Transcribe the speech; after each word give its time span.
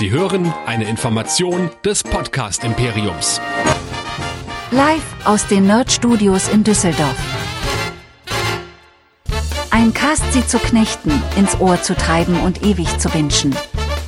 Sie 0.00 0.10
hören 0.10 0.50
eine 0.64 0.88
Information 0.88 1.68
des 1.84 2.02
Podcast 2.02 2.64
Imperiums. 2.64 3.38
Live 4.70 5.04
aus 5.26 5.46
den 5.46 5.66
Nerd 5.66 5.92
Studios 5.92 6.48
in 6.48 6.64
Düsseldorf. 6.64 7.18
Ein 9.70 9.92
Cast 9.92 10.32
sie 10.32 10.46
zu 10.46 10.58
knechten, 10.58 11.12
ins 11.36 11.60
Ohr 11.60 11.82
zu 11.82 11.94
treiben 11.94 12.40
und 12.40 12.62
ewig 12.62 12.98
zu 12.98 13.12
wünschen. 13.12 13.54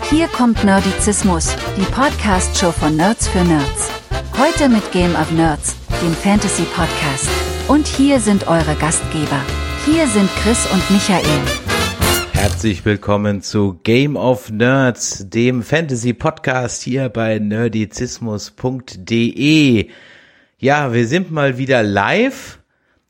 Hier 0.09 0.29
kommt 0.29 0.65
Nerdizismus, 0.65 1.55
die 1.77 1.85
Podcast-Show 1.85 2.73
von 2.73 2.97
Nerds 2.97 3.29
für 3.29 3.45
Nerds. 3.45 3.91
Heute 4.39 4.71
mit 4.71 4.93
Game 4.93 5.15
of 5.15 5.31
Nerds, 5.33 5.77
dem 6.03 6.15
Fantasy-Podcast. 6.15 7.29
Und 7.69 7.87
hier 7.87 8.19
sind 8.19 8.49
eure 8.49 8.77
Gastgeber. 8.77 9.43
Hier 9.85 10.09
sind 10.09 10.31
Chris 10.43 10.67
und 10.73 10.91
Michael. 10.91 11.72
Herzlich 12.43 12.85
willkommen 12.85 13.41
zu 13.41 13.79
Game 13.85 14.17
of 14.17 14.51
Nerds, 14.51 15.31
dem 15.31 15.63
Fantasy-Podcast 15.63 16.83
hier 16.83 17.09
bei 17.09 17.39
nerdizismus.de. 17.39 19.89
Ja, 20.59 20.93
wir 20.93 21.07
sind 21.07 21.31
mal 21.31 21.57
wieder 21.57 21.85
live. 21.85 22.59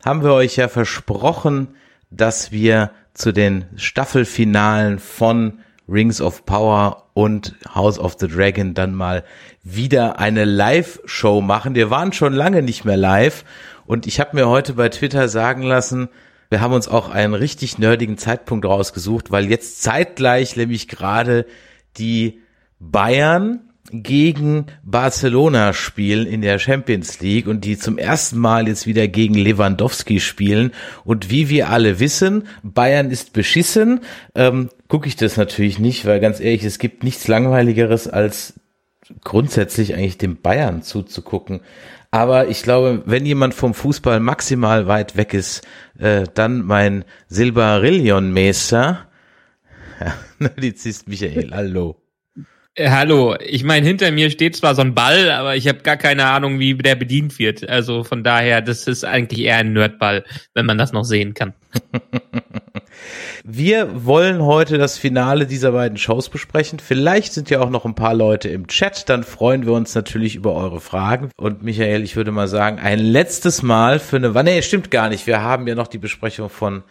Haben 0.05 0.23
wir 0.23 0.35
euch 0.35 0.57
ja 0.57 0.69
versprochen, 0.69 1.69
dass 2.11 2.53
wir 2.53 2.91
zu 3.15 3.33
den 3.33 3.65
Staffelfinalen 3.77 4.99
von 4.99 5.61
Rings 5.89 6.21
of 6.21 6.45
Power 6.45 7.09
und 7.15 7.55
House 7.75 7.99
of 7.99 8.17
the 8.21 8.29
Dragon 8.29 8.75
dann 8.75 8.95
mal 8.95 9.25
wieder 9.63 10.19
eine 10.19 10.45
Live-Show 10.45 11.41
machen. 11.41 11.75
Wir 11.75 11.89
waren 11.89 12.13
schon 12.13 12.35
lange 12.35 12.61
nicht 12.61 12.85
mehr 12.85 12.99
live 12.99 13.47
und 13.87 14.07
ich 14.07 14.21
habe 14.21 14.37
mir 14.37 14.51
heute 14.51 14.75
bei 14.75 14.91
Twitter 14.91 15.29
sagen 15.29 15.63
lassen, 15.63 16.11
wir 16.53 16.61
haben 16.61 16.75
uns 16.75 16.87
auch 16.87 17.09
einen 17.09 17.35
richtig 17.35 17.79
nerdigen 17.79 18.19
Zeitpunkt 18.19 18.65
rausgesucht, 18.65 19.33
weil 19.33 19.51
jetzt 19.51 19.83
zeitgleich 19.83 20.55
nämlich 20.55 20.87
gerade 20.87 21.47
die 21.97 22.41
Bayern 22.79 23.61
gegen 23.91 24.67
Barcelona 24.85 25.73
spielen 25.73 26.27
in 26.27 26.41
der 26.41 26.59
Champions 26.59 27.21
League 27.21 27.47
und 27.47 27.65
die 27.65 27.77
zum 27.77 27.99
ersten 27.99 28.39
Mal 28.39 28.69
jetzt 28.69 28.87
wieder 28.87 29.09
gegen 29.09 29.35
Lewandowski 29.35 30.21
spielen. 30.21 30.73
Und 31.05 31.31
wie 31.31 31.49
wir 31.49 31.69
alle 31.71 31.99
wissen, 31.99 32.45
Bayern 32.63 33.11
ist 33.11 33.33
beschissen. 33.33 34.01
Ähm, 34.35 34.69
Gucke 34.89 35.09
ich 35.09 35.17
das 35.17 35.39
natürlich 35.39 35.79
nicht, 35.79 36.05
weil 36.05 36.21
ganz 36.21 36.39
ehrlich, 36.39 36.65
es 36.65 36.79
gibt 36.79 37.03
nichts 37.03 37.27
Langweiligeres 37.27 38.09
als 38.09 38.61
grundsätzlich 39.25 39.95
eigentlich 39.95 40.19
dem 40.19 40.37
Bayern 40.37 40.83
zuzugucken. 40.83 41.61
Aber 42.15 42.49
ich 42.49 42.63
glaube, 42.63 43.03
wenn 43.07 43.25
jemand 43.25 43.55
vom 43.55 43.73
Fußball 43.73 44.21
maximal 44.21 44.87
weit 44.87 45.17
weg 45.17 45.33
ist, 45.33 45.67
äh, 45.99 46.25
dann 46.35 46.61
mein 46.61 47.07
Silberillion-Meister, 47.29 49.09
Nerdizist 50.39 51.09
Michael, 51.09 51.53
hallo. 51.53 52.02
Äh, 52.75 52.89
hallo, 52.89 53.37
ich 53.39 53.65
meine, 53.65 53.87
hinter 53.87 54.11
mir 54.13 54.31
steht 54.31 54.57
zwar 54.57 54.75
so 54.75 54.81
ein 54.81 54.95
Ball, 54.95 55.31
aber 55.31 55.57
ich 55.57 55.69
habe 55.69 55.81
gar 55.81 55.99
keine 55.99 56.25
Ahnung, 56.25 56.59
wie 56.59 56.75
der 56.75 56.95
bedient 56.95 57.39
wird. 57.39 57.69
Also 57.69 58.03
von 58.03 58.25
daher, 58.25 58.63
das 58.63 58.87
ist 58.87 59.05
eigentlich 59.05 59.45
eher 59.45 59.59
ein 59.59 59.75
Nerdball, 59.75 60.25
wenn 60.55 60.65
man 60.65 60.79
das 60.79 60.93
noch 60.93 61.05
sehen 61.05 61.35
kann. 61.35 61.53
Wir 63.45 64.07
wollen 64.07 64.43
heute 64.43 64.79
das 64.79 64.97
Finale 64.97 65.47
dieser 65.47 65.73
beiden 65.73 65.99
Shows 65.99 66.31
besprechen. 66.31 66.79
Vielleicht 66.79 67.35
sind 67.35 67.51
ja 67.51 67.61
auch 67.61 67.69
noch 67.69 67.85
ein 67.85 67.95
paar 67.95 68.15
Leute 68.15 68.49
im 68.49 68.69
Chat. 68.69 69.09
Dann 69.09 69.25
freuen 69.25 69.67
wir 69.67 69.73
uns 69.73 69.95
natürlich 69.95 70.37
über 70.37 70.55
eure 70.55 70.81
Fragen. 70.81 71.31
Und 71.37 71.63
Michael, 71.63 72.03
ich 72.03 72.15
würde 72.17 72.31
mal 72.31 72.49
sagen, 72.49 72.79
ein 72.79 73.01
letztes 73.01 73.63
Mal 73.63 73.99
für 73.99 74.17
eine, 74.17 74.31
nee, 74.45 74.63
stimmt 74.63 74.91
gar 74.91 75.09
nicht. 75.09 75.27
Wir 75.27 75.43
haben 75.43 75.67
ja 75.67 75.75
noch 75.75 75.89
die 75.89 75.99
Besprechung 75.99 76.49
von 76.49 76.85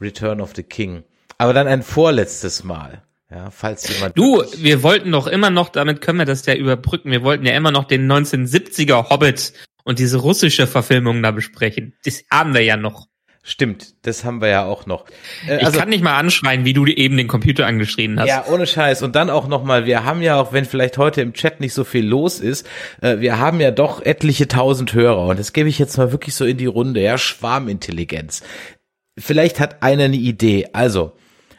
Return 0.00 0.40
of 0.40 0.52
the 0.54 0.62
King. 0.62 1.02
Aber 1.38 1.54
dann 1.54 1.66
ein 1.66 1.82
vorletztes 1.82 2.62
Mal. 2.62 3.02
Ja, 3.34 3.50
falls 3.50 3.88
jemand. 3.88 4.16
Du, 4.16 4.44
wir 4.58 4.82
wollten 4.84 5.10
doch 5.10 5.26
immer 5.26 5.50
noch, 5.50 5.68
damit 5.68 6.00
können 6.00 6.18
wir 6.18 6.24
das 6.24 6.46
ja 6.46 6.54
überbrücken. 6.54 7.10
Wir 7.10 7.24
wollten 7.24 7.44
ja 7.44 7.54
immer 7.54 7.72
noch 7.72 7.84
den 7.84 8.10
1970er 8.10 9.10
Hobbit 9.10 9.54
und 9.82 9.98
diese 9.98 10.18
russische 10.18 10.68
Verfilmung 10.68 11.20
da 11.22 11.32
besprechen. 11.32 11.94
Das 12.04 12.22
haben 12.30 12.54
wir 12.54 12.62
ja 12.62 12.76
noch. 12.76 13.08
Stimmt, 13.46 14.06
das 14.06 14.24
haben 14.24 14.40
wir 14.40 14.48
ja 14.48 14.64
auch 14.64 14.86
noch. 14.86 15.04
Äh, 15.46 15.56
also, 15.56 15.72
ich 15.72 15.78
kann 15.78 15.90
nicht 15.90 16.02
mal 16.02 16.16
anschreien, 16.16 16.64
wie 16.64 16.72
du 16.72 16.86
eben 16.86 17.16
den 17.18 17.28
Computer 17.28 17.66
angeschrien 17.66 18.18
hast. 18.18 18.28
Ja, 18.28 18.46
ohne 18.46 18.66
Scheiß. 18.66 19.02
Und 19.02 19.16
dann 19.16 19.28
auch 19.28 19.48
nochmal, 19.48 19.84
wir 19.84 20.04
haben 20.04 20.22
ja 20.22 20.40
auch, 20.40 20.54
wenn 20.54 20.64
vielleicht 20.64 20.96
heute 20.96 21.20
im 21.20 21.34
Chat 21.34 21.60
nicht 21.60 21.74
so 21.74 21.84
viel 21.84 22.06
los 22.06 22.38
ist, 22.40 22.66
äh, 23.02 23.18
wir 23.18 23.38
haben 23.38 23.60
ja 23.60 23.70
doch 23.70 24.00
etliche 24.00 24.48
tausend 24.48 24.94
Hörer. 24.94 25.26
Und 25.26 25.38
das 25.38 25.52
gebe 25.52 25.68
ich 25.68 25.78
jetzt 25.78 25.98
mal 25.98 26.10
wirklich 26.10 26.34
so 26.34 26.46
in 26.46 26.56
die 26.56 26.66
Runde, 26.66 27.02
ja, 27.02 27.18
Schwarmintelligenz. 27.18 28.42
Vielleicht 29.18 29.60
hat 29.60 29.82
einer 29.82 30.04
eine 30.04 30.16
Idee. 30.16 30.68
Also, 30.72 31.12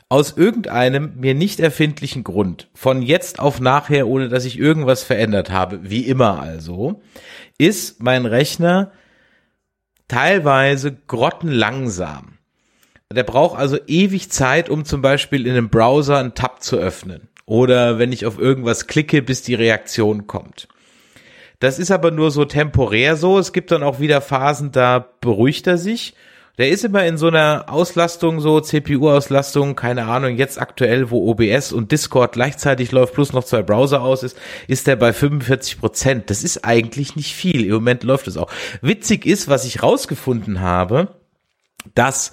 aus 0.10 0.38
irgendeinem 0.38 1.14
mir 1.18 1.34
nicht 1.34 1.60
erfindlichen 1.60 2.24
Grund, 2.24 2.70
von 2.74 3.02
jetzt 3.02 3.40
auf 3.40 3.60
nachher, 3.60 4.08
ohne 4.08 4.30
dass 4.30 4.46
ich 4.46 4.60
irgendwas 4.60 5.04
verändert 5.04 5.50
habe, 5.50 5.90
wie 5.90 6.06
immer 6.06 6.40
also, 6.40 7.02
ist 7.58 8.04
mein 8.04 8.26
Rechner 8.26 8.92
teilweise 10.08 10.96
grottenlangsam. 11.08 12.38
Der 13.12 13.24
braucht 13.24 13.58
also 13.58 13.78
ewig 13.88 14.32
Zeit, 14.32 14.70
um 14.70 14.86
zum 14.86 15.02
Beispiel 15.02 15.46
in 15.46 15.54
einem 15.54 15.70
Browser 15.70 16.18
einen 16.18 16.36
Tab 16.36 16.62
zu 16.62 16.78
öffnen. 16.78 17.30
Oder 17.46 18.00
wenn 18.00 18.12
ich 18.12 18.26
auf 18.26 18.40
irgendwas 18.40 18.88
klicke, 18.88 19.22
bis 19.22 19.44
die 19.44 19.54
Reaktion 19.54 20.28
kommt. 20.28 20.68
Das 21.60 21.80
ist 21.80 21.92
aber 21.92 22.12
nur 22.12 22.32
so 22.32 22.46
temporär 22.46 23.16
so. 23.16 23.40
Es 23.40 23.54
gibt 23.54 23.72
dann 23.72 23.84
auch 23.84 24.00
wieder 24.00 24.22
Phasen, 24.22 24.72
da 24.72 25.08
beruhigt 25.22 25.68
er 25.68 25.78
sich 25.78 26.16
der 26.58 26.70
ist 26.70 26.86
immer 26.86 27.06
in 27.06 27.18
so 27.18 27.28
einer 27.28 27.66
Auslastung, 27.68 28.40
so 28.40 28.62
CPU-Auslastung, 28.62 29.76
keine 29.76 30.06
Ahnung, 30.06 30.38
jetzt 30.38 30.60
aktuell, 30.60 31.12
wo 31.12 31.30
OBS 31.30 31.74
und 31.74 31.92
Discord 31.92 32.34
gleichzeitig 32.34 32.92
läuft, 32.92 33.14
plus 33.14 33.34
noch 33.34 33.44
zwei 33.44 33.62
Browser 33.62 34.02
aus 34.02 34.24
ist, 34.24 34.38
ist 34.68 34.88
der 34.88 34.96
bei 34.96 35.12
45 35.12 35.80
Prozent. 35.80 36.30
Das 36.30 36.44
ist 36.44 36.64
eigentlich 36.64 37.18
nicht 37.18 37.36
viel. 37.36 37.66
Im 37.66 37.74
Moment 37.74 38.04
läuft 38.04 38.28
es 38.28 38.38
auch. 38.38 38.50
Witzig 38.82 39.26
ist, 39.26 39.50
was 39.50 39.66
ich 39.66 39.84
rausgefunden 39.84 40.62
habe, 40.62 41.20
dass 41.94 42.32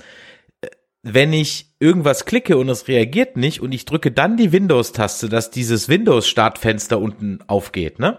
äh, 0.60 0.68
wenn 1.02 1.32
ich 1.32 1.74
irgendwas 1.80 2.24
klicke 2.24 2.56
und 2.58 2.68
es 2.68 2.86
reagiert 2.86 3.36
nicht 3.36 3.60
und 3.60 3.72
ich 3.72 3.86
drücke 3.86 4.12
dann 4.12 4.36
die 4.36 4.52
Windows-Taste, 4.52 5.28
dass 5.28 5.50
dieses 5.50 5.88
Windows-Startfenster 5.88 7.00
unten 7.00 7.40
aufgeht, 7.48 7.98
ne? 7.98 8.18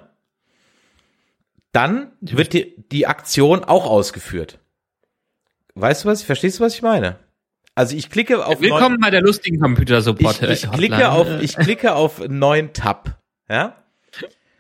Dann 1.72 2.12
wird 2.22 2.54
die, 2.54 2.76
die 2.92 3.08
Aktion 3.08 3.64
auch 3.64 3.88
ausgeführt. 3.88 4.60
Weißt 5.76 6.04
du 6.04 6.10
was? 6.10 6.22
Verstehst 6.22 6.60
du, 6.60 6.64
was 6.64 6.76
ich 6.76 6.82
meine? 6.82 7.18
Also 7.76 7.96
ich 7.96 8.12
klicke 8.12 8.46
auf 8.46 8.62
Willkommen 8.62 9.00
bei 9.00 9.10
der 9.10 9.22
lustigen 9.22 9.60
Computer 9.60 10.02
Support. 10.02 10.44
Ich, 10.44 10.50
ich 10.64 10.72
klicke 10.72 11.10
auf 11.10 11.28
ich 11.42 11.56
klicke 11.56 11.96
auf 11.96 12.28
neuen 12.28 12.74
Tab, 12.74 13.20
ja? 13.50 13.84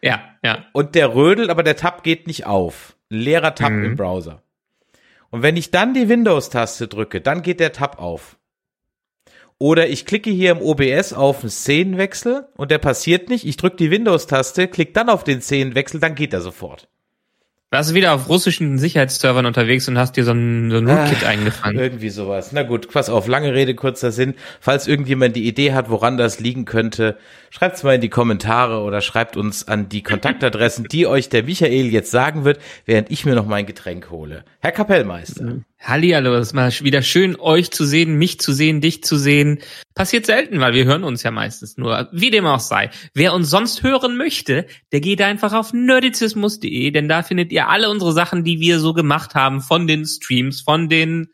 Ja, 0.01 0.23
ja. 0.43 0.65
Und 0.73 0.95
der 0.95 1.13
rödelt, 1.13 1.49
aber 1.49 1.61
der 1.61 1.75
Tab 1.75 2.03
geht 2.03 2.25
nicht 2.25 2.47
auf. 2.47 2.97
Ein 3.11 3.19
leerer 3.19 3.53
Tab 3.53 3.71
mhm. 3.71 3.85
im 3.85 3.95
Browser. 3.95 4.41
Und 5.29 5.43
wenn 5.43 5.55
ich 5.55 5.69
dann 5.69 5.93
die 5.93 6.09
Windows 6.09 6.49
Taste 6.49 6.87
drücke, 6.87 7.21
dann 7.21 7.43
geht 7.43 7.59
der 7.59 7.71
Tab 7.73 7.99
auf. 7.99 8.37
Oder 9.59 9.87
ich 9.87 10.05
klicke 10.07 10.31
hier 10.31 10.51
im 10.51 10.61
OBS 10.61 11.13
auf 11.13 11.41
einen 11.41 11.49
Szenenwechsel 11.49 12.47
und 12.55 12.71
der 12.71 12.79
passiert 12.79 13.29
nicht. 13.29 13.45
Ich 13.45 13.57
drücke 13.57 13.77
die 13.77 13.91
Windows 13.91 14.25
Taste, 14.25 14.67
klicke 14.67 14.93
dann 14.93 15.09
auf 15.09 15.23
den 15.23 15.41
Szenenwechsel, 15.41 15.99
dann 15.99 16.15
geht 16.15 16.33
er 16.33 16.41
sofort. 16.41 16.89
Warst 17.73 17.89
du 17.89 17.95
wieder 17.95 18.13
auf 18.13 18.29
russischen 18.29 18.77
Sicherheitsservern 18.77 19.47
unterwegs 19.47 19.87
und 19.87 19.97
hast 19.97 20.15
dir 20.15 20.23
so 20.23 20.31
ein, 20.31 20.69
so 20.69 20.77
ein 20.77 20.87
Rootkit 20.87 21.23
ah, 21.23 21.29
eingefangen? 21.29 21.79
Irgendwie 21.79 22.11
sowas. 22.11 22.51
Na 22.51 22.61
gut, 22.61 22.91
pass 22.91 23.09
auf, 23.09 23.25
lange 23.25 23.51
Rede, 23.51 23.73
kurzer 23.73 24.11
Sinn. 24.11 24.35
Falls 24.61 24.87
irgendjemand 24.87 25.35
die 25.35 25.47
Idee 25.47 25.73
hat, 25.73 25.89
woran 25.89 26.15
das 26.15 26.39
liegen 26.39 26.65
könnte, 26.65 27.17
schreibt's 27.53 27.83
mal 27.83 27.95
in 27.95 28.01
die 28.01 28.09
Kommentare 28.09 28.79
oder 28.79 29.01
schreibt 29.01 29.37
uns 29.37 29.67
an 29.67 29.87
die 29.87 30.01
Kontaktadressen, 30.01 30.85
die 30.91 31.05
euch 31.05 31.29
der 31.29 31.43
Michael 31.43 31.85
jetzt 31.85 32.09
sagen 32.09 32.45
wird, 32.45 32.59
während 32.85 33.11
ich 33.11 33.25
mir 33.25 33.35
noch 33.35 33.45
mein 33.45 33.67
Getränk 33.67 34.09
hole. 34.09 34.43
Herr 34.59 34.71
Kapellmeister. 34.71 35.59
Hallihallo, 35.79 36.33
es 36.33 36.53
mal 36.53 36.71
wieder 36.81 37.03
schön, 37.03 37.39
euch 37.39 37.69
zu 37.69 37.85
sehen, 37.85 38.17
mich 38.17 38.39
zu 38.39 38.53
sehen, 38.53 38.81
dich 38.81 39.03
zu 39.03 39.17
sehen. 39.17 39.59
Passiert 39.93 40.25
selten, 40.25 40.61
weil 40.61 40.73
wir 40.73 40.85
hören 40.85 41.03
uns 41.03 41.21
ja 41.21 41.29
meistens 41.29 41.77
nur. 41.77 42.09
Wie 42.11 42.31
dem 42.31 42.47
auch 42.47 42.59
sei. 42.59 42.89
Wer 43.13 43.33
uns 43.33 43.51
sonst 43.51 43.83
hören 43.83 44.17
möchte, 44.17 44.65
der 44.91 45.01
geht 45.01 45.21
einfach 45.21 45.53
auf 45.53 45.73
nerdizismus.de, 45.73 46.89
denn 46.89 47.07
da 47.07 47.21
findet 47.21 47.51
ihr 47.51 47.69
alle 47.69 47.91
unsere 47.91 48.13
Sachen, 48.13 48.43
die 48.43 48.61
wir 48.61 48.79
so 48.79 48.93
gemacht 48.93 49.35
haben, 49.35 49.61
von 49.61 49.85
den 49.85 50.05
Streams, 50.05 50.61
von 50.61 50.89
den 50.89 51.27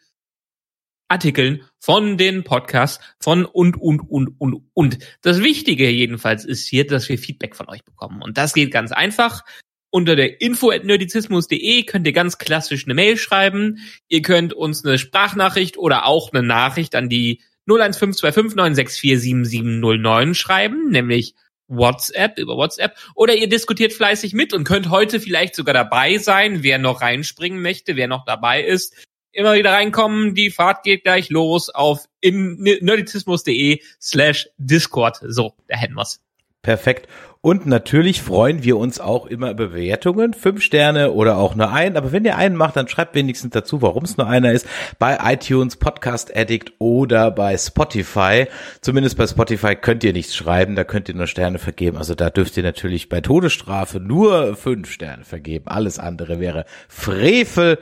Artikeln, 1.09 1.63
von 1.79 2.17
den 2.17 2.43
Podcasts, 2.43 3.03
von 3.19 3.45
und, 3.45 3.75
und, 3.75 3.99
und, 3.99 4.39
und, 4.39 4.61
und. 4.73 4.99
Das 5.21 5.43
Wichtige 5.43 5.89
jedenfalls 5.89 6.45
ist 6.45 6.67
hier, 6.67 6.87
dass 6.87 7.09
wir 7.09 7.17
Feedback 7.17 7.55
von 7.55 7.67
euch 7.67 7.83
bekommen. 7.83 8.21
Und 8.21 8.37
das 8.37 8.53
geht 8.53 8.71
ganz 8.71 8.91
einfach. 8.91 9.43
Unter 9.91 10.15
der 10.15 10.39
info.nerdizismus.de 10.39 11.83
könnt 11.83 12.05
ihr 12.05 12.13
ganz 12.13 12.37
klassisch 12.37 12.85
eine 12.85 12.93
Mail 12.93 13.17
schreiben. 13.17 13.79
Ihr 14.07 14.21
könnt 14.21 14.53
uns 14.53 14.85
eine 14.85 14.99
Sprachnachricht 14.99 15.77
oder 15.77 16.05
auch 16.05 16.31
eine 16.31 16.43
Nachricht 16.43 16.93
an 16.93 17.09
die 17.09 17.41
015259647709 17.67 20.35
schreiben, 20.35 20.91
nämlich 20.91 21.33
WhatsApp, 21.67 22.37
über 22.37 22.55
WhatsApp. 22.55 22.95
Oder 23.15 23.35
ihr 23.35 23.49
diskutiert 23.49 23.93
fleißig 23.93 24.33
mit 24.33 24.53
und 24.53 24.63
könnt 24.63 24.91
heute 24.91 25.19
vielleicht 25.19 25.55
sogar 25.55 25.73
dabei 25.73 26.17
sein, 26.17 26.63
wer 26.63 26.77
noch 26.77 27.01
reinspringen 27.01 27.61
möchte, 27.61 27.95
wer 27.95 28.07
noch 28.07 28.25
dabei 28.25 28.63
ist. 28.63 29.07
Immer 29.31 29.53
wieder 29.53 29.71
reinkommen, 29.73 30.33
die 30.33 30.49
Fahrt 30.49 30.83
geht 30.83 31.03
gleich 31.03 31.29
los 31.29 31.69
auf 31.69 32.05
nerdizismus.de 32.21 33.81
slash 34.01 34.49
Discord. 34.57 35.19
So, 35.21 35.53
da 35.67 35.77
hätten 35.77 35.93
wir's. 35.93 36.19
Perfekt. 36.61 37.07
Und 37.41 37.65
natürlich 37.65 38.21
freuen 38.21 38.63
wir 38.63 38.75
uns 38.75 38.99
auch 38.99 39.25
immer 39.25 39.51
über 39.51 39.69
Bewertungen. 39.69 40.33
Fünf 40.33 40.61
Sterne 40.61 41.13
oder 41.13 41.37
auch 41.37 41.55
nur 41.55 41.71
einen. 41.71 41.95
Aber 41.95 42.11
wenn 42.11 42.25
ihr 42.25 42.35
einen 42.35 42.57
macht, 42.57 42.75
dann 42.75 42.89
schreibt 42.89 43.15
wenigstens 43.15 43.51
dazu, 43.51 43.81
warum 43.81 44.03
es 44.03 44.17
nur 44.17 44.27
einer 44.27 44.51
ist. 44.51 44.67
Bei 44.99 45.17
iTunes, 45.23 45.77
Podcast 45.77 46.35
Addict 46.35 46.73
oder 46.79 47.31
bei 47.31 47.57
Spotify. 47.57 48.47
Zumindest 48.81 49.15
bei 49.15 49.25
Spotify 49.25 49.77
könnt 49.77 50.03
ihr 50.03 50.11
nichts 50.11 50.35
schreiben. 50.35 50.75
Da 50.75 50.83
könnt 50.83 51.07
ihr 51.07 51.15
nur 51.15 51.27
Sterne 51.27 51.59
vergeben. 51.59 51.95
Also 51.95 52.13
da 52.13 52.29
dürft 52.29 52.57
ihr 52.57 52.63
natürlich 52.63 53.07
bei 53.07 53.21
Todesstrafe 53.21 54.01
nur 54.01 54.57
fünf 54.57 54.91
Sterne 54.91 55.23
vergeben. 55.23 55.69
Alles 55.69 55.97
andere 55.97 56.41
wäre 56.41 56.65
Frevel 56.89 57.79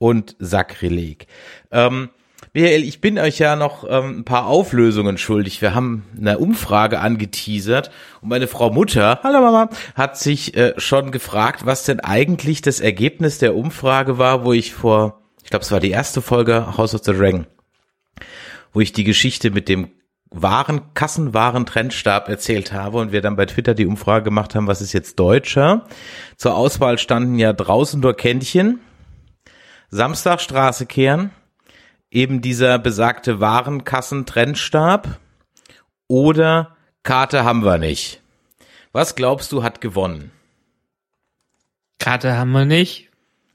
und 0.00 0.34
Sakrileg. 0.38 1.26
Ähm, 1.70 2.08
Michael, 2.52 2.82
ich 2.82 3.00
bin 3.00 3.18
euch 3.18 3.38
ja 3.38 3.54
noch 3.54 3.84
ähm, 3.88 4.20
ein 4.20 4.24
paar 4.24 4.46
Auflösungen 4.46 5.18
schuldig. 5.18 5.62
Wir 5.62 5.74
haben 5.74 6.04
eine 6.18 6.38
Umfrage 6.38 6.98
angeteasert 6.98 7.92
und 8.22 8.30
meine 8.30 8.48
Frau 8.48 8.70
Mutter, 8.70 9.20
hallo 9.22 9.40
Mama, 9.40 9.68
hat 9.94 10.18
sich 10.18 10.56
äh, 10.56 10.72
schon 10.78 11.12
gefragt, 11.12 11.66
was 11.66 11.84
denn 11.84 12.00
eigentlich 12.00 12.62
das 12.62 12.80
Ergebnis 12.80 13.38
der 13.38 13.54
Umfrage 13.54 14.18
war, 14.18 14.44
wo 14.44 14.52
ich 14.52 14.72
vor, 14.72 15.20
ich 15.44 15.50
glaube, 15.50 15.64
es 15.64 15.70
war 15.70 15.80
die 15.80 15.90
erste 15.90 16.22
Folge 16.22 16.76
House 16.76 16.94
of 16.94 17.02
the 17.04 17.12
Dragon, 17.12 17.46
wo 18.72 18.80
ich 18.80 18.92
die 18.92 19.04
Geschichte 19.04 19.50
mit 19.50 19.68
dem 19.68 19.90
Waren, 20.30 20.94
Kassenwaren 20.94 21.66
Trendstab 21.66 22.28
erzählt 22.28 22.72
habe 22.72 22.98
und 22.98 23.12
wir 23.12 23.20
dann 23.20 23.36
bei 23.36 23.46
Twitter 23.46 23.74
die 23.74 23.86
Umfrage 23.86 24.24
gemacht 24.24 24.54
haben, 24.54 24.66
was 24.66 24.80
ist 24.80 24.92
jetzt 24.92 25.18
deutscher? 25.18 25.86
Zur 26.36 26.56
Auswahl 26.56 26.98
standen 26.98 27.38
ja 27.38 27.52
draußen 27.52 28.00
nur 28.00 28.16
Kännchen, 28.16 28.80
Samstag 29.90 30.40
Straße 30.40 30.86
kehren, 30.86 31.30
eben 32.10 32.40
dieser 32.40 32.78
besagte 32.78 33.40
Warenkassentrendstab 33.40 35.18
oder 36.06 36.76
Karte 37.02 37.44
haben 37.44 37.64
wir 37.64 37.78
nicht. 37.78 38.20
Was 38.92 39.16
glaubst 39.16 39.52
du 39.52 39.62
hat 39.62 39.80
gewonnen? 39.80 40.30
Karte 41.98 42.36
haben 42.36 42.52
wir 42.52 42.64
nicht. 42.64 43.10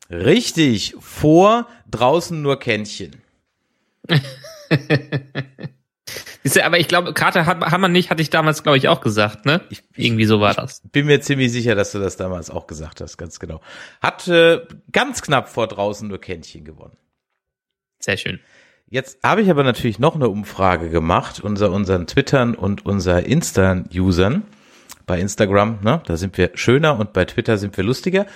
Richtig, 0.09 0.95
vor 0.99 1.67
draußen 1.89 2.41
nur 2.41 2.59
Kännchen. 2.59 3.21
aber 6.63 6.79
ich 6.79 6.87
glaube, 6.87 7.13
Karte 7.13 7.45
haben 7.45 7.81
wir 7.81 7.87
nicht, 7.87 8.09
hatte 8.09 8.21
ich 8.21 8.29
damals, 8.29 8.63
glaube 8.63 8.77
ich, 8.77 8.87
auch 8.87 9.01
gesagt, 9.01 9.45
ne? 9.45 9.61
Ich, 9.69 9.83
Irgendwie 9.95 10.25
so 10.25 10.39
war 10.39 10.53
das. 10.53 10.81
Bin 10.91 11.07
mir 11.07 11.19
ziemlich 11.21 11.51
sicher, 11.51 11.75
dass 11.75 11.91
du 11.91 11.99
das 11.99 12.17
damals 12.17 12.49
auch 12.49 12.67
gesagt 12.67 13.01
hast, 13.01 13.17
ganz 13.17 13.39
genau. 13.39 13.61
Hat 14.01 14.27
äh, 14.27 14.61
ganz 14.91 15.21
knapp 15.21 15.49
vor 15.49 15.67
draußen 15.67 16.07
nur 16.07 16.19
Kännchen 16.19 16.63
gewonnen. 16.63 16.97
Sehr 17.99 18.17
schön. 18.17 18.39
Jetzt 18.87 19.23
habe 19.23 19.41
ich 19.41 19.49
aber 19.49 19.63
natürlich 19.63 19.97
noch 19.97 20.15
eine 20.15 20.29
Umfrage 20.29 20.89
gemacht 20.89 21.39
unter 21.39 21.71
unseren 21.71 22.05
Twittern 22.05 22.53
und 22.53 22.85
unser 22.85 23.25
Insta-Usern. 23.25 24.43
Bei 25.07 25.19
Instagram, 25.19 25.79
ne, 25.81 26.01
da 26.05 26.17
sind 26.17 26.37
wir 26.37 26.51
schöner 26.53 26.99
und 26.99 27.13
bei 27.13 27.25
Twitter 27.25 27.57
sind 27.57 27.75
wir 27.77 27.83
lustiger. 27.83 28.27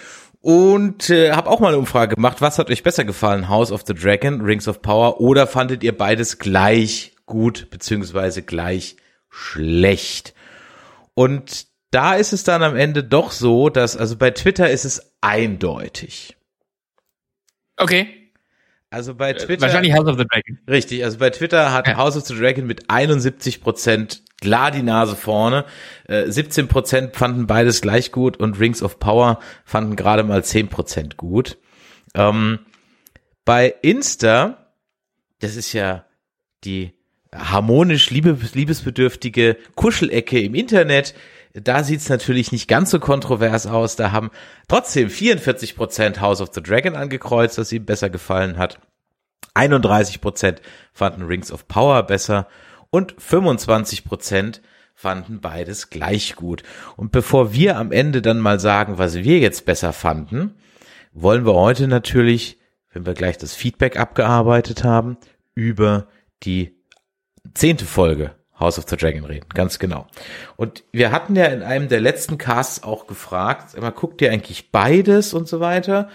Und 0.42 1.10
äh, 1.10 1.34
habe 1.34 1.50
auch 1.50 1.60
mal 1.60 1.70
eine 1.70 1.78
Umfrage 1.78 2.16
gemacht. 2.16 2.42
Was 2.42 2.58
hat 2.58 2.72
euch 2.72 2.82
besser 2.82 3.04
gefallen? 3.06 3.50
House 3.50 3.72
of 3.72 3.84
the 3.86 3.94
Dragon, 3.94 4.42
Rings 4.42 4.68
of 4.68 4.82
Power 4.82 5.20
oder 5.20 5.46
fandet 5.48 5.84
ihr 5.84 5.96
beides 5.96 6.40
gleich 6.40 7.14
gut 7.30 7.70
beziehungsweise 7.70 8.42
gleich 8.44 8.98
schlecht? 9.30 10.34
Und 11.14 11.68
da 11.92 12.16
ist 12.16 12.34
es 12.34 12.44
dann 12.44 12.62
am 12.62 12.76
Ende 12.76 13.04
doch 13.04 13.32
so, 13.32 13.70
dass, 13.70 13.96
also 13.96 14.18
bei 14.18 14.32
Twitter 14.32 14.70
ist 14.70 14.84
es 14.86 15.14
eindeutig. 15.22 16.36
Okay. 17.78 18.32
Also 18.90 19.16
bei 19.16 19.32
Äh, 19.32 19.38
Twitter. 19.38 19.62
Wahrscheinlich 19.62 19.94
House 19.94 20.08
of 20.08 20.18
the 20.18 20.26
Dragon. 20.26 20.60
Richtig, 20.68 21.04
also 21.04 21.18
bei 21.20 21.30
Twitter 21.30 21.72
hat 21.72 21.88
Ja. 21.88 21.98
House 21.98 22.18
of 22.18 22.26
the 22.26 22.36
Dragon 22.36 22.66
mit 22.68 22.90
71 22.90 23.62
Prozent 23.62 24.24
klar 24.42 24.72
die 24.72 24.82
Nase 24.82 25.16
vorne. 25.16 25.66
Äh, 26.08 26.30
17 26.32 26.68
Prozent 26.68 27.16
fanden 27.16 27.46
beides 27.48 27.82
gleich 27.82 28.12
gut 28.12 28.38
und 28.38 28.60
Rings 28.60 28.82
of 28.82 29.00
Power 29.00 29.40
fanden 29.64 29.96
gerade 29.96 30.24
mal 30.24 30.44
10 30.44 30.70
Prozent 30.70 31.18
gut. 31.18 31.58
Ähm, 32.16 32.60
bei 33.46 33.74
Insta, 33.82 34.74
das 35.40 35.56
ist 35.56 35.74
ja 35.74 36.06
die 36.64 36.94
harmonisch 37.34 38.10
liebe, 38.10 38.38
liebesbedürftige 38.54 39.58
Kuschelecke 39.76 40.40
im 40.40 40.56
Internet, 40.56 41.14
da 41.54 41.84
sieht's 41.84 42.10
natürlich 42.10 42.52
nicht 42.52 42.68
ganz 42.68 42.92
so 42.92 43.00
kontrovers 43.00 43.66
aus. 43.66 43.96
Da 43.96 44.12
haben 44.12 44.30
trotzdem 44.68 45.10
44 45.10 45.76
Prozent 45.76 46.22
House 46.22 46.42
of 46.42 46.50
the 46.54 46.62
Dragon 46.62 46.96
angekreuzt, 46.96 47.58
was 47.58 47.72
ihm 47.72 47.86
besser 47.86 48.10
gefallen 48.10 48.58
hat. 48.58 48.80
31 49.56 50.22
Prozent 50.22 50.62
fanden 50.94 51.24
Rings 51.24 51.52
of 51.52 51.68
Power 51.68 52.04
besser 52.04 52.48
und 52.92 53.16
25 53.18 54.04
Prozent 54.04 54.62
fanden 54.94 55.40
beides 55.40 55.90
gleich 55.90 56.36
gut. 56.36 56.64
Und 56.98 57.12
bevor 57.12 57.54
wir 57.54 57.78
am 57.78 57.92
Ende 57.92 58.22
dann 58.22 58.40
mal 58.40 58.60
sagen, 58.60 58.98
was 58.98 59.16
wir 59.16 59.40
jetzt 59.40 59.66
besser 59.66 59.94
fanden, 59.94 60.56
wollen 61.14 61.46
wir 61.46 61.56
heute 61.56 61.88
natürlich, 61.88 62.60
wenn 62.92 63.06
wir 63.06 63.14
gleich 63.14 63.38
das 63.38 63.56
Feedback 63.56 63.98
abgearbeitet 63.98 64.84
haben, 64.84 65.18
über 65.56 66.08
die 66.44 66.79
zehnte 67.54 67.86
Folge 67.86 68.36
House 68.60 68.78
of 68.78 68.86
the 68.90 68.98
Dragon 68.98 69.24
reden, 69.24 69.48
ganz 69.54 69.80
genau. 69.80 70.08
Und 70.58 70.84
wir 70.92 71.12
hatten 71.12 71.36
ja 71.36 71.46
in 71.46 71.64
einem 71.64 71.88
der 71.88 72.02
letzten 72.02 72.38
Casts 72.38 72.84
auch 72.84 73.08
gefragt, 73.08 73.80
mal, 73.80 73.92
guckt 73.92 74.22
ihr 74.22 74.32
eigentlich 74.32 74.72
beides 74.72 75.34
und 75.34 75.48
so 75.48 75.60
weiter? 75.60 76.10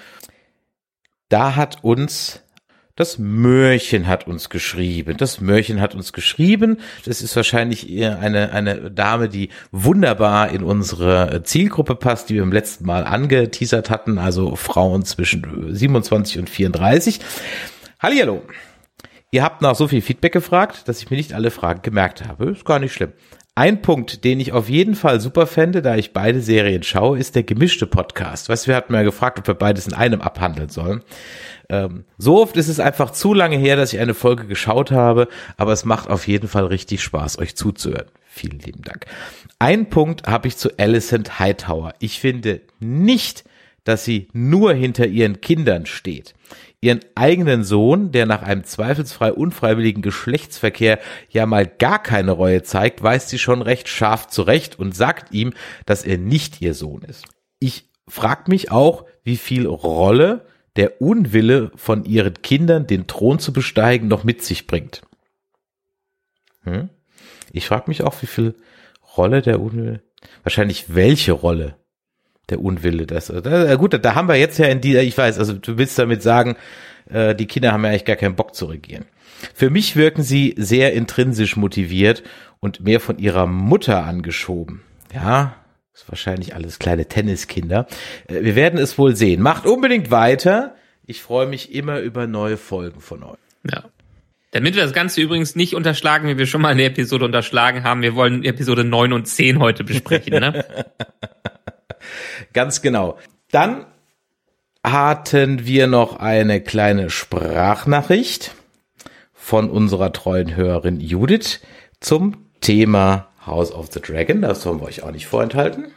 Da 1.29 1.57
hat 1.57 1.83
uns 1.83 2.45
das 2.97 3.19
Mörchen 3.19 4.07
hat 4.07 4.29
uns 4.29 4.51
geschrieben. 4.51 5.17
Das 5.17 5.41
Mörchen 5.41 5.81
hat 5.81 5.97
uns 5.97 6.13
geschrieben. 6.13 6.79
Das 7.05 7.23
ist 7.23 7.35
wahrscheinlich 7.35 7.91
eine, 8.07 8.53
eine 8.53 8.93
Dame, 8.93 9.29
die 9.29 9.49
wunderbar 9.73 10.51
in 10.51 10.63
unsere 10.63 11.43
Zielgruppe 11.43 11.97
passt, 11.97 12.29
die 12.29 12.35
wir 12.37 12.45
im 12.45 12.53
letzten 12.53 12.87
Mal 12.87 13.03
angeteasert 13.03 13.91
hatten, 13.91 14.19
also 14.19 14.55
Frauen 14.55 15.05
zwischen 15.05 15.75
27 15.75 16.39
und 16.39 16.49
34. 16.49 17.19
Hallihallo. 17.99 18.45
Ihr 19.35 19.43
habt 19.43 19.63
nach 19.63 19.75
so 19.75 19.89
viel 19.89 20.01
Feedback 20.01 20.33
gefragt, 20.33 20.87
dass 20.87 21.03
ich 21.03 21.11
mir 21.11 21.17
nicht 21.17 21.33
alle 21.33 21.51
Fragen 21.51 21.83
gemerkt 21.83 22.25
habe. 22.25 22.51
Ist 22.51 22.65
gar 22.65 22.79
nicht 22.79 22.93
schlimm. 22.93 23.15
Ein 23.57 23.83
Punkt, 23.83 24.23
den 24.23 24.39
ich 24.39 24.53
auf 24.53 24.69
jeden 24.69 24.95
Fall 24.95 25.21
super 25.21 25.49
fände, 25.49 25.83
da 25.83 25.97
ich 25.97 26.13
beide 26.13 26.41
Serien 26.41 26.85
schaue, 26.85 27.19
ist 27.19 27.35
der 27.35 27.43
gemischte 27.43 27.89
Podcast. 27.89 28.49
Weißt 28.49 28.65
du, 28.65 28.69
wir 28.69 28.77
hatten 28.77 28.93
mal 28.93 29.03
gefragt, 29.03 29.41
ob 29.41 29.49
wir 29.49 29.55
beides 29.55 29.89
in 29.89 29.93
einem 29.93 30.21
abhandeln 30.21 30.69
sollen. 30.69 31.03
Ähm, 31.69 32.05
so 32.17 32.41
oft 32.41 32.57
ist 32.57 32.69
es 32.69 32.79
einfach 32.79 33.11
zu 33.11 33.35
lange 33.35 33.57
her, 33.57 33.75
dass 33.75 33.93
ich 33.93 33.99
eine 33.99 34.15
Folge 34.15 34.47
geschaut 34.47 34.93
habe, 34.93 35.27
aber 35.57 35.73
es 35.73 35.85
macht 35.85 36.11
auf 36.11 36.29
jeden 36.29 36.47
Fall 36.47 36.67
richtig 36.67 37.03
Spaß, 37.03 37.41
euch 37.41 37.57
zuzuhören. 37.57 38.07
Vielen 38.29 38.61
lieben 38.61 38.83
Dank. 38.83 39.07
Ein 39.59 39.89
Punkt 39.89 40.29
habe 40.29 40.47
ich 40.47 40.57
zu 40.59 40.79
Alicent 40.79 41.41
Hightower. 41.41 41.95
Ich 41.99 42.21
finde 42.21 42.61
nicht, 42.79 43.43
dass 43.83 44.05
sie 44.05 44.29
nur 44.33 44.75
hinter 44.75 45.09
ihren 45.09 45.41
Kindern 45.41 45.87
steht. 45.87 46.35
Ihren 46.85 47.01
eigenen 47.15 47.65
Sohn, 47.65 48.13
der 48.13 48.27
nach 48.27 48.43
einem 48.43 48.65
zweifelsfrei 48.65 49.33
unfreiwilligen 49.33 50.03
Geschlechtsverkehr 50.03 50.99
ja 51.31 51.47
mal 51.47 51.67
gar 51.67 52.03
keine 52.03 52.33
Reue 52.33 52.63
zeigt, 52.63 53.03
weist 53.03 53.31
sie 53.31 53.39
schon 53.39 53.63
recht 53.63 53.89
scharf 53.89 54.29
zurecht 54.29 54.79
und 54.79 54.95
sagt 54.95 55.33
ihm, 55.33 55.55
dass 55.87 56.05
er 56.05 56.19
nicht 56.19 56.61
ihr 56.61 56.75
Sohn 56.75 57.01
ist. 57.01 57.25
Ich 57.59 57.89
frag 58.07 58.49
mich 58.49 58.71
auch, 58.71 59.07
wie 59.23 59.39
viel 59.39 59.67
Rolle 59.67 60.45
der 60.77 61.01
Unwille 61.01 61.73
von 61.75 62.05
ihren 62.05 62.43
Kindern, 62.43 62.87
den 62.87 63.07
Thron 63.07 63.39
zu 63.39 63.55
besteigen, 63.55 64.07
noch 64.07 64.25
mit 64.25 64.43
sich 64.43 64.67
bringt. 64.67 65.01
Hm? 66.65 66.91
Ich 67.51 67.67
frage 67.67 67.85
mich 67.89 68.03
auch, 68.03 68.21
wie 68.21 68.27
viel 68.27 68.57
Rolle 69.17 69.41
der 69.41 69.59
Unwille, 69.59 70.03
wahrscheinlich 70.43 70.95
welche 70.95 71.33
Rolle 71.33 71.79
der 72.51 72.61
Unwille 72.61 73.07
das. 73.07 73.27
Da, 73.27 73.75
gut, 73.77 73.99
da 74.03 74.15
haben 74.15 74.29
wir 74.29 74.37
jetzt 74.37 74.59
ja 74.59 74.67
in 74.67 74.81
die, 74.81 74.97
ich 74.99 75.17
weiß, 75.17 75.39
also 75.39 75.55
du 75.55 75.79
willst 75.79 75.99
damit 75.99 76.23
sagen, 76.23 76.57
äh, 77.11 77.35
die 77.35 77.47
Kinder 77.47 77.73
haben 77.73 77.85
ja 77.85 77.91
eigentlich 77.91 78.05
gar 78.05 78.17
keinen 78.17 78.37
Bock 78.37 78.55
zu 78.55 78.67
regieren. 78.67 79.05
Für 79.55 79.71
mich 79.71 79.97
wirken 79.97 80.23
sie 80.23 80.55
sehr 80.57 80.93
intrinsisch 80.93 81.57
motiviert 81.57 82.23
und 82.61 82.81
mehr 82.81 83.01
von 83.01 83.19
ihrer 83.19 83.47
Mutter 83.47 84.05
angeschoben. 84.05 84.83
Ja, 85.15 85.57
ist 85.93 86.09
wahrscheinlich 86.09 86.55
alles 86.55 86.79
kleine 86.79 87.07
Tenniskinder. 87.07 87.87
Äh, 88.27 88.43
wir 88.43 88.57
werden 88.57 88.79
es 88.79 88.99
wohl 88.99 89.17
sehen. 89.17 89.41
Macht 89.43 89.67
unbedingt 89.67 90.11
weiter. 90.11 90.75
Ich 91.07 91.23
freue 91.23 91.47
mich 91.47 91.75
immer 91.75 92.01
über 92.01 92.27
neue 92.27 92.57
Folgen 92.57 93.01
von 93.01 93.23
euch. 93.23 93.39
Ja. 93.71 93.85
Damit 94.53 94.77
wir 94.77 94.83
das 94.83 94.93
Ganze 94.93 95.21
übrigens 95.21 95.57
nicht 95.57 95.75
unterschlagen, 95.75 96.29
wie 96.29 96.39
wir 96.39 96.47
schon 96.47 96.63
mal 96.63 96.71
in 96.71 96.79
der 96.79 96.87
Episode 96.87 97.25
unterschlagen 97.25 97.83
haben, 97.83 98.03
wir 98.03 98.15
wollen 98.15 98.45
Episode 98.45 98.85
9 98.85 99.13
und 99.13 99.27
10 99.27 99.59
heute 99.59 99.83
besprechen, 99.83 100.39
ne? 100.39 100.65
Ganz 102.53 102.83
genau. 102.83 103.19
Dann 103.51 103.87
hatten 104.85 105.67
wir 105.67 105.87
noch 105.87 106.17
eine 106.17 106.61
kleine 106.61 107.11
Sprachnachricht 107.11 108.55
von 109.33 109.71
unserer 109.71 110.13
treuen 110.13 110.57
Hörerin 110.57 111.01
Judith 111.01 111.61
zum 112.01 112.51
Thema 112.61 113.29
House 113.47 113.73
of 113.73 113.89
the 113.93 114.01
Dragon. 114.01 114.43
Das 114.43 114.63
sollen 114.63 114.81
wir 114.81 114.87
euch 114.87 115.03
auch 115.03 115.11
nicht 115.11 115.27
vorenthalten. 115.27 115.93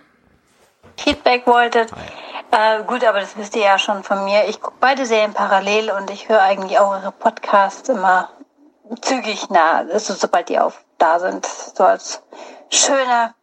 Feedback 0.98 1.46
wolltet. 1.46 1.92
Äh, 2.52 2.84
gut, 2.84 3.04
aber 3.04 3.20
das 3.20 3.38
wisst 3.38 3.56
ihr 3.56 3.64
ja 3.64 3.78
schon 3.78 4.04
von 4.04 4.26
mir. 4.26 4.46
Ich 4.48 4.62
gucke 4.62 4.78
beide 4.80 5.06
Serien 5.06 5.34
parallel 5.34 5.92
und 5.92 6.10
ich 6.10 6.30
höre 6.30 6.42
eigentlich 6.42 6.80
auch 6.80 6.92
eure 6.92 7.12
Podcasts 7.12 7.88
immer 7.90 8.30
zügig 9.02 9.50
nah, 9.50 9.86
also 9.92 10.14
sobald 10.14 10.50
die 10.50 10.60
auf 10.60 10.84
da 10.98 11.20
sind. 11.20 11.46
So 11.46 11.84
als 11.84 12.24
schöner 12.70 13.34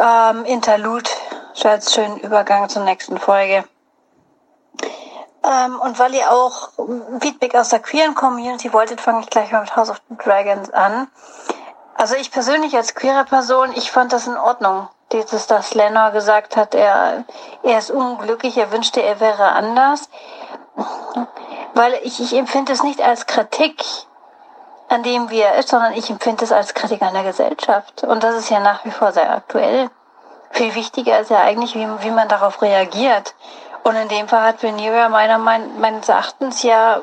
ähm, 0.00 0.44
Interlude, 0.44 1.10
als 1.62 1.92
schönen 1.92 2.18
Übergang 2.18 2.68
zur 2.68 2.84
nächsten 2.84 3.18
Folge. 3.18 3.64
Ähm, 5.44 5.80
und 5.80 5.98
weil 5.98 6.14
ihr 6.14 6.30
auch 6.30 6.70
Feedback 7.20 7.54
aus 7.54 7.70
der 7.70 7.80
queeren 7.80 8.14
Community 8.14 8.72
wolltet, 8.72 9.00
fange 9.00 9.20
ich 9.20 9.30
gleich 9.30 9.52
mal 9.52 9.60
mit 9.60 9.76
House 9.76 9.90
of 9.90 10.00
the 10.08 10.16
Dragons 10.16 10.70
an. 10.70 11.08
Also 11.94 12.14
ich 12.14 12.30
persönlich 12.30 12.74
als 12.76 12.94
queere 12.94 13.24
Person, 13.24 13.72
ich 13.74 13.90
fand 13.90 14.12
das 14.12 14.26
in 14.26 14.36
Ordnung. 14.36 14.88
Dieses, 15.12 15.46
dass 15.46 15.74
Lenor 15.74 16.12
gesagt 16.12 16.56
hat, 16.56 16.74
er, 16.74 17.24
er 17.62 17.78
ist 17.78 17.90
unglücklich, 17.90 18.56
er 18.56 18.70
wünschte, 18.70 19.02
er 19.02 19.18
wäre 19.20 19.52
anders. 19.52 20.08
Weil 21.74 21.98
ich, 22.02 22.20
ich 22.20 22.34
empfinde 22.36 22.72
es 22.72 22.82
nicht 22.82 23.02
als 23.02 23.26
Kritik 23.26 23.82
an 24.90 25.04
dem, 25.04 25.30
wie 25.30 25.40
er 25.40 25.54
ist, 25.54 25.68
sondern 25.68 25.92
ich 25.92 26.10
empfinde 26.10 26.44
es 26.44 26.50
als 26.50 26.74
Kritik 26.74 27.00
an 27.00 27.14
der 27.14 27.22
Gesellschaft. 27.22 28.02
Und 28.02 28.24
das 28.24 28.34
ist 28.34 28.50
ja 28.50 28.58
nach 28.58 28.84
wie 28.84 28.90
vor 28.90 29.12
sehr 29.12 29.30
aktuell. 29.32 29.88
Viel 30.50 30.74
wichtiger 30.74 31.20
ist 31.20 31.30
ja 31.30 31.38
eigentlich, 31.38 31.76
wie, 31.76 31.86
wie 32.02 32.10
man 32.10 32.28
darauf 32.28 32.60
reagiert. 32.60 33.36
Und 33.84 33.94
in 33.94 34.08
dem 34.08 34.26
Fall 34.26 34.42
hat 34.42 34.64
Rhaenyra 34.64 35.08
meiner 35.08 35.38
meines 35.38 36.08
Erachtens 36.08 36.64
ja 36.64 37.00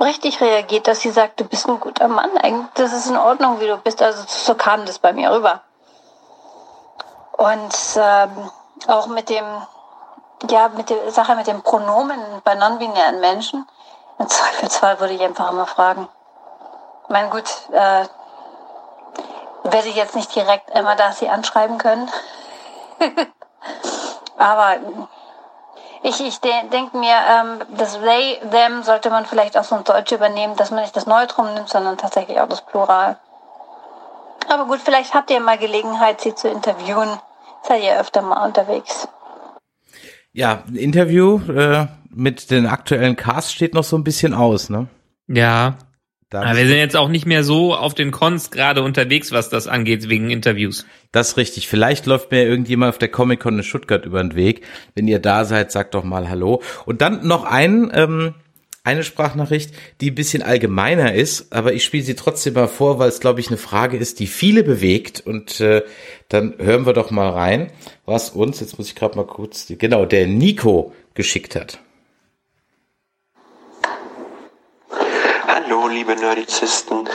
richtig 0.00 0.40
reagiert, 0.40 0.88
dass 0.88 1.00
sie 1.00 1.10
sagt, 1.10 1.38
du 1.38 1.44
bist 1.44 1.68
ein 1.68 1.78
guter 1.78 2.08
Mann. 2.08 2.30
Eigentlich, 2.38 2.72
das 2.74 2.94
ist 2.94 3.10
in 3.10 3.18
Ordnung, 3.18 3.60
wie 3.60 3.66
du 3.66 3.76
bist. 3.76 4.00
Also 4.00 4.24
so 4.26 4.54
kam 4.54 4.86
das 4.86 4.98
bei 4.98 5.12
mir 5.12 5.30
rüber. 5.30 5.60
Und 7.32 7.76
ähm, 7.96 8.50
auch 8.88 9.08
mit 9.08 9.28
dem, 9.28 9.44
ja, 10.48 10.70
mit 10.70 10.88
der 10.88 11.10
Sache 11.10 11.36
mit 11.36 11.46
dem 11.46 11.60
Pronomen 11.60 12.18
bei 12.44 12.54
non-binären 12.54 13.20
Menschen. 13.20 13.68
Im 14.18 14.26
Zweifelsfall 14.26 15.00
würde 15.00 15.12
ich 15.12 15.20
einfach 15.20 15.52
immer 15.52 15.66
fragen, 15.66 16.08
mein 17.10 17.28
gut, 17.28 17.44
äh, 17.72 18.04
werde 19.64 19.88
ich 19.88 19.96
jetzt 19.96 20.16
nicht 20.16 20.34
direkt 20.34 20.70
immer 20.70 20.96
da 20.96 21.12
sie 21.12 21.28
anschreiben 21.28 21.78
können. 21.78 22.08
Aber 24.38 24.76
ich, 26.02 26.20
ich 26.20 26.40
de 26.40 26.50
denke 26.72 26.96
mir, 26.96 27.14
ähm, 27.28 27.58
das 27.76 27.98
they, 28.00 28.38
them 28.50 28.82
sollte 28.82 29.10
man 29.10 29.26
vielleicht 29.26 29.58
auch 29.58 29.64
so 29.64 29.74
ein 29.74 29.84
Deutsch 29.84 30.12
übernehmen, 30.12 30.56
dass 30.56 30.70
man 30.70 30.80
nicht 30.80 30.96
das 30.96 31.06
Neutrum 31.06 31.52
nimmt, 31.52 31.68
sondern 31.68 31.98
tatsächlich 31.98 32.40
auch 32.40 32.48
das 32.48 32.64
Plural. 32.64 33.18
Aber 34.48 34.64
gut, 34.64 34.80
vielleicht 34.82 35.12
habt 35.12 35.30
ihr 35.30 35.40
mal 35.40 35.58
Gelegenheit, 35.58 36.20
sie 36.20 36.34
zu 36.34 36.48
interviewen. 36.48 37.08
Seid 37.62 37.82
ihr 37.82 38.00
öfter 38.00 38.22
mal 38.22 38.46
unterwegs. 38.46 39.08
Ja, 40.32 40.62
ein 40.66 40.76
Interview 40.76 41.40
äh, 41.50 41.86
mit 42.08 42.50
den 42.50 42.66
aktuellen 42.66 43.16
Cast 43.16 43.52
steht 43.52 43.74
noch 43.74 43.84
so 43.84 43.96
ein 43.96 44.04
bisschen 44.04 44.32
aus, 44.32 44.70
ne? 44.70 44.88
Ja, 45.26 45.74
aber 46.32 46.56
wir 46.56 46.66
sind 46.66 46.76
jetzt 46.76 46.96
auch 46.96 47.08
nicht 47.08 47.26
mehr 47.26 47.42
so 47.42 47.74
auf 47.74 47.94
den 47.94 48.12
Cons 48.12 48.50
gerade 48.50 48.82
unterwegs, 48.82 49.32
was 49.32 49.48
das 49.48 49.66
angeht, 49.66 50.08
wegen 50.08 50.30
Interviews. 50.30 50.86
Das 51.12 51.30
ist 51.30 51.36
richtig. 51.36 51.68
Vielleicht 51.68 52.06
läuft 52.06 52.30
mir 52.30 52.44
irgendjemand 52.44 52.90
auf 52.90 52.98
der 52.98 53.08
Comic-Con 53.08 53.58
in 53.58 53.64
Stuttgart 53.64 54.06
über 54.06 54.22
den 54.22 54.36
Weg. 54.36 54.62
Wenn 54.94 55.08
ihr 55.08 55.18
da 55.18 55.44
seid, 55.44 55.72
sagt 55.72 55.94
doch 55.94 56.04
mal 56.04 56.28
Hallo. 56.28 56.62
Und 56.86 57.02
dann 57.02 57.26
noch 57.26 57.44
ein, 57.44 57.90
ähm, 57.92 58.34
eine 58.84 59.02
Sprachnachricht, 59.02 59.74
die 60.00 60.12
ein 60.12 60.14
bisschen 60.14 60.42
allgemeiner 60.42 61.14
ist, 61.14 61.52
aber 61.52 61.74
ich 61.74 61.84
spiele 61.84 62.04
sie 62.04 62.14
trotzdem 62.14 62.54
mal 62.54 62.68
vor, 62.68 62.98
weil 62.98 63.08
es, 63.08 63.20
glaube 63.20 63.40
ich, 63.40 63.48
eine 63.48 63.58
Frage 63.58 63.96
ist, 63.96 64.20
die 64.20 64.26
viele 64.26 64.62
bewegt. 64.62 65.20
Und 65.20 65.60
äh, 65.60 65.82
dann 66.28 66.54
hören 66.58 66.86
wir 66.86 66.92
doch 66.92 67.10
mal 67.10 67.30
rein, 67.30 67.72
was 68.06 68.30
uns, 68.30 68.60
jetzt 68.60 68.78
muss 68.78 68.88
ich 68.88 68.94
gerade 68.94 69.16
mal 69.16 69.26
kurz, 69.26 69.66
genau, 69.68 70.06
der 70.06 70.26
Nico 70.26 70.94
geschickt 71.14 71.56
hat. 71.56 71.80
Hallo, 75.52 75.88
liebe 75.88 76.14
Nerdizisten. 76.14 77.08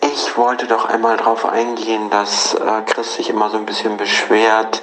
Ich 0.00 0.38
wollte 0.38 0.66
doch 0.66 0.86
einmal 0.86 1.18
darauf 1.18 1.44
eingehen, 1.44 2.08
dass 2.08 2.54
äh, 2.54 2.80
Chris 2.86 3.16
sich 3.16 3.28
immer 3.28 3.50
so 3.50 3.58
ein 3.58 3.66
bisschen 3.66 3.98
beschwert, 3.98 4.82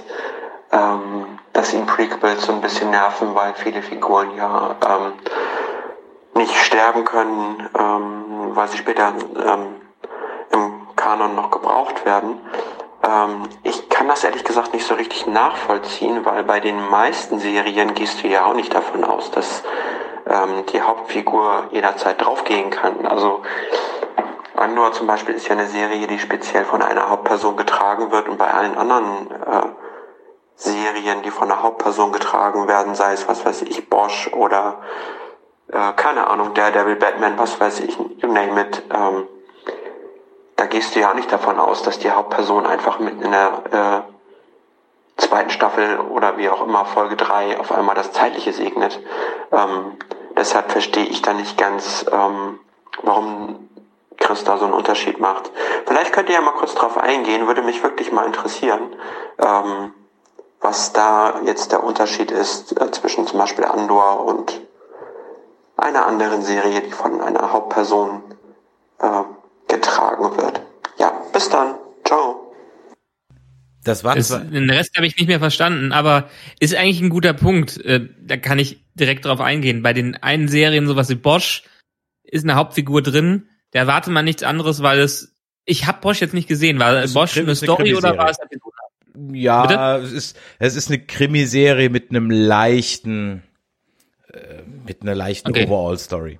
ähm, 0.71 1.39
dass 1.51 1.73
ihn 1.73 1.87
Prequels 1.87 2.45
so 2.45 2.51
ein 2.51 2.61
bisschen 2.61 2.91
nerven, 2.91 3.33
weil 3.33 3.55
viele 3.55 3.81
Figuren 3.81 4.37
ja 4.37 4.75
ähm, 4.87 5.13
nicht 6.35 6.55
sterben 6.55 7.03
können, 7.03 7.67
ähm, 7.75 8.51
weil 8.53 8.67
sie 8.67 8.77
später 8.77 9.13
ähm, 9.47 9.81
im 10.51 10.95
Kanon 10.95 11.33
noch 11.33 11.49
gebraucht 11.49 12.05
werden. 12.05 12.39
Ähm, 13.03 13.49
ich 13.63 13.89
kann 13.89 14.09
das 14.09 14.23
ehrlich 14.23 14.43
gesagt 14.43 14.75
nicht 14.75 14.85
so 14.85 14.93
richtig 14.93 15.25
nachvollziehen, 15.25 16.23
weil 16.23 16.43
bei 16.43 16.59
den 16.59 16.79
meisten 16.89 17.39
Serien 17.39 17.95
gehst 17.95 18.21
du 18.21 18.27
ja 18.27 18.45
auch 18.45 18.53
nicht 18.53 18.75
davon 18.75 19.03
aus, 19.03 19.31
dass 19.31 19.63
ähm, 20.27 20.65
die 20.71 20.81
Hauptfigur 20.81 21.65
jederzeit 21.71 22.23
draufgehen 22.23 22.69
kann. 22.69 23.05
Also 23.05 23.41
Andor 24.55 24.91
zum 24.91 25.07
Beispiel 25.07 25.35
ist 25.35 25.47
ja 25.47 25.53
eine 25.53 25.67
Serie, 25.67 26.07
die 26.07 26.19
speziell 26.19 26.65
von 26.65 26.81
einer 26.81 27.09
Hauptperson 27.09 27.57
getragen 27.57 28.11
wird 28.11 28.29
und 28.29 28.37
bei 28.37 28.51
allen 28.51 28.77
anderen 28.77 29.31
äh, 29.31 29.67
Serien, 30.55 31.23
die 31.23 31.31
von 31.31 31.51
einer 31.51 31.63
Hauptperson 31.63 32.11
getragen 32.11 32.67
werden, 32.67 32.93
sei 32.93 33.13
es 33.13 33.27
was 33.27 33.45
weiß 33.45 33.63
ich, 33.63 33.89
Bosch 33.89 34.29
oder 34.33 34.79
äh, 35.71 35.93
keine 35.93 36.27
Ahnung, 36.27 36.53
Daredevil, 36.53 36.97
Batman, 36.97 37.37
was 37.37 37.59
weiß 37.59 37.79
ich, 37.79 37.97
you 37.97 38.31
name 38.31 38.61
it, 38.61 38.83
ähm, 38.93 39.27
da 40.55 40.67
gehst 40.67 40.95
du 40.95 40.99
ja 40.99 41.13
nicht 41.15 41.31
davon 41.31 41.59
aus, 41.59 41.81
dass 41.81 41.97
die 41.97 42.11
Hauptperson 42.11 42.67
einfach 42.67 42.99
mitten 42.99 43.23
in 43.23 43.31
der 43.31 43.63
äh, 43.71 44.10
zweiten 45.17 45.49
Staffel 45.49 45.99
oder 45.99 46.37
wie 46.37 46.49
auch 46.49 46.65
immer 46.65 46.85
Folge 46.85 47.15
3 47.15 47.59
auf 47.59 47.71
einmal 47.71 47.95
das 47.95 48.11
Zeitliche 48.11 48.53
segnet. 48.53 48.99
Ähm, 49.51 49.97
deshalb 50.37 50.71
verstehe 50.71 51.05
ich 51.05 51.21
da 51.21 51.33
nicht 51.33 51.57
ganz, 51.57 52.05
ähm, 52.11 52.59
warum 53.03 53.69
Chris 54.17 54.43
da 54.43 54.57
so 54.57 54.65
einen 54.65 54.73
Unterschied 54.73 55.19
macht. 55.19 55.51
Vielleicht 55.85 56.13
könnt 56.13 56.29
ihr 56.29 56.35
ja 56.35 56.41
mal 56.41 56.51
kurz 56.51 56.75
drauf 56.75 56.97
eingehen, 56.97 57.47
würde 57.47 57.61
mich 57.61 57.83
wirklich 57.83 58.11
mal 58.11 58.25
interessieren, 58.25 58.95
ähm, 59.39 59.93
was 60.61 60.93
da 60.93 61.41
jetzt 61.43 61.71
der 61.71 61.83
Unterschied 61.83 62.31
ist 62.31 62.79
äh, 62.79 62.91
zwischen 62.91 63.25
zum 63.27 63.39
Beispiel 63.39 63.65
Andor 63.65 64.25
und 64.25 64.61
einer 65.75 66.05
anderen 66.05 66.43
Serie, 66.43 66.81
die 66.81 66.91
von 66.91 67.21
einer 67.21 67.51
Hauptperson 67.51 68.23
äh, 68.99 69.23
getragen 69.67 70.37
wird. 70.37 70.61
Ja, 70.97 71.11
bis 71.33 71.49
dann. 71.49 71.75
Ciao. 72.05 72.40
Das 73.83 74.03
war, 74.03 74.15
ist, 74.15 74.29
den 74.29 74.69
Rest 74.69 74.95
habe 74.95 75.07
ich 75.07 75.17
nicht 75.17 75.27
mehr 75.27 75.39
verstanden, 75.39 75.91
aber 75.91 76.29
ist 76.59 76.75
eigentlich 76.75 77.01
ein 77.01 77.09
guter 77.09 77.33
Punkt. 77.33 77.83
Äh, 77.83 78.09
da 78.21 78.37
kann 78.37 78.59
ich 78.59 78.83
direkt 78.93 79.25
drauf 79.25 79.41
eingehen. 79.41 79.81
Bei 79.81 79.93
den 79.93 80.15
einen 80.15 80.47
Serien, 80.47 80.87
sowas 80.87 81.09
wie 81.09 81.15
Bosch, 81.15 81.63
ist 82.23 82.43
eine 82.43 82.55
Hauptfigur 82.55 83.01
drin. 83.01 83.47
Da 83.71 83.79
erwartet 83.79 84.13
man 84.13 84.25
nichts 84.25 84.43
anderes, 84.43 84.83
weil 84.83 84.99
es. 84.99 85.35
Ich 85.65 85.87
habe 85.87 86.01
Bosch 86.01 86.21
jetzt 86.21 86.33
nicht 86.33 86.47
gesehen. 86.47 86.79
War 86.79 87.07
Bosch 87.07 87.37
eine, 87.37 87.47
eine 87.47 87.55
Story 87.55 87.95
oder 87.95 88.17
war 88.17 88.29
es 88.29 88.39
Episode? 88.39 88.75
Ja, 89.33 89.65
Bitte? 89.65 90.05
es 90.05 90.11
ist 90.11 90.39
es 90.59 90.75
ist 90.75 90.89
eine 90.89 90.99
Krimiserie 90.99 91.89
mit 91.89 92.09
einem 92.09 92.31
leichten 92.31 93.43
äh, 94.31 94.61
mit 94.85 95.01
einer 95.01 95.15
leichten 95.15 95.49
okay. 95.49 95.65
Overall 95.65 95.97
Story. 95.97 96.39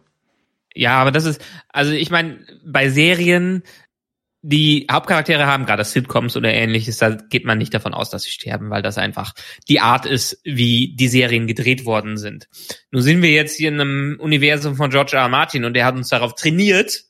Ja, 0.73 0.97
aber 0.99 1.11
das 1.11 1.25
ist 1.25 1.41
also 1.69 1.91
ich 1.91 2.09
meine 2.11 2.39
bei 2.63 2.89
Serien 2.89 3.63
die 4.43 4.87
Hauptcharaktere 4.91 5.45
haben 5.45 5.65
gerade 5.65 5.83
Sitcoms 5.83 6.35
oder 6.35 6.51
ähnliches, 6.51 6.97
da 6.97 7.11
geht 7.11 7.45
man 7.45 7.59
nicht 7.59 7.73
davon 7.73 7.93
aus, 7.93 8.09
dass 8.09 8.23
sie 8.23 8.31
sterben, 8.31 8.71
weil 8.71 8.81
das 8.81 8.97
einfach 8.97 9.33
die 9.67 9.79
Art 9.79 10.05
ist, 10.05 10.41
wie 10.43 10.95
die 10.95 11.07
Serien 11.07 11.45
gedreht 11.45 11.85
worden 11.85 12.17
sind. 12.17 12.47
Nun 12.89 13.03
sind 13.03 13.21
wir 13.21 13.29
jetzt 13.29 13.57
hier 13.57 13.69
in 13.69 13.79
einem 13.79 14.17
Universum 14.19 14.75
von 14.75 14.89
George 14.89 15.15
R. 15.15 15.23
R. 15.23 15.29
Martin 15.29 15.63
und 15.63 15.75
der 15.75 15.85
hat 15.85 15.95
uns 15.95 16.09
darauf 16.09 16.33
trainiert, 16.33 17.03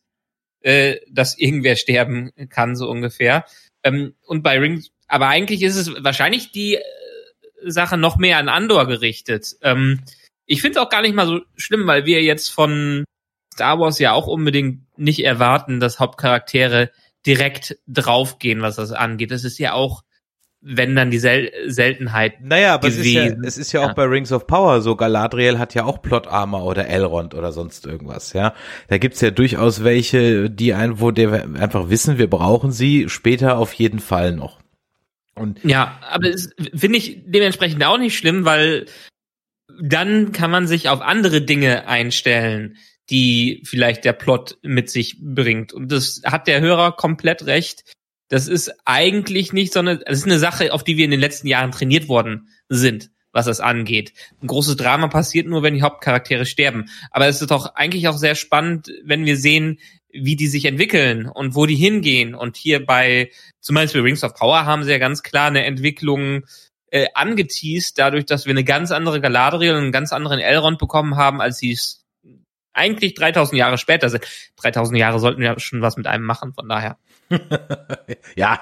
äh, 0.61 0.97
dass 1.09 1.37
irgendwer 1.37 1.77
sterben 1.77 2.31
kann, 2.49 2.75
so 2.75 2.89
ungefähr. 2.89 3.45
Ähm, 3.83 4.13
und 4.25 4.43
bei 4.43 4.59
Rings, 4.59 4.91
aber 5.07 5.27
eigentlich 5.27 5.63
ist 5.63 5.77
es 5.77 6.03
wahrscheinlich 6.03 6.51
die 6.51 6.75
äh, 6.75 6.81
Sache 7.63 7.97
noch 7.97 8.17
mehr 8.17 8.39
an 8.39 8.49
Andor 8.49 8.87
gerichtet. 8.87 9.55
Ähm, 9.61 10.01
ich 10.45 10.61
finde 10.61 10.79
es 10.79 10.85
auch 10.85 10.89
gar 10.89 11.01
nicht 11.01 11.15
mal 11.15 11.27
so 11.27 11.39
schlimm, 11.55 11.87
weil 11.87 12.05
wir 12.05 12.21
jetzt 12.23 12.49
von 12.49 13.05
Star 13.53 13.79
Wars 13.79 13.99
ja 13.99 14.11
auch 14.11 14.27
unbedingt 14.27 14.81
nicht 14.97 15.23
erwarten, 15.23 15.79
dass 15.79 15.99
Hauptcharaktere 15.99 16.91
direkt 17.25 17.77
draufgehen, 17.87 18.61
was 18.61 18.75
das 18.75 18.91
angeht. 18.91 19.31
Das 19.31 19.43
ist 19.43 19.57
ja 19.59 19.73
auch, 19.73 20.03
wenn 20.61 20.95
dann 20.95 21.11
die 21.11 21.19
Sel 21.19 21.51
Seltenheit. 21.67 22.41
Naja, 22.41 22.75
aber 22.75 22.87
es 22.87 22.97
ist, 22.97 23.07
ja, 23.07 23.25
es 23.43 23.57
ist 23.57 23.71
ja 23.71 23.81
auch 23.81 23.93
bei 23.93 24.03
Rings 24.03 24.31
of 24.31 24.47
Power 24.47 24.81
so. 24.81 24.95
Galadriel 24.95 25.57
hat 25.57 25.73
ja 25.73 25.85
auch 25.85 26.01
Plot 26.01 26.27
Armor 26.27 26.65
oder 26.65 26.87
Elrond 26.87 27.33
oder 27.33 27.51
sonst 27.51 27.85
irgendwas, 27.85 28.33
ja. 28.33 28.53
Da 28.87 28.97
gibt's 28.97 29.21
ja 29.21 29.31
durchaus 29.31 29.83
welche, 29.83 30.49
die 30.49 30.73
ein, 30.73 30.99
wo 30.99 31.11
der 31.11 31.49
einfach 31.59 31.89
wissen, 31.89 32.17
wir 32.17 32.29
brauchen 32.29 32.71
sie 32.71 33.09
später 33.09 33.57
auf 33.57 33.73
jeden 33.73 33.99
Fall 33.99 34.33
noch. 34.33 34.59
Und 35.33 35.63
ja, 35.63 35.99
aber 36.09 36.29
das 36.29 36.49
finde 36.75 36.97
ich 36.97 37.23
dementsprechend 37.25 37.83
auch 37.83 37.97
nicht 37.97 38.17
schlimm, 38.17 38.45
weil 38.45 38.85
dann 39.81 40.31
kann 40.31 40.51
man 40.51 40.67
sich 40.67 40.89
auf 40.89 41.01
andere 41.01 41.41
Dinge 41.41 41.87
einstellen 41.87 42.77
die 43.11 43.61
vielleicht 43.65 44.05
der 44.05 44.13
Plot 44.13 44.57
mit 44.63 44.89
sich 44.89 45.17
bringt. 45.19 45.73
Und 45.73 45.91
das 45.91 46.21
hat 46.25 46.47
der 46.47 46.61
Hörer 46.61 46.93
komplett 46.93 47.45
recht. 47.45 47.83
Das 48.29 48.47
ist 48.47 48.73
eigentlich 48.85 49.51
nicht, 49.51 49.73
sondern 49.73 49.99
es 50.05 50.19
ist 50.19 50.25
eine 50.25 50.39
Sache, 50.39 50.73
auf 50.73 50.85
die 50.85 50.95
wir 50.97 51.05
in 51.05 51.11
den 51.11 51.19
letzten 51.19 51.47
Jahren 51.47 51.71
trainiert 51.71 52.07
worden 52.07 52.47
sind. 52.69 53.11
was 53.33 53.47
es 53.47 53.61
angeht. 53.61 54.11
Ein 54.41 54.47
großes 54.47 54.75
Drama 54.75 55.07
passiert 55.07 55.47
nur, 55.47 55.63
wenn 55.63 55.73
die 55.73 55.83
Hauptcharaktere 55.83 56.45
sterben. 56.45 56.89
Aber 57.11 57.27
es 57.27 57.41
ist 57.41 57.49
doch 57.49 57.75
eigentlich 57.75 58.09
auch 58.09 58.17
sehr 58.17 58.35
spannend, 58.35 58.91
wenn 59.05 59.25
wir 59.25 59.37
sehen, 59.37 59.79
wie 60.11 60.35
die 60.35 60.47
sich 60.47 60.65
entwickeln 60.65 61.27
und 61.27 61.55
wo 61.55 61.65
die 61.65 61.75
hingehen. 61.75 62.35
Und 62.35 62.57
hier 62.57 62.85
bei 62.85 63.31
zum 63.61 63.75
Beispiel 63.75 64.01
Rings 64.01 64.25
of 64.25 64.35
Power 64.35 64.65
haben 64.65 64.83
sie 64.83 64.91
ja 64.91 64.97
ganz 64.97 65.23
klar 65.23 65.47
eine 65.47 65.63
Entwicklung 65.63 66.43
äh, 66.91 67.07
angeteased, 67.13 67.97
dadurch, 67.97 68.25
dass 68.25 68.45
wir 68.45 68.51
eine 68.51 68.65
ganz 68.65 68.91
andere 68.91 69.21
Galadriel 69.21 69.71
und 69.71 69.83
einen 69.83 69.91
ganz 69.93 70.11
anderen 70.11 70.39
Elrond 70.39 70.77
bekommen 70.77 71.15
haben, 71.15 71.39
als 71.39 71.57
sie 71.59 71.71
es 71.71 72.00
eigentlich 72.73 73.13
3000 73.15 73.57
Jahre 73.57 73.77
später 73.77 74.09
sind. 74.09 74.25
3000 74.57 74.97
Jahre 74.97 75.19
sollten 75.19 75.41
wir 75.41 75.59
schon 75.59 75.81
was 75.81 75.97
mit 75.97 76.07
einem 76.07 76.25
machen, 76.25 76.53
von 76.53 76.67
daher. 76.67 76.97
ja, 78.35 78.61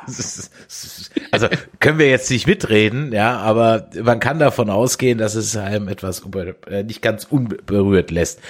also 1.31 1.47
können 1.79 1.97
wir 1.97 2.09
jetzt 2.09 2.29
nicht 2.29 2.45
mitreden, 2.45 3.11
ja, 3.11 3.37
aber 3.37 3.89
man 4.03 4.19
kann 4.19 4.37
davon 4.37 4.69
ausgehen, 4.69 5.17
dass 5.17 5.35
es 5.35 5.55
einem 5.57 5.87
etwas 5.87 6.23
äh, 6.67 6.83
nicht 6.83 7.01
ganz 7.01 7.25
unberührt 7.25 8.11
lässt. 8.11 8.41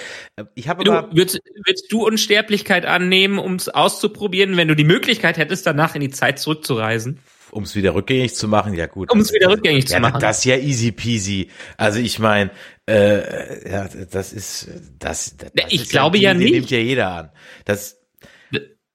Ich 0.54 0.68
habe 0.68 0.84
du, 0.84 0.92
würdest, 0.92 1.40
würdest 1.64 1.90
du 1.90 2.06
Unsterblichkeit 2.06 2.84
annehmen, 2.84 3.38
um 3.38 3.54
es 3.54 3.68
auszuprobieren, 3.68 4.56
wenn 4.56 4.68
du 4.68 4.76
die 4.76 4.84
Möglichkeit 4.84 5.38
hättest, 5.38 5.66
danach 5.66 5.94
in 5.94 6.02
die 6.02 6.10
Zeit 6.10 6.38
zurückzureisen? 6.38 7.18
Um 7.50 7.64
es 7.64 7.74
wieder 7.74 7.94
rückgängig 7.94 8.34
zu 8.34 8.46
machen, 8.46 8.74
ja 8.74 8.86
gut. 8.86 9.10
Um 9.10 9.18
es 9.18 9.32
wieder 9.32 9.48
rückgängig 9.48 9.88
ja, 9.88 9.96
zu 9.96 10.00
machen. 10.00 10.20
Das 10.20 10.38
ist 10.38 10.44
ja 10.44 10.56
easy 10.56 10.92
peasy. 10.92 11.50
Also 11.76 11.98
ich 11.98 12.18
meine, 12.18 12.50
äh, 12.90 13.70
ja, 13.70 13.88
das 14.10 14.32
ist 14.32 14.68
das. 14.98 15.36
das 15.36 15.52
ich 15.68 15.88
glaube 15.88 16.18
ja, 16.18 16.32
ja 16.32 16.34
nicht. 16.34 16.52
Nimmt 16.52 16.70
ja 16.70 16.78
jeder 16.78 17.10
an. 17.10 17.30
Das 17.64 17.98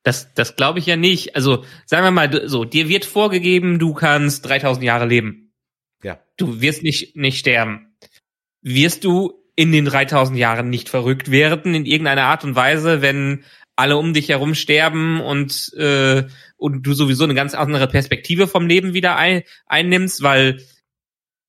das, 0.04 0.34
das 0.36 0.56
glaube 0.56 0.78
ich 0.80 0.86
ja 0.86 0.98
nicht. 0.98 1.36
Also 1.36 1.66
sagen 1.86 2.04
wir 2.04 2.12
mal 2.12 2.48
so, 2.48 2.64
dir 2.64 2.88
wird 2.88 3.06
vorgegeben, 3.06 3.80
du 3.80 3.94
kannst 3.94 4.46
3000 4.48 4.86
Jahre 4.86 5.08
leben. 5.08 5.54
Ja. 6.04 6.20
Du 6.38 6.62
wirst 6.62 6.84
nicht 6.84 7.16
nicht 7.16 7.40
sterben. 7.40 7.98
Wirst 8.62 9.04
du 9.04 9.34
in 9.56 9.72
den 9.72 9.86
3000 9.86 10.38
Jahren 10.38 10.70
nicht 10.70 10.90
verrückt 10.90 11.32
werden 11.32 11.74
in 11.74 11.86
irgendeiner 11.86 12.26
Art 12.26 12.44
und 12.44 12.56
Weise, 12.56 13.02
wenn 13.02 13.46
alle 13.76 13.98
um 13.98 14.14
dich 14.14 14.30
herum 14.30 14.54
sterben 14.54 15.22
und 15.22 15.74
äh, 15.78 16.26
und 16.58 16.84
du 16.84 16.94
sowieso 16.94 17.24
eine 17.24 17.34
ganz 17.34 17.56
andere 17.56 17.88
Perspektive 17.88 18.48
vom 18.48 18.68
Leben 18.68 18.94
wieder 18.94 19.16
ein, 19.16 19.44
einnimmst, 19.66 20.22
weil 20.22 20.62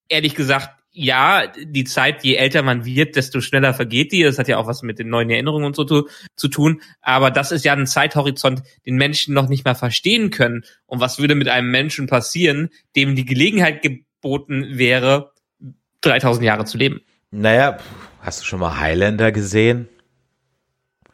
ehrlich 0.08 0.34
gesagt 0.34 0.75
ja, 0.98 1.46
die 1.46 1.84
Zeit, 1.84 2.24
je 2.24 2.36
älter 2.36 2.62
man 2.62 2.86
wird, 2.86 3.16
desto 3.16 3.42
schneller 3.42 3.74
vergeht 3.74 4.12
die. 4.12 4.22
Das 4.22 4.38
hat 4.38 4.48
ja 4.48 4.56
auch 4.56 4.66
was 4.66 4.82
mit 4.82 4.98
den 4.98 5.10
neuen 5.10 5.28
Erinnerungen 5.28 5.66
und 5.66 5.76
so 5.76 5.84
zu, 5.84 6.08
zu 6.36 6.48
tun. 6.48 6.80
Aber 7.02 7.30
das 7.30 7.52
ist 7.52 7.66
ja 7.66 7.74
ein 7.74 7.86
Zeithorizont, 7.86 8.62
den 8.86 8.96
Menschen 8.96 9.34
noch 9.34 9.48
nicht 9.48 9.66
mal 9.66 9.74
verstehen 9.74 10.30
können. 10.30 10.64
Und 10.86 11.00
was 11.00 11.18
würde 11.18 11.34
mit 11.34 11.48
einem 11.48 11.70
Menschen 11.70 12.06
passieren, 12.06 12.70
dem 12.96 13.14
die 13.14 13.26
Gelegenheit 13.26 13.82
geboten 13.82 14.78
wäre, 14.78 15.32
3000 16.00 16.46
Jahre 16.46 16.64
zu 16.64 16.78
leben? 16.78 17.02
Naja, 17.30 17.76
hast 18.22 18.40
du 18.40 18.46
schon 18.46 18.60
mal 18.60 18.80
Highlander 18.80 19.32
gesehen? 19.32 19.88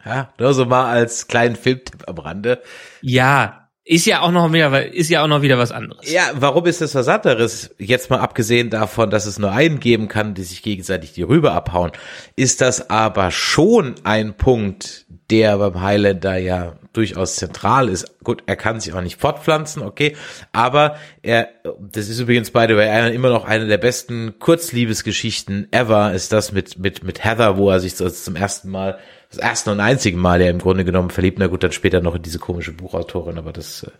Ja, 0.04 0.32
nur 0.38 0.54
so 0.54 0.64
mal 0.64 0.90
als 0.92 1.26
kleinen 1.26 1.56
Filmtipp 1.56 2.08
am 2.08 2.18
Rande. 2.18 2.62
Ja, 3.00 3.61
ist 3.84 4.06
ja 4.06 4.20
auch 4.20 4.30
noch 4.30 4.52
wieder, 4.52 4.92
ist 4.92 5.10
ja 5.10 5.24
auch 5.24 5.28
noch 5.28 5.42
wieder 5.42 5.58
was 5.58 5.72
anderes. 5.72 6.10
Ja, 6.10 6.30
warum 6.34 6.66
ist 6.66 6.80
das 6.80 6.94
was 6.94 7.08
anderes? 7.08 7.74
Jetzt 7.78 8.10
mal 8.10 8.20
abgesehen 8.20 8.70
davon, 8.70 9.10
dass 9.10 9.26
es 9.26 9.38
nur 9.38 9.50
einen 9.50 9.80
geben 9.80 10.08
kann, 10.08 10.34
die 10.34 10.44
sich 10.44 10.62
gegenseitig 10.62 11.12
die 11.12 11.22
Rübe 11.22 11.52
abhauen, 11.52 11.90
ist 12.36 12.60
das 12.60 12.90
aber 12.90 13.30
schon 13.32 13.96
ein 14.04 14.34
Punkt, 14.34 15.06
der 15.30 15.58
beim 15.58 15.80
Highlander 15.80 16.36
ja 16.36 16.74
durchaus 16.92 17.36
zentral 17.36 17.88
ist. 17.88 18.22
Gut, 18.22 18.44
er 18.46 18.54
kann 18.56 18.78
sich 18.78 18.92
auch 18.92 19.00
nicht 19.00 19.20
fortpflanzen, 19.20 19.82
okay, 19.82 20.14
aber 20.52 20.96
er, 21.22 21.48
das 21.80 22.08
ist 22.08 22.20
übrigens 22.20 22.50
beide 22.50 22.76
bei 22.76 22.86
immer 23.10 23.30
noch 23.30 23.44
eine 23.44 23.66
der 23.66 23.78
besten 23.78 24.38
Kurzliebesgeschichten 24.38 25.72
ever, 25.72 26.12
ist 26.12 26.32
das 26.32 26.52
mit, 26.52 26.78
mit, 26.78 27.02
mit 27.02 27.24
Heather, 27.24 27.56
wo 27.56 27.70
er 27.70 27.80
sich 27.80 27.96
zum 27.96 28.36
ersten 28.36 28.68
Mal 28.70 28.98
das 29.32 29.42
erste 29.42 29.72
und 29.72 29.80
einzige 29.80 30.18
Mal 30.18 30.42
ja 30.42 30.50
im 30.50 30.58
Grunde 30.58 30.84
genommen 30.84 31.08
verliebt. 31.08 31.38
Na 31.38 31.46
gut, 31.46 31.62
dann 31.62 31.72
später 31.72 32.00
noch 32.00 32.14
in 32.14 32.22
diese 32.22 32.38
komische 32.38 32.72
Buchautorin, 32.72 33.38
aber 33.38 33.52
das 33.52 33.82
äh, 33.84 33.90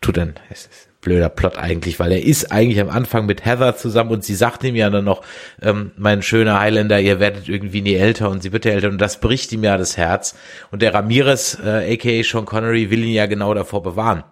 tut 0.00 0.16
dann, 0.16 0.34
es 0.48 0.62
ist 0.62 0.88
ein 0.88 0.94
blöder 1.02 1.28
Plot 1.28 1.58
eigentlich, 1.58 2.00
weil 2.00 2.12
er 2.12 2.24
ist 2.24 2.50
eigentlich 2.50 2.80
am 2.80 2.88
Anfang 2.88 3.26
mit 3.26 3.44
Heather 3.44 3.76
zusammen 3.76 4.10
und 4.10 4.24
sie 4.24 4.34
sagt 4.34 4.64
ihm 4.64 4.74
ja 4.74 4.88
dann 4.88 5.04
noch, 5.04 5.22
ähm, 5.60 5.92
mein 5.98 6.22
schöner 6.22 6.58
Highlander, 6.58 6.98
ihr 6.98 7.20
werdet 7.20 7.46
irgendwie 7.46 7.82
nie 7.82 7.94
älter 7.94 8.30
und 8.30 8.42
sie 8.42 8.52
wird 8.52 8.64
ja 8.64 8.72
älter 8.72 8.88
und 8.88 8.98
das 8.98 9.20
bricht 9.20 9.52
ihm 9.52 9.64
ja 9.64 9.76
das 9.76 9.98
Herz. 9.98 10.34
Und 10.70 10.80
der 10.80 10.94
Ramirez, 10.94 11.58
äh, 11.62 11.92
aka 11.92 12.22
Sean 12.22 12.46
Connery, 12.46 12.90
will 12.90 13.04
ihn 13.04 13.12
ja 13.12 13.26
genau 13.26 13.52
davor 13.52 13.82
bewahren. 13.82 14.24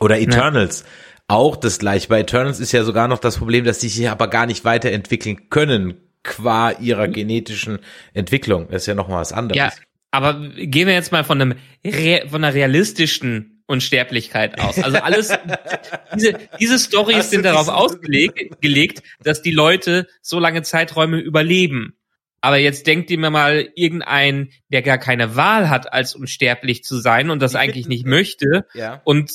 Oder 0.00 0.18
Eternals. 0.18 0.80
Ja. 0.80 0.86
Auch 1.28 1.56
das 1.56 1.78
gleiche. 1.78 2.08
Bei 2.08 2.20
Eternals 2.20 2.60
ist 2.60 2.72
ja 2.72 2.84
sogar 2.84 3.08
noch 3.08 3.18
das 3.18 3.38
Problem, 3.38 3.64
dass 3.64 3.78
die 3.78 3.88
sich 3.88 4.08
aber 4.08 4.28
gar 4.28 4.46
nicht 4.46 4.64
weiterentwickeln 4.64 5.50
können 5.50 6.05
qua 6.26 6.72
ihrer 6.72 7.08
genetischen 7.08 7.78
Entwicklung. 8.12 8.68
Das 8.70 8.82
ist 8.82 8.86
ja 8.86 8.94
noch 8.94 9.08
mal 9.08 9.20
was 9.20 9.32
anderes. 9.32 9.56
Ja, 9.56 9.72
aber 10.10 10.34
gehen 10.34 10.86
wir 10.86 10.94
jetzt 10.94 11.12
mal 11.12 11.24
von 11.24 11.40
einem 11.40 11.54
von 12.28 12.44
einer 12.44 12.54
realistischen 12.54 13.62
Unsterblichkeit 13.66 14.60
aus. 14.60 14.78
Also 14.78 14.98
alles, 14.98 15.32
diese, 16.14 16.38
diese 16.60 16.78
Stories 16.78 17.30
sind 17.30 17.44
darauf 17.44 17.68
ausgelegt, 17.68 18.60
gelegt, 18.60 19.02
dass 19.22 19.42
die 19.42 19.50
Leute 19.50 20.06
so 20.22 20.38
lange 20.38 20.62
Zeiträume 20.62 21.18
überleben. 21.18 21.96
Aber 22.40 22.58
jetzt 22.58 22.86
denkt 22.86 23.10
ihr 23.10 23.18
mir 23.18 23.30
mal 23.30 23.68
irgendein, 23.74 24.50
der 24.68 24.82
gar 24.82 24.98
keine 24.98 25.34
Wahl 25.34 25.68
hat, 25.68 25.92
als 25.92 26.14
unsterblich 26.14 26.84
zu 26.84 26.98
sein 26.98 27.30
und 27.30 27.42
das 27.42 27.52
ich 27.52 27.58
eigentlich 27.58 27.88
nicht 27.88 28.06
möchte 28.06 28.66
ja. 28.74 29.00
und 29.04 29.32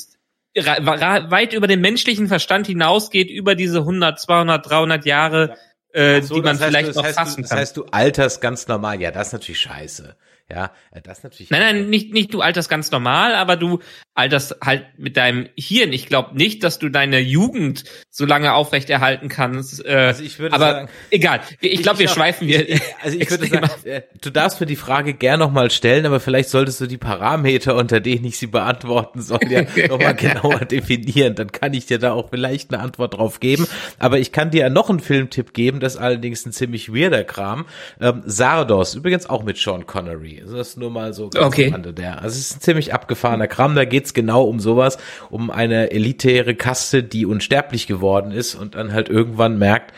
weit 0.56 1.54
über 1.54 1.68
den 1.68 1.82
menschlichen 1.82 2.28
Verstand 2.28 2.68
hinausgeht, 2.68 3.30
über 3.30 3.56
diese 3.56 3.80
100, 3.80 4.20
200, 4.20 4.70
300 4.70 5.06
Jahre. 5.06 5.50
Ja 5.50 5.56
äh, 5.94 6.22
so, 6.22 6.36
die 6.36 6.42
man 6.42 6.58
vielleicht 6.58 6.90
du, 6.90 6.94
noch 6.94 7.04
heißt, 7.04 7.18
fassen 7.18 7.44
kann. 7.44 7.50
Das 7.50 7.52
heißt, 7.52 7.78
du 7.78 7.86
alterst 7.92 8.42
ganz 8.42 8.68
normal. 8.68 9.02
Ja, 9.02 9.12
das 9.12 9.28
ist 9.28 9.34
natürlich 9.34 9.62
scheiße. 9.62 10.16
Ja, 10.52 10.72
äh, 10.92 11.02
das 11.02 11.24
natürlich. 11.24 11.50
Nein, 11.50 11.62
nein, 11.62 11.90
nicht, 11.90 12.14
nicht 12.14 12.34
du 12.34 12.42
alterst 12.42 12.70
ganz 12.70 12.92
normal, 12.92 13.36
aber 13.36 13.56
du 13.56 13.80
alterst 14.14 14.58
halt 14.62 14.86
mit 14.98 15.16
deinem 15.16 15.48
Hirn. 15.56 15.94
Ich 15.94 16.08
glaube 16.08 16.36
nicht, 16.36 16.64
dass 16.64 16.78
du 16.78 16.90
deine 16.90 17.20
Jugend 17.20 17.86
so 18.10 18.26
lange 18.26 18.54
aufrechterhalten 18.54 19.30
kannst. 19.30 19.86
Äh, 19.86 19.94
also 19.94 20.24
ich 20.24 20.40
würde 20.40 20.54
aber 20.54 20.72
sagen, 20.72 20.90
egal. 21.10 21.40
Ich 21.62 21.82
glaube, 21.82 22.00
wir 22.00 22.08
glaub, 22.08 22.18
schweifen 22.18 22.48
wir. 22.48 22.82
also 23.02 23.18
ich 23.18 23.30
würde 23.30 23.48
sagen, 23.48 23.70
äh, 23.86 24.02
du 24.20 24.30
darfst 24.30 24.60
mir 24.60 24.68
die 24.68 24.76
Frage 24.76 25.14
gern 25.14 25.40
nochmal 25.40 25.72
stellen, 25.72 26.06
aber 26.06 26.20
vielleicht 26.20 26.50
solltest 26.50 26.82
du 26.82 26.88
die 26.88 26.98
Parameter, 26.98 27.76
unter 27.76 28.02
denen 28.02 28.26
ich 28.26 28.38
sie 28.38 28.48
beantworten 28.48 29.22
soll, 29.22 29.40
ja 29.50 29.64
nochmal 29.88 30.16
genauer 30.16 30.60
definieren. 30.66 31.36
Dann 31.36 31.54
kann 31.54 31.74
ich 31.74 31.86
dir 31.86 31.98
da 31.98 32.12
auch 32.12 32.30
vielleicht 32.30 32.74
eine 32.74 32.84
Antwort 32.84 33.14
drauf 33.14 33.40
geben. 33.40 33.66
Aber 34.00 34.20
ich 34.20 34.34
kann 34.34 34.52
dir 34.52 34.70
noch 34.70 34.90
einen 34.90 35.00
Filmtipp 35.00 35.54
geben, 35.54 35.80
das 35.80 35.96
ist 35.96 36.02
allerdings 36.02 36.46
ein 36.46 36.52
ziemlich 36.52 36.94
weirder 36.94 37.24
Kram. 37.24 37.66
Ähm, 38.02 38.24
Sardos, 38.26 38.96
übrigens 38.96 39.30
auch 39.30 39.44
mit 39.44 39.58
Sean 39.58 39.86
Connery. 39.86 40.41
Also 40.42 40.58
das 40.58 40.70
ist 40.70 40.78
nur 40.78 40.92
mal 40.92 41.14
so 41.14 41.30
ganz 41.30 41.46
okay. 41.46 41.74
der. 41.94 42.22
Also 42.22 42.38
es 42.38 42.52
ist 42.52 42.58
ein 42.58 42.62
ziemlich 42.62 42.94
abgefahrener 42.94 43.48
Kram. 43.48 43.76
Da 43.76 43.86
geht's 43.86 44.14
genau 44.14 44.44
um 44.44 44.60
sowas, 44.60 44.98
um 45.30 45.50
eine 45.50 45.92
elitäre 45.92 46.56
Kaste, 46.56 47.04
die 47.04 47.26
unsterblich 47.26 47.88
geworden 47.88 48.32
ist 48.32 48.56
und 48.56 48.76
dann 48.76 48.94
halt 48.94 49.10
irgendwann 49.10 49.58
merkt, 49.58 49.94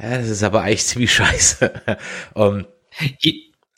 ja, 0.00 0.18
das 0.18 0.28
ist 0.28 0.42
aber 0.42 0.62
eigentlich 0.62 0.84
ziemlich 0.84 1.12
scheiße. 1.12 1.72
um, 2.34 2.66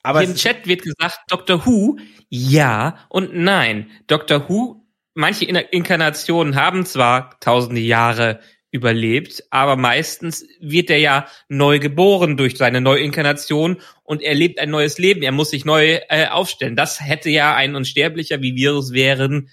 aber 0.03 0.23
Im 0.23 0.35
Chat 0.35 0.67
wird 0.67 0.83
gesagt, 0.83 1.19
Dr. 1.29 1.67
Who, 1.67 1.99
ja 2.29 2.99
und 3.09 3.35
nein. 3.35 3.91
Dr. 4.07 4.49
Who, 4.49 4.87
manche 5.15 5.45
Inkarnationen 5.47 6.55
haben 6.55 6.87
zwar 6.87 7.41
tausende 7.41 7.81
Jahre 7.81 8.41
überlebt, 8.77 9.43
aber 9.51 9.77
meistens 9.77 10.47
wird 10.61 10.91
er 10.91 10.99
ja 10.99 11.27
neu 11.49 11.79
geboren 11.79 12.37
durch 12.37 12.57
seine 12.57 12.81
Neuinkarnation 12.81 13.79
und 14.05 14.23
er 14.23 14.35
lebt 14.35 14.61
ein 14.61 14.71
neues 14.71 14.99
Leben. 14.99 15.23
Er 15.23 15.33
muss 15.33 15.51
sich 15.51 15.65
neu 15.65 15.99
äh, 16.09 16.29
aufstellen. 16.29 16.77
Das 16.77 17.01
hätte 17.01 17.31
ja 17.31 17.55
ein 17.55 17.75
Unsterblicher, 17.75 18.41
wie 18.43 18.55
wir 18.55 18.75
es 18.75 18.93
wären, 18.93 19.49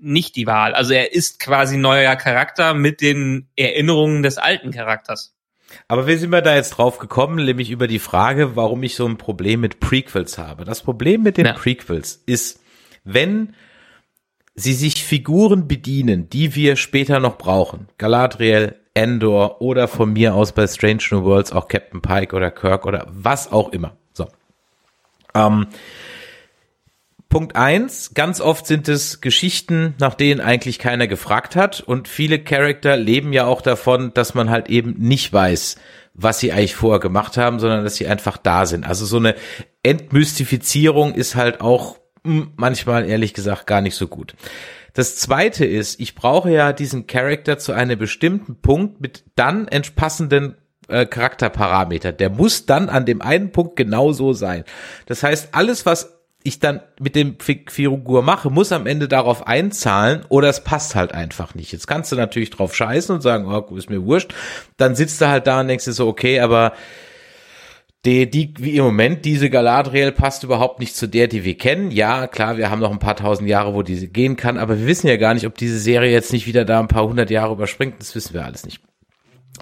nicht 0.00 0.34
die 0.36 0.46
Wahl. 0.46 0.74
Also 0.74 0.94
er 0.94 1.12
ist 1.12 1.38
quasi 1.38 1.76
neuer 1.76 2.16
Charakter 2.16 2.74
mit 2.74 3.00
den 3.00 3.48
Erinnerungen 3.54 4.22
des 4.22 4.38
alten 4.38 4.72
Charakters. 4.72 5.36
Aber 5.86 6.06
wie 6.06 6.16
sind 6.16 6.30
wir 6.30 6.42
da 6.42 6.56
jetzt 6.56 6.70
drauf 6.70 6.98
gekommen? 6.98 7.44
Nämlich 7.44 7.70
über 7.70 7.86
die 7.86 7.98
Frage, 7.98 8.56
warum 8.56 8.82
ich 8.82 8.96
so 8.96 9.06
ein 9.06 9.18
Problem 9.18 9.60
mit 9.60 9.78
Prequels 9.78 10.38
habe. 10.38 10.64
Das 10.64 10.82
Problem 10.82 11.22
mit 11.22 11.36
den 11.36 11.46
ja. 11.46 11.52
Prequels 11.52 12.22
ist, 12.26 12.60
wenn 13.04 13.54
sie 14.60 14.74
sich 14.74 15.04
Figuren 15.04 15.66
bedienen, 15.66 16.28
die 16.28 16.54
wir 16.54 16.76
später 16.76 17.20
noch 17.20 17.38
brauchen. 17.38 17.88
Galadriel, 17.98 18.76
Endor 18.94 19.60
oder 19.60 19.88
von 19.88 20.12
mir 20.12 20.34
aus 20.34 20.52
bei 20.52 20.66
Strange 20.66 21.02
New 21.10 21.24
Worlds 21.24 21.52
auch 21.52 21.68
Captain 21.68 22.02
Pike 22.02 22.34
oder 22.34 22.50
Kirk 22.50 22.86
oder 22.86 23.06
was 23.10 23.52
auch 23.52 23.70
immer. 23.70 23.96
So. 24.12 24.26
Ähm, 25.34 25.68
Punkt 27.28 27.54
eins, 27.54 28.12
ganz 28.14 28.40
oft 28.40 28.66
sind 28.66 28.88
es 28.88 29.20
Geschichten, 29.20 29.94
nach 30.00 30.14
denen 30.14 30.40
eigentlich 30.40 30.80
keiner 30.80 31.06
gefragt 31.06 31.54
hat 31.54 31.80
und 31.80 32.08
viele 32.08 32.40
Charakter 32.40 32.96
leben 32.96 33.32
ja 33.32 33.46
auch 33.46 33.62
davon, 33.62 34.12
dass 34.12 34.34
man 34.34 34.50
halt 34.50 34.68
eben 34.68 34.96
nicht 34.98 35.32
weiß, 35.32 35.76
was 36.14 36.40
sie 36.40 36.52
eigentlich 36.52 36.74
vorher 36.74 36.98
gemacht 36.98 37.36
haben, 37.36 37.60
sondern 37.60 37.84
dass 37.84 37.94
sie 37.94 38.08
einfach 38.08 38.36
da 38.36 38.66
sind. 38.66 38.84
Also 38.84 39.06
so 39.06 39.18
eine 39.18 39.36
Entmystifizierung 39.84 41.14
ist 41.14 41.36
halt 41.36 41.60
auch 41.60 41.99
manchmal 42.22 43.08
ehrlich 43.08 43.34
gesagt 43.34 43.66
gar 43.66 43.80
nicht 43.80 43.94
so 43.94 44.08
gut. 44.08 44.34
Das 44.94 45.16
zweite 45.16 45.64
ist, 45.64 46.00
ich 46.00 46.14
brauche 46.14 46.50
ja 46.50 46.72
diesen 46.72 47.06
Charakter 47.06 47.58
zu 47.58 47.72
einem 47.72 47.98
bestimmten 47.98 48.56
Punkt 48.56 49.00
mit 49.00 49.24
dann 49.36 49.68
entspassenden 49.68 50.56
äh, 50.88 51.06
Charakterparameter. 51.06 52.12
Der 52.12 52.30
muss 52.30 52.66
dann 52.66 52.88
an 52.88 53.06
dem 53.06 53.22
einen 53.22 53.52
Punkt 53.52 53.76
genau 53.76 54.12
so 54.12 54.32
sein. 54.32 54.64
Das 55.06 55.22
heißt, 55.22 55.50
alles, 55.52 55.86
was 55.86 56.16
ich 56.42 56.58
dann 56.58 56.80
mit 56.98 57.14
dem 57.14 57.36
Figur 57.38 58.22
mache, 58.22 58.50
muss 58.50 58.72
am 58.72 58.86
Ende 58.86 59.08
darauf 59.08 59.46
einzahlen 59.46 60.24
oder 60.30 60.48
es 60.48 60.64
passt 60.64 60.94
halt 60.94 61.12
einfach 61.12 61.54
nicht. 61.54 61.70
Jetzt 61.72 61.86
kannst 61.86 62.10
du 62.12 62.16
natürlich 62.16 62.50
drauf 62.50 62.74
scheißen 62.74 63.14
und 63.14 63.20
sagen, 63.20 63.46
oh, 63.46 63.76
ist 63.76 63.90
mir 63.90 64.04
wurscht. 64.04 64.34
Dann 64.78 64.94
sitzt 64.94 65.20
du 65.20 65.28
halt 65.28 65.46
da 65.46 65.60
und 65.60 65.68
denkst 65.68 65.84
dir 65.84 65.92
so, 65.92 66.08
okay, 66.08 66.40
aber 66.40 66.72
die, 68.06 68.30
die, 68.30 68.54
wie 68.58 68.76
im 68.76 68.84
Moment, 68.84 69.24
diese 69.26 69.50
Galadriel 69.50 70.12
passt 70.12 70.42
überhaupt 70.42 70.80
nicht 70.80 70.96
zu 70.96 71.06
der, 71.06 71.28
die 71.28 71.44
wir 71.44 71.58
kennen. 71.58 71.90
Ja, 71.90 72.26
klar, 72.26 72.56
wir 72.56 72.70
haben 72.70 72.80
noch 72.80 72.90
ein 72.90 72.98
paar 72.98 73.16
tausend 73.16 73.48
Jahre, 73.48 73.74
wo 73.74 73.82
diese 73.82 74.08
gehen 74.08 74.36
kann, 74.36 74.56
aber 74.56 74.78
wir 74.78 74.86
wissen 74.86 75.06
ja 75.06 75.16
gar 75.16 75.34
nicht, 75.34 75.46
ob 75.46 75.56
diese 75.58 75.78
Serie 75.78 76.10
jetzt 76.10 76.32
nicht 76.32 76.46
wieder 76.46 76.64
da 76.64 76.80
ein 76.80 76.88
paar 76.88 77.06
hundert 77.06 77.30
Jahre 77.30 77.52
überspringt. 77.52 78.00
Das 78.00 78.14
wissen 78.14 78.32
wir 78.32 78.44
alles 78.44 78.64
nicht. 78.64 78.80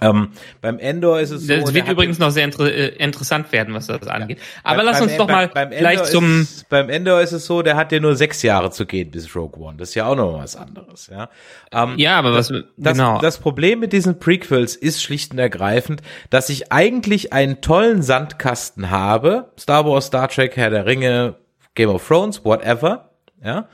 Ähm, 0.01 0.31
beim 0.61 0.79
Endor 0.79 1.21
ist 1.21 1.31
es 1.31 1.47
so. 1.47 1.55
Das 1.55 1.75
wird 1.75 1.89
übrigens 1.89 2.19
noch 2.19 2.31
sehr 2.31 2.45
inter 2.45 2.73
äh, 2.73 2.89
interessant 2.97 3.51
werden, 3.53 3.75
was 3.75 3.87
das 3.87 4.07
angeht. 4.07 4.39
Aber 4.63 4.83
lass 4.83 5.01
uns 5.01 5.17
doch 5.17 5.29
mal 5.29 5.49
beim, 5.49 5.71
beim 5.71 5.79
gleich 5.79 6.05
zum. 6.05 6.43
Ist, 6.43 6.69
beim 6.69 6.89
Endor 6.89 7.21
ist 7.21 7.33
es 7.33 7.47
so, 7.47 7.63
der 7.63 7.77
hat 7.77 7.93
ja 7.93 8.01
nur 8.01 8.15
sechs 8.15 8.43
Jahre 8.43 8.71
zu 8.71 8.87
gehen 8.87 9.11
bis 9.11 9.35
Rogue 9.35 9.61
One. 9.61 9.77
Das 9.79 9.91
ist 9.91 9.95
ja 9.95 10.07
auch 10.07 10.17
noch 10.17 10.39
was 10.39 10.57
anderes, 10.57 11.09
ja. 11.09 11.31
Ähm, 11.73 11.95
ja, 11.97 12.19
aber 12.19 12.33
was, 12.33 12.53
das, 12.77 12.97
genau. 12.97 13.21
Das 13.21 13.39
Problem 13.39 13.81
mit 13.81 13.93
diesen 13.93 14.19
Prequels 14.19 14.77
ist 14.77 15.03
schlicht 15.03 15.33
und 15.33 15.39
ergreifend, 15.39 16.03
dass 16.31 16.49
ich 16.49 16.73
eigentlich 16.73 17.33
einen 17.33 17.61
tollen 17.61 18.03
Sandkasten 18.03 18.91
habe. 18.91 19.51
Star 19.59 19.85
Wars, 19.85 20.07
Star 20.07 20.29
Trek, 20.29 20.57
Herr 20.57 20.71
der 20.71 20.87
Ringe, 20.87 21.37
Game 21.75 21.91
of 21.91 22.07
Thrones, 22.07 22.45
whatever, 22.45 23.11
ja. 23.43 23.69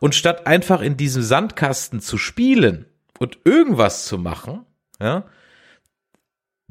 Und 0.00 0.14
statt 0.14 0.46
einfach 0.46 0.80
in 0.80 0.96
diesem 0.96 1.22
Sandkasten 1.22 2.00
zu 2.00 2.18
spielen 2.18 2.86
und 3.18 3.38
irgendwas 3.44 4.06
zu 4.06 4.18
machen, 4.18 4.64
ja, 5.00 5.24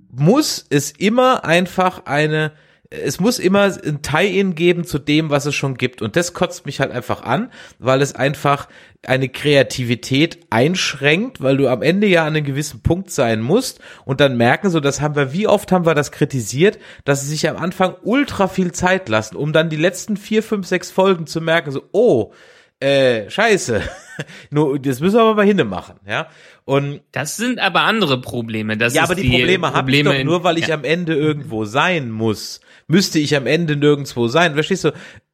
muss 0.09 0.65
es 0.69 0.91
immer 0.91 1.45
einfach 1.45 2.05
eine, 2.05 2.51
es 2.89 3.19
muss 3.19 3.39
immer 3.39 3.63
ein 3.63 4.01
Tie-In 4.01 4.55
geben 4.55 4.85
zu 4.85 4.97
dem, 4.97 5.29
was 5.29 5.45
es 5.45 5.55
schon 5.55 5.75
gibt. 5.75 6.01
Und 6.01 6.15
das 6.15 6.33
kotzt 6.33 6.65
mich 6.65 6.79
halt 6.79 6.91
einfach 6.91 7.21
an, 7.21 7.51
weil 7.79 8.01
es 8.01 8.15
einfach 8.15 8.67
eine 9.05 9.29
Kreativität 9.29 10.39
einschränkt, 10.49 11.41
weil 11.41 11.57
du 11.57 11.67
am 11.67 11.81
Ende 11.81 12.07
ja 12.07 12.21
an 12.21 12.35
einem 12.35 12.45
gewissen 12.45 12.81
Punkt 12.81 13.11
sein 13.11 13.41
musst 13.41 13.79
und 14.05 14.19
dann 14.21 14.37
merken, 14.37 14.69
so 14.69 14.79
das 14.79 15.01
haben 15.01 15.15
wir, 15.15 15.33
wie 15.33 15.47
oft 15.47 15.71
haben 15.71 15.85
wir 15.85 15.95
das 15.95 16.11
kritisiert, 16.11 16.79
dass 17.05 17.21
sie 17.21 17.29
sich 17.29 17.49
am 17.49 17.57
Anfang 17.57 17.95
ultra 18.03 18.47
viel 18.47 18.71
Zeit 18.71 19.09
lassen, 19.09 19.35
um 19.35 19.53
dann 19.53 19.69
die 19.69 19.75
letzten 19.75 20.17
vier, 20.17 20.41
fünf, 20.41 20.67
sechs 20.67 20.91
Folgen 20.91 21.27
zu 21.27 21.41
merken, 21.41 21.71
so, 21.71 21.83
oh, 21.91 22.33
äh, 22.79 23.29
scheiße. 23.29 23.81
Nur, 24.49 24.79
das 24.79 24.99
müssen 24.99 25.15
wir 25.15 25.21
aber 25.21 25.35
mal 25.35 25.45
hinne 25.45 25.63
machen, 25.63 25.99
ja. 26.07 26.27
Und 26.65 27.01
das 27.11 27.37
sind 27.37 27.59
aber 27.59 27.81
andere 27.81 28.19
Probleme. 28.19 28.77
Das 28.77 28.93
ja, 28.93 29.03
aber 29.03 29.15
die, 29.15 29.23
die 29.23 29.29
Probleme, 29.29 29.73
habe 29.73 29.91
ich 29.91 30.03
doch 30.03 30.23
nur, 30.23 30.43
weil 30.43 30.57
ich 30.57 30.67
ja. 30.67 30.75
am 30.75 30.83
Ende 30.83 31.15
irgendwo 31.15 31.65
sein 31.65 32.11
muss. 32.11 32.59
Müsste 32.87 33.19
ich 33.19 33.35
am 33.35 33.47
Ende 33.47 33.75
nirgendwo 33.77 34.27
sein. 34.27 34.53
Verstehst 34.53 34.83
du? 34.83 34.91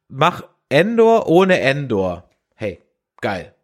Mach 0.08 0.44
Endor 0.68 1.28
ohne 1.28 1.60
Endor. 1.60 2.30
Hey, 2.54 2.80
geil. 3.20 3.54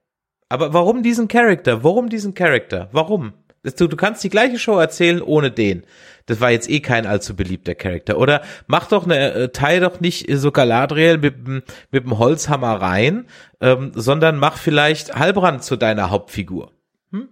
Aber 0.49 0.73
warum 0.75 1.03
diesen 1.03 1.29
Charakter? 1.29 1.85
Warum 1.85 2.09
diesen 2.09 2.35
Charakter? 2.35 2.89
Warum? 2.93 3.35
Du, 3.63 3.89
du 3.89 3.97
kannst 3.97 4.25
die 4.25 4.31
gleiche 4.31 4.59
Show 4.59 4.79
erzählen 4.79 5.21
ohne 5.21 5.51
den. 5.51 5.85
Das 6.27 6.41
war 6.41 6.51
jetzt 6.51 6.71
eh 6.71 6.81
kein 6.81 7.07
allzu 7.07 7.37
beliebter 7.37 7.75
Charakter. 7.75 8.19
Oder 8.19 8.43
mach 8.67 8.87
doch 8.89 9.05
eine, 9.05 9.33
äh, 9.33 9.49
teil 9.49 9.81
doch 9.81 10.01
nicht 10.01 10.27
so 10.31 10.51
Galadriel 10.51 11.19
mit, 11.19 11.47
mit 11.47 11.65
dem 11.93 12.19
Holzhammer 12.19 12.81
rein, 12.81 13.27
ähm, 13.61 13.93
sondern 13.95 14.39
mach 14.39 14.57
vielleicht 14.57 15.15
Halbrand 15.15 15.63
zu 15.63 15.77
deiner 15.77 16.11
Hauptfigur. 16.11 16.73
Hm? 17.13 17.29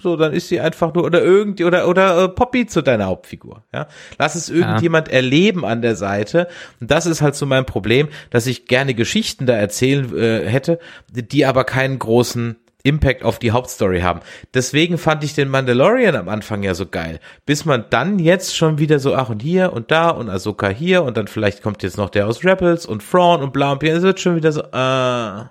So, 0.00 0.16
dann 0.16 0.32
ist 0.32 0.48
sie 0.48 0.60
einfach 0.60 0.94
nur 0.94 1.04
oder 1.04 1.22
irgendwie 1.22 1.64
oder 1.64 1.88
oder 1.88 2.24
äh, 2.24 2.28
Poppy 2.28 2.66
zu 2.66 2.82
deiner 2.82 3.06
Hauptfigur. 3.06 3.64
Ja, 3.72 3.88
lass 4.18 4.36
es 4.36 4.50
irgendjemand 4.50 5.08
ja. 5.08 5.14
erleben 5.14 5.64
an 5.64 5.82
der 5.82 5.96
Seite. 5.96 6.46
Und 6.80 6.92
das 6.92 7.06
ist 7.06 7.22
halt 7.22 7.34
so 7.34 7.46
mein 7.46 7.66
Problem, 7.66 8.08
dass 8.30 8.46
ich 8.46 8.66
gerne 8.66 8.94
Geschichten 8.94 9.46
da 9.46 9.54
erzählen 9.54 10.16
äh, 10.16 10.46
hätte, 10.46 10.78
die 11.08 11.44
aber 11.44 11.64
keinen 11.64 11.98
großen 11.98 12.56
Impact 12.82 13.22
auf 13.22 13.38
die 13.38 13.50
Hauptstory 13.50 14.00
haben. 14.00 14.20
Deswegen 14.54 14.98
fand 14.98 15.24
ich 15.24 15.34
den 15.34 15.48
Mandalorian 15.48 16.16
am 16.16 16.28
Anfang 16.28 16.62
ja 16.62 16.74
so 16.74 16.86
geil. 16.86 17.20
Bis 17.46 17.64
man 17.64 17.84
dann 17.90 18.18
jetzt 18.18 18.56
schon 18.56 18.78
wieder 18.78 18.98
so, 18.98 19.14
ach 19.14 19.28
und 19.28 19.42
hier 19.42 19.72
und 19.72 19.90
da 19.90 20.10
und 20.10 20.28
Ahsoka 20.28 20.68
hier 20.68 21.02
und 21.02 21.16
dann 21.16 21.28
vielleicht 21.28 21.62
kommt 21.62 21.82
jetzt 21.82 21.96
noch 21.96 22.10
der 22.10 22.26
aus 22.26 22.44
Rebels 22.44 22.86
und 22.86 23.08
Thrawn 23.08 23.42
und 23.42 23.52
bla 23.52 23.72
und 23.72 23.82
es 23.82 24.02
wird 24.02 24.20
schon 24.20 24.36
wieder 24.36 24.52
so, 24.52 24.62
äh. 24.62 25.44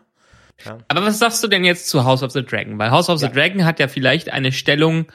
Ja. 0.66 0.78
Aber 0.90 1.04
was 1.04 1.20
sagst 1.20 1.44
du 1.44 1.48
denn 1.48 1.64
jetzt 1.64 1.88
zu 1.88 2.04
House 2.04 2.22
of 2.22 2.32
the 2.32 2.44
Dragon? 2.44 2.78
Weil 2.78 2.92
House 2.92 3.10
of 3.10 3.22
ja. 3.22 3.28
the 3.28 3.34
Dragon 3.34 3.66
hat 3.66 3.80
ja 3.80 3.88
vielleicht 3.88 4.30
eine 4.30 4.52
Stellung, 4.52 5.06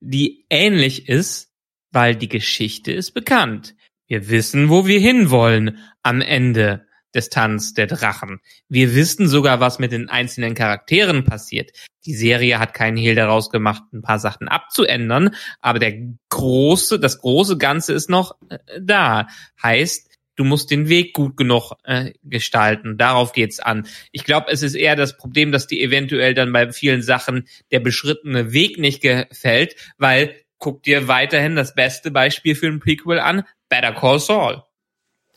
die 0.00 0.46
ähnlich 0.50 1.08
ist, 1.08 1.50
weil 1.90 2.14
die 2.14 2.28
Geschichte 2.28 2.92
ist 2.92 3.12
bekannt. 3.12 3.74
Wir 4.06 4.28
wissen, 4.28 4.68
wo 4.68 4.86
wir 4.86 5.00
hinwollen 5.00 5.78
am 6.02 6.20
Ende 6.20 6.86
des 7.14 7.30
Tanz 7.30 7.74
der 7.74 7.86
Drachen. 7.86 8.40
Wir 8.68 8.94
wissen 8.94 9.28
sogar, 9.28 9.60
was 9.60 9.78
mit 9.78 9.92
den 9.92 10.08
einzelnen 10.08 10.54
Charakteren 10.54 11.24
passiert. 11.24 11.72
Die 12.06 12.14
Serie 12.14 12.58
hat 12.58 12.74
keinen 12.74 12.96
Hehl 12.96 13.14
daraus 13.14 13.50
gemacht, 13.50 13.82
ein 13.92 14.02
paar 14.02 14.18
Sachen 14.18 14.48
abzuändern, 14.48 15.34
aber 15.60 15.78
der 15.78 15.94
große, 16.28 16.98
das 16.98 17.20
große 17.20 17.56
Ganze 17.56 17.92
ist 17.94 18.10
noch 18.10 18.36
äh, 18.48 18.58
da. 18.80 19.28
Heißt, 19.62 20.10
du 20.36 20.44
musst 20.44 20.70
den 20.70 20.88
Weg 20.88 21.14
gut 21.14 21.36
genug 21.36 21.72
äh, 21.84 22.12
gestalten. 22.22 22.98
Darauf 22.98 23.32
geht's 23.32 23.60
an. 23.60 23.86
Ich 24.12 24.24
glaube, 24.24 24.50
es 24.50 24.62
ist 24.62 24.74
eher 24.74 24.96
das 24.96 25.16
Problem, 25.16 25.52
dass 25.52 25.66
die 25.66 25.82
eventuell 25.82 26.34
dann 26.34 26.52
bei 26.52 26.72
vielen 26.72 27.02
Sachen 27.02 27.48
der 27.70 27.80
beschrittene 27.80 28.52
Weg 28.52 28.78
nicht 28.78 29.00
gefällt, 29.00 29.76
weil 29.96 30.34
guck 30.58 30.82
dir 30.82 31.08
weiterhin 31.08 31.56
das 31.56 31.74
beste 31.74 32.10
Beispiel 32.10 32.54
für 32.54 32.66
ein 32.66 32.80
Prequel 32.80 33.18
an, 33.18 33.44
Better 33.68 33.92
Call 33.92 34.18
Saul. 34.18 34.62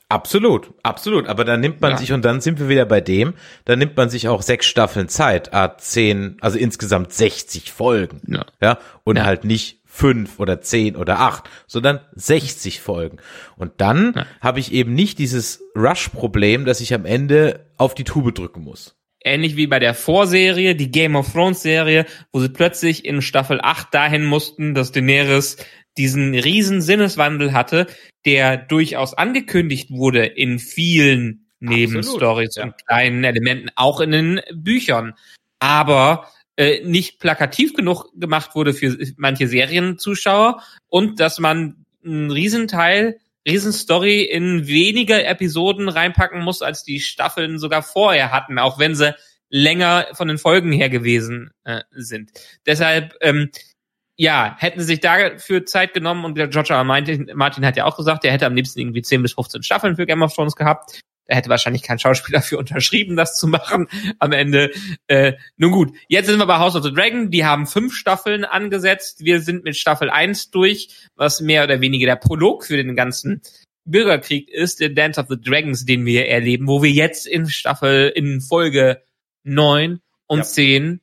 Absolut, 0.09 0.73
absolut. 0.83 1.27
Aber 1.27 1.43
dann 1.43 1.59
nimmt 1.59 1.81
man 1.81 1.91
ja. 1.91 1.97
sich, 1.97 2.13
und 2.13 2.23
dann 2.23 2.39
sind 2.39 2.59
wir 2.59 2.69
wieder 2.69 2.85
bei 2.85 3.01
dem, 3.01 3.33
dann 3.65 3.79
nimmt 3.79 3.97
man 3.97 4.09
sich 4.09 4.29
auch 4.29 4.41
sechs 4.41 4.65
Staffeln 4.65 5.09
Zeit, 5.09 5.53
a 5.53 5.77
zehn, 5.77 6.37
also 6.39 6.57
insgesamt 6.57 7.11
60 7.11 7.71
Folgen. 7.71 8.21
Ja. 8.27 8.45
ja 8.61 8.79
und 9.03 9.17
ja. 9.17 9.25
halt 9.25 9.43
nicht 9.43 9.81
fünf 9.85 10.39
oder 10.39 10.61
zehn 10.61 10.95
oder 10.95 11.19
acht, 11.19 11.49
sondern 11.65 11.99
60 12.15 12.79
Folgen. 12.79 13.17
Und 13.57 13.73
dann 13.77 14.13
ja. 14.15 14.25
habe 14.39 14.59
ich 14.59 14.71
eben 14.71 14.93
nicht 14.93 15.19
dieses 15.19 15.61
Rush-Problem, 15.75 16.65
dass 16.65 16.79
ich 16.79 16.93
am 16.93 17.05
Ende 17.05 17.65
auf 17.77 17.93
die 17.95 18.03
Tube 18.03 18.33
drücken 18.33 18.61
muss. 18.61 18.95
Ähnlich 19.23 19.57
wie 19.57 19.67
bei 19.67 19.79
der 19.79 19.95
Vorserie, 19.95 20.75
die 20.75 20.91
Game 20.91 21.15
of 21.15 21.33
Thrones 21.33 21.63
Serie, 21.63 22.05
wo 22.31 22.39
sie 22.39 22.49
plötzlich 22.49 23.03
in 23.03 23.21
Staffel 23.21 23.59
8 23.61 23.93
dahin 23.93 24.23
mussten, 24.23 24.73
dass 24.73 24.91
Daenerys 24.93 25.57
diesen 25.97 26.33
riesen 26.33 26.81
Sinneswandel 26.81 27.53
hatte, 27.53 27.87
der 28.25 28.57
durchaus 28.57 29.13
angekündigt 29.13 29.91
wurde 29.91 30.25
in 30.25 30.59
vielen 30.59 31.47
Nebenstories 31.59 32.55
ja. 32.55 32.65
und 32.65 32.75
kleinen 32.85 33.23
Elementen, 33.23 33.69
auch 33.75 33.99
in 33.99 34.11
den 34.11 34.41
Büchern, 34.53 35.13
aber 35.59 36.29
äh, 36.55 36.83
nicht 36.83 37.19
plakativ 37.19 37.73
genug 37.73 38.07
gemacht 38.15 38.55
wurde 38.55 38.73
für 38.73 38.97
manche 39.17 39.47
Serienzuschauer 39.47 40.61
und 40.87 41.19
dass 41.19 41.39
man 41.39 41.85
einen 42.03 42.31
Riesenteil, 42.31 43.19
Riesenstory 43.47 44.23
in 44.23 44.67
weniger 44.67 45.25
Episoden 45.25 45.87
reinpacken 45.87 46.43
muss, 46.43 46.61
als 46.61 46.83
die 46.83 46.99
Staffeln 46.99 47.59
sogar 47.59 47.81
vorher 47.81 48.31
hatten, 48.31 48.59
auch 48.59 48.77
wenn 48.77 48.95
sie 48.95 49.15
länger 49.49 50.07
von 50.13 50.27
den 50.27 50.37
Folgen 50.37 50.71
her 50.71 50.89
gewesen 50.89 51.51
äh, 51.63 51.81
sind. 51.91 52.31
Deshalb 52.65 53.15
ähm, 53.21 53.49
ja, 54.17 54.55
hätten 54.59 54.79
sie 54.79 54.85
sich 54.87 54.99
dafür 54.99 55.65
Zeit 55.65 55.93
genommen 55.93 56.25
und 56.25 56.37
der 56.37 56.47
George 56.47 56.73
R. 56.73 56.83
Martin, 56.83 57.31
Martin 57.35 57.65
hat 57.65 57.77
ja 57.77 57.85
auch 57.85 57.95
gesagt, 57.95 58.25
er 58.25 58.31
hätte 58.31 58.47
am 58.47 58.55
liebsten 58.55 58.79
irgendwie 58.79 59.03
10 59.03 59.21
bis 59.21 59.33
15 59.33 59.63
Staffeln 59.63 59.95
für 59.95 60.07
Game 60.07 60.23
of 60.23 60.33
Thrones 60.33 60.55
gehabt. 60.55 60.99
Er 61.27 61.35
hätte 61.35 61.49
wahrscheinlich 61.49 61.83
kein 61.83 61.99
Schauspieler 61.99 62.41
für 62.41 62.57
unterschrieben, 62.57 63.15
das 63.15 63.35
zu 63.37 63.47
machen 63.47 63.87
am 64.19 64.31
Ende. 64.31 64.71
Äh, 65.07 65.33
nun 65.57 65.71
gut, 65.71 65.93
jetzt 66.07 66.27
sind 66.27 66.39
wir 66.39 66.47
bei 66.47 66.57
House 66.57 66.75
of 66.75 66.83
the 66.83 66.93
Dragon. 66.93 67.29
Die 67.29 67.45
haben 67.45 67.67
fünf 67.67 67.93
Staffeln 67.93 68.43
angesetzt. 68.43 69.23
Wir 69.23 69.41
sind 69.41 69.63
mit 69.63 69.75
Staffel 69.75 70.09
1 70.09 70.49
durch, 70.51 70.89
was 71.15 71.41
mehr 71.41 71.63
oder 71.63 71.79
weniger 71.81 72.07
der 72.07 72.15
Prolog 72.15 72.65
für 72.65 72.77
den 72.77 72.95
ganzen 72.95 73.41
Bürgerkrieg 73.85 74.49
ist, 74.49 74.79
der 74.79 74.89
Dance 74.89 75.19
of 75.19 75.27
the 75.29 75.39
Dragons, 75.39 75.85
den 75.85 76.05
wir 76.05 76.27
erleben, 76.27 76.67
wo 76.67 76.81
wir 76.81 76.91
jetzt 76.91 77.27
in 77.27 77.47
Staffel, 77.47 78.11
in 78.15 78.41
Folge 78.41 79.03
9 79.43 79.99
und 80.25 80.39
ja. 80.39 80.43
10 80.43 81.01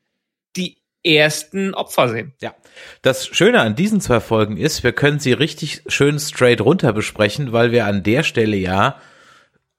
die 0.56 0.78
ersten 1.04 1.74
Opfer 1.74 2.08
sehen. 2.08 2.32
Ja. 2.40 2.54
Das 3.02 3.26
Schöne 3.26 3.60
an 3.60 3.76
diesen 3.76 4.00
zwei 4.00 4.20
Folgen 4.20 4.56
ist, 4.56 4.82
wir 4.82 4.92
können 4.92 5.20
sie 5.20 5.32
richtig 5.32 5.82
schön 5.86 6.18
straight 6.18 6.60
runter 6.60 6.92
besprechen, 6.92 7.52
weil 7.52 7.72
wir 7.72 7.86
an 7.86 8.02
der 8.02 8.22
Stelle 8.22 8.56
ja 8.56 9.00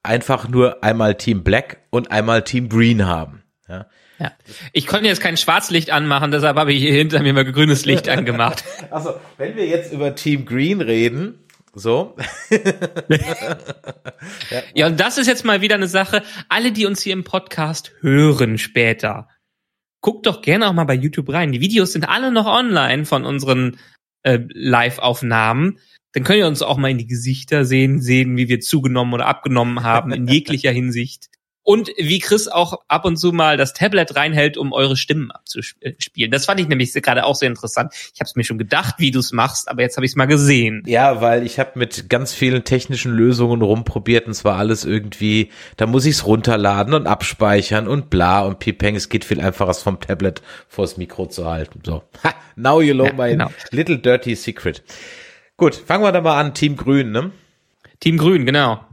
einfach 0.02 0.48
nur 0.48 0.82
einmal 0.84 1.16
Team 1.16 1.42
Black 1.42 1.78
und 1.90 2.10
einmal 2.10 2.42
Team 2.42 2.68
Green 2.68 3.06
haben. 3.06 3.42
Ja. 3.68 3.86
Ja. 4.18 4.32
Ich 4.72 4.86
konnte 4.86 5.08
jetzt 5.08 5.20
kein 5.20 5.36
Schwarzlicht 5.36 5.90
anmachen, 5.90 6.30
deshalb 6.30 6.56
habe 6.56 6.72
ich 6.72 6.80
hier 6.80 6.94
hinter 6.94 7.22
mir 7.22 7.34
mal 7.34 7.44
grünes 7.44 7.84
Licht 7.84 8.08
angemacht. 8.08 8.64
Also, 8.90 9.14
wenn 9.36 9.56
wir 9.56 9.66
jetzt 9.66 9.92
über 9.92 10.14
Team 10.14 10.46
Green 10.46 10.80
reden, 10.80 11.44
so. 11.74 12.16
ja. 13.08 13.18
ja, 14.74 14.86
und 14.86 14.98
das 15.00 15.18
ist 15.18 15.26
jetzt 15.26 15.44
mal 15.44 15.60
wieder 15.60 15.74
eine 15.74 15.88
Sache. 15.88 16.22
Alle, 16.48 16.72
die 16.72 16.86
uns 16.86 17.02
hier 17.02 17.12
im 17.12 17.24
Podcast 17.24 17.92
hören 18.00 18.58
später, 18.58 19.28
guckt 20.06 20.24
doch 20.26 20.40
gerne 20.40 20.68
auch 20.68 20.72
mal 20.72 20.84
bei 20.84 20.94
YouTube 20.94 21.32
rein. 21.32 21.50
Die 21.50 21.60
Videos 21.60 21.92
sind 21.92 22.08
alle 22.08 22.30
noch 22.30 22.46
online 22.46 23.06
von 23.06 23.24
unseren 23.24 23.76
äh, 24.22 24.38
Live-Aufnahmen. 24.50 25.80
Dann 26.12 26.22
könnt 26.22 26.38
ihr 26.38 26.46
uns 26.46 26.62
auch 26.62 26.76
mal 26.76 26.92
in 26.92 26.98
die 26.98 27.08
Gesichter 27.08 27.64
sehen, 27.64 28.00
sehen, 28.00 28.36
wie 28.36 28.48
wir 28.48 28.60
zugenommen 28.60 29.14
oder 29.14 29.26
abgenommen 29.26 29.82
haben, 29.82 30.12
in 30.12 30.28
jeglicher 30.28 30.70
Hinsicht. 30.80 31.26
Und 31.66 31.90
wie 31.98 32.20
Chris 32.20 32.46
auch 32.46 32.82
ab 32.86 33.04
und 33.04 33.16
zu 33.16 33.32
mal 33.32 33.56
das 33.56 33.72
Tablet 33.72 34.14
reinhält, 34.14 34.56
um 34.56 34.72
eure 34.72 34.96
Stimmen 34.96 35.32
abzuspielen. 35.32 36.30
Das 36.30 36.46
fand 36.46 36.60
ich 36.60 36.68
nämlich 36.68 36.92
gerade 36.92 37.24
auch 37.24 37.34
sehr 37.34 37.48
interessant. 37.48 37.92
Ich 38.14 38.20
habe 38.20 38.28
es 38.28 38.36
mir 38.36 38.44
schon 38.44 38.56
gedacht, 38.56 38.94
wie 38.98 39.10
du 39.10 39.18
es 39.18 39.32
machst, 39.32 39.68
aber 39.68 39.82
jetzt 39.82 39.96
habe 39.96 40.06
ich 40.06 40.12
es 40.12 40.16
mal 40.16 40.26
gesehen. 40.26 40.84
Ja, 40.86 41.20
weil 41.20 41.44
ich 41.44 41.58
habe 41.58 41.72
mit 41.74 42.08
ganz 42.08 42.32
vielen 42.32 42.62
technischen 42.62 43.10
Lösungen 43.10 43.62
rumprobiert 43.62 44.28
und 44.28 44.34
zwar 44.34 44.58
alles 44.58 44.84
irgendwie, 44.84 45.50
da 45.76 45.86
muss 45.86 46.06
ich 46.06 46.14
es 46.14 46.24
runterladen 46.24 46.94
und 46.94 47.08
abspeichern 47.08 47.88
und 47.88 48.10
bla 48.10 48.42
und 48.42 48.60
pipeng. 48.60 48.94
Es 48.94 49.08
geht 49.08 49.24
viel 49.24 49.40
einfacher, 49.40 49.70
es 49.70 49.82
vom 49.82 49.98
Tablet 49.98 50.42
vors 50.68 50.96
Mikro 50.98 51.26
zu 51.26 51.46
halten. 51.46 51.80
So, 51.84 52.04
ha, 52.22 52.32
now 52.54 52.80
you 52.80 52.94
know 52.94 53.06
ja, 53.06 53.12
my 53.12 53.30
genau. 53.30 53.50
little 53.72 53.98
dirty 53.98 54.36
secret. 54.36 54.84
Gut, 55.56 55.74
fangen 55.74 56.04
wir 56.04 56.12
da 56.12 56.20
mal 56.20 56.38
an. 56.38 56.54
Team 56.54 56.76
Grün, 56.76 57.10
ne? 57.10 57.32
Team 57.98 58.18
Grün, 58.18 58.46
genau. 58.46 58.84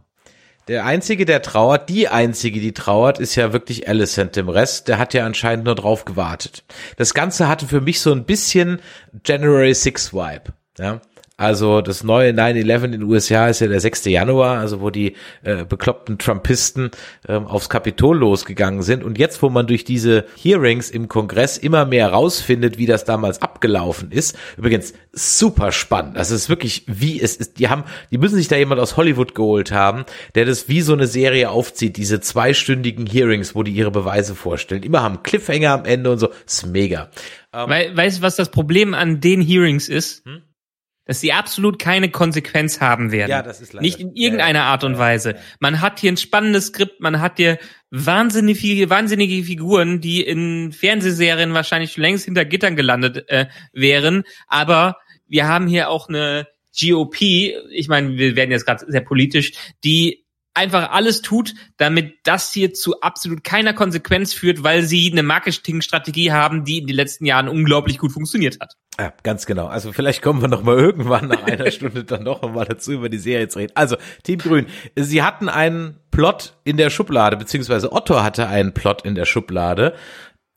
Der 0.67 0.86
einzige, 0.86 1.26
der 1.26 1.41
trauert, 1.41 1.89
die 1.89 2.08
einzige, 2.08 2.60
die 2.62 2.73
trauert, 2.73 3.19
ist 3.19 3.36
ja 3.36 3.52
wirklich 3.52 3.88
Alicent. 3.89 4.36
Dem 4.36 4.47
Rest, 4.47 4.88
der 4.88 4.97
hat 4.97 5.13
ja 5.13 5.26
anscheinend 5.26 5.65
nur 5.65 5.76
drauf 5.76 6.06
gewartet. 6.06 6.63
Das 6.97 7.13
Ganze 7.13 7.47
hatte 7.47 7.67
für 7.67 7.82
mich 7.82 7.99
so 7.99 8.12
ein 8.12 8.23
bisschen 8.23 8.80
January 9.26 9.73
6 9.73 10.13
Vibe. 10.13 10.54
Ja, 10.80 11.02
also 11.36 11.82
das 11.82 12.04
neue 12.04 12.32
9-11 12.32 12.84
in 12.84 12.91
den 12.91 13.04
USA 13.04 13.48
ist 13.48 13.60
ja 13.60 13.67
der 13.67 13.80
6. 13.80 14.06
Januar, 14.06 14.60
also 14.60 14.82
wo 14.82 14.91
die 14.91 15.15
äh, 15.41 15.65
bekloppten 15.65 16.19
Trumpisten 16.19 16.91
ähm, 17.28 17.48
aufs 17.48 17.69
Kapitol 17.69 18.19
losgegangen 18.19 18.84
sind. 18.84 19.04
Und 19.04 19.17
jetzt, 19.17 19.41
wo 19.41 19.50
man 19.50 19.65
durch 19.65 19.84
diese 19.84 20.26
Hearings 20.39 20.91
im 20.91 21.08
Kongress 21.08 21.58
immer 21.58 21.86
mehr 21.86 22.10
rausfindet, 22.10 22.78
wie 22.78 22.86
das 22.86 23.04
damals 23.04 23.41
abgelaufen 23.41 24.12
ist, 24.12 24.38
übrigens 24.58 24.93
super 25.12 25.72
spannend. 25.72 26.17
Also 26.17 26.36
es 26.36 26.43
ist 26.43 26.50
wirklich, 26.50 26.84
wie 26.86 27.19
es 27.19 27.36
ist, 27.36 27.58
die 27.58 27.67
haben, 27.67 27.84
die 28.12 28.19
müssen 28.19 28.36
sich 28.36 28.48
da 28.48 28.56
jemand 28.56 28.80
aus 28.80 28.96
Hollywood 28.96 29.34
geholt 29.34 29.72
haben, 29.72 30.06
der 30.36 30.46
das 30.46 30.69
wie 30.69 30.82
so 30.82 30.93
eine 30.93 31.08
Serie 31.08 31.50
aufzieht, 31.50 31.98
diese 31.98 32.22
zweistündigen 32.22 33.08
Hearings, 33.08 33.56
wo 33.56 33.63
die 33.63 33.72
ihre 33.72 33.91
Beweise 33.91 34.36
vorstellen. 34.36 34.84
Immer 34.84 35.02
haben 35.02 35.24
Cliffhanger 35.24 35.72
am 35.72 35.86
Ende 35.86 36.12
und 36.12 36.19
so. 36.19 36.28
Das 36.28 36.54
ist 36.54 36.67
mega. 36.67 37.10
Ähm, 37.52 37.69
weißt 37.69 38.19
du, 38.19 38.22
was 38.22 38.36
das 38.36 38.52
Problem 38.52 38.93
an 38.93 39.19
den 39.19 39.41
Hearings 39.41 39.89
ist? 39.89 40.24
Hm? 40.26 40.43
Dass 41.06 41.20
sie 41.20 41.34
absolut 41.34 41.80
keine 41.80 42.10
Konsequenz 42.10 42.80
haben 42.80 43.12
werden. 43.12 43.32
Ja, 43.32 43.42
das 43.42 43.62
ist 43.62 43.74
leider. 43.74 43.84
Nicht 43.84 44.00
in 44.00 44.16
irgendeiner 44.16 44.60
ja, 44.60 44.66
ja. 44.66 44.72
Art 44.72 44.84
und 44.84 44.98
Weise. 44.98 45.36
Man 45.60 45.82
hat 45.82 46.00
hier 46.00 46.12
ein 46.12 46.18
spannendes 46.18 46.68
Skript, 46.68 47.02
man 47.02 47.20
hat 47.20 47.38
hier 47.38 47.60
wahnsinnige, 47.92 48.89
wahnsinnige 48.89 49.44
Figuren, 49.44 50.02
die 50.02 50.22
in 50.22 50.72
Fernsehserien 50.72 51.54
wahrscheinlich 51.54 51.94
schon 51.94 52.04
längst 52.04 52.26
hinter 52.26 52.46
Gittern 52.46 52.76
gelandet 52.76 53.30
äh, 53.30 53.48
wären. 53.74 54.24
Aber 54.48 54.98
wir 55.28 55.48
haben 55.48 55.68
hier 55.68 55.89
auch 55.89 56.10
eine 56.10 56.48
GOP, 56.80 57.22
ich 57.22 57.88
meine, 57.88 58.18
wir 58.18 58.36
werden 58.36 58.52
jetzt 58.52 58.66
gerade 58.66 58.86
sehr 58.88 59.02
politisch, 59.02 59.54
die 59.84 60.23
einfach 60.54 60.92
alles 60.92 61.22
tut, 61.22 61.54
damit 61.78 62.16
das 62.24 62.52
hier 62.52 62.74
zu 62.74 63.02
absolut 63.02 63.44
keiner 63.44 63.74
Konsequenz 63.74 64.34
führt, 64.34 64.63
weil 64.63 64.84
sie 64.84 65.12
eine 65.12 65.24
Marketingstrategie 65.24 66.32
haben, 66.32 66.63
die 66.63 66.80
in 66.80 66.88
den 66.88 66.96
letzten 66.96 67.26
Jahren 67.26 67.50
unglaublich 67.50 67.98
gut 67.98 68.12
funktioniert 68.12 68.60
hat. 68.60 68.76
Ja, 69.00 69.13
ganz 69.24 69.46
genau. 69.46 69.68
Also 69.68 69.92
vielleicht 69.92 70.22
kommen 70.22 70.42
wir 70.42 70.48
noch 70.48 70.63
mal 70.63 70.78
irgendwann 70.78 71.28
nach 71.28 71.44
einer 71.44 71.72
Stunde 71.72 72.04
dann 72.04 72.24
noch 72.24 72.42
mal 72.42 72.66
dazu, 72.66 72.92
über 72.92 73.10
die 73.10 73.18
Serie 73.18 73.48
zu 73.48 73.60
reden. 73.60 73.74
Also, 73.76 73.98
Team 74.24 74.39
Grün, 74.39 74.68
sie 74.96 75.24
hatten 75.24 75.50
einen 75.50 75.98
Plot 76.12 76.56
in 76.63 76.78
der 76.78 76.89
Schublade, 76.92 77.38
beziehungsweise 77.38 77.92
Otto 77.92 78.22
hatte 78.22 78.48
einen 78.48 78.74
Plot 78.74 79.04
in 79.04 79.16
der 79.16 79.26
Schublade, 79.26 79.96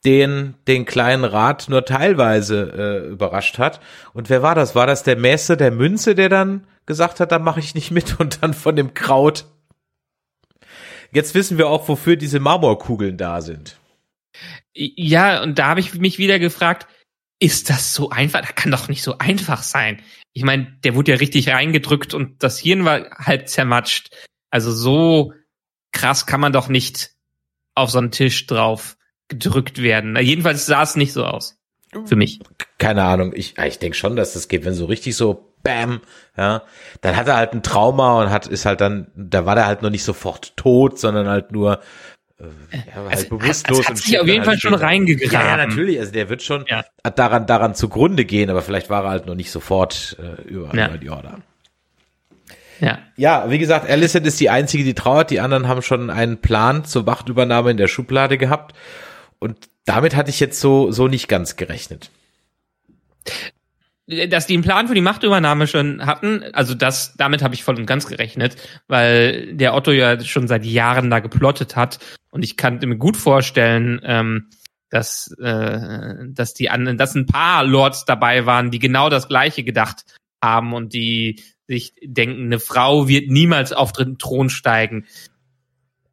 den 0.05 0.53
den 0.67 0.85
kleinen 0.85 1.23
Rat 1.23 1.67
nur 1.69 1.83
teilweise 1.83 3.03
äh, 3.07 3.09
überrascht 3.09 3.57
hat. 3.57 3.79
Und 4.13 4.29
wer 4.29 4.43
war 4.43 4.53
das? 4.53 4.75
War 4.75 4.85
das 4.85 5.01
der 5.01 5.17
Messe 5.17 5.57
der 5.57 5.71
Münze, 5.71 6.13
der 6.13 6.29
dann 6.29 6.67
gesagt 6.85 7.19
hat, 7.19 7.31
da 7.31 7.39
mache 7.39 7.59
ich 7.59 7.73
nicht 7.73 7.89
mit 7.89 8.19
und 8.19 8.43
dann 8.43 8.53
von 8.53 8.75
dem 8.75 8.93
Kraut 8.93 9.45
Jetzt 11.11 11.33
wissen 11.35 11.57
wir 11.57 11.67
auch, 11.67 11.87
wofür 11.87 12.15
diese 12.15 12.39
Marmorkugeln 12.39 13.17
da 13.17 13.41
sind. 13.41 13.77
Ja, 14.73 15.41
und 15.41 15.57
da 15.57 15.67
habe 15.67 15.79
ich 15.79 15.93
mich 15.95 16.17
wieder 16.17 16.39
gefragt, 16.39 16.87
ist 17.39 17.69
das 17.69 17.93
so 17.93 18.09
einfach? 18.09 18.41
Das 18.41 18.55
kann 18.55 18.71
doch 18.71 18.87
nicht 18.87 19.03
so 19.03 19.17
einfach 19.17 19.63
sein. 19.63 20.01
Ich 20.33 20.43
meine, 20.43 20.77
der 20.83 20.95
wurde 20.95 21.11
ja 21.11 21.17
richtig 21.17 21.49
reingedrückt 21.49 22.13
und 22.13 22.43
das 22.43 22.59
Hirn 22.59 22.85
war 22.85 23.09
halb 23.17 23.47
zermatscht. 23.47 24.15
Also 24.49 24.71
so 24.71 25.33
krass 25.91 26.25
kann 26.25 26.41
man 26.41 26.53
doch 26.53 26.67
nicht 26.67 27.11
auf 27.75 27.91
so 27.91 27.99
einen 27.99 28.11
Tisch 28.11 28.45
drauf 28.47 28.97
gedrückt 29.27 29.81
werden. 29.81 30.15
Jedenfalls 30.19 30.65
sah 30.65 30.83
es 30.83 30.95
nicht 30.95 31.13
so 31.13 31.25
aus. 31.25 31.57
Für 32.05 32.15
mich. 32.15 32.39
Keine 32.77 33.03
Ahnung. 33.03 33.33
Ich, 33.35 33.57
ich 33.57 33.79
denke 33.79 33.97
schon, 33.97 34.15
dass 34.15 34.33
das 34.33 34.47
geht, 34.47 34.65
wenn 34.65 34.73
so 34.73 34.85
richtig 34.85 35.15
so 35.15 35.53
Bam, 35.67 36.01
ja, 36.37 36.61
dann 37.01 37.15
hat 37.15 37.27
er 37.27 37.35
halt 37.35 37.53
ein 37.53 37.63
Trauma 37.63 38.21
und 38.21 38.29
hat 38.29 38.47
ist 38.47 38.65
halt 38.65 38.81
dann, 38.81 39.07
da 39.15 39.45
war 39.45 39.57
er 39.57 39.65
halt 39.65 39.81
noch 39.81 39.89
nicht 39.89 40.03
sofort 40.03 40.55
tot, 40.55 40.97
sondern 40.97 41.27
halt 41.27 41.51
nur 41.51 41.81
äh, 42.39 42.43
ja, 42.87 42.95
halt 42.95 43.11
also, 43.11 43.29
bewusstlos 43.37 43.79
hat, 43.79 43.89
hat 43.89 43.97
sich 43.97 44.19
auf 44.19 44.27
jeden 44.27 44.39
halt 44.39 44.45
Fall 44.45 44.59
schon 44.59 44.73
reingegraben. 44.73 45.31
Ja, 45.31 45.57
ja, 45.57 45.65
natürlich, 45.65 45.99
also 45.99 46.11
der 46.11 46.29
wird 46.29 46.41
schon 46.41 46.65
ja. 46.67 46.85
daran 47.15 47.47
daran 47.47 47.75
zugrunde 47.75 48.25
gehen, 48.25 48.49
aber 48.49 48.61
vielleicht 48.61 48.89
war 48.89 49.03
er 49.03 49.09
halt 49.09 49.25
noch 49.25 49.35
nicht 49.35 49.51
sofort 49.51 50.17
äh, 50.19 50.41
über, 50.43 50.73
ja. 50.73 50.87
über 50.87 50.97
die 50.97 51.09
Order. 51.09 51.39
Ja. 52.79 52.99
Ja, 53.15 53.49
wie 53.49 53.57
gesagt, 53.57 53.89
Alicent 53.89 54.27
ist 54.27 54.39
die 54.39 54.51
einzige, 54.51 54.83
die 54.83 54.93
trauert. 54.93 55.31
Die 55.31 55.39
anderen 55.39 55.67
haben 55.67 55.81
schon 55.81 56.11
einen 56.11 56.37
Plan 56.37 56.85
zur 56.85 57.07
Wachtübernahme 57.07 57.71
in 57.71 57.77
der 57.77 57.87
Schublade 57.87 58.37
gehabt. 58.37 58.75
Und 59.39 59.69
damit 59.85 60.15
hatte 60.15 60.29
ich 60.29 60.39
jetzt 60.39 60.59
so, 60.59 60.91
so 60.91 61.07
nicht 61.07 61.27
ganz 61.27 61.55
gerechnet 61.55 62.11
dass 64.07 64.47
die 64.47 64.53
einen 64.53 64.63
Plan 64.63 64.87
für 64.87 64.95
die 64.95 65.01
Machtübernahme 65.01 65.67
schon 65.67 66.05
hatten, 66.05 66.43
also 66.53 66.73
das, 66.73 67.13
damit 67.17 67.43
habe 67.43 67.55
ich 67.55 67.63
voll 67.63 67.77
und 67.77 67.85
ganz 67.85 68.07
gerechnet, 68.07 68.55
weil 68.87 69.53
der 69.53 69.73
Otto 69.73 69.91
ja 69.91 70.19
schon 70.21 70.47
seit 70.47 70.65
Jahren 70.65 71.09
da 71.09 71.19
geplottet 71.19 71.75
hat 71.75 71.99
und 72.31 72.43
ich 72.43 72.55
kann 72.55 72.79
mir 72.79 72.97
gut 72.97 73.17
vorstellen, 73.17 73.99
ähm, 74.03 74.49
dass, 74.89 75.35
äh, 75.39 76.15
dass 76.29 76.53
die 76.53 76.69
an, 76.69 76.97
dass 76.97 77.15
ein 77.15 77.25
paar 77.25 77.65
Lords 77.65 78.05
dabei 78.05 78.45
waren, 78.45 78.71
die 78.71 78.79
genau 78.79 79.09
das 79.09 79.27
Gleiche 79.27 79.63
gedacht 79.63 80.05
haben 80.41 80.73
und 80.73 80.93
die 80.93 81.41
sich 81.67 81.93
denken, 82.01 82.45
eine 82.45 82.59
Frau 82.59 83.09
wird 83.09 83.29
niemals 83.29 83.73
auf 83.73 83.91
den 83.91 84.17
Thron 84.17 84.49
steigen. 84.49 85.05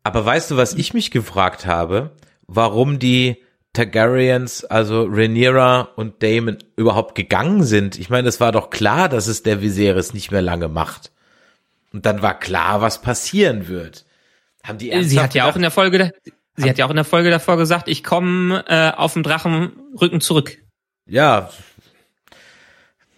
Aber 0.02 0.26
weißt 0.26 0.50
du, 0.50 0.56
was 0.56 0.74
ich 0.74 0.94
mich 0.94 1.12
gefragt 1.12 1.64
habe? 1.64 2.16
Warum 2.48 2.98
die 2.98 3.43
Targaryens, 3.74 4.64
also 4.64 5.04
Rhaenyra 5.04 5.88
und 5.96 6.22
Damon 6.22 6.58
überhaupt 6.76 7.14
gegangen 7.14 7.64
sind. 7.64 7.98
Ich 7.98 8.08
meine, 8.08 8.28
es 8.28 8.40
war 8.40 8.52
doch 8.52 8.70
klar, 8.70 9.10
dass 9.10 9.26
es 9.26 9.42
der 9.42 9.60
Viserys 9.60 10.14
nicht 10.14 10.30
mehr 10.30 10.42
lange 10.42 10.68
macht. 10.68 11.12
Und 11.92 12.06
dann 12.06 12.22
war 12.22 12.38
klar, 12.38 12.80
was 12.80 13.02
passieren 13.02 13.68
wird. 13.68 14.06
Haben 14.62 14.78
die 14.78 15.04
Sie 15.04 15.20
hat 15.20 15.34
ja 15.34 15.44
auch 15.44 15.56
in 15.56 15.62
der 15.62 15.70
Folge, 15.70 16.12
sie 16.56 16.70
hat 16.70 16.78
ja 16.78 16.86
auch 16.86 16.90
in 16.90 16.96
der 16.96 17.04
Folge 17.04 17.30
davor 17.30 17.58
gesagt, 17.58 17.88
ich 17.88 18.02
komme 18.02 18.64
äh, 18.68 18.92
auf 18.96 19.12
dem 19.12 19.22
Drachenrücken 19.22 20.20
zurück. 20.20 20.56
Ja, 21.06 21.50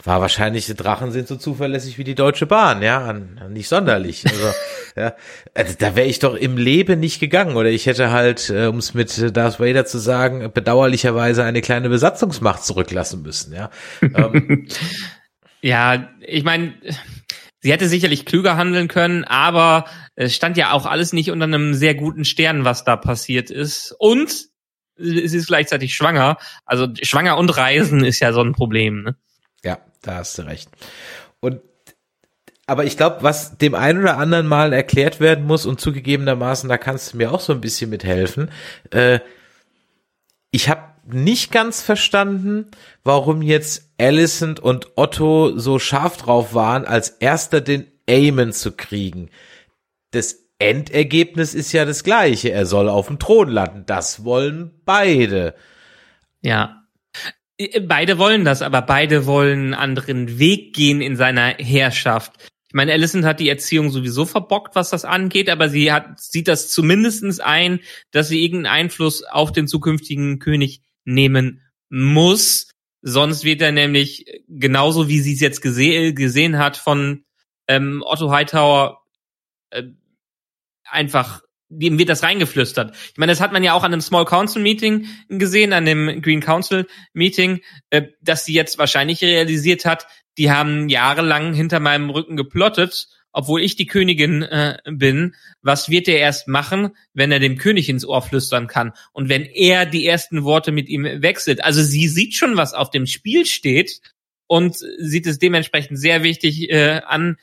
war 0.06 0.20
wahrscheinlich, 0.20 0.66
die 0.66 0.74
Drachen 0.74 1.10
sind 1.10 1.28
so 1.28 1.36
zuverlässig 1.36 1.98
wie 1.98 2.04
die 2.04 2.14
Deutsche 2.14 2.46
Bahn, 2.46 2.80
ja, 2.80 3.12
nicht 3.12 3.68
sonderlich. 3.68 4.24
Also, 4.26 4.52
ja, 4.96 5.14
also 5.54 5.74
da 5.78 5.94
wäre 5.94 6.06
ich 6.06 6.18
doch 6.18 6.35
im 6.35 6.56
Leben 6.56 7.00
nicht 7.00 7.20
gegangen 7.20 7.56
oder 7.56 7.70
ich 7.70 7.87
hätte 7.87 8.11
halt, 8.11 8.50
äh, 8.50 8.66
um 8.66 8.78
es 8.78 8.94
mit 8.94 9.37
Darth 9.37 9.61
Vader 9.61 9.85
zu 9.85 9.98
sagen, 9.98 10.50
bedauerlicherweise 10.52 11.44
eine 11.44 11.61
kleine 11.61 11.88
Besatzungsmacht 11.88 12.64
zurücklassen 12.64 13.22
müssen, 13.22 13.54
ja. 13.54 13.70
ähm. 14.02 14.66
ja, 15.61 16.09
ich 16.20 16.44
meine, 16.44 16.74
sie 17.61 17.72
hätte 17.72 17.88
sicherlich 17.88 18.24
klüger 18.24 18.56
handeln 18.56 18.88
können, 18.88 19.24
aber 19.24 19.85
es 20.14 20.35
stand 20.35 20.56
ja 20.56 20.72
auch 20.72 20.87
alles 20.87 21.12
nicht 21.12 21.30
unter 21.30 21.44
einem 21.44 21.74
sehr 21.74 21.94
guten 21.94 22.24
Stern, 22.24 22.64
was 22.64 22.85
da 22.85 22.96
passiert 22.96 23.50
ist. 23.50 23.94
Und 23.98 24.48
sie 24.96 25.20
ist 25.20 25.48
gleichzeitig 25.48 25.94
schwanger. 25.94 26.38
Also 26.64 26.88
schwanger 27.02 27.37
und 27.37 27.54
Reisen 27.56 28.04
ist 28.04 28.20
ja 28.20 28.32
so 28.32 28.40
ein 28.40 28.52
Problem, 28.52 29.02
ne? 29.02 29.16
Ja, 29.62 29.78
da 30.02 30.16
hast 30.16 30.38
du 30.38 30.42
recht. 30.42 30.70
Und 31.40 31.61
aber 32.66 32.85
ich 32.85 32.96
glaube, 32.96 33.18
was 33.22 33.59
dem 33.59 33.74
einen 33.74 34.00
oder 34.00 34.18
anderen 34.18 34.46
mal 34.46 34.72
erklärt 34.72 35.20
werden 35.20 35.46
muss 35.46 35.66
und 35.66 35.81
zugegebenermaßen, 35.81 36.68
da 36.68 36.79
kannst 36.79 37.12
du 37.12 37.18
mir 37.18 37.33
auch 37.33 37.40
so 37.40 37.52
ein 37.52 37.61
bisschen 37.61 37.90
mithelfen. 37.90 38.50
Äh, 38.90 39.20
ich 40.50 40.68
habe 40.68 40.83
nicht 41.07 41.52
ganz 41.52 41.81
verstanden, 41.83 42.70
warum 43.05 43.42
jetzt 43.42 43.92
Alicent 43.98 44.59
und 44.59 44.96
Otto 44.96 45.57
so 45.57 45.79
scharf 45.79 46.16
drauf 46.16 46.55
waren, 46.55 46.85
als 46.85 47.11
erster 47.11 47.61
den 47.61 47.87
Aemon 48.09 48.52
zu 48.52 48.72
kriegen. 48.72 49.31
Das 50.11 50.46
Endergebnis 50.59 51.55
ist 51.55 51.72
ja 51.72 51.85
das 51.85 52.02
gleiche. 52.02 52.50
Er 52.50 52.66
soll 52.66 52.88
auf 52.88 53.07
dem 53.07 53.18
Thron 53.18 53.48
landen. 53.48 53.85
Das 53.87 54.24
wollen 54.24 54.72
beide. 54.85 55.55
Ja. 56.40 56.83
Äh, 57.59 57.81
beide 57.81 58.18
wollen 58.18 58.44
das, 58.44 58.62
aber 58.62 58.83
beide 58.83 59.26
wollen 59.26 59.66
einen 59.66 59.74
anderen 59.74 60.38
Weg 60.38 60.74
gehen 60.74 61.00
in 61.00 61.14
seiner 61.14 61.55
Herrschaft. 61.59 62.33
Ich 62.68 62.74
meine, 62.74 62.92
Alison 62.92 63.24
hat 63.24 63.40
die 63.40 63.48
Erziehung 63.48 63.90
sowieso 63.90 64.26
verbockt, 64.26 64.74
was 64.74 64.90
das 64.90 65.05
angeht, 65.05 65.48
aber 65.48 65.68
sie 65.68 65.92
hat, 65.92 66.18
sieht 66.20 66.48
das 66.48 66.70
zumindestens 66.70 67.38
ein, 67.38 67.81
dass 68.11 68.29
sie 68.29 68.42
irgendeinen 68.42 68.74
Einfluss 68.74 69.22
auf 69.22 69.52
den 69.52 69.68
zukünftigen 69.68 70.40
König 70.40 70.83
nehmen 71.05 71.62
muss. 71.88 72.70
Sonst 73.02 73.44
wird 73.44 73.62
er 73.62 73.70
nämlich 73.70 74.26
genauso 74.48 75.09
wie 75.09 75.20
sie 75.20 75.35
es 75.35 75.40
jetzt 75.40 75.62
gese 75.62 76.12
gesehen 76.12 76.59
hat 76.59 76.76
von 76.76 77.24
ähm, 77.68 78.02
Otto 78.05 78.31
Hightower 78.31 79.00
äh, 79.70 79.85
einfach 80.85 81.42
dem 81.68 81.98
wird 81.98 82.09
das 82.09 82.22
reingeflüstert. 82.22 82.94
Ich 82.94 83.16
meine, 83.16 83.33
das 83.33 83.40
hat 83.40 83.52
man 83.52 83.64
ja 83.64 83.74
auch 83.74 83.83
an 83.83 83.92
einem 83.92 84.00
Small 84.00 84.24
Council 84.24 84.62
Meeting 84.62 85.09
gesehen, 85.29 85.72
an 85.72 85.85
dem 85.85 86.22
Green 86.22 86.40
Council 86.40 86.87
Meeting, 87.12 87.61
äh, 87.90 88.02
dass 88.20 88.44
sie 88.44 88.55
jetzt 88.55 88.79
wahrscheinlich 88.79 89.22
realisiert 89.22 89.85
hat, 89.85 90.07
die 90.38 90.51
haben 90.51 90.88
jahrelang 90.88 91.55
hinter 91.55 91.81
meinem 91.81 92.11
Rücken 92.11 92.37
geplottet, 92.37 93.09
obwohl 93.33 93.61
ich 93.62 93.77
die 93.77 93.87
Königin 93.87 94.42
äh, 94.42 94.79
bin. 94.87 95.35
Was 95.62 95.90
wird 95.90 96.09
er 96.09 96.18
erst 96.18 96.49
machen, 96.49 96.90
wenn 97.12 97.33
er 97.33 97.38
dem 97.38 97.59
König 97.59 97.88
ins 97.88 98.07
Ohr 98.07 98.22
flüstern 98.22 98.66
kann? 98.66 98.92
Und 99.12 99.29
wenn 99.29 99.44
er 99.44 99.87
die 99.87 100.07
ersten 100.07 100.44
Worte 100.44 100.72
mit 100.72 100.88
ihm 100.88 101.05
wechselt? 101.05 101.62
Also 101.62 101.83
sie 101.83 102.09
sieht 102.09 102.35
schon, 102.35 102.57
was 102.57 102.72
auf 102.72 102.90
dem 102.90 103.07
Spiel 103.07 103.44
steht 103.44 104.01
und 104.46 104.77
sieht 104.77 105.27
es 105.27 105.38
dementsprechend 105.38 105.99
sehr 105.99 106.22
wichtig 106.22 106.70
äh, 106.70 107.03
an, 107.05 107.37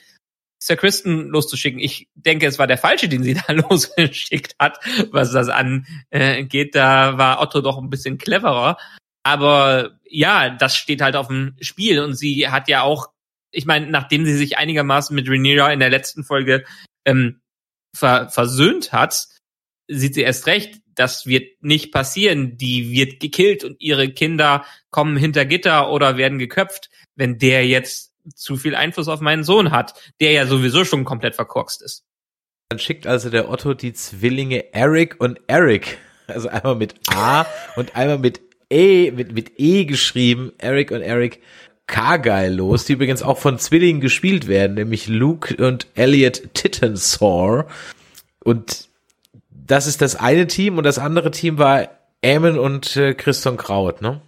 Sir 0.63 0.77
Kristen 0.77 1.27
loszuschicken. 1.27 1.79
Ich 1.79 2.07
denke, 2.15 2.47
es 2.47 2.57
war 2.57 2.67
der 2.67 2.77
falsche, 2.77 3.09
den 3.09 3.21
sie 3.21 3.33
da 3.47 3.53
losgeschickt 3.53 4.55
hat, 4.59 4.79
was 5.11 5.31
das 5.31 5.49
angeht. 5.49 6.73
Da 6.73 7.17
war 7.17 7.41
Otto 7.41 7.61
doch 7.61 7.77
ein 7.77 7.89
bisschen 7.89 8.17
cleverer. 8.17 8.77
Aber 9.23 9.99
ja, 10.03 10.49
das 10.49 10.75
steht 10.75 11.01
halt 11.01 11.15
auf 11.15 11.27
dem 11.27 11.55
Spiel 11.61 12.01
und 12.01 12.15
sie 12.15 12.49
hat 12.49 12.67
ja 12.67 12.81
auch, 12.81 13.07
ich 13.51 13.65
meine, 13.65 13.87
nachdem 13.87 14.25
sie 14.25 14.35
sich 14.35 14.57
einigermaßen 14.57 15.15
mit 15.15 15.29
Rhaenyra 15.29 15.71
in 15.71 15.79
der 15.79 15.89
letzten 15.89 16.23
Folge 16.23 16.65
ähm, 17.05 17.41
ver 17.95 18.29
versöhnt 18.29 18.91
hat, 18.91 19.27
sieht 19.87 20.15
sie 20.15 20.21
erst 20.21 20.47
recht, 20.47 20.81
das 20.95 21.25
wird 21.25 21.61
nicht 21.61 21.91
passieren. 21.91 22.57
Die 22.57 22.91
wird 22.91 23.19
gekillt 23.19 23.63
und 23.63 23.79
ihre 23.79 24.09
Kinder 24.09 24.65
kommen 24.91 25.17
hinter 25.17 25.45
Gitter 25.45 25.89
oder 25.91 26.17
werden 26.17 26.39
geköpft, 26.39 26.89
wenn 27.15 27.37
der 27.37 27.65
jetzt 27.65 28.11
zu 28.35 28.55
viel 28.55 28.75
Einfluss 28.75 29.07
auf 29.07 29.21
meinen 29.21 29.43
Sohn 29.43 29.71
hat, 29.71 29.93
der 30.21 30.31
ja 30.31 30.45
sowieso 30.45 30.85
schon 30.85 31.05
komplett 31.05 31.35
verkorkst 31.35 31.81
ist. 31.81 32.03
Dann 32.69 32.79
schickt 32.79 33.05
also 33.05 33.29
der 33.29 33.49
Otto 33.49 33.73
die 33.73 33.93
Zwillinge 33.93 34.73
Eric 34.73 35.19
und 35.19 35.41
Eric, 35.47 35.97
also 36.27 36.47
einmal 36.47 36.75
mit 36.75 36.95
A 37.09 37.45
und 37.75 37.95
einmal 37.95 38.17
mit 38.17 38.41
E, 38.73 39.11
mit, 39.11 39.33
mit 39.33 39.53
E 39.57 39.85
geschrieben, 39.85 40.51
Eric 40.57 40.91
und 40.91 41.01
Eric 41.01 41.39
Cargyle 41.87 42.53
los, 42.55 42.85
die 42.85 42.93
übrigens 42.93 43.21
auch 43.21 43.37
von 43.37 43.59
Zwillingen 43.59 44.01
gespielt 44.01 44.47
werden, 44.47 44.75
nämlich 44.75 45.07
Luke 45.07 45.55
und 45.65 45.87
Elliot 45.95 46.53
Tittensaw. 46.53 47.65
Und 48.43 48.87
das 49.49 49.87
ist 49.87 50.01
das 50.01 50.15
eine 50.15 50.47
Team 50.47 50.77
und 50.77 50.85
das 50.85 50.99
andere 50.99 51.31
Team 51.31 51.57
war 51.57 51.89
Eamon 52.21 52.57
und 52.57 52.95
äh, 52.95 53.13
Christian 53.13 53.57
Kraut, 53.57 54.01
ne? 54.01 54.21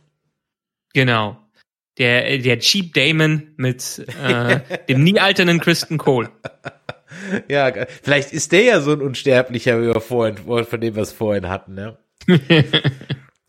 Genau 0.93 1.37
der, 1.97 2.37
der 2.39 2.59
Cheap 2.59 2.93
Damon 2.93 3.53
mit 3.57 4.05
äh, 4.21 4.59
dem 4.89 5.03
nie 5.03 5.19
alternden 5.19 5.59
Kristen 5.59 5.97
Cole. 5.97 6.29
Ja, 7.47 7.71
vielleicht 8.03 8.33
ist 8.33 8.51
der 8.51 8.63
ja 8.63 8.81
so 8.81 8.91
ein 8.91 9.01
Unsterblicher, 9.01 9.81
wie 9.81 9.87
wir 9.87 10.01
vorhin, 10.01 10.37
von 10.37 10.81
dem 10.81 10.95
wir 10.95 11.03
es 11.03 11.13
vorhin 11.13 11.49
hatten, 11.49 11.73
ne? 11.73 11.97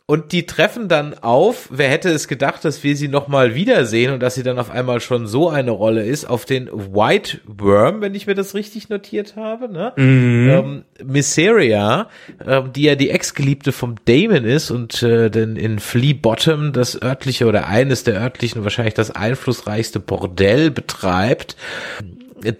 Und 0.08 0.30
die 0.30 0.46
treffen 0.46 0.86
dann 0.86 1.14
auf, 1.18 1.66
wer 1.72 1.88
hätte 1.88 2.10
es 2.10 2.28
gedacht, 2.28 2.64
dass 2.64 2.84
wir 2.84 2.96
sie 2.96 3.08
nochmal 3.08 3.56
wiedersehen 3.56 4.12
und 4.12 4.20
dass 4.20 4.36
sie 4.36 4.44
dann 4.44 4.60
auf 4.60 4.70
einmal 4.70 5.00
schon 5.00 5.26
so 5.26 5.48
eine 5.50 5.72
Rolle 5.72 6.04
ist, 6.04 6.26
auf 6.26 6.44
den 6.44 6.68
White 6.70 7.40
Worm, 7.44 8.02
wenn 8.02 8.14
ich 8.14 8.28
mir 8.28 8.36
das 8.36 8.54
richtig 8.54 8.88
notiert 8.88 9.34
habe, 9.34 9.68
ne? 9.68 9.92
Mhm. 9.96 10.48
Ähm, 10.48 10.84
Misseria, 11.04 12.08
ähm, 12.46 12.72
die 12.72 12.82
ja 12.82 12.94
die 12.94 13.10
Ex-Geliebte 13.10 13.72
vom 13.72 13.96
Damon 14.04 14.44
ist 14.44 14.70
und 14.70 15.02
äh, 15.02 15.28
denn 15.28 15.56
in 15.56 15.80
Flea 15.80 16.14
Bottom 16.14 16.72
das 16.72 17.02
örtliche 17.02 17.46
oder 17.46 17.66
eines 17.66 18.04
der 18.04 18.20
örtlichen, 18.20 18.62
wahrscheinlich 18.62 18.94
das 18.94 19.10
einflussreichste 19.10 19.98
Bordell 19.98 20.70
betreibt. 20.70 21.56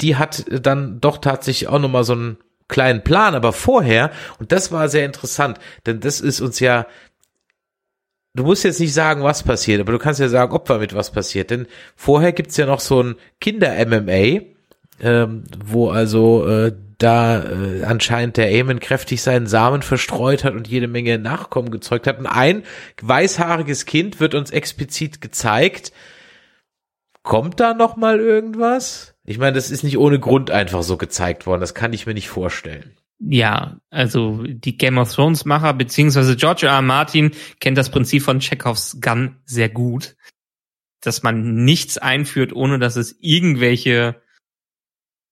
Die 0.00 0.16
hat 0.16 0.46
dann 0.50 1.00
doch 1.00 1.18
tatsächlich 1.18 1.68
auch 1.68 1.78
nochmal 1.78 2.02
so 2.02 2.14
einen 2.14 2.38
kleinen 2.66 3.04
Plan, 3.04 3.36
aber 3.36 3.52
vorher, 3.52 4.10
und 4.40 4.50
das 4.50 4.72
war 4.72 4.88
sehr 4.88 5.04
interessant, 5.04 5.60
denn 5.86 6.00
das 6.00 6.20
ist 6.20 6.40
uns 6.40 6.58
ja 6.58 6.86
du 8.36 8.44
musst 8.44 8.64
jetzt 8.64 8.80
nicht 8.80 8.94
sagen, 8.94 9.22
was 9.22 9.42
passiert, 9.42 9.80
aber 9.80 9.92
du 9.92 9.98
kannst 9.98 10.20
ja 10.20 10.28
sagen, 10.28 10.52
ob 10.52 10.66
damit 10.66 10.94
was 10.94 11.10
passiert. 11.10 11.50
Denn 11.50 11.66
vorher 11.96 12.32
gibt's 12.32 12.56
ja 12.56 12.66
noch 12.66 12.80
so 12.80 13.02
ein 13.02 13.16
Kinder-MMA, 13.40 14.42
ähm, 15.00 15.44
wo 15.64 15.90
also 15.90 16.46
äh, 16.46 16.72
da 16.98 17.42
äh, 17.42 17.84
anscheinend 17.84 18.36
der 18.36 18.50
Eamon 18.50 18.80
kräftig 18.80 19.22
seinen 19.22 19.46
Samen 19.46 19.82
verstreut 19.82 20.44
hat 20.44 20.54
und 20.54 20.68
jede 20.68 20.88
Menge 20.88 21.18
Nachkommen 21.18 21.70
gezeugt 21.70 22.06
hat. 22.06 22.18
Und 22.18 22.26
ein 22.26 22.62
weißhaariges 23.02 23.84
Kind 23.84 24.20
wird 24.20 24.34
uns 24.34 24.50
explizit 24.50 25.20
gezeigt. 25.20 25.92
Kommt 27.22 27.60
da 27.60 27.74
noch 27.74 27.96
mal 27.96 28.20
irgendwas? 28.20 29.14
Ich 29.24 29.38
meine, 29.38 29.54
das 29.54 29.70
ist 29.70 29.82
nicht 29.82 29.98
ohne 29.98 30.20
Grund 30.20 30.50
einfach 30.50 30.82
so 30.82 30.96
gezeigt 30.96 31.46
worden. 31.46 31.60
Das 31.60 31.74
kann 31.74 31.92
ich 31.92 32.06
mir 32.06 32.14
nicht 32.14 32.28
vorstellen. 32.28 32.96
Ja, 33.18 33.80
also 33.90 34.42
die 34.42 34.76
Game 34.76 34.98
of 34.98 35.12
Thrones 35.12 35.46
Macher 35.46 35.72
beziehungsweise 35.72 36.36
George 36.36 36.66
R. 36.66 36.74
R. 36.74 36.82
Martin 36.82 37.30
kennt 37.60 37.78
das 37.78 37.90
Prinzip 37.90 38.22
von 38.22 38.40
Chekhovs 38.40 39.00
Gun 39.00 39.36
sehr 39.46 39.70
gut, 39.70 40.16
dass 41.00 41.22
man 41.22 41.64
nichts 41.64 41.96
einführt, 41.96 42.52
ohne 42.52 42.78
dass 42.78 42.96
es 42.96 43.16
irgendwelche 43.20 44.20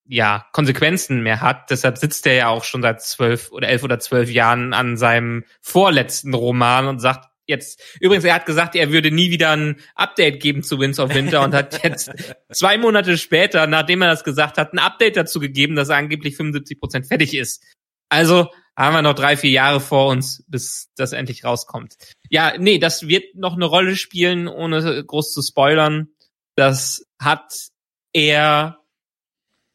ja 0.07 0.47
Konsequenzen 0.53 1.23
mehr 1.23 1.40
hat. 1.40 1.70
Deshalb 1.70 1.99
sitzt 1.99 2.27
er 2.27 2.35
ja 2.35 2.49
auch 2.49 2.64
schon 2.64 2.83
seit 2.83 3.03
zwölf 3.03 3.53
oder 3.53 3.68
elf 3.68 3.83
oder 3.83 3.99
zwölf 3.99 4.31
Jahren 4.31 4.73
an 4.73 4.97
seinem 4.97 5.44
vorletzten 5.61 6.33
Roman 6.35 6.87
und 6.87 7.01
sagt, 7.01 7.29
jetzt, 7.46 7.83
übrigens, 8.00 8.24
er 8.24 8.35
hat 8.35 8.46
gesagt, 8.46 8.74
er 8.74 8.90
würde 8.90 9.11
nie 9.11 9.30
wieder 9.30 9.50
ein 9.50 9.76
Update 9.94 10.40
geben 10.40 10.62
zu 10.62 10.78
Winds 10.78 10.98
of 10.98 11.14
Winter 11.14 11.42
und 11.42 11.54
hat 11.54 11.83
jetzt 11.83 12.11
zwei 12.52 12.78
Monate 12.78 13.18
später, 13.18 13.66
nachdem 13.66 14.02
er 14.02 14.09
das 14.09 14.24
gesagt 14.24 14.59
hat, 14.59 14.72
ein 14.72 14.78
Update 14.78 15.16
dazu 15.16 15.40
gegeben, 15.40 15.76
dass 15.76 15.88
er 15.88 15.96
angeblich 15.96 16.37
75 16.37 16.80
Prozent 16.80 17.07
fertig 17.07 17.35
ist. 17.35 17.62
Also 18.09 18.48
haben 18.76 18.94
wir 18.94 19.02
noch 19.02 19.14
drei, 19.14 19.37
vier 19.37 19.50
Jahre 19.50 19.80
vor 19.80 20.09
uns, 20.09 20.44
bis 20.48 20.90
das 20.96 21.12
endlich 21.12 21.44
rauskommt. 21.44 21.94
Ja, 22.28 22.54
nee, 22.59 22.78
das 22.78 23.07
wird 23.07 23.35
noch 23.35 23.54
eine 23.54 23.66
Rolle 23.66 23.96
spielen, 23.96 24.48
ohne 24.48 25.04
groß 25.04 25.33
zu 25.33 25.42
spoilern. 25.42 26.09
Das 26.57 27.07
hat 27.18 27.68
er 28.12 28.78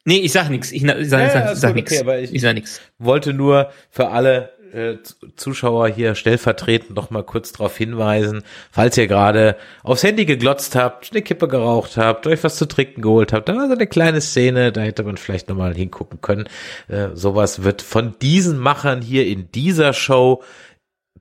Nee, 0.05 0.21
ich 0.21 0.31
sag 0.31 0.49
nichts. 0.49 0.71
Ich, 0.71 0.83
ich, 0.83 1.09
sag, 1.09 1.19
ja, 1.19 1.51
ich 1.51 1.59
sag, 1.59 1.75
nichts. 1.75 2.01
Okay, 2.01 2.23
ich, 2.23 2.33
ich 2.33 2.41
sag 2.41 2.55
nichts. 2.55 2.81
Wollte 2.97 3.33
nur 3.33 3.71
für 3.91 4.09
alle 4.09 4.57
äh, 4.73 4.97
Zuschauer 5.35 5.87
hier 5.87 6.15
stellvertretend 6.15 6.95
noch 6.95 7.09
mal 7.09 7.23
kurz 7.23 7.51
darauf 7.51 7.77
hinweisen, 7.77 8.43
falls 8.71 8.97
ihr 8.97 9.07
gerade 9.07 9.55
aufs 9.83 10.03
Handy 10.03 10.25
geglotzt 10.25 10.75
habt, 10.75 11.11
eine 11.11 11.21
Kippe 11.21 11.47
geraucht 11.47 11.97
habt, 11.97 12.27
euch 12.27 12.43
was 12.43 12.55
zu 12.55 12.67
trinken 12.67 13.01
geholt 13.01 13.33
habt, 13.33 13.49
da 13.49 13.55
war 13.55 13.67
so 13.67 13.73
eine 13.73 13.87
kleine 13.87 14.21
Szene, 14.21 14.71
da 14.71 14.81
hätte 14.81 15.03
man 15.03 15.17
vielleicht 15.17 15.49
noch 15.49 15.55
mal 15.55 15.73
hingucken 15.73 16.21
können. 16.21 16.47
Äh, 16.87 17.09
sowas 17.13 17.63
wird 17.63 17.81
von 17.81 18.15
diesen 18.21 18.57
Machern 18.57 19.01
hier 19.01 19.27
in 19.27 19.51
dieser 19.51 19.93
Show 19.93 20.43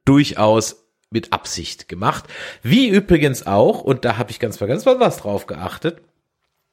durchaus 0.04 0.84
mit 1.10 1.32
Absicht 1.32 1.88
gemacht. 1.88 2.24
Wie 2.62 2.88
übrigens 2.88 3.46
auch, 3.46 3.80
und 3.82 4.04
da 4.04 4.18
habe 4.18 4.30
ich 4.30 4.40
ganz 4.40 4.58
ganz 4.58 4.86
was 4.86 5.18
drauf 5.18 5.46
geachtet, 5.46 6.00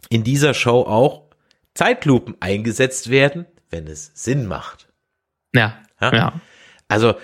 in 0.10 0.24
dieser 0.24 0.54
Show 0.54 0.82
auch 0.82 1.24
Zeitlupen 1.74 2.36
eingesetzt 2.40 3.10
werden, 3.10 3.46
wenn 3.70 3.88
es 3.88 4.12
Sinn 4.14 4.48
macht. 4.48 4.88
Ja. 5.54 5.78
Ja. 6.02 6.16
ja. 6.16 6.42
Also 6.88 7.16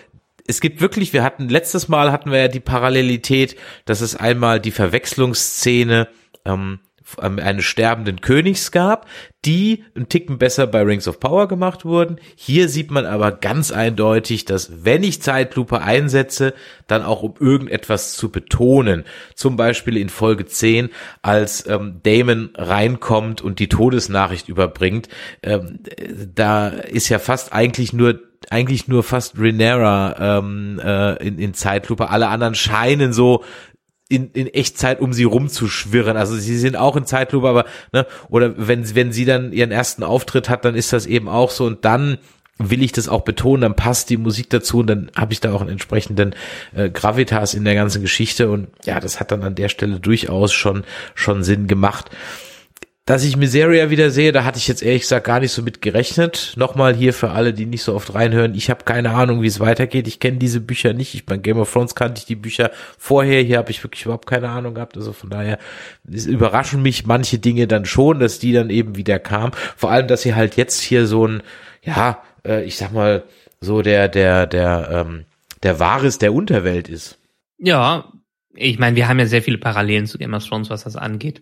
es 0.47 0.59
gibt 0.59 0.81
wirklich, 0.81 1.13
wir 1.13 1.23
hatten 1.23 1.49
letztes 1.49 1.87
Mal 1.87 2.11
hatten 2.11 2.31
wir 2.31 2.39
ja 2.39 2.47
die 2.47 2.59
Parallelität, 2.59 3.55
dass 3.85 4.01
es 4.01 4.15
einmal 4.15 4.59
die 4.59 4.71
Verwechslungsszene 4.71 6.07
ähm, 6.45 6.79
eines 7.17 7.65
sterbenden 7.65 8.21
Königs 8.21 8.71
gab, 8.71 9.07
die 9.43 9.83
ein 9.95 10.07
Ticken 10.07 10.37
besser 10.37 10.67
bei 10.67 10.81
Rings 10.81 11.07
of 11.07 11.19
Power 11.19 11.47
gemacht 11.47 11.83
wurden. 11.83 12.19
Hier 12.35 12.69
sieht 12.69 12.91
man 12.91 13.05
aber 13.05 13.31
ganz 13.31 13.71
eindeutig, 13.71 14.45
dass 14.45 14.85
wenn 14.85 15.03
ich 15.03 15.21
Zeitlupe 15.21 15.81
einsetze, 15.81 16.53
dann 16.87 17.03
auch 17.03 17.21
um 17.23 17.33
irgendetwas 17.39 18.13
zu 18.13 18.31
betonen. 18.31 19.03
Zum 19.35 19.57
Beispiel 19.57 19.97
in 19.97 20.09
Folge 20.09 20.45
10, 20.45 20.89
als 21.21 21.67
ähm, 21.67 21.99
Damon 22.03 22.51
reinkommt 22.55 23.41
und 23.41 23.59
die 23.59 23.69
Todesnachricht 23.69 24.47
überbringt, 24.47 25.09
ähm, 25.43 25.79
da 26.33 26.69
ist 26.69 27.09
ja 27.09 27.19
fast 27.19 27.51
eigentlich 27.51 27.93
nur 27.93 28.30
eigentlich 28.49 28.87
nur 28.87 29.03
fast 29.03 29.37
Renera 29.37 30.39
ähm, 30.39 30.79
äh, 30.83 31.27
in, 31.27 31.37
in 31.37 31.53
Zeitlupe. 31.53 32.09
Alle 32.09 32.27
anderen 32.27 32.55
scheinen 32.55 33.13
so 33.13 33.43
in, 34.09 34.31
in 34.31 34.47
Echtzeit 34.47 34.99
um 34.99 35.13
sie 35.13 35.23
rumzuschwirren. 35.23 36.17
Also 36.17 36.35
sie 36.35 36.57
sind 36.57 36.75
auch 36.75 36.95
in 36.95 37.05
Zeitlupe, 37.05 37.47
aber 37.47 37.65
ne, 37.93 38.05
oder 38.29 38.53
wenn 38.57 38.93
wenn 38.95 39.11
sie 39.13 39.25
dann 39.25 39.53
ihren 39.53 39.71
ersten 39.71 40.03
Auftritt 40.03 40.49
hat, 40.49 40.65
dann 40.65 40.75
ist 40.75 40.91
das 40.91 41.05
eben 41.05 41.29
auch 41.29 41.51
so 41.51 41.65
und 41.65 41.85
dann 41.85 42.17
will 42.57 42.83
ich 42.83 42.91
das 42.91 43.09
auch 43.09 43.21
betonen, 43.21 43.61
dann 43.61 43.75
passt 43.75 44.09
die 44.09 44.17
Musik 44.17 44.49
dazu 44.49 44.79
und 44.79 44.87
dann 44.87 45.11
habe 45.15 45.33
ich 45.33 45.39
da 45.39 45.53
auch 45.53 45.61
einen 45.61 45.71
entsprechenden 45.71 46.35
äh, 46.75 46.89
Gravitas 46.89 47.53
in 47.53 47.63
der 47.63 47.73
ganzen 47.73 48.01
Geschichte 48.01 48.51
und 48.51 48.67
ja, 48.85 48.99
das 48.99 49.19
hat 49.19 49.31
dann 49.31 49.43
an 49.43 49.55
der 49.55 49.69
Stelle 49.69 49.99
durchaus 49.99 50.53
schon 50.53 50.83
schon 51.15 51.43
Sinn 51.43 51.67
gemacht. 51.67 52.11
Dass 53.05 53.23
ich 53.23 53.35
Miseria 53.35 53.89
wieder 53.89 54.11
sehe, 54.11 54.31
da 54.31 54.43
hatte 54.43 54.59
ich 54.59 54.67
jetzt 54.67 54.83
ehrlich 54.83 55.01
gesagt 55.01 55.25
gar 55.25 55.39
nicht 55.39 55.51
so 55.51 55.63
mit 55.63 55.81
gerechnet. 55.81 56.53
Nochmal 56.55 56.95
hier 56.95 57.13
für 57.13 57.31
alle, 57.31 57.51
die 57.51 57.65
nicht 57.65 57.81
so 57.81 57.95
oft 57.95 58.13
reinhören. 58.13 58.53
Ich 58.53 58.69
habe 58.69 58.83
keine 58.83 59.11
Ahnung, 59.11 59.41
wie 59.41 59.47
es 59.47 59.59
weitergeht. 59.59 60.07
Ich 60.07 60.19
kenne 60.19 60.37
diese 60.37 60.61
Bücher 60.61 60.93
nicht. 60.93 61.15
Ich 61.15 61.25
bei 61.25 61.37
Game 61.37 61.57
of 61.57 61.71
Thrones 61.71 61.95
kannte 61.95 62.19
ich 62.19 62.25
die 62.25 62.35
Bücher 62.35 62.69
vorher. 62.99 63.41
Hier 63.41 63.57
habe 63.57 63.71
ich 63.71 63.83
wirklich 63.83 64.05
überhaupt 64.05 64.27
keine 64.27 64.49
Ahnung 64.49 64.75
gehabt. 64.75 64.97
Also 64.97 65.13
von 65.13 65.31
daher 65.31 65.57
überraschen 66.03 66.83
mich 66.83 67.07
manche 67.07 67.39
Dinge 67.39 67.67
dann 67.67 67.85
schon, 67.85 68.19
dass 68.19 68.37
die 68.37 68.53
dann 68.53 68.69
eben 68.69 68.95
wieder 68.95 69.17
kam. 69.17 69.51
Vor 69.75 69.89
allem, 69.89 70.07
dass 70.07 70.21
sie 70.21 70.35
halt 70.35 70.55
jetzt 70.55 70.79
hier 70.79 71.07
so 71.07 71.27
ein, 71.27 71.41
ja, 71.81 72.21
äh, 72.45 72.63
ich 72.65 72.77
sag 72.77 72.93
mal, 72.93 73.23
so 73.59 73.81
der, 73.81 74.09
der, 74.09 74.45
der, 74.45 74.89
ähm, 74.91 75.25
der 75.63 75.79
Wahres 75.79 76.19
der 76.19 76.33
Unterwelt 76.33 76.87
ist. 76.87 77.17
Ja, 77.57 78.11
ich 78.53 78.77
meine, 78.77 78.95
wir 78.95 79.07
haben 79.07 79.19
ja 79.19 79.25
sehr 79.25 79.41
viele 79.41 79.57
Parallelen 79.57 80.05
zu 80.05 80.19
Game 80.19 80.35
of 80.35 80.45
Thrones, 80.45 80.69
was 80.69 80.83
das 80.83 80.95
angeht. 80.95 81.41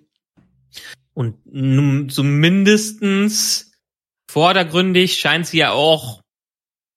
Und 1.20 1.36
nun 1.45 2.07
zumindestens 2.07 3.74
vordergründig 4.32 5.20
scheint 5.20 5.47
sie 5.47 5.57
ja 5.57 5.72
auch 5.72 6.22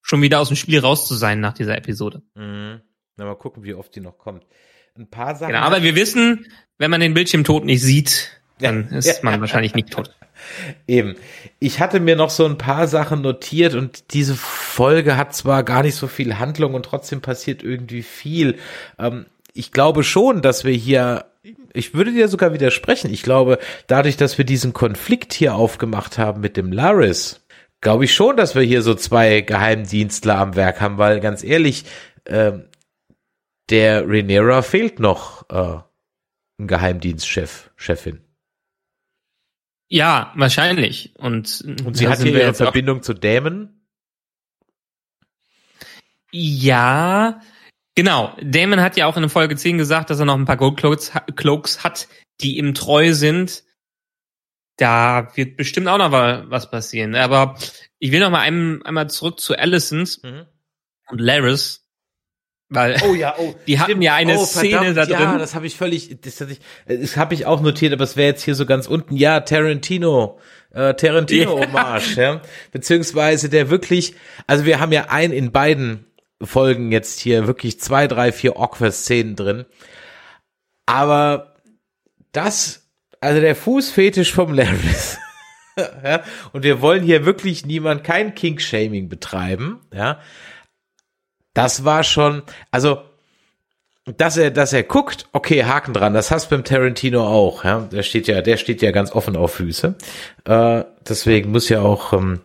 schon 0.01 0.21
wieder 0.21 0.39
aus 0.39 0.47
dem 0.47 0.55
Spiel 0.55 0.79
raus 0.79 1.05
zu 1.05 1.15
sein 1.15 1.41
nach 1.41 1.51
dieser 1.51 1.77
Episode. 1.77 2.21
Mhm. 2.33 2.79
Na, 3.17 3.25
mal 3.25 3.35
gucken, 3.35 3.65
wie 3.65 3.73
oft 3.73 3.93
die 3.93 3.99
noch 3.99 4.17
kommt. 4.17 4.45
Ein 4.97 5.09
paar 5.09 5.35
Sachen. 5.35 5.51
Genau, 5.51 5.65
aber 5.65 5.83
wir 5.83 5.97
wissen, 5.97 6.47
wenn 6.77 6.89
man 6.89 7.01
den 7.01 7.13
Bildschirmtod 7.13 7.65
nicht 7.65 7.81
sieht, 7.81 8.41
dann 8.59 8.87
ja, 8.91 8.97
ist 8.99 9.07
ja, 9.07 9.13
man 9.23 9.41
wahrscheinlich 9.41 9.75
nicht 9.75 9.91
tot. 9.91 10.15
Eben. 10.87 11.15
Ich 11.59 11.81
hatte 11.81 11.99
mir 11.99 12.15
noch 12.15 12.29
so 12.29 12.45
ein 12.45 12.57
paar 12.57 12.87
Sachen 12.87 13.21
notiert 13.23 13.75
und 13.75 14.13
diese 14.13 14.35
Folge 14.35 15.17
hat 15.17 15.35
zwar 15.35 15.63
gar 15.63 15.83
nicht 15.83 15.95
so 15.95 16.07
viel 16.07 16.39
Handlung 16.39 16.75
und 16.75 16.85
trotzdem 16.85 17.19
passiert 17.19 17.61
irgendwie 17.61 18.03
viel. 18.03 18.57
Ähm, 18.97 19.25
ich 19.53 19.73
glaube 19.73 20.05
schon, 20.05 20.41
dass 20.41 20.63
wir 20.63 20.71
hier, 20.71 21.25
ich 21.73 21.93
würde 21.93 22.11
dir 22.11 22.27
sogar 22.27 22.53
widersprechen. 22.53 23.11
Ich 23.11 23.23
glaube, 23.23 23.59
dadurch, 23.87 24.17
dass 24.17 24.37
wir 24.37 24.45
diesen 24.45 24.73
Konflikt 24.73 25.33
hier 25.33 25.55
aufgemacht 25.55 26.17
haben 26.17 26.41
mit 26.41 26.55
dem 26.55 26.71
Laris, 26.71 27.45
glaube 27.81 28.05
ich 28.05 28.13
schon, 28.13 28.37
dass 28.37 28.55
wir 28.55 28.61
hier 28.61 28.81
so 28.81 28.95
zwei 28.95 29.41
Geheimdienstler 29.41 30.37
am 30.37 30.55
Werk 30.55 30.79
haben, 30.79 30.97
weil 30.97 31.19
ganz 31.19 31.43
ehrlich, 31.43 31.85
äh, 32.25 32.53
der 33.69 34.07
Rhaenyra 34.07 34.61
fehlt 34.61 34.99
noch 34.99 35.49
äh, 35.49 35.81
ein 36.59 36.67
Geheimdienstchef, 36.67 37.71
Chefin. 37.75 38.21
Ja, 39.89 40.31
wahrscheinlich. 40.35 41.13
Und, 41.17 41.61
und 41.85 41.95
sie 41.95 42.07
hat 42.07 42.21
hier 42.21 42.33
ihre 42.33 42.53
Verbindung 42.53 43.03
zu 43.03 43.13
Dämen? 43.13 43.85
Ja, 46.31 47.41
genau. 47.95 48.35
Damon 48.41 48.81
hat 48.81 48.97
ja 48.97 49.07
auch 49.07 49.17
in 49.17 49.29
Folge 49.29 49.55
10 49.55 49.77
gesagt, 49.77 50.09
dass 50.09 50.19
er 50.19 50.25
noch 50.25 50.37
ein 50.37 50.45
paar 50.45 50.57
Gold 50.57 50.77
Cloaks 51.35 51.83
hat, 51.83 52.07
die 52.41 52.57
ihm 52.57 52.73
treu 52.73 53.13
sind. 53.13 53.63
Da 54.77 55.29
wird 55.35 55.57
bestimmt 55.57 55.87
auch 55.87 55.97
noch 55.97 56.11
was 56.11 56.71
passieren. 56.71 57.15
Aber 57.15 57.55
ich 57.99 58.11
will 58.11 58.19
noch 58.19 58.31
mal 58.31 58.41
einmal 58.41 59.09
zurück 59.09 59.39
zu 59.39 59.57
Allisons 59.57 60.21
mhm. 60.23 60.45
und 61.09 61.19
Laris. 61.19 61.83
Weil 62.69 62.97
oh 63.07 63.13
ja, 63.13 63.35
oh, 63.37 63.53
die 63.67 63.79
hatten 63.79 64.01
ja 64.01 64.15
eine 64.15 64.37
oh, 64.37 64.45
Szene 64.45 64.93
da 64.95 65.05
drin. 65.05 65.19
Ja, 65.19 65.37
das 65.37 65.53
habe 65.53 65.67
ich 65.67 65.77
völlig, 65.77 66.19
das, 66.21 66.37
das, 66.37 66.57
das 66.87 67.17
habe 67.17 67.35
ich 67.35 67.45
auch 67.45 67.61
notiert, 67.61 67.93
aber 67.93 68.03
es 68.03 68.17
wäre 68.17 68.29
jetzt 68.29 68.43
hier 68.43 68.55
so 68.55 68.65
ganz 68.65 68.87
unten. 68.87 69.15
Ja, 69.15 69.41
Tarantino, 69.41 70.39
äh, 70.71 70.95
Tarantino-Hommage, 70.95 72.15
ja. 72.15 72.41
Beziehungsweise 72.71 73.49
der 73.49 73.69
wirklich, 73.69 74.15
also 74.47 74.65
wir 74.65 74.79
haben 74.79 74.91
ja 74.91 75.05
ein 75.09 75.31
in 75.31 75.51
beiden 75.51 76.05
Folgen 76.45 76.91
jetzt 76.91 77.19
hier 77.19 77.47
wirklich 77.47 77.79
zwei, 77.79 78.07
drei, 78.07 78.31
vier 78.31 78.57
Awkward-Szenen 78.57 79.35
drin. 79.35 79.65
Aber 80.85 81.55
das, 82.31 82.87
also 83.21 83.39
der 83.39 83.55
Fußfetisch 83.55 84.33
vom 84.33 84.53
Laris. 84.53 85.17
ja, 86.03 86.23
und 86.51 86.63
wir 86.63 86.81
wollen 86.81 87.03
hier 87.03 87.25
wirklich 87.25 87.65
niemand, 87.65 88.03
kein 88.03 88.35
Kink-Shaming 88.35 89.09
betreiben, 89.09 89.81
ja. 89.93 90.19
Das 91.53 91.85
war 91.85 92.03
schon, 92.03 92.41
also, 92.71 93.03
dass 94.05 94.37
er, 94.37 94.49
dass 94.49 94.73
er 94.73 94.83
guckt, 94.83 95.27
okay, 95.33 95.63
Haken 95.65 95.93
dran, 95.93 96.13
das 96.13 96.31
hast 96.31 96.49
beim 96.49 96.63
Tarantino 96.63 97.25
auch, 97.25 97.63
ja. 97.63 97.79
Der 97.91 98.03
steht 98.03 98.27
ja, 98.27 98.41
der 98.41 98.57
steht 98.57 98.81
ja 98.81 98.91
ganz 98.91 99.11
offen 99.11 99.35
auf 99.35 99.53
Füße. 99.53 99.95
Äh, 100.45 100.83
deswegen 101.07 101.51
muss 101.51 101.69
ja 101.69 101.81
auch, 101.81 102.13
ähm, 102.13 102.41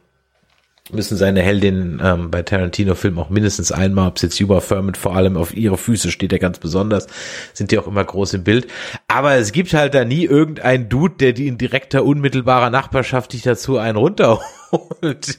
müssen 0.92 1.16
seine 1.16 1.42
Heldinnen 1.42 2.00
ähm, 2.02 2.30
bei 2.30 2.42
Tarantino-Filmen 2.42 3.18
auch 3.18 3.30
mindestens 3.30 3.72
einmal, 3.72 4.08
ob 4.08 4.16
es 4.16 4.22
jetzt 4.22 4.38
Juba 4.38 4.60
Furman 4.60 4.94
vor 4.94 5.16
allem 5.16 5.36
auf 5.36 5.54
ihre 5.54 5.78
Füße 5.78 6.10
steht, 6.10 6.32
ja 6.32 6.38
ganz 6.38 6.58
besonders, 6.58 7.06
sind 7.52 7.70
die 7.70 7.78
auch 7.78 7.86
immer 7.86 8.04
groß 8.04 8.34
im 8.34 8.44
Bild. 8.44 8.68
Aber 9.06 9.34
es 9.34 9.52
gibt 9.52 9.72
halt 9.74 9.94
da 9.94 10.04
nie 10.04 10.24
irgendeinen 10.24 10.88
Dude, 10.88 11.16
der 11.16 11.32
die 11.32 11.48
in 11.48 11.58
direkter, 11.58 12.04
unmittelbarer 12.04 12.70
Nachbarschaft 12.70 13.32
dich 13.32 13.42
dazu 13.42 13.78
einen 13.78 13.96
runterholt. 13.96 15.38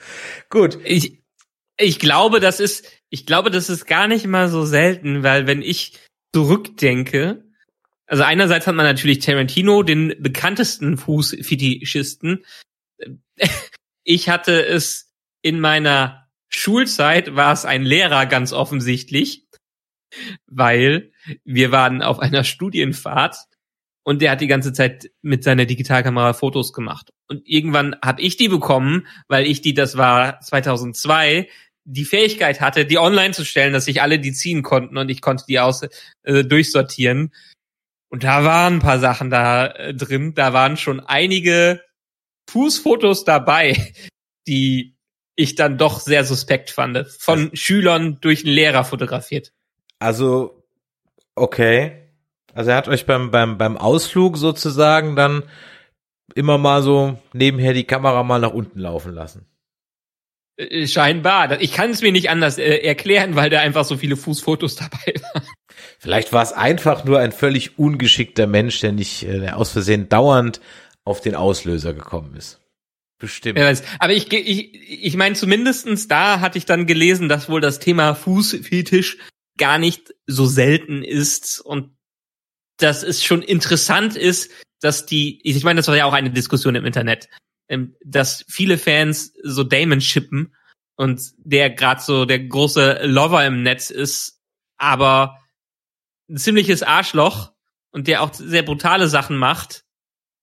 Gut. 0.50 0.78
Ich, 0.84 1.22
ich 1.78 1.98
glaube, 1.98 2.40
das 2.40 2.60
ist, 2.60 2.86
ich 3.08 3.26
glaube, 3.26 3.50
das 3.50 3.70
ist 3.70 3.86
gar 3.86 4.08
nicht 4.08 4.26
mal 4.26 4.48
so 4.48 4.64
selten, 4.64 5.22
weil 5.22 5.46
wenn 5.46 5.62
ich 5.62 5.98
zurückdenke, 6.34 7.44
also 8.06 8.22
einerseits 8.24 8.66
hat 8.66 8.74
man 8.74 8.86
natürlich 8.86 9.20
Tarantino, 9.20 9.82
den 9.82 10.14
bekanntesten 10.18 10.96
Fußfetischisten. 10.96 12.44
Ich 14.10 14.28
hatte 14.28 14.66
es 14.66 15.14
in 15.40 15.60
meiner 15.60 16.26
Schulzeit, 16.48 17.36
war 17.36 17.52
es 17.52 17.64
ein 17.64 17.84
Lehrer 17.84 18.26
ganz 18.26 18.52
offensichtlich, 18.52 19.46
weil 20.48 21.12
wir 21.44 21.70
waren 21.70 22.02
auf 22.02 22.18
einer 22.18 22.42
Studienfahrt 22.42 23.36
und 24.02 24.20
der 24.20 24.32
hat 24.32 24.40
die 24.40 24.48
ganze 24.48 24.72
Zeit 24.72 25.12
mit 25.22 25.44
seiner 25.44 25.64
Digitalkamera 25.64 26.32
Fotos 26.32 26.72
gemacht. 26.72 27.10
Und 27.28 27.42
irgendwann 27.44 27.94
habe 28.04 28.20
ich 28.20 28.36
die 28.36 28.48
bekommen, 28.48 29.06
weil 29.28 29.46
ich 29.46 29.62
die, 29.62 29.74
das 29.74 29.96
war 29.96 30.40
2002, 30.40 31.48
die 31.84 32.04
Fähigkeit 32.04 32.60
hatte, 32.60 32.86
die 32.86 32.98
online 32.98 33.32
zu 33.32 33.44
stellen, 33.44 33.72
dass 33.72 33.84
sich 33.84 34.02
alle 34.02 34.18
die 34.18 34.32
ziehen 34.32 34.64
konnten 34.64 34.98
und 34.98 35.08
ich 35.08 35.20
konnte 35.20 35.44
die 35.48 35.60
aus 35.60 35.82
äh, 36.24 36.42
durchsortieren. 36.42 37.32
Und 38.08 38.24
da 38.24 38.42
waren 38.42 38.74
ein 38.74 38.80
paar 38.80 38.98
Sachen 38.98 39.30
da 39.30 39.66
äh, 39.68 39.94
drin. 39.94 40.34
Da 40.34 40.52
waren 40.52 40.76
schon 40.76 40.98
einige 40.98 41.80
Fußfotos 42.50 43.24
dabei, 43.24 43.94
die 44.46 44.96
ich 45.36 45.54
dann 45.54 45.78
doch 45.78 46.00
sehr 46.00 46.24
suspekt 46.24 46.70
fand. 46.70 47.06
Von 47.18 47.38
also, 47.38 47.50
Schülern 47.54 48.18
durch 48.20 48.44
einen 48.44 48.54
Lehrer 48.54 48.84
fotografiert. 48.84 49.52
Also, 49.98 50.64
okay. 51.34 51.96
Also 52.52 52.70
er 52.70 52.76
hat 52.76 52.88
euch 52.88 53.06
beim, 53.06 53.30
beim, 53.30 53.58
beim 53.58 53.76
Ausflug 53.76 54.36
sozusagen 54.36 55.16
dann 55.16 55.44
immer 56.34 56.58
mal 56.58 56.82
so 56.82 57.18
nebenher 57.32 57.72
die 57.72 57.84
Kamera 57.84 58.22
mal 58.22 58.40
nach 58.40 58.52
unten 58.52 58.80
laufen 58.80 59.14
lassen. 59.14 59.46
Äh, 60.56 60.86
scheinbar. 60.86 61.60
Ich 61.60 61.72
kann 61.72 61.90
es 61.90 62.02
mir 62.02 62.12
nicht 62.12 62.30
anders 62.30 62.58
äh, 62.58 62.78
erklären, 62.78 63.36
weil 63.36 63.50
da 63.50 63.60
einfach 63.60 63.84
so 63.84 63.96
viele 63.96 64.16
Fußfotos 64.16 64.76
dabei 64.76 65.14
waren. 65.32 65.46
Vielleicht 65.98 66.32
war 66.32 66.42
es 66.42 66.52
einfach 66.52 67.04
nur 67.04 67.18
ein 67.18 67.32
völlig 67.32 67.78
ungeschickter 67.78 68.46
Mensch, 68.46 68.80
der 68.80 68.92
nicht 68.92 69.22
äh, 69.22 69.50
aus 69.50 69.70
Versehen 69.70 70.08
dauernd 70.08 70.60
auf 71.04 71.20
den 71.20 71.34
Auslöser 71.34 71.94
gekommen 71.94 72.34
ist. 72.34 72.60
Bestimmt. 73.18 73.58
Ja, 73.58 73.72
aber 73.98 74.14
ich, 74.14 74.32
ich, 74.32 75.04
ich 75.04 75.16
meine, 75.16 75.34
zumindestens 75.34 76.08
da 76.08 76.40
hatte 76.40 76.56
ich 76.56 76.64
dann 76.64 76.86
gelesen, 76.86 77.28
dass 77.28 77.50
wohl 77.50 77.60
das 77.60 77.78
Thema 77.78 78.14
Fußfetisch 78.14 79.18
gar 79.58 79.76
nicht 79.76 80.14
so 80.26 80.46
selten 80.46 81.04
ist 81.04 81.60
und 81.60 81.94
dass 82.78 83.02
es 83.02 83.22
schon 83.22 83.42
interessant 83.42 84.16
ist, 84.16 84.50
dass 84.80 85.04
die, 85.04 85.40
ich 85.44 85.62
meine, 85.64 85.78
das 85.78 85.88
war 85.88 85.96
ja 85.96 86.06
auch 86.06 86.14
eine 86.14 86.30
Diskussion 86.30 86.74
im 86.74 86.86
Internet, 86.86 87.28
ähm, 87.68 87.94
dass 88.02 88.44
viele 88.48 88.78
Fans 88.78 89.34
so 89.42 89.62
Damon 89.64 90.00
shippen 90.00 90.54
und 90.96 91.32
der 91.36 91.70
gerade 91.70 92.00
so 92.00 92.24
der 92.24 92.40
große 92.40 93.00
Lover 93.04 93.44
im 93.44 93.62
Netz 93.62 93.90
ist, 93.90 94.40
aber 94.78 95.38
ein 96.30 96.38
ziemliches 96.38 96.82
Arschloch 96.82 97.52
und 97.90 98.08
der 98.08 98.22
auch 98.22 98.32
sehr 98.32 98.62
brutale 98.62 99.08
Sachen 99.08 99.36
macht. 99.36 99.84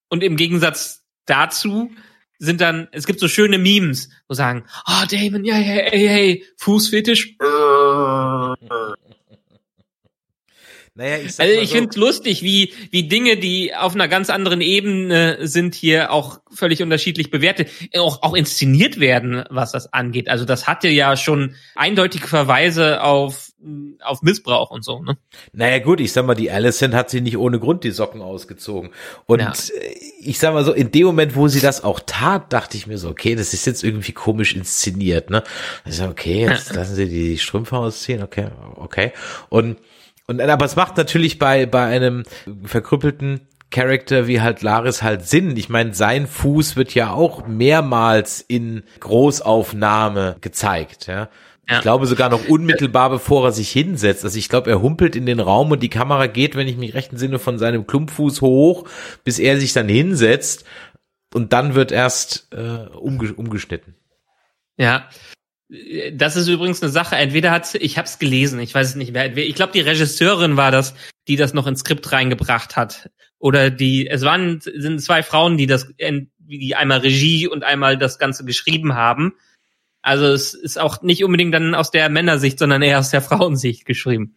Und 0.09 0.23
im 0.23 0.35
Gegensatz 0.37 1.05
dazu 1.25 1.91
sind 2.39 2.61
dann, 2.61 2.87
es 2.91 3.07
gibt 3.07 3.19
so 3.19 3.27
schöne 3.27 3.57
Memes, 3.57 4.09
wo 4.27 4.35
sagen, 4.35 4.65
oh 4.87 5.05
Damon, 5.09 5.43
ja, 5.43 5.57
ja, 5.57 5.83
hey, 5.89 6.07
hey, 6.07 6.45
Fußfetisch. 6.57 7.35
Naja, 10.97 11.17
ich 11.17 11.39
also 11.39 11.53
ich 11.61 11.69
so. 11.69 11.75
finde 11.75 11.99
lustig, 11.99 12.41
wie, 12.41 12.73
wie 12.89 13.07
Dinge, 13.07 13.37
die 13.37 13.75
auf 13.75 13.93
einer 13.93 14.07
ganz 14.07 14.31
anderen 14.31 14.61
Ebene 14.61 15.37
sind, 15.47 15.75
hier 15.75 16.11
auch 16.11 16.39
völlig 16.51 16.81
unterschiedlich 16.81 17.29
bewertet, 17.29 17.69
auch, 17.95 18.23
auch 18.23 18.33
inszeniert 18.33 18.99
werden, 18.99 19.43
was 19.51 19.71
das 19.71 19.93
angeht. 19.93 20.27
Also 20.27 20.43
das 20.43 20.65
hatte 20.65 20.87
ja 20.87 21.15
schon 21.15 21.53
eindeutige 21.75 22.27
Verweise 22.27 23.03
auf, 23.03 23.51
auf 24.01 24.23
Missbrauch 24.23 24.71
und 24.71 24.83
so, 24.83 25.03
ne? 25.03 25.19
Naja, 25.53 25.77
gut, 25.77 25.99
ich 25.99 26.11
sag 26.11 26.25
mal, 26.25 26.33
die 26.33 26.49
Alison 26.49 26.95
hat 26.95 27.11
sie 27.11 27.21
nicht 27.21 27.37
ohne 27.37 27.59
Grund 27.59 27.83
die 27.83 27.91
Socken 27.91 28.23
ausgezogen. 28.23 28.89
Und 29.27 29.41
ja. 29.41 29.53
ich 30.19 30.39
sag 30.39 30.55
mal 30.55 30.65
so, 30.65 30.73
in 30.73 30.89
dem 30.89 31.05
Moment, 31.05 31.35
wo 31.35 31.47
sie 31.47 31.59
das 31.61 31.83
auch 31.83 31.99
tat, 32.07 32.51
dachte 32.51 32.75
ich 32.75 32.87
mir 32.87 32.97
so, 32.97 33.09
okay, 33.09 33.35
das 33.35 33.53
ist 33.53 33.67
jetzt 33.67 33.83
irgendwie 33.83 34.13
komisch 34.13 34.55
inszeniert, 34.55 35.29
ne? 35.29 35.43
Ich 35.85 35.97
sag, 35.97 36.09
okay, 36.09 36.47
jetzt 36.47 36.73
lassen 36.73 36.95
sie 36.95 37.07
die 37.07 37.37
Strümpfe 37.37 37.77
ausziehen, 37.77 38.23
okay, 38.23 38.47
okay. 38.77 39.11
Und 39.49 39.77
und 40.27 40.41
aber 40.41 40.65
es 40.65 40.75
macht 40.75 40.97
natürlich 40.97 41.39
bei 41.39 41.65
bei 41.65 41.85
einem 41.85 42.23
verkrüppelten 42.63 43.47
Charakter 43.69 44.27
wie 44.27 44.41
halt 44.41 44.61
Laris 44.61 45.03
halt 45.03 45.27
sind. 45.27 45.57
Ich 45.57 45.69
meine, 45.69 45.93
sein 45.93 46.25
Fuß 46.27 46.77
wird 46.77 46.93
ja 46.93 47.11
auch 47.11 47.47
mehrmals 47.47 48.41
in 48.41 48.83
Großaufnahme 48.99 50.37
gezeigt, 50.41 51.07
ja. 51.07 51.29
Ja. 51.69 51.77
Ich 51.77 51.81
glaube 51.81 52.05
sogar 52.05 52.29
noch 52.29 52.47
unmittelbar 52.47 53.09
bevor 53.09 53.45
er 53.45 53.51
sich 53.51 53.69
hinsetzt. 53.69 54.23
Also 54.23 54.37
ich 54.37 54.47
glaube, 54.47 54.69
er 54.69 54.81
humpelt 54.81 55.17
in 55.17 55.25
den 55.25 55.41
Raum 55.41 55.69
und 55.71 55.83
die 55.83 55.89
Kamera 55.89 56.27
geht, 56.27 56.55
wenn 56.55 56.67
ich 56.67 56.77
mich 56.77 56.93
recht 56.93 57.11
entsinne, 57.11 57.39
von 57.39 57.59
seinem 57.59 57.85
Klumpfuß 57.85 58.39
hoch, 58.41 58.87
bis 59.25 59.37
er 59.37 59.59
sich 59.59 59.73
dann 59.73 59.89
hinsetzt 59.89 60.63
und 61.33 61.51
dann 61.51 61.75
wird 61.75 61.91
erst 61.91 62.47
äh, 62.53 62.87
umge 62.95 63.33
umgeschnitten. 63.33 63.95
Ja. 64.77 65.09
Das 66.13 66.37
ist 66.37 66.47
übrigens 66.47 66.81
eine 66.81 66.91
Sache. 66.91 67.17
Entweder 67.17 67.51
hat 67.51 67.75
ich 67.75 67.97
habe 67.97 68.07
es 68.07 68.19
gelesen, 68.19 68.59
ich 68.59 68.73
weiß 68.73 68.89
es 68.89 68.95
nicht 68.95 69.11
mehr. 69.11 69.35
Ich 69.35 69.55
glaube, 69.55 69.73
die 69.73 69.81
Regisseurin 69.81 70.55
war 70.55 70.71
das, 70.71 70.95
die 71.27 71.35
das 71.35 71.53
noch 71.53 71.67
ins 71.67 71.81
Skript 71.81 72.11
reingebracht 72.11 72.75
hat. 72.77 73.09
Oder 73.37 73.69
die, 73.69 74.07
es 74.07 74.21
waren 74.23 74.61
sind 74.61 75.01
zwei 75.01 75.23
Frauen, 75.23 75.57
die 75.57 75.67
das, 75.67 75.87
die 76.37 76.75
einmal 76.75 76.99
Regie 76.99 77.47
und 77.47 77.63
einmal 77.63 77.97
das 77.97 78.17
Ganze 78.17 78.45
geschrieben 78.45 78.95
haben. 78.95 79.33
Also 80.01 80.25
es 80.27 80.53
ist 80.53 80.79
auch 80.79 81.01
nicht 81.01 81.23
unbedingt 81.25 81.53
dann 81.53 81.75
aus 81.75 81.91
der 81.91 82.07
Männersicht, 82.09 82.59
sondern 82.59 82.81
eher 82.81 82.99
aus 82.99 83.09
der 83.09 83.21
Frauensicht 83.21 83.85
geschrieben. 83.85 84.35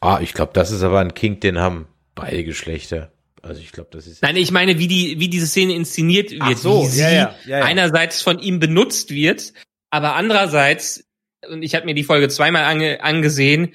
Ah, 0.00 0.20
ich 0.22 0.32
glaube, 0.32 0.52
das 0.54 0.70
ist 0.70 0.82
aber 0.82 1.00
ein 1.00 1.14
Kink, 1.14 1.42
den 1.42 1.58
haben 1.58 1.86
beide 2.14 2.44
Geschlechter. 2.44 3.12
Also 3.42 3.60
ich 3.60 3.72
glaube, 3.72 3.90
das 3.92 4.06
ist. 4.06 4.22
Nein, 4.22 4.36
ich 4.36 4.52
meine, 4.52 4.78
wie 4.78 4.88
die, 4.88 5.20
wie 5.20 5.28
diese 5.28 5.46
Szene 5.46 5.74
inszeniert 5.74 6.30
wird, 6.30 6.42
Ach 6.42 6.56
so, 6.56 6.82
wie 6.84 6.86
sie 6.86 7.02
ja, 7.02 7.10
ja, 7.10 7.34
ja, 7.44 7.58
ja. 7.58 7.64
einerseits 7.64 8.22
von 8.22 8.38
ihm 8.38 8.58
benutzt 8.58 9.10
wird, 9.10 9.52
aber 9.92 10.16
andererseits, 10.16 11.04
und 11.46 11.62
ich 11.62 11.74
habe 11.74 11.84
mir 11.84 11.94
die 11.94 12.02
Folge 12.02 12.30
zweimal 12.30 12.64
ange, 12.64 13.04
angesehen, 13.04 13.74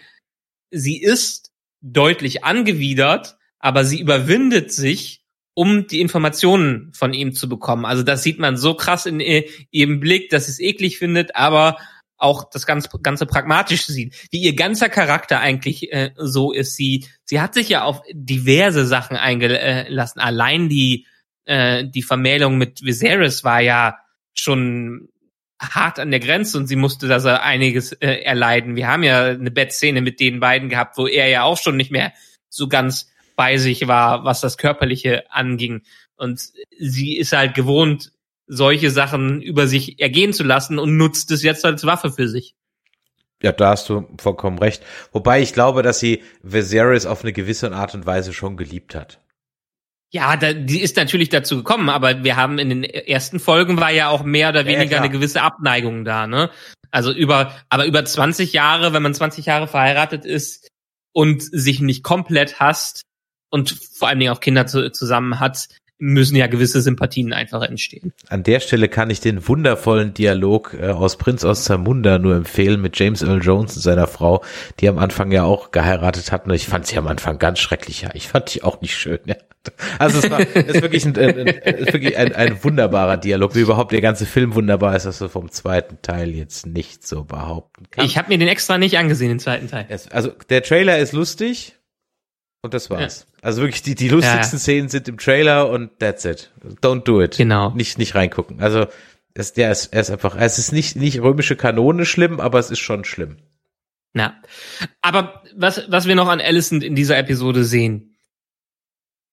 sie 0.72 1.00
ist 1.00 1.52
deutlich 1.82 2.44
angewidert, 2.44 3.38
aber 3.60 3.86
sie 3.86 4.02
überwindet 4.02 4.72
sich, 4.72 5.22
um 5.54 5.86
die 5.86 6.02
Informationen 6.02 6.92
von 6.94 7.14
ihm 7.14 7.36
zu 7.36 7.48
bekommen. 7.48 7.86
Also 7.86 8.02
das 8.02 8.24
sieht 8.24 8.40
man 8.40 8.58
so 8.58 8.74
krass 8.74 9.06
in 9.06 9.20
äh, 9.20 9.48
ihrem 9.70 10.00
Blick, 10.00 10.32
dass 10.32 10.48
sie 10.48 10.54
es 10.54 10.60
eklig 10.60 10.98
findet, 10.98 11.36
aber 11.36 11.78
auch 12.18 12.50
das 12.50 12.66
ganz, 12.66 12.90
ganze 13.04 13.28
pragmatisch 13.28 13.86
sieht, 13.86 14.16
wie 14.32 14.42
ihr 14.42 14.56
ganzer 14.56 14.90
Charakter 14.90 15.40
eigentlich 15.40 15.94
äh, 15.94 16.14
so 16.16 16.52
ist. 16.52 16.76
Sie, 16.76 17.06
sie 17.26 17.40
hat 17.40 17.54
sich 17.54 17.70
ja 17.70 17.84
auf 17.84 18.02
diverse 18.12 18.88
Sachen 18.88 19.18
eingelassen. 19.18 20.20
Allein 20.20 20.68
die, 20.68 21.06
äh, 21.46 21.86
die 21.86 22.02
Vermählung 22.02 22.58
mit 22.58 22.82
Viserys 22.84 23.44
war 23.44 23.62
ja 23.62 24.00
schon 24.34 25.10
hart 25.60 26.00
an 26.00 26.12
der 26.12 26.20
Grenze 26.20 26.58
und 26.58 26.68
sie 26.68 26.76
musste 26.76 27.08
da 27.08 27.20
so 27.20 27.30
einiges 27.30 27.92
äh, 27.94 28.22
erleiden. 28.22 28.76
Wir 28.76 28.88
haben 28.88 29.04
ja 29.04 29.26
eine 29.26 29.52
Bettszene 29.52 30.02
mit 30.02 30.20
den 30.20 30.40
beiden 30.40 30.70
gehabt, 30.70 30.98
wo 30.98 31.08
er 31.08 31.28
ja 31.28 31.44
auch 31.44 31.58
schon 31.58 31.78
nicht 31.78 31.92
mehr 31.92 32.14
so 32.50 32.68
ganz 32.68 33.10
bei 33.36 33.58
sich 33.58 33.88
war, 33.88 34.24
was 34.24 34.42
das 34.42 34.58
Körperliche 34.58 35.32
anging. 35.32 35.84
Und 36.16 36.42
sie 36.78 37.18
ist 37.18 37.34
halt 37.34 37.54
gewohnt, 37.54 38.12
solche 38.48 38.92
Sachen 38.92 39.42
über 39.42 39.68
sich 39.68 40.00
ergehen 40.00 40.34
zu 40.34 40.44
lassen 40.44 40.80
und 40.80 40.98
nutzt 40.98 41.32
es 41.32 41.44
jetzt 41.44 41.66
als 41.66 41.86
Waffe 41.86 42.12
für 42.12 42.28
sich. 42.28 42.56
Ja, 43.42 43.52
da 43.52 43.70
hast 43.70 43.90
du 43.90 44.08
vollkommen 44.18 44.58
recht. 44.58 44.84
Wobei 45.12 45.42
ich 45.42 45.54
glaube, 45.54 45.84
dass 45.84 46.00
sie 46.00 46.24
Viserys 46.42 47.06
auf 47.06 47.24
eine 47.24 47.34
gewisse 47.34 47.72
Art 47.72 47.94
und 47.94 48.06
Weise 48.06 48.34
schon 48.34 48.58
geliebt 48.58 48.96
hat. 48.96 49.20
Ja, 50.14 50.38
da, 50.38 50.54
die 50.54 50.82
ist 50.82 50.96
natürlich 50.96 51.30
dazu 51.30 51.58
gekommen, 51.58 51.90
aber 51.90 52.24
wir 52.24 52.38
haben 52.38 52.60
in 52.60 52.70
den 52.70 52.84
ersten 52.84 53.40
Folgen 53.40 53.78
war 53.80 53.92
ja 53.92 54.10
auch 54.10 54.24
mehr 54.24 54.50
oder 54.50 54.62
Ja, 54.62 54.68
ja, 54.72 54.78
weniger 54.78 54.98
klar. 54.98 55.02
eine 55.02 55.12
gewisse 55.12 55.42
Abneigung 55.42 56.06
da, 56.06 56.28
ne? 56.28 56.50
Also 56.92 57.12
über, 57.12 57.54
aber 57.70 57.86
über 57.86 58.06
20 58.06 58.54
Jahre, 58.54 58.94
wenn 58.94 59.04
man 59.04 59.14
20 59.14 59.46
Jahre 59.46 59.68
verheiratet 59.68 60.26
ist 60.26 60.70
und 61.12 61.44
sich 61.44 61.82
nicht 61.82 62.04
komplett 62.04 62.60
hasst 62.62 63.02
und 63.50 63.72
vor 63.72 64.08
allen 64.08 64.20
Dingen 64.20 64.32
auch 64.32 64.40
Kinder 64.40 64.66
zu, 64.66 64.92
zusammen 64.92 65.42
hat, 65.42 65.68
müssen 66.00 66.36
ja 66.36 66.48
gewisse 66.48 66.82
Sympathien 66.82 67.34
einfach 67.34 67.64
entstehen. 67.64 68.14
An 68.30 68.44
der 68.44 68.60
Stelle 68.60 68.88
kann 68.88 69.10
ich 69.10 69.20
den 69.20 69.48
wundervollen 69.48 70.14
Dialog 70.14 70.76
äh, 70.80 70.90
aus 70.90 71.18
Prinz 71.18 71.44
aus 71.44 71.64
Zamunda 71.64 72.20
nur 72.20 72.36
empfehlen 72.36 72.82
mit 72.82 72.98
James 73.00 73.24
Earl 73.24 73.42
Jones 73.42 73.76
und 73.76 73.82
seiner 73.82 74.08
Frau, 74.08 74.44
die 74.80 74.90
am 74.90 75.00
Anfang 75.00 75.32
ja 75.32 75.44
auch 75.44 75.72
geheiratet 75.72 76.32
hatten. 76.32 76.52
Ich 76.52 76.68
fand 76.68 76.86
sie 76.86 76.98
am 76.98 77.08
Anfang 77.08 77.40
ganz 77.40 77.60
schrecklich. 77.60 78.04
Ja, 78.04 78.12
ich 78.14 78.28
fand 78.28 78.54
die 78.54 78.64
auch 78.64 78.82
nicht 78.82 78.96
schön. 78.96 79.20
Ja. 79.26 79.36
Also 80.00 80.20
es 80.20 80.30
war 80.30 80.40
ist 80.40 80.82
wirklich, 80.82 81.06
ein, 81.06 81.16
äh, 81.16 81.82
ist 81.82 81.94
wirklich 81.94 82.18
ein, 82.18 82.34
ein 82.34 82.64
wunderbarer 82.64 83.18
Dialog. 83.18 83.56
Wie 83.56 83.62
überhaupt 83.62 83.92
der 83.92 84.02
ganze 84.02 84.26
Film 84.26 84.56
wunderbar 84.56 84.96
ist, 84.96 85.06
dass 85.06 85.20
du 85.20 85.28
vom 85.28 85.52
zweiten 85.52 86.02
Teil 86.02 86.30
jetzt 86.30 86.66
nicht 86.66 87.06
so 87.06 87.24
behaupten 87.24 87.86
kannst. 87.92 88.10
Ich 88.10 88.18
habe 88.18 88.30
mir 88.30 88.38
den 88.38 88.48
extra 88.48 88.78
nicht 88.78 88.98
angesehen, 88.98 89.30
den 89.30 89.40
zweiten 89.40 89.68
Teil. 89.68 89.88
Also 90.12 90.32
der 90.50 90.64
Trailer 90.64 91.00
ist 91.00 91.12
lustig 91.12 91.74
und 92.68 92.74
das 92.74 92.90
war's. 92.90 93.26
Also 93.42 93.62
wirklich 93.62 93.82
die, 93.82 93.96
die 93.96 94.10
lustigsten 94.10 94.58
Ja. 94.58 94.60
Szenen 94.60 94.90
sind 94.90 95.08
im 95.08 95.18
Trailer 95.18 95.70
und 95.70 96.00
that's 96.00 96.26
it. 96.26 96.52
Don't 96.82 97.04
do 97.04 97.22
it. 97.22 97.38
Genau. 97.38 97.72
Nicht, 97.72 97.98
nicht 97.98 98.14
reingucken. 98.16 98.60
Also 98.62 98.88
es, 99.34 99.54
der 99.54 99.72
ist, 99.72 99.88
er 99.94 100.02
ist 100.02 100.10
einfach, 100.12 100.36
es 100.38 100.58
ist 100.60 100.72
nicht, 100.72 100.96
nicht 100.96 101.22
römische 101.22 101.56
Kanone 101.56 102.06
schlimm, 102.06 102.40
aber 102.40 102.60
es 102.60 102.70
ist 102.72 102.80
schon 102.80 103.04
schlimm. 103.06 103.38
Ja. 104.14 104.36
Aber 105.02 105.44
was, 105.56 105.84
was 105.90 106.08
wir 106.08 106.16
noch 106.16 106.28
an 106.28 106.42
Alicent 106.42 106.84
in 106.84 106.96
dieser 106.96 107.18
Episode 107.18 107.64
sehen, 107.64 108.16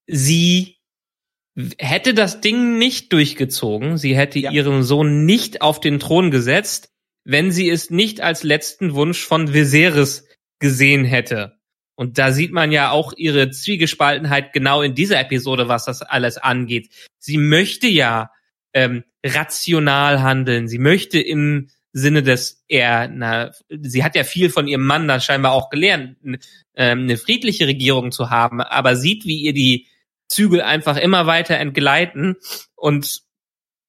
sie 0.06 0.76
hätte 1.78 2.14
das 2.14 2.40
Ding 2.40 2.78
nicht 2.78 3.12
durchgezogen, 3.12 3.96
sie 3.96 4.16
hätte 4.16 4.38
Ja. 4.38 4.50
ihren 4.50 4.82
Sohn 4.82 5.24
nicht 5.24 5.62
auf 5.62 5.80
den 5.80 6.00
Thron 6.00 6.30
gesetzt, 6.30 6.90
wenn 7.24 7.50
sie 7.52 7.70
es 7.70 7.90
nicht 7.90 8.20
als 8.20 8.42
letzten 8.42 8.94
Wunsch 8.94 9.24
von 9.24 9.54
Viserys 9.54 10.26
gesehen 10.58 11.04
hätte. 11.04 11.58
Und 11.96 12.18
da 12.18 12.32
sieht 12.32 12.52
man 12.52 12.72
ja 12.72 12.90
auch 12.90 13.12
ihre 13.16 13.50
Zwiegespaltenheit 13.50 14.52
genau 14.52 14.82
in 14.82 14.94
dieser 14.94 15.20
Episode, 15.20 15.68
was 15.68 15.84
das 15.84 16.02
alles 16.02 16.38
angeht. 16.38 16.90
Sie 17.18 17.38
möchte 17.38 17.86
ja 17.86 18.30
ähm, 18.72 19.04
rational 19.24 20.22
handeln. 20.22 20.68
Sie 20.68 20.78
möchte 20.78 21.20
im 21.20 21.70
Sinne 21.92 22.24
des 22.24 22.64
eher, 22.66 23.08
na, 23.08 23.52
sie 23.68 24.02
hat 24.02 24.16
ja 24.16 24.24
viel 24.24 24.50
von 24.50 24.66
ihrem 24.66 24.84
Mann 24.84 25.06
dann 25.06 25.20
scheinbar 25.20 25.52
auch 25.52 25.70
gelernt, 25.70 26.16
ähm, 26.74 27.02
eine 27.04 27.16
friedliche 27.16 27.68
Regierung 27.68 28.10
zu 28.10 28.30
haben, 28.30 28.60
aber 28.60 28.96
sieht, 28.96 29.24
wie 29.24 29.42
ihr 29.42 29.54
die 29.54 29.86
Zügel 30.28 30.60
einfach 30.60 30.96
immer 30.96 31.26
weiter 31.26 31.56
entgleiten 31.56 32.34
und 32.74 33.22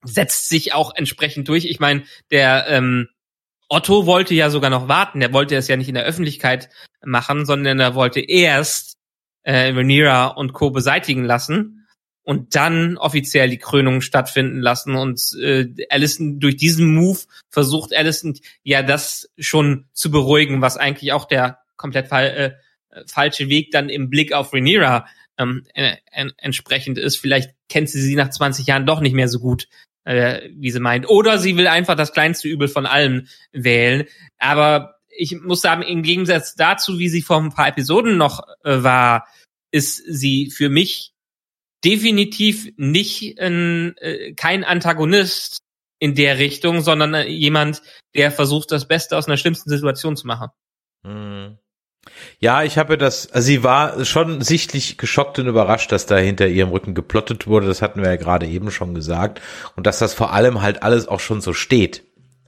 setzt 0.03 0.49
sich 0.49 0.73
auch 0.73 0.93
entsprechend 0.95 1.49
durch. 1.49 1.65
Ich 1.65 1.79
meine, 1.79 2.03
der 2.29 2.67
ähm, 2.69 3.09
Otto 3.68 4.05
wollte 4.05 4.34
ja 4.34 4.49
sogar 4.49 4.70
noch 4.70 4.88
warten. 4.88 5.20
Der 5.20 5.34
wollte 5.34 5.55
es 5.55 5.68
ja 5.68 5.78
nicht 5.78 5.89
in 5.89 5.95
der 5.95 6.05
Öffentlichkeit 6.05 6.70
machen, 7.03 7.45
sondern 7.45 7.80
er 7.80 7.95
wollte 7.95 8.20
erst 8.20 8.97
äh, 9.43 9.70
Rhaenyra 9.70 10.28
und 10.28 10.53
Co. 10.53 10.72
beseitigen 10.72 11.24
lassen 11.24 11.88
und 12.24 12.55
dann 12.55 12.97
offiziell 12.97 13.49
die 13.49 13.59
Krönung 13.59 14.01
stattfinden 14.01 14.59
lassen. 14.59 14.95
Und 14.95 15.22
äh, 15.41 15.68
Allison 15.89 16.39
durch 16.39 16.57
diesen 16.57 16.93
Move 16.93 17.20
versucht 17.49 17.95
Allison 17.95 18.38
ja 18.63 18.82
das 18.82 19.30
schon 19.38 19.86
zu 19.93 20.11
beruhigen, 20.11 20.61
was 20.61 20.78
eigentlich 20.78 21.13
auch 21.13 21.26
der 21.26 21.59
komplett 21.78 22.07
fall, 22.07 22.57
äh, 22.89 23.03
falsche 23.07 23.47
Weg 23.49 23.72
dann 23.72 23.89
im 23.89 24.09
Blick 24.09 24.34
auf 24.34 24.53
Rhaenyra 24.53 25.05
ähm, 25.38 25.66
äh, 25.74 25.97
en 26.11 26.34
entsprechend 26.38 26.97
ist. 26.97 27.18
Vielleicht 27.18 27.51
kennt 27.70 27.89
sie 27.89 28.01
sie 28.01 28.16
nach 28.16 28.30
20 28.30 28.66
Jahren 28.66 28.86
doch 28.86 29.01
nicht 29.01 29.13
mehr 29.13 29.28
so 29.28 29.39
gut, 29.39 29.68
äh, 30.05 30.49
wie 30.55 30.71
sie 30.71 30.79
meint. 30.79 31.09
Oder 31.09 31.37
sie 31.37 31.57
will 31.57 31.67
einfach 31.67 31.95
das 31.95 32.13
kleinste 32.13 32.47
Übel 32.47 32.67
von 32.67 32.85
allem 32.85 33.27
wählen. 33.51 34.05
Aber 34.37 34.95
ich 35.09 35.35
muss 35.41 35.61
sagen, 35.61 35.81
im 35.81 36.03
Gegensatz 36.03 36.55
dazu, 36.55 36.99
wie 36.99 37.09
sie 37.09 37.21
vor 37.21 37.41
ein 37.41 37.53
paar 37.53 37.67
Episoden 37.67 38.17
noch 38.17 38.41
äh, 38.63 38.83
war, 38.83 39.27
ist 39.71 39.97
sie 40.07 40.51
für 40.51 40.69
mich 40.69 41.13
definitiv 41.83 42.71
nicht 42.77 43.37
äh, 43.39 44.33
kein 44.35 44.63
Antagonist 44.63 45.59
in 45.99 46.15
der 46.15 46.39
Richtung, 46.39 46.81
sondern 46.81 47.13
äh, 47.13 47.27
jemand, 47.27 47.81
der 48.15 48.31
versucht, 48.31 48.71
das 48.71 48.87
Beste 48.87 49.17
aus 49.17 49.27
einer 49.27 49.37
schlimmsten 49.37 49.69
Situation 49.69 50.15
zu 50.15 50.27
machen. 50.27 50.49
Mhm. 51.03 51.57
Ja, 52.39 52.63
ich 52.63 52.77
habe 52.77 52.97
das, 52.97 53.31
also 53.31 53.45
sie 53.45 53.63
war 53.63 54.05
schon 54.05 54.41
sichtlich 54.41 54.97
geschockt 54.97 55.39
und 55.39 55.47
überrascht, 55.47 55.91
dass 55.91 56.05
da 56.05 56.17
hinter 56.17 56.47
ihrem 56.47 56.69
Rücken 56.69 56.93
geplottet 56.93 57.47
wurde. 57.47 57.67
Das 57.67 57.81
hatten 57.81 58.01
wir 58.01 58.09
ja 58.09 58.15
gerade 58.15 58.45
eben 58.45 58.71
schon 58.71 58.93
gesagt. 58.93 59.41
Und 59.75 59.85
dass 59.87 59.99
das 59.99 60.13
vor 60.13 60.31
allem 60.33 60.61
halt 60.61 60.83
alles 60.83 61.07
auch 61.07 61.19
schon 61.19 61.41
so 61.41 61.53
steht. 61.53 62.03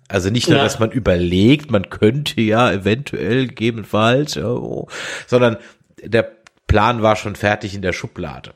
Also 0.07 0.29
nicht 0.29 0.47
nur, 0.47 0.57
Ja. 0.57 0.63
dass 0.63 0.79
man 0.79 0.91
überlegt, 0.91 1.69
man 1.69 1.89
könnte 1.89 2.39
ja 2.39 2.71
eventuell 2.71 3.47
gegebenenfalls, 3.47 4.37
oh, 4.37 4.87
sondern 5.25 5.57
der 6.01 6.31
Plan 6.67 7.01
war 7.01 7.15
schon 7.15 7.35
fertig 7.35 7.75
in 7.75 7.81
der 7.81 7.93
Schublade. 7.93 8.53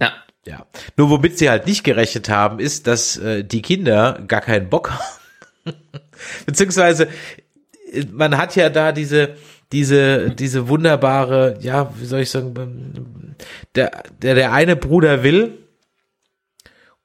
Ja. 0.00 0.12
Ja. 0.46 0.64
Nur 0.96 1.10
womit 1.10 1.38
sie 1.38 1.50
halt 1.50 1.66
nicht 1.66 1.82
gerechnet 1.82 2.28
haben, 2.28 2.60
ist, 2.60 2.86
dass 2.86 3.16
äh, 3.16 3.42
die 3.42 3.62
Kinder 3.62 4.22
gar 4.28 4.40
keinen 4.40 4.70
Bock 4.70 4.92
haben. 5.64 5.74
Beziehungsweise 6.46 7.08
äh, 7.92 8.04
man 8.12 8.38
hat 8.38 8.54
ja 8.56 8.70
da 8.70 8.92
diese 8.92 9.34
diese 9.72 10.30
diese 10.30 10.68
wunderbare, 10.68 11.58
ja, 11.60 11.92
wie 11.98 12.04
soll 12.06 12.20
ich 12.20 12.30
sagen, 12.30 13.36
der 13.74 13.90
der 14.22 14.34
der 14.34 14.52
eine 14.52 14.76
Bruder 14.76 15.22
will 15.22 15.58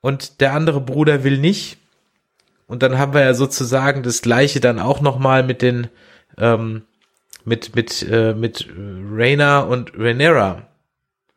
und 0.01 0.41
der 0.41 0.53
andere 0.53 0.81
Bruder 0.81 1.23
will 1.23 1.37
nicht. 1.37 1.77
Und 2.67 2.83
dann 2.83 2.97
haben 2.97 3.13
wir 3.13 3.21
ja 3.21 3.33
sozusagen 3.33 4.03
das 4.03 4.21
gleiche 4.21 4.59
dann 4.61 4.79
auch 4.79 5.01
noch 5.01 5.19
mal 5.19 5.43
mit 5.43 5.61
den 5.61 5.87
ähm, 6.37 6.83
mit 7.43 7.75
mit 7.75 8.07
äh, 8.09 8.33
mit 8.33 8.67
Raina 8.75 9.61
und 9.61 9.93
Rhaenyra 9.97 10.67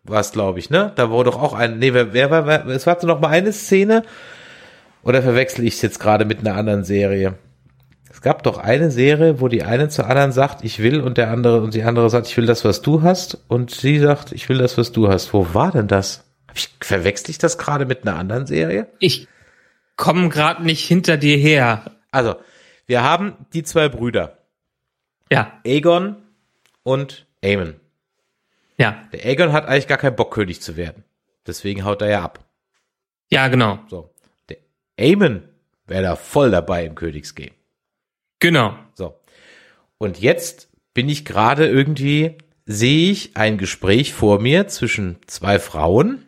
war 0.04 0.20
es, 0.20 0.32
glaube 0.32 0.58
ich, 0.58 0.70
ne? 0.70 0.92
Da 0.96 1.10
wurde 1.10 1.30
doch 1.30 1.42
auch 1.42 1.54
ein, 1.54 1.78
nee, 1.78 1.94
wer, 1.94 2.12
wer 2.12 2.30
war, 2.30 2.46
wer, 2.46 2.66
es 2.66 2.86
war 2.86 3.02
noch 3.04 3.20
mal 3.20 3.28
eine 3.28 3.52
Szene, 3.52 4.02
oder 5.02 5.22
verwechsel 5.22 5.66
ich 5.66 5.74
es 5.74 5.82
jetzt 5.82 6.00
gerade 6.00 6.24
mit 6.24 6.40
einer 6.40 6.56
anderen 6.56 6.84
Serie? 6.84 7.34
Es 8.14 8.20
gab 8.20 8.44
doch 8.44 8.58
eine 8.58 8.92
Serie, 8.92 9.40
wo 9.40 9.48
die 9.48 9.64
eine 9.64 9.88
zur 9.88 10.06
anderen 10.06 10.30
sagt, 10.30 10.64
ich 10.64 10.78
will, 10.78 11.00
und 11.00 11.18
der 11.18 11.30
andere, 11.30 11.60
und 11.60 11.74
die 11.74 11.82
andere 11.82 12.08
sagt, 12.08 12.28
ich 12.28 12.36
will 12.36 12.46
das, 12.46 12.64
was 12.64 12.80
du 12.80 13.02
hast, 13.02 13.38
und 13.48 13.72
sie 13.72 13.98
sagt, 13.98 14.30
ich 14.30 14.48
will 14.48 14.58
das, 14.58 14.78
was 14.78 14.92
du 14.92 15.08
hast. 15.08 15.34
Wo 15.34 15.52
war 15.52 15.72
denn 15.72 15.88
das? 15.88 16.24
Hab 16.48 16.56
ich, 16.56 16.70
verwechsel 16.80 17.30
ich 17.30 17.38
das 17.38 17.58
gerade 17.58 17.86
mit 17.86 18.06
einer 18.06 18.16
anderen 18.16 18.46
Serie? 18.46 18.86
Ich 19.00 19.26
komme 19.96 20.28
gerade 20.28 20.62
nicht 20.62 20.86
hinter 20.86 21.16
dir 21.16 21.36
her. 21.36 21.90
Also, 22.12 22.36
wir 22.86 23.02
haben 23.02 23.34
die 23.52 23.64
zwei 23.64 23.88
Brüder, 23.88 24.38
Ja, 25.30 25.60
Aegon 25.66 26.16
und 26.84 27.26
Aemon. 27.42 27.74
ja, 28.78 29.02
Der 29.12 29.24
Aegon 29.26 29.52
hat 29.52 29.66
eigentlich 29.66 29.88
gar 29.88 29.98
keinen 29.98 30.14
Bock, 30.16 30.32
König 30.32 30.62
zu 30.62 30.76
werden. 30.76 31.02
Deswegen 31.48 31.84
haut 31.84 32.00
er 32.00 32.08
ja 32.10 32.22
ab. 32.22 32.44
ja, 33.28 33.48
genau, 33.48 33.80
So. 33.90 34.14
Der 34.48 34.58
Aemon 34.98 35.48
wäre 35.88 36.02
da 36.04 36.16
voll 36.16 36.52
dabei 36.52 36.84
im 36.86 36.94
Königsgame. 36.94 37.50
Genau. 38.44 38.76
So. 38.94 39.18
Und 39.96 40.20
jetzt 40.20 40.68
bin 40.92 41.08
ich 41.08 41.24
gerade 41.24 41.66
irgendwie, 41.66 42.36
sehe 42.66 43.10
ich 43.10 43.36
ein 43.38 43.56
Gespräch 43.56 44.12
vor 44.12 44.38
mir 44.38 44.68
zwischen 44.68 45.18
zwei 45.26 45.58
Frauen. 45.58 46.26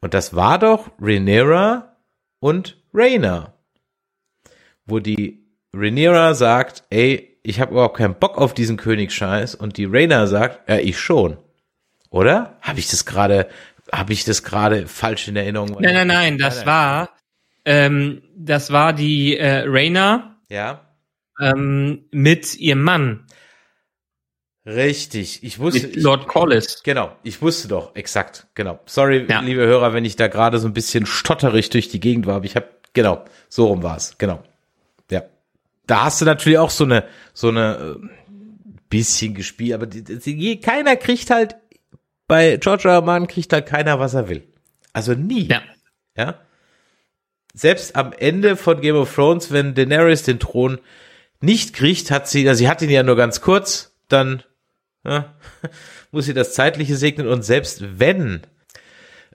Und 0.00 0.12
das 0.12 0.34
war 0.34 0.58
doch 0.58 0.90
Rhaenyra 1.00 1.96
und 2.40 2.76
Rhaena. 2.92 3.54
Wo 4.86 4.98
die 4.98 5.46
Rhaenyra 5.72 6.34
sagt, 6.34 6.82
ey, 6.90 7.38
ich 7.44 7.60
habe 7.60 7.72
überhaupt 7.72 7.96
keinen 7.96 8.18
Bock 8.18 8.36
auf 8.36 8.52
diesen 8.52 8.76
Königsscheiß. 8.76 9.54
Und 9.54 9.76
die 9.76 9.84
Rhaena 9.84 10.26
sagt, 10.26 10.68
ja, 10.68 10.78
ich 10.78 10.98
schon. 10.98 11.36
Oder? 12.10 12.58
Habe 12.60 12.80
ich 12.80 12.88
das 12.88 13.06
gerade, 13.06 13.48
habe 13.92 14.12
ich 14.12 14.24
das 14.24 14.42
gerade 14.42 14.88
falsch 14.88 15.28
in 15.28 15.36
Erinnerung? 15.36 15.76
Nein, 15.78 15.94
nein, 15.94 16.06
nein, 16.08 16.38
das 16.38 16.66
war, 16.66 17.10
ähm, 17.64 18.22
das 18.36 18.72
war 18.72 18.92
die 18.92 19.36
äh, 19.36 19.62
Raina 19.64 20.36
Ja. 20.48 20.87
Ähm, 21.40 22.04
mit 22.10 22.56
ihrem 22.56 22.82
Mann, 22.82 23.26
Richtig. 24.68 25.42
Ich 25.42 25.58
wusste, 25.58 25.86
mit 25.86 25.96
ich, 25.96 26.02
Lord 26.02 26.28
Collis. 26.28 26.82
Genau, 26.82 27.16
ich 27.22 27.40
wusste 27.40 27.68
doch, 27.68 27.96
exakt, 27.96 28.46
genau. 28.54 28.78
Sorry, 28.84 29.24
Ja. 29.28 29.40
liebe 29.40 29.64
Hörer, 29.66 29.94
wenn 29.94 30.04
ich 30.04 30.16
da 30.16 30.28
gerade 30.28 30.58
so 30.58 30.66
ein 30.66 30.74
bisschen 30.74 31.06
stotterig 31.06 31.70
durch 31.70 31.88
die 31.88 32.00
Gegend 32.00 32.26
war, 32.26 32.36
aber 32.36 32.44
ich 32.44 32.54
habe, 32.54 32.68
genau, 32.92 33.24
so 33.48 33.66
rum 33.68 33.82
war 33.82 33.96
es, 33.96 34.18
genau. 34.18 34.42
Ja. 35.10 35.22
Da 35.86 36.04
hast 36.04 36.20
du 36.20 36.26
natürlich 36.26 36.58
auch 36.58 36.68
so 36.68 36.84
eine, 36.84 37.04
so 37.32 37.48
eine 37.48 37.96
äh, 37.98 38.08
bisschen 38.90 39.32
gespielt, 39.34 39.72
aber 39.72 39.86
die, 39.86 40.02
die, 40.02 40.60
keiner 40.60 40.96
kriegt 40.96 41.30
halt, 41.30 41.56
bei 42.26 42.58
George 42.58 42.90
R. 42.90 43.26
Kriegt 43.26 43.54
halt 43.54 43.64
keiner, 43.64 43.98
was 43.98 44.12
er 44.12 44.28
will. 44.28 44.46
Also 44.92 45.14
nie. 45.14 45.48
Ja. 45.48 45.62
Ja. 46.14 46.40
Selbst 47.54 47.96
am 47.96 48.12
Ende 48.12 48.54
von 48.56 48.82
Game 48.82 48.96
of 48.96 49.14
Thrones, 49.14 49.50
wenn 49.50 49.74
Daenerys 49.74 50.24
den 50.24 50.38
Thron 50.38 50.78
nicht 51.40 51.74
kriegt, 51.74 52.10
hat 52.10 52.28
sie, 52.28 52.48
also 52.48 52.58
sie 52.58 52.68
hat 52.68 52.82
ihn 52.82 52.90
ja 52.90 53.02
nur 53.02 53.16
ganz 53.16 53.40
kurz, 53.40 53.96
dann 54.08 54.42
ja, 55.04 55.34
muss 56.10 56.26
sie 56.26 56.34
das 56.34 56.52
Zeitliche 56.54 56.96
segnen 56.96 57.28
und 57.28 57.42
selbst 57.42 57.98
wenn, 57.98 58.42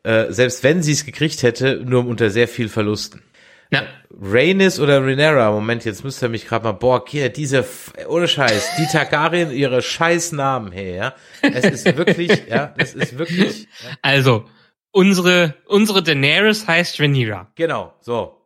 äh, 0.04 0.32
selbst 0.32 0.64
wenn 0.64 0.84
sie 0.84 0.92
es 0.92 1.06
gekriegt 1.06 1.44
hätte, 1.44 1.82
nur 1.84 2.06
unter 2.06 2.30
sehr 2.30 2.48
viel 2.48 2.70
Verlusten. 2.70 3.24
Ja. 3.72 3.84
Rhaenys 4.12 4.80
oder 4.80 5.02
Rhaenyra, 5.02 5.52
Moment, 5.52 5.84
jetzt 5.86 6.04
müsst 6.04 6.22
ihr 6.22 6.30
mich 6.30 6.48
gerade 6.48 6.64
mal, 6.66 6.74
boah, 6.74 7.04
Kier, 7.04 7.30
diese, 7.30 7.66
ohne 8.08 8.28
Scheiß, 8.28 8.76
die 8.78 8.86
Targaryen, 8.86 9.50
ihre 9.50 9.82
scheiß 9.82 10.34
Namen 10.34 10.72
her, 10.72 10.96
ja. 10.96 11.16
Es 11.42 11.66
ist 11.66 11.98
wirklich, 11.98 12.48
ja, 12.48 12.76
es 12.78 12.94
ist 12.94 13.18
wirklich, 13.18 13.64
ja, 13.84 13.90
Also, 14.04 14.46
unsere, 14.92 15.56
unsere 15.66 16.04
Daenerys 16.04 16.68
heißt 16.68 17.00
Rhaenyra. 17.00 17.52
genau, 17.56 17.96
so. 18.00 18.43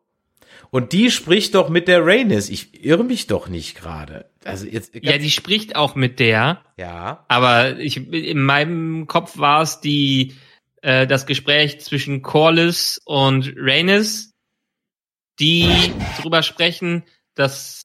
Und 0.69 0.91
die 0.91 1.11
spricht 1.11 1.55
doch 1.55 1.69
mit 1.69 1.87
der 1.87 2.05
Rhaenys. 2.05 2.49
Ich 2.49 2.83
irre 2.83 3.03
mich 3.03 3.27
doch 3.27 3.47
nicht 3.47 3.75
gerade. 3.75 4.29
Also 4.43 4.65
jetzt, 4.65 4.93
Ja, 4.95 5.17
die 5.17 5.31
spricht 5.31 5.75
auch 5.75 5.95
mit 5.95 6.19
der, 6.19 6.63
ja, 6.77 7.25
aber 7.27 7.79
ich, 7.79 7.97
in 7.97 8.41
meinem 8.41 9.07
Kopf 9.07 9.37
war 9.37 9.61
es 9.61 9.81
die, 9.81 10.35
äh, 10.81 11.07
das 11.07 11.25
Gespräch 11.25 11.79
zwischen 11.81 12.21
Corlys 12.21 13.01
und 13.05 13.53
Rhaenys, 13.57 14.33
die 15.39 15.69
drüber 16.21 16.43
sprechen, 16.43 17.03
dass 17.35 17.83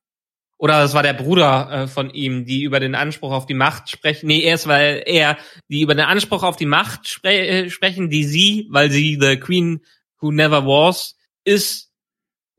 oder 0.62 0.78
das 0.78 0.94
war 0.94 1.02
der 1.02 1.14
Bruder 1.14 1.70
äh, 1.72 1.88
von 1.88 2.10
ihm, 2.10 2.44
die 2.44 2.62
über 2.62 2.78
den 2.78 2.94
Anspruch 2.94 3.32
auf 3.32 3.46
die 3.46 3.54
Macht 3.54 3.90
sprechen. 3.90 4.28
Nee, 4.28 4.42
erst 4.42 4.68
weil 4.68 5.02
er, 5.06 5.36
die 5.66 5.80
über 5.80 5.96
den 5.96 6.04
Anspruch 6.04 6.44
auf 6.44 6.54
die 6.54 6.66
Macht 6.66 7.08
spre 7.08 7.32
äh, 7.32 7.70
sprechen, 7.70 8.10
die 8.10 8.22
sie, 8.22 8.68
weil 8.70 8.88
sie 8.88 9.18
the 9.20 9.36
Queen 9.38 9.80
who 10.20 10.30
never 10.30 10.64
was, 10.64 11.16
ist, 11.42 11.91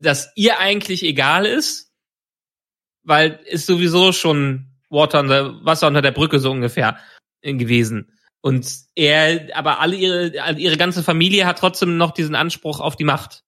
dass 0.04 0.32
ihr 0.36 0.58
eigentlich 0.58 1.02
egal 1.02 1.46
ist, 1.46 1.92
weil 3.02 3.40
ist 3.46 3.66
sowieso 3.66 4.12
schon 4.12 4.66
Water 4.90 5.20
unter, 5.20 5.64
Wasser 5.64 5.88
unter 5.88 6.02
der 6.02 6.12
Brücke 6.12 6.38
so 6.38 6.50
ungefähr 6.50 6.98
äh, 7.42 7.54
gewesen. 7.54 8.12
Und 8.40 8.68
er, 8.94 9.48
aber 9.56 9.80
alle 9.80 9.96
ihre, 9.96 10.52
ihre 10.58 10.76
ganze 10.76 11.02
Familie 11.02 11.46
hat 11.46 11.58
trotzdem 11.58 11.96
noch 11.96 12.10
diesen 12.10 12.34
Anspruch 12.34 12.80
auf 12.80 12.94
die 12.94 13.04
Macht. 13.04 13.42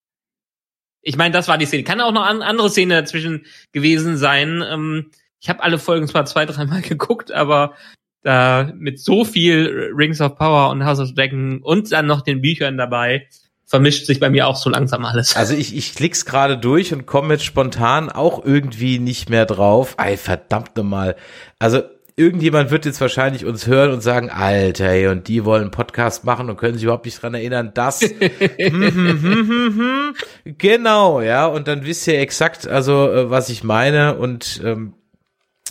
Ich 1.03 1.17
meine, 1.17 1.33
das 1.33 1.49
war 1.49 1.59
die 1.59 1.67
Szene. 1.67 1.85
Kann 1.85 2.01
auch 2.01 2.13
noch 2.13 2.25
an, 2.25 2.43
andere 2.43 2.71
Szene 2.71 2.95
dazwischen 2.95 3.47
gewesen 3.73 4.17
sein. 4.17 4.65
Ähm, 4.67 5.11
ich 5.41 5.49
habe 5.49 5.63
alle 5.63 5.79
Folgen 5.79 6.09
zwar 6.09 6.25
zwei, 6.25 6.47
dreimal 6.47 6.81
geguckt, 6.83 7.31
aber 7.31 7.75
da 8.23 8.73
mit 8.75 8.99
so 8.99 9.25
viel 9.25 9.93
Rings 9.95 10.21
of 10.21 10.37
Power 10.37 10.71
und 10.71 10.85
House 10.85 10.99
of 10.99 11.15
Dragon 11.15 11.63
und 11.63 11.93
dann 11.93 12.07
noch 12.07 12.23
den 12.23 12.41
Büchern 12.41 12.77
dabei, 12.77 13.29
vermischt 13.67 14.07
sich 14.07 14.21
bei 14.21 14.31
mir 14.31 14.47
auch 14.47 14.57
so 14.57 14.71
langsam 14.71 15.05
alles. 15.05 15.37
Also 15.37 15.55
ich, 15.55 15.77
ich 15.77 15.95
klick's 15.95 16.25
gerade 16.25 16.57
durch 16.57 16.95
und 16.95 17.05
komme 17.05 17.35
jetzt 17.35 17.45
spontan 17.45 18.11
auch 18.11 18.45
irgendwie 18.45 19.01
nicht 19.01 19.29
mehr 19.29 19.45
drauf. 19.45 19.97
Ey, 19.99 20.17
verdammt 20.17 20.77
nochmal. 20.77 21.17
Also 21.59 21.83
irgendjemand 22.15 22.71
wird 22.71 22.87
jetzt 22.87 23.01
wahrscheinlich 23.01 23.45
uns 23.45 23.67
hören 23.67 23.93
und 23.93 24.03
sagen, 24.03 24.31
Alter, 24.31 24.89
ey, 24.89 25.09
und 25.09 25.27
die 25.27 25.45
wollen 25.45 25.63
einen 25.63 25.71
Podcast 25.73 26.25
machen 26.25 26.49
und 26.49 26.57
können 26.57 26.75
sich 26.75 26.85
überhaupt 26.85 27.07
nicht 27.07 27.21
dran 27.21 27.35
erinnern, 27.35 27.73
dass. 27.75 28.01
genau, 30.45 31.21
ja. 31.21 31.47
Und 31.47 31.67
dann 31.67 31.85
wisst 31.85 32.07
ihr 32.07 32.21
exakt, 32.21 32.69
also 32.69 33.11
äh, 33.11 33.31
was 33.31 33.49
ich 33.49 33.65
meine. 33.65 34.17
Und 34.17 34.63
ähm, 34.65 34.95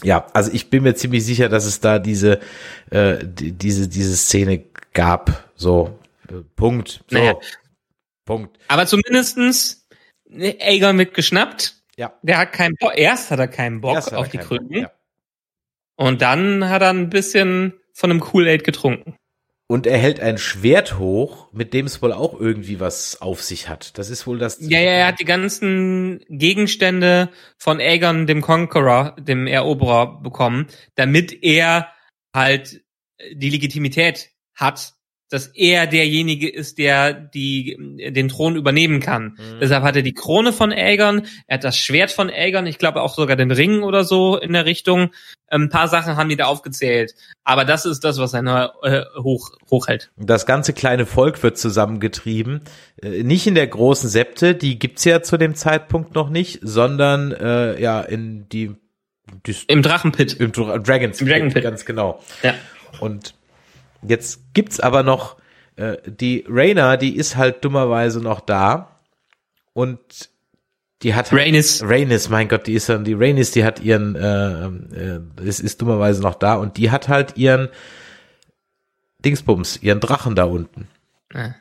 ja, 0.03 0.27
also 0.33 0.51
ich 0.53 0.69
bin 0.69 0.83
mir 0.83 0.95
ziemlich 0.95 1.25
sicher, 1.25 1.47
dass 1.47 1.65
es 1.65 1.79
da 1.79 1.97
diese, 1.97 2.39
äh, 2.91 3.19
die, 3.23 3.53
diese, 3.53 3.87
diese 3.87 4.17
Szene 4.17 4.63
gab. 4.93 5.45
So, 5.55 5.97
äh, 6.27 6.33
Punkt. 6.57 7.05
So. 7.09 7.17
Naja. 7.17 7.35
Punkt. 8.25 8.59
Aber 8.67 8.85
zumindestens 8.85 9.87
ne, 10.27 10.57
Aegon 10.59 10.97
wird 10.97 11.13
geschnappt. 11.13 11.75
Ja. 11.95 12.17
Der 12.23 12.37
hat 12.39 12.51
keinen 12.51 12.75
Bock. 12.75 12.93
Erst 12.95 13.31
hat 13.31 13.39
er 13.39 13.47
keinen 13.47 13.81
Bock 13.81 13.95
er 13.95 14.17
auf 14.17 14.29
die 14.29 14.37
Krücken. 14.37 14.75
ja. 14.75 14.91
Und 15.95 16.21
dann 16.21 16.67
hat 16.67 16.81
er 16.81 16.89
ein 16.89 17.09
bisschen 17.09 17.73
von 17.93 18.11
einem 18.11 18.19
Kool-Aid 18.19 18.65
getrunken. 18.65 19.15
Und 19.67 19.87
er 19.87 19.97
hält 19.97 20.19
ein 20.19 20.37
Schwert 20.37 20.99
hoch, 20.99 21.51
mit 21.51 21.73
dem 21.73 21.87
es 21.87 22.01
wohl 22.01 22.11
auch 22.11 22.39
irgendwie 22.39 22.79
was 22.79 23.21
auf 23.21 23.41
sich 23.41 23.67
hat. 23.67 23.97
Das 23.97 24.11
ist 24.11 24.27
wohl 24.27 24.37
das. 24.37 24.57
Ja, 24.59 24.79
ja, 24.79 24.91
er 24.91 25.07
hat 25.07 25.19
die 25.19 25.25
ganzen 25.25 26.23
Gegenstände 26.29 27.29
von 27.57 27.79
Aegon, 27.79 28.27
dem 28.27 28.41
Conqueror, 28.41 29.15
dem 29.17 29.47
Eroberer, 29.47 30.21
bekommen, 30.21 30.67
damit 30.93 31.43
er 31.43 31.91
halt 32.35 32.83
die 33.31 33.49
Legitimität 33.49 34.29
hat, 34.53 34.93
dass 35.35 35.47
er 35.47 35.85
derjenige 35.85 36.47
ist, 36.47 36.77
der 36.77 37.11
die 37.11 37.75
den 37.77 38.29
Thron 38.29 38.55
übernehmen 38.55 39.01
kann. 39.01 39.37
Deshalb 39.59 39.83
hat 39.83 39.97
er 39.97 40.01
die 40.01 40.13
Krone 40.13 40.53
von 40.53 40.71
Aegon, 40.71 41.27
er 41.47 41.55
hat 41.55 41.65
das 41.65 41.77
Schwert 41.77 42.09
von 42.09 42.29
Aegon, 42.29 42.65
ich 42.67 42.77
glaube 42.77 43.01
auch 43.01 43.13
sogar 43.15 43.35
den 43.35 43.51
Ring 43.51 43.83
oder 43.83 44.05
so 44.05 44.37
in 44.37 44.53
der 44.53 44.65
Richtung. 44.65 45.11
Ein 45.49 45.67
paar 45.67 45.89
Sachen 45.89 46.15
haben 46.15 46.29
die 46.29 46.37
da 46.37 46.45
aufgezählt, 46.45 47.15
aber 47.43 47.65
das 47.65 47.85
ist 47.85 48.05
das, 48.05 48.17
was 48.17 48.33
er 48.33 48.73
äh, 48.83 49.01
hoch 49.21 49.51
hochhält. 49.69 50.09
Das 50.15 50.45
ganze 50.45 50.71
kleine 50.71 51.05
Volk 51.05 51.43
wird 51.43 51.57
zusammengetrieben. 51.57 52.61
Äh, 53.01 53.23
nicht 53.23 53.45
in 53.45 53.55
der 53.55 53.67
großen 53.67 54.09
Septe, 54.09 54.55
die 54.55 54.79
gibt's 54.79 55.03
ja 55.03 55.21
zu 55.21 55.35
dem 55.35 55.53
Zeitpunkt 55.53 56.15
noch 56.15 56.29
nicht, 56.29 56.59
sondern 56.61 57.33
äh, 57.33 57.77
ja 57.81 57.99
in 57.99 58.47
die, 58.47 58.71
die 59.45 59.55
Im 59.67 59.81
Drachenpit. 59.81 60.31
im 60.39 60.53
Dra 60.53 60.77
Dragons 60.77 61.19
Im 61.19 61.27
Dragon 61.27 61.51
Pit. 61.51 61.63
ganz 61.63 61.83
genau. 61.83 62.23
Ja. 62.41 62.53
Und 63.01 63.33
jetzt 64.07 64.53
gibt's 64.53 64.79
aber 64.79 65.03
noch 65.03 65.37
äh, 65.75 65.97
die 66.05 66.45
Raina, 66.47 66.97
die 66.97 67.15
ist 67.15 67.35
halt 67.35 67.63
dummerweise 67.63 68.21
noch 68.21 68.39
da 68.39 68.99
und 69.73 70.29
die 71.01 71.13
hat 71.13 71.31
halt- 71.31 71.41
Rhaenys. 71.41 71.83
Rhaenys, 71.83 72.29
mein 72.29 72.47
Gott, 72.47 72.67
die 72.67 72.73
ist 72.73 72.89
dann 72.89 73.03
die 73.03 73.13
Rhaenys, 73.13 73.51
die 73.51 73.63
hat 73.63 73.81
ihren 73.81 74.15
äh, 74.15 74.65
äh, 74.67 75.19
ist, 75.43 75.59
ist 75.59 75.81
dummerweise 75.81 76.21
noch 76.21 76.35
da 76.35 76.55
und 76.55 76.77
die 76.77 76.91
hat 76.91 77.07
halt 77.09 77.37
ihren 77.37 77.69
Dingsbums, 79.23 79.81
ihren 79.81 79.99
Drachen 79.99 80.35
da 80.35 80.45
unten. 80.45 80.87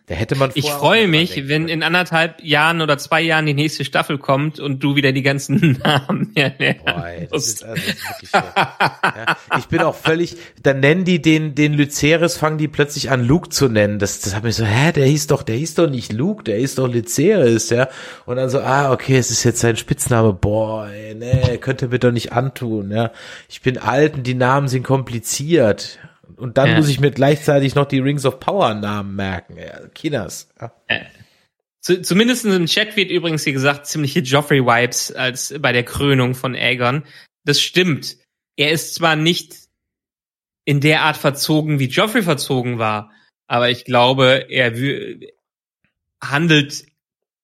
Da 0.07 0.14
hätte 0.14 0.37
man 0.37 0.53
Ich 0.55 0.70
freue 0.70 1.09
mich, 1.09 1.49
wenn 1.49 1.66
in 1.66 1.83
anderthalb 1.83 2.41
Jahren 2.45 2.81
oder 2.81 2.97
zwei 2.97 3.20
Jahren 3.20 3.45
die 3.45 3.55
nächste 3.55 3.85
Staffel 3.85 4.18
kommt 4.18 4.61
und 4.61 4.85
du 4.85 4.95
wieder 4.95 5.11
die 5.11 5.22
ganzen 5.22 5.79
Namen 5.85 6.31
erlernen 6.37 6.81
Boah, 6.85 7.07
ey, 7.09 7.27
das 7.29 7.49
ist, 7.49 7.64
also, 7.64 7.83
das 7.85 7.95
ist 7.95 8.09
wirklich 8.09 8.31
ja, 8.33 9.37
ich 9.59 9.66
bin 9.66 9.81
auch 9.81 9.97
völlig, 9.97 10.37
dann 10.62 10.79
nennen 10.79 11.05
die 11.05 11.20
den, 11.20 11.57
den 11.57 11.75
Lyceris, 11.75 12.37
fangen 12.37 12.59
die 12.59 12.68
plötzlich 12.68 13.11
an, 13.11 13.27
Luke 13.27 13.49
zu 13.49 13.68
nennen. 13.68 13.99
Das, 13.99 14.20
das 14.20 14.37
hat 14.37 14.45
mich 14.45 14.55
so, 14.55 14.64
hä, 14.64 14.93
der 14.93 15.07
hieß 15.07 15.27
doch, 15.27 15.43
der 15.43 15.57
hieß 15.57 15.75
doch 15.75 15.91
nicht 15.91 16.12
Luke, 16.12 16.45
der 16.45 16.59
hieß 16.59 16.77
doch 16.77 16.87
Lyceris, 16.87 17.70
ja. 17.70 17.89
Und 18.27 18.37
dann 18.37 18.51
so, 18.51 18.61
ah, 18.61 18.93
okay, 18.93 19.16
es 19.16 19.33
ist 19.33 19.43
jetzt 19.43 19.59
sein 19.59 19.77
Spitzname. 19.77 20.33
Boah, 20.35 20.89
ey, 20.89 21.16
nee, 21.16 21.59
könnt 21.59 21.83
ihr 21.83 21.89
mir 21.89 21.99
doch 21.99 22.12
nicht 22.12 22.33
antun, 22.33 22.93
ja. 22.93 23.11
Ich 23.49 23.61
bin 23.61 23.79
alt 23.79 24.14
und 24.14 24.25
die 24.25 24.35
Namen 24.35 24.68
sind 24.68 24.85
kompliziert. 24.85 25.99
Und 26.37 26.59
dann 26.59 26.70
Ja. 26.70 26.76
muss 26.76 26.89
ich 26.89 27.01
mir 27.01 27.11
gleichzeitig 27.11 27.74
noch 27.74 27.87
die 27.87 27.99
Rings 28.01 28.24
of 28.24 28.41
Power 28.41 28.74
Namen 28.74 29.16
merken, 29.16 29.57
ja. 29.57 29.87
Kinas. 29.89 30.49
Ja. 30.61 30.72
Zu, 31.80 32.01
zumindest 32.01 32.47
im 32.47 32.66
Chat 32.66 32.97
wird 32.97 33.11
übrigens 33.11 33.45
hier 33.45 33.53
gesagt, 33.53 33.87
ziemliche 33.87 34.20
Joffrey-Vibes 34.20 35.12
als 35.12 35.55
bei 35.61 35.72
der 35.72 35.82
Krönung 35.82 36.35
von 36.35 36.55
Aegon. 36.55 37.05
Das 37.45 37.61
stimmt. 37.61 38.16
Er 38.57 38.70
ist 38.70 38.95
zwar 38.95 39.16
nicht 39.16 39.55
in 40.64 40.80
der 40.80 41.03
Art 41.03 41.16
verzogen, 41.18 41.78
wie 41.78 41.89
Joffrey 41.89 42.22
verzogen 42.22 42.78
war, 42.78 43.12
aber 43.47 43.68
ich 43.70 43.85
glaube, 43.85 44.47
er 44.49 44.72
handelt 46.22 46.87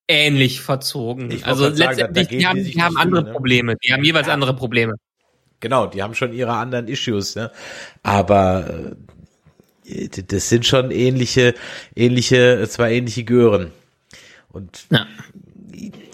ähnlich 0.08 0.60
verzogen. 0.62 1.42
Also 1.44 1.64
sagen, 1.64 1.76
letztendlich, 1.76 2.28
die 2.28 2.46
haben, 2.46 2.64
die 2.64 2.82
haben 2.82 2.96
andere 2.96 3.24
ne? 3.24 3.32
Probleme. 3.32 3.76
Die 3.76 3.92
haben 3.92 4.02
jeweils 4.02 4.28
andere 4.28 4.56
Probleme. 4.56 4.94
Genau, 5.60 5.86
die 5.86 6.02
haben 6.02 6.14
schon 6.14 6.32
ihre 6.32 6.54
anderen 6.54 6.88
Issues, 6.88 7.36
ne? 7.36 7.50
Aber 8.02 8.64
äh, 9.84 10.08
das 10.08 10.48
sind 10.48 10.66
schon 10.66 10.90
ähnliche, 10.90 11.54
ähnliche, 11.94 12.66
zwei 12.68 12.94
ähnliche 12.94 13.24
Gören. 13.24 13.72
Und 14.48 14.86
Ja. 14.90 15.06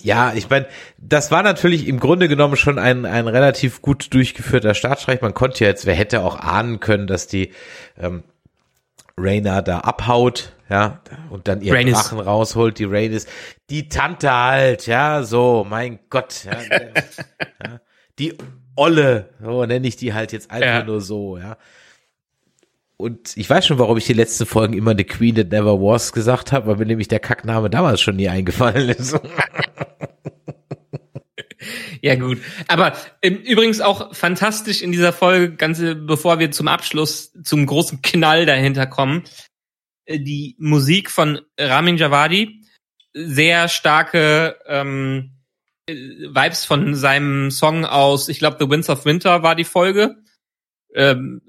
ja, 0.02 0.32
ich 0.34 0.50
meine, 0.50 0.66
das 0.98 1.30
war 1.30 1.42
natürlich 1.42 1.86
im 1.86 2.00
Grunde 2.00 2.28
genommen 2.28 2.56
schon 2.56 2.78
ein, 2.78 3.04
ein 3.06 3.28
relativ 3.28 3.82
gut 3.82 4.12
durchgeführter 4.12 4.74
Staatsstreich. 4.74 5.20
Man 5.22 5.34
konnte 5.34 5.64
ja 5.64 5.70
jetzt, 5.70 5.86
wer 5.86 5.94
hätte 5.94 6.20
auch 6.22 6.36
ahnen 6.38 6.80
können, 6.80 7.06
dass 7.06 7.26
die 7.26 7.52
ähm, 7.98 8.22
Rhaena 9.18 9.62
da 9.62 9.80
abhaut, 9.80 10.52
ja, 10.68 11.00
und 11.30 11.48
dann 11.48 11.62
ihren 11.62 11.76
Rhaenys. 11.76 11.94
Drachen 11.94 12.20
rausholt, 12.20 12.78
die 12.78 12.84
Rhaenys, 12.84 13.26
die 13.70 13.88
Tante 13.88 14.30
halt, 14.32 14.86
ja, 14.86 15.22
so, 15.22 15.64
mein 15.68 16.00
Gott, 16.10 16.44
ja, 16.44 16.58
ja, 17.64 17.80
die 18.18 18.36
Olle, 18.76 19.30
so 19.42 19.64
nenne 19.64 19.86
ich 19.88 19.96
die 19.96 20.14
halt 20.14 20.32
jetzt 20.32 20.50
einfach 20.50 20.66
Ja. 20.68 20.84
nur 20.84 21.00
so, 21.00 21.38
ja. 21.38 21.56
Und 22.98 23.36
ich 23.36 23.48
weiß 23.50 23.66
schon, 23.66 23.78
warum 23.78 23.98
ich 23.98 24.06
die 24.06 24.14
letzten 24.14 24.46
Folgen 24.46 24.72
immer 24.74 24.94
The 24.96 25.04
Queen 25.04 25.34
That 25.34 25.50
Never 25.50 25.80
Was 25.80 26.12
gesagt 26.12 26.52
habe, 26.52 26.66
weil 26.68 26.76
mir 26.76 26.86
nämlich 26.86 27.08
der 27.08 27.20
Kackname 27.20 27.68
damals 27.68 28.00
schon 28.00 28.16
nie 28.16 28.28
eingefallen 28.28 28.88
ist. 28.88 29.18
Ja, 32.02 32.14
gut. 32.14 32.38
Aber 32.68 32.92
ähm, 33.22 33.38
übrigens 33.38 33.80
auch 33.80 34.14
fantastisch 34.14 34.82
in 34.82 34.92
dieser 34.92 35.12
Folge, 35.12 35.54
ganze, 35.56 35.96
bevor 35.96 36.38
wir 36.38 36.50
zum 36.52 36.68
Abschluss, 36.68 37.32
zum 37.42 37.66
großen 37.66 38.02
Knall 38.02 38.46
dahinter 38.46 38.86
kommen, 38.86 39.24
äh, 40.04 40.20
die 40.20 40.54
Musik 40.58 41.10
von 41.10 41.40
Ramin 41.58 41.96
Javadi, 41.96 42.62
sehr 43.14 43.68
starke 43.68 44.56
ähm, 44.66 45.32
äh, 45.32 45.35
Vibes 45.88 46.64
von 46.64 46.94
seinem 46.94 47.50
Song 47.50 47.84
aus, 47.84 48.28
ich 48.28 48.38
glaube, 48.40 48.56
The 48.58 48.68
Winds 48.68 48.90
of 48.90 49.04
Winter 49.04 49.42
war 49.42 49.54
die 49.54 49.64
Folge. 49.64 50.16
Ähm, 50.94 51.42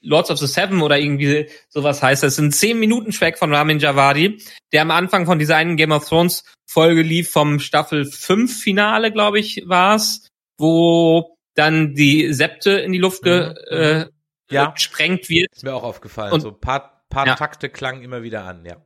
Lords 0.00 0.30
of 0.30 0.38
the 0.38 0.46
Seven 0.46 0.82
oder 0.82 0.98
irgendwie 0.98 1.48
sowas 1.68 2.02
heißt. 2.02 2.22
Das 2.22 2.38
ein 2.38 2.52
10 2.52 2.78
Minuten 2.78 3.10
Track 3.10 3.38
von 3.38 3.54
Ramin 3.54 3.78
Javadi, 3.78 4.42
der 4.72 4.82
am 4.82 4.90
Anfang 4.90 5.24
von 5.26 5.38
dieser 5.38 5.56
einen 5.56 5.76
Game 5.76 5.92
of 5.92 6.06
Thrones 6.08 6.44
Folge 6.66 7.02
lief 7.02 7.30
vom 7.30 7.58
Staffel 7.58 8.04
5 8.04 8.60
Finale, 8.62 9.12
glaube 9.12 9.38
ich, 9.38 9.62
war's, 9.66 10.28
wo 10.58 11.36
dann 11.54 11.94
die 11.94 12.32
Septe 12.32 12.72
in 12.72 12.92
die 12.92 12.98
Luft 12.98 13.22
ge, 13.22 13.50
Mhm. 13.50 13.54
äh, 13.70 14.06
Ja. 14.50 14.66
gesprengt 14.70 15.28
wird. 15.30 15.52
Ist 15.52 15.64
mir 15.64 15.74
auch 15.74 15.82
aufgefallen. 15.84 16.32
Und- 16.32 16.40
so 16.40 16.48
ein 16.48 16.60
paar, 16.60 17.04
paar 17.08 17.26
Ja. 17.26 17.34
Takte 17.34 17.68
klangen 17.70 18.02
immer 18.02 18.22
wieder 18.22 18.44
an, 18.44 18.64
ja. 18.66 18.76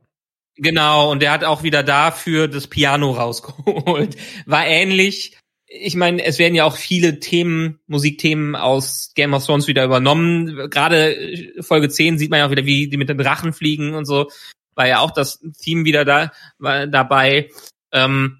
Genau, 0.55 1.11
und 1.11 1.21
der 1.21 1.31
hat 1.31 1.43
auch 1.43 1.63
wieder 1.63 1.83
dafür 1.83 2.47
das 2.47 2.67
Piano 2.67 3.11
rausgeholt. 3.11 4.17
War 4.45 4.65
ähnlich. 4.65 5.37
Ich 5.67 5.95
meine, 5.95 6.23
es 6.23 6.39
werden 6.39 6.55
ja 6.55 6.65
auch 6.65 6.75
viele 6.75 7.19
Themen, 7.19 7.79
Musikthemen 7.87 8.55
aus 8.55 9.11
Game 9.15 9.33
of 9.33 9.45
Thrones 9.45 9.67
wieder 9.67 9.85
übernommen. 9.85 10.69
Gerade 10.69 11.15
äh, 11.15 11.61
Folge 11.61 11.89
10 11.89 12.17
sieht 12.17 12.31
man 12.31 12.39
ja 12.39 12.47
auch 12.47 12.51
wieder, 12.51 12.65
wie 12.65 12.89
die 12.89 12.97
mit 12.97 13.09
den 13.09 13.17
Drachen 13.17 13.53
fliegen 13.53 13.93
und 13.93 14.05
so. 14.05 14.29
War 14.75 14.87
ja 14.87 14.99
auch 14.99 15.11
das 15.11 15.39
Theme 15.61 15.85
wieder 15.85 16.05
da 16.05 16.31
war 16.57 16.87
dabei. 16.87 17.49
Ähm, 17.91 18.39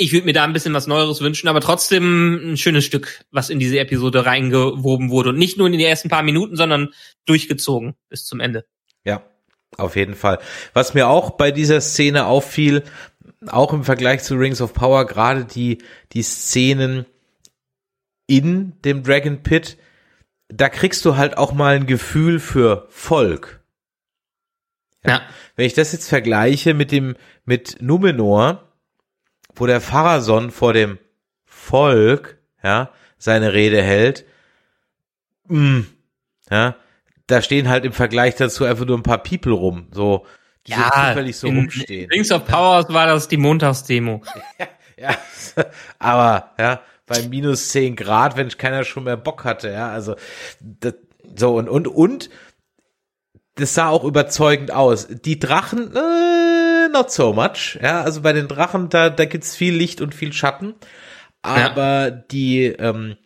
ich 0.00 0.12
würde 0.12 0.26
mir 0.26 0.32
da 0.32 0.44
ein 0.44 0.52
bisschen 0.52 0.74
was 0.74 0.86
Neueres 0.86 1.20
wünschen, 1.20 1.48
aber 1.48 1.60
trotzdem 1.60 2.52
ein 2.52 2.56
schönes 2.56 2.84
Stück, 2.84 3.24
was 3.32 3.50
in 3.50 3.58
diese 3.58 3.80
Episode 3.80 4.24
reingewoben 4.24 5.10
wurde. 5.10 5.30
Und 5.30 5.38
nicht 5.38 5.58
nur 5.58 5.66
in 5.66 5.72
die 5.76 5.84
ersten 5.84 6.08
paar 6.08 6.22
Minuten, 6.22 6.56
sondern 6.56 6.94
durchgezogen 7.26 7.94
bis 8.08 8.24
zum 8.24 8.38
Ende. 8.38 8.64
Ja, 9.04 9.24
auf 9.76 9.96
jeden 9.96 10.14
Fall. 10.14 10.38
Was 10.72 10.94
mir 10.94 11.08
auch 11.08 11.30
bei 11.30 11.50
dieser 11.50 11.80
Szene 11.80 12.26
auffiel, 12.26 12.84
auch 13.46 13.72
im 13.72 13.84
Vergleich 13.84 14.22
zu 14.22 14.34
Rings 14.34 14.60
of 14.60 14.72
Power, 14.72 15.06
gerade 15.06 15.44
die, 15.44 15.78
die 16.12 16.22
Szenen 16.22 17.06
in 18.26 18.72
dem 18.82 19.02
Dragon 19.02 19.42
Pit, 19.42 19.78
da 20.48 20.68
kriegst 20.68 21.04
du 21.04 21.16
halt 21.16 21.36
auch 21.36 21.52
mal 21.52 21.76
ein 21.76 21.86
Gefühl 21.86 22.40
für 22.40 22.86
Volk. 22.90 23.60
Ja. 25.04 25.22
Wenn 25.56 25.66
ich 25.66 25.74
das 25.74 25.92
jetzt 25.92 26.08
vergleiche 26.08 26.74
mit 26.74 26.90
dem, 26.90 27.16
mit 27.44 27.80
Numenor, 27.80 28.72
wo 29.54 29.66
der 29.66 29.80
Pharason 29.80 30.50
vor 30.50 30.72
dem 30.72 30.98
Volk, 31.44 32.38
ja, 32.62 32.92
seine 33.18 33.52
Rede 33.52 33.82
hält, 33.82 34.24
mh, 35.46 35.84
ja, 36.50 36.76
da 37.28 37.42
stehen 37.42 37.68
halt 37.68 37.84
im 37.84 37.92
Vergleich 37.92 38.34
dazu 38.34 38.64
einfach 38.64 38.86
nur 38.86 38.98
ein 38.98 39.02
paar 39.04 39.22
People 39.22 39.52
rum, 39.52 39.86
so, 39.92 40.26
die 40.66 40.72
so 40.72 40.82
zufällig 40.82 41.36
so 41.36 41.46
rumstehen. 41.46 42.10
Rings 42.10 42.32
of 42.32 42.44
Powers 42.46 42.88
war 42.88 43.06
das 43.06 43.28
die 43.28 43.36
Montagsdemo. 43.36 44.22
Ja, 45.00 45.16
aber, 46.00 46.54
ja, 46.58 46.80
bei 47.06 47.22
minus 47.22 47.68
10 47.68 47.94
Grad, 47.94 48.36
wenn 48.36 48.48
keiner 48.48 48.82
schon 48.82 49.04
mehr 49.04 49.16
Bock 49.16 49.44
hatte, 49.44 49.70
ja, 49.70 49.92
also, 49.92 50.16
das, 50.60 50.94
so, 51.36 51.54
und, 51.54 51.68
und, 51.68 51.86
und, 51.86 52.30
das 53.54 53.74
sah 53.74 53.90
auch 53.90 54.02
überzeugend 54.02 54.72
aus. 54.72 55.06
Die 55.06 55.38
Drachen, 55.38 55.94
äh, 55.94 56.88
not 56.92 57.12
so 57.12 57.32
much, 57.32 57.78
ja, 57.80 58.02
also 58.02 58.22
bei 58.22 58.32
den 58.32 58.48
Drachen, 58.48 58.88
da, 58.88 59.08
da 59.08 59.24
gibt's 59.24 59.54
viel 59.54 59.72
Licht 59.72 60.00
und 60.00 60.16
viel 60.16 60.32
Schatten, 60.32 60.74
aber 61.42 62.10
die, 62.10 62.64
ähm, 62.64 63.18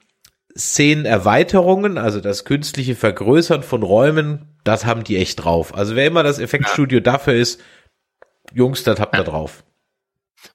Szenenerweiterungen, 0.56 1.98
also 1.98 2.20
das 2.20 2.44
künstliche 2.44 2.94
Vergrößern 2.94 3.62
von 3.62 3.82
Räumen, 3.82 4.56
das 4.64 4.84
haben 4.86 5.04
die 5.04 5.16
echt 5.16 5.44
drauf. 5.44 5.74
Also 5.74 5.96
wer 5.96 6.06
immer 6.06 6.22
das 6.22 6.38
Effektstudio 6.38 7.00
dafür 7.00 7.34
ist, 7.34 7.60
Jungs, 8.52 8.84
das 8.84 9.00
habt 9.00 9.16
ihr 9.16 9.24
drauf. 9.24 9.64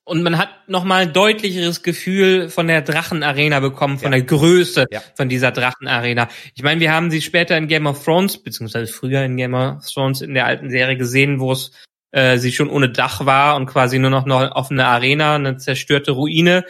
Und 0.03 0.21
man 0.21 0.37
hat 0.37 0.49
nochmal 0.67 1.03
ein 1.03 1.13
deutlicheres 1.13 1.81
Gefühl 1.81 2.49
von 2.49 2.67
der 2.67 2.81
Drachenarena 2.81 3.61
bekommen, 3.61 3.97
von 3.99 4.11
der 4.11 4.21
Größe 4.21 4.85
Ja. 4.91 5.01
von 5.15 5.29
dieser 5.29 5.51
Drachenarena. 5.51 6.27
Ich 6.55 6.63
meine, 6.63 6.81
wir 6.81 6.91
haben 6.91 7.09
sie 7.09 7.21
später 7.21 7.57
in 7.57 7.67
Game 7.67 7.87
of 7.87 8.03
Thrones, 8.03 8.37
beziehungsweise 8.37 8.91
früher 8.91 9.23
in 9.23 9.37
Game 9.37 9.53
of 9.53 9.85
Thrones 9.89 10.21
in 10.21 10.33
der 10.33 10.45
alten 10.45 10.69
Serie 10.69 10.97
gesehen, 10.97 11.39
wo 11.39 11.53
es 11.53 11.71
äh, 12.11 12.37
sie 12.37 12.51
schon 12.51 12.69
ohne 12.69 12.89
Dach 12.89 13.25
war 13.25 13.55
und 13.55 13.65
quasi 13.65 13.97
nur 13.99 14.09
noch 14.09 14.25
eine 14.25 14.55
offene 14.55 14.85
Arena, 14.85 15.35
eine 15.35 15.57
zerstörte 15.57 16.11
Ruine, 16.11 16.65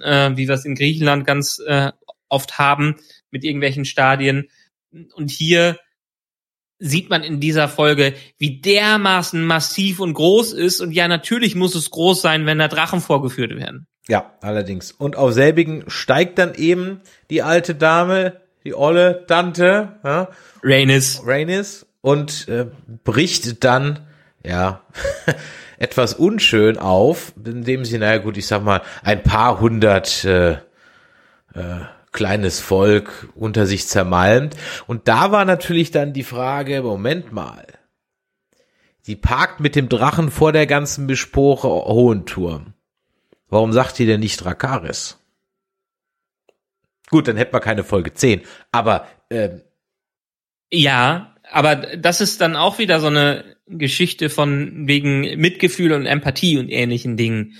äh, 0.00 0.30
wie 0.34 0.46
wir 0.48 0.54
es 0.54 0.64
in 0.64 0.74
Griechenland 0.74 1.26
ganz 1.26 1.60
äh, 1.66 1.90
oft 2.32 2.58
haben, 2.58 2.96
mit 3.30 3.44
irgendwelchen 3.44 3.84
Stadien. 3.84 4.48
Und 5.14 5.30
hier 5.30 5.78
sieht 6.78 7.10
man 7.10 7.22
in 7.22 7.38
dieser 7.38 7.68
Folge, 7.68 8.14
wie 8.38 8.60
dermaßen 8.60 9.44
massiv 9.44 10.00
und 10.00 10.14
groß 10.14 10.52
ist. 10.52 10.80
Und 10.80 10.92
ja, 10.92 11.06
natürlich 11.06 11.54
muss 11.54 11.74
es 11.74 11.90
groß 11.90 12.20
sein, 12.20 12.44
wenn 12.46 12.58
da 12.58 12.68
Drachen 12.68 13.00
vorgeführt 13.00 13.56
werden. 13.56 13.86
Ja, 14.08 14.32
allerdings. 14.40 14.90
Und 14.90 15.14
auf 15.14 15.32
selbigen 15.32 15.84
steigt 15.86 16.38
dann 16.38 16.54
eben 16.54 17.00
die 17.30 17.42
alte 17.42 17.76
Dame, 17.76 18.40
die 18.64 18.74
olle 18.74 19.26
Tante, 19.26 20.00
ja, 20.04 20.28
Rhaenys. 20.62 21.22
Rhaenys, 21.24 21.86
und 22.00 22.48
äh, 22.48 22.66
bricht 23.04 23.62
dann, 23.64 24.00
ja, 24.44 24.82
etwas 25.78 26.14
unschön 26.14 26.78
auf, 26.78 27.32
indem 27.44 27.84
sie, 27.84 27.98
naja 27.98 28.18
gut, 28.18 28.36
ich 28.36 28.46
sag 28.46 28.62
mal, 28.62 28.82
ein 29.02 29.22
paar 29.22 29.60
hundert 29.60 30.24
äh, 30.24 30.52
äh, 30.52 30.58
kleines 32.12 32.60
Volk 32.60 33.28
unter 33.34 33.66
sich 33.66 33.88
zermalmt. 33.88 34.56
Und 34.86 35.08
da 35.08 35.32
war 35.32 35.44
natürlich 35.44 35.90
dann 35.90 36.12
die 36.12 36.22
Frage, 36.22 36.82
Moment 36.82 37.32
mal, 37.32 37.66
sie 39.00 39.16
parkt 39.16 39.60
mit 39.60 39.74
dem 39.74 39.88
Drachen 39.88 40.30
vor 40.30 40.52
der 40.52 40.66
ganzen 40.66 41.06
Beschpore 41.06 41.68
Hohenturm. 41.68 42.74
Warum 43.48 43.72
sagt 43.72 43.98
die 43.98 44.06
denn 44.06 44.20
nicht 44.20 44.42
Drakaris? 44.42 45.18
Gut, 47.10 47.28
dann 47.28 47.36
hätten 47.36 47.52
wir 47.52 47.60
keine 47.60 47.84
Folge 47.84 48.14
10. 48.14 48.42
Aber 48.70 49.06
ähm, 49.28 49.60
Ja, 50.70 51.36
aber 51.50 51.76
das 51.76 52.22
ist 52.22 52.40
dann 52.40 52.56
auch 52.56 52.78
wieder 52.78 53.00
so 53.00 53.08
eine 53.08 53.56
Geschichte 53.66 54.30
von 54.30 54.86
wegen 54.86 55.20
Mitgefühl 55.38 55.92
und 55.92 56.06
Empathie 56.06 56.58
und 56.58 56.68
ähnlichen 56.68 57.16
Dingen. 57.16 57.58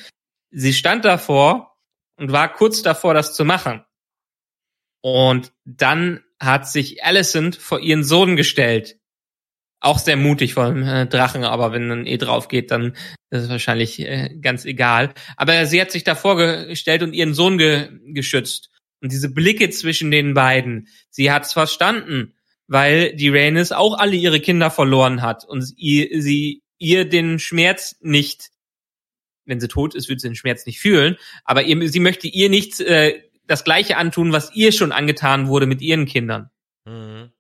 Sie 0.51 0.73
stand 0.73 1.05
davor 1.05 1.77
und 2.17 2.33
war 2.33 2.53
kurz 2.53 2.83
davor, 2.83 3.13
das 3.15 3.35
zu 3.35 3.45
machen. 3.45 3.85
Und 5.03 5.53
dann 5.65 6.21
hat 6.41 6.69
sich 6.69 7.05
Alicent 7.05 7.57
vor 7.57 7.81
ihren 7.81 8.05
Sohn 8.05 8.37
gestellt. 8.37 8.97
Auch 9.81 9.99
sehr 9.99 10.17
mutig 10.17 10.55
vom 10.55 10.83
äh, 10.85 11.07
Drachen, 11.07 11.45
aber 11.45 11.73
wenn 11.73 11.89
dann 11.89 12.07
eh 12.07 12.17
drauf 12.17 12.49
geht, 12.49 12.71
dann 12.71 12.93
ist 13.31 13.43
es 13.45 13.49
wahrscheinlich 13.49 13.99
äh, 14.01 14.31
ganz 14.41 14.65
egal. 14.65 15.13
Aber 15.37 15.67
sie 15.67 15.81
hat 15.81 15.91
sich 15.91 16.05
davor 16.05 16.37
gestellt 16.37 17.03
und 17.03 17.13
ihren 17.13 17.35
Sohn 17.35 17.59
ge 17.59 17.89
geschützt. 18.07 18.71
Und 19.01 19.11
diese 19.11 19.29
Blicke 19.29 19.71
zwischen 19.71 20.13
den 20.13 20.35
beiden, 20.35 20.87
sie 21.11 21.33
hat's 21.33 21.53
verstanden, 21.53 22.35
weil 22.69 23.15
die 23.17 23.29
Rhaenys 23.29 23.73
auch 23.73 23.99
alle 23.99 24.15
ihre 24.15 24.41
Kinder 24.41 24.71
verloren 24.71 25.23
hat 25.23 25.45
und 25.45 25.63
sie, 25.63 26.09
sie 26.21 26.63
ihr 26.79 27.05
den 27.05 27.41
Schmerz 27.41 27.97
nicht, 28.01 28.51
wenn 29.45 29.61
sie 29.61 29.67
tot 29.67 29.97
ist, 29.97 30.09
wird 30.09 30.21
sie 30.21 30.29
den 30.29 30.37
Schmerz 30.37 30.65
nicht 30.67 30.81
fühlen, 30.81 31.17
aber 31.45 31.65
ihr, 31.65 31.89
sie 31.89 32.01
möchte 32.01 32.29
ihr 32.29 32.49
nicht 32.49 32.81
äh, 32.81 33.21
das 33.47 33.65
Gleiche 33.65 33.97
antun, 33.97 34.33
was 34.33 34.55
ihr 34.55 34.73
schon 34.73 34.93
angetan 34.93 35.49
wurde 35.49 35.67
mit 35.67 35.83
ihren 35.83 36.07
Kindern. 36.07 36.51
Mhm. 36.85 37.33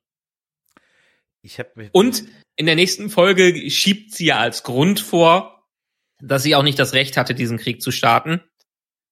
Ich 1.42 1.58
hab 1.58 1.72
Und 1.92 2.24
in 2.56 2.66
der 2.66 2.76
nächsten 2.76 3.10
Folge 3.10 3.70
schiebt 3.70 4.12
sie 4.12 4.26
ja 4.26 4.38
als 4.38 4.62
Grund 4.62 5.00
vor, 5.00 5.68
dass 6.20 6.42
sie 6.44 6.54
auch 6.54 6.62
nicht 6.62 6.78
das 6.78 6.92
Recht 6.92 7.16
hatte, 7.16 7.34
diesen 7.34 7.58
Krieg 7.58 7.82
zu 7.82 7.90
starten. 7.90 8.40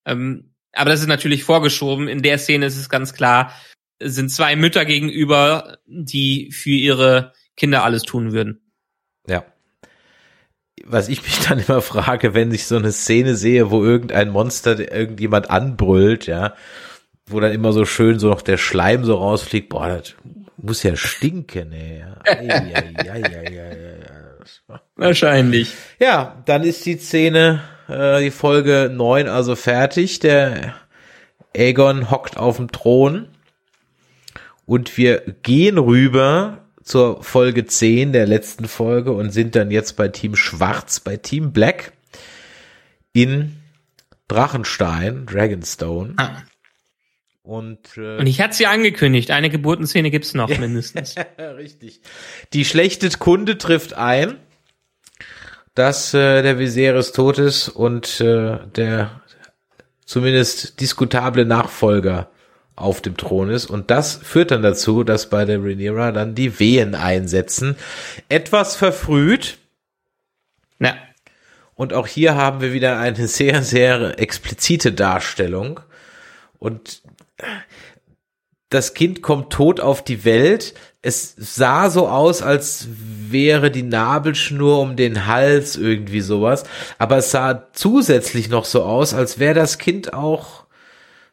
Ähm, 0.06 0.54
aber 0.72 0.90
das 0.90 1.00
ist 1.00 1.08
natürlich 1.08 1.42
vorgeschoben. 1.42 2.06
In 2.06 2.22
der 2.22 2.38
Szene 2.38 2.66
ist 2.66 2.76
es 2.76 2.88
ganz 2.88 3.14
klar, 3.14 3.52
es 3.98 4.14
sind 4.14 4.30
zwei 4.30 4.54
Mütter 4.56 4.84
gegenüber, 4.84 5.78
die 5.86 6.52
für 6.52 6.70
ihre 6.70 7.32
Kinder 7.56 7.84
alles 7.84 8.02
tun 8.02 8.32
würden. 8.32 8.72
Ja. 9.26 9.44
Was 10.84 11.08
ich 11.08 11.22
mich 11.22 11.40
dann 11.48 11.58
immer 11.58 11.82
frage, 11.82 12.34
wenn 12.34 12.52
ich 12.52 12.66
so 12.66 12.76
eine 12.76 12.92
Szene 12.92 13.34
sehe, 13.34 13.70
wo 13.70 13.84
irgendein 13.84 14.30
Monster 14.30 14.78
irgendjemand 14.78 15.50
anbrüllt, 15.50 16.26
ja, 16.26 16.54
wo 17.26 17.40
dann 17.40 17.52
immer 17.52 17.72
so 17.72 17.84
schön 17.84 18.18
so 18.18 18.28
noch 18.28 18.42
der 18.42 18.56
Schleim 18.56 19.04
so 19.04 19.14
rausfliegt, 19.14 19.68
boah, 19.68 19.88
das 19.88 20.14
muss 20.56 20.82
ja 20.82 20.96
stinken, 20.96 21.72
ey. 21.72 22.04
Ei, 22.24 22.48
ei, 22.48 22.74
ei, 22.74 23.10
ei, 23.10 23.22
ei, 23.22 23.60
ei. 23.60 24.80
Wahrscheinlich. 24.96 25.74
Ja, 25.98 26.42
dann 26.44 26.62
ist 26.62 26.84
die 26.86 26.98
Szene, 26.98 27.62
äh, 27.88 28.20
die 28.20 28.30
Folge 28.30 28.90
neun 28.92 29.28
also 29.28 29.56
fertig. 29.56 30.20
Der 30.20 30.74
Aegon 31.56 32.10
hockt 32.10 32.36
auf 32.36 32.56
dem 32.56 32.70
Thron 32.70 33.28
und 34.66 34.96
wir 34.96 35.22
gehen 35.42 35.78
rüber 35.78 36.58
zur 36.90 37.22
Folge 37.22 37.66
10 37.66 38.12
der 38.12 38.26
letzten 38.26 38.66
Folge 38.66 39.12
und 39.12 39.30
sind 39.30 39.54
dann 39.54 39.70
jetzt 39.70 39.96
bei 39.96 40.08
Team 40.08 40.34
Schwarz, 40.34 40.98
bei 40.98 41.16
Team 41.16 41.52
Black 41.52 41.92
in 43.12 43.56
Drachenstein, 44.26 45.24
Dragonstone. 45.24 46.14
Ah. 46.16 46.42
Und, 47.42 47.96
äh, 47.96 48.18
Und 48.18 48.26
ich 48.26 48.40
hatte 48.40 48.54
sie 48.54 48.66
angekündigt, 48.66 49.30
eine 49.30 49.50
Geburtenszene 49.50 50.10
gibt's 50.10 50.34
noch 50.34 50.48
mindestens. 50.58 51.14
Richtig. 51.38 52.00
Die 52.52 52.64
schlechte 52.64 53.08
Kunde 53.10 53.56
trifft 53.56 53.92
ein, 53.94 54.36
dass 55.74 56.12
äh, 56.12 56.42
der 56.42 56.58
Viserys 56.58 57.12
tot 57.12 57.38
ist 57.38 57.68
und 57.68 58.20
äh, 58.20 58.58
der 58.74 59.22
zumindest 60.04 60.80
diskutable 60.80 61.44
Nachfolger 61.44 62.30
auf 62.76 63.00
dem 63.00 63.16
Thron 63.16 63.50
ist. 63.50 63.66
Und 63.66 63.90
das 63.90 64.14
führt 64.14 64.50
dann 64.50 64.62
dazu, 64.62 65.04
dass 65.04 65.28
bei 65.28 65.44
der 65.44 65.62
Rhaenyra 65.62 66.12
dann 66.12 66.34
die 66.34 66.58
Wehen 66.58 66.94
einsetzen. 66.94 67.76
Etwas 68.28 68.76
verfrüht. 68.76 69.58
Na, 70.78 70.94
Und 71.74 71.92
auch 71.92 72.06
hier 72.06 72.34
haben 72.34 72.60
wir 72.60 72.72
wieder 72.72 72.98
eine 72.98 73.28
sehr, 73.28 73.62
sehr 73.62 74.18
explizite 74.18 74.92
Darstellung. 74.92 75.80
Und 76.58 77.02
das 78.70 78.94
Kind 78.94 79.20
kommt 79.20 79.50
tot 79.52 79.80
auf 79.80 80.02
die 80.02 80.24
Welt. 80.24 80.74
Es 81.02 81.34
sah 81.36 81.90
so 81.90 82.08
aus, 82.08 82.40
als 82.40 82.86
wäre 83.30 83.70
die 83.70 83.82
Nabelschnur 83.82 84.80
um 84.80 84.96
den 84.96 85.26
Hals 85.26 85.76
irgendwie 85.76 86.20
sowas. 86.20 86.64
Aber 86.98 87.18
es 87.18 87.30
sah 87.30 87.68
zusätzlich 87.72 88.48
noch 88.48 88.64
so 88.64 88.84
aus, 88.84 89.12
als 89.12 89.38
wäre 89.38 89.54
das 89.54 89.78
Kind 89.78 90.14
auch 90.14 90.59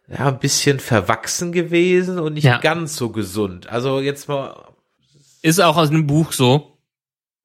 ja, 0.07 0.27
ein 0.29 0.39
bisschen 0.39 0.79
verwachsen 0.79 1.51
gewesen 1.51 2.19
und 2.19 2.33
nicht 2.33 2.45
Ja. 2.45 2.59
ganz 2.59 2.95
so 2.95 3.09
gesund. 3.09 3.67
Also 3.67 3.99
jetzt 3.99 4.27
mal. 4.27 4.73
ist 5.41 5.59
auch 5.59 5.77
aus 5.77 5.89
einem 5.89 6.07
Buch 6.07 6.31
so. 6.31 6.77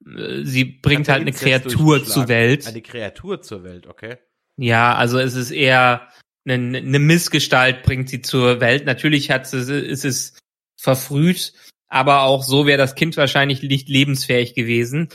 Sie 0.04 0.64
bringt 0.64 1.08
halt 1.08 1.20
eine 1.22 1.32
Kreatur 1.32 2.04
zur 2.04 2.26
Welt. 2.28 2.66
Eine 2.66 2.82
Kreatur 2.82 3.40
zur 3.42 3.62
Welt, 3.62 3.86
okay. 3.86 4.16
Ja, 4.56 4.94
also 4.94 5.18
es 5.18 5.34
ist 5.34 5.50
eher 5.52 6.08
eine, 6.44 6.78
eine 6.78 6.98
Missgestalt 6.98 7.82
bringt 7.84 8.08
sie 8.08 8.20
zur 8.20 8.60
Welt. 8.60 8.84
Natürlich 8.84 9.30
hat 9.30 9.46
sie, 9.46 9.58
ist 9.58 10.04
es 10.04 10.36
verfrüht, 10.76 11.52
aber 11.88 12.22
auch 12.22 12.42
so 12.42 12.66
wäre 12.66 12.78
das 12.78 12.94
Kind 12.96 13.16
wahrscheinlich 13.16 13.62
nicht 13.62 13.88
lebensfähig 13.88 14.54
gewesen. 14.54 15.08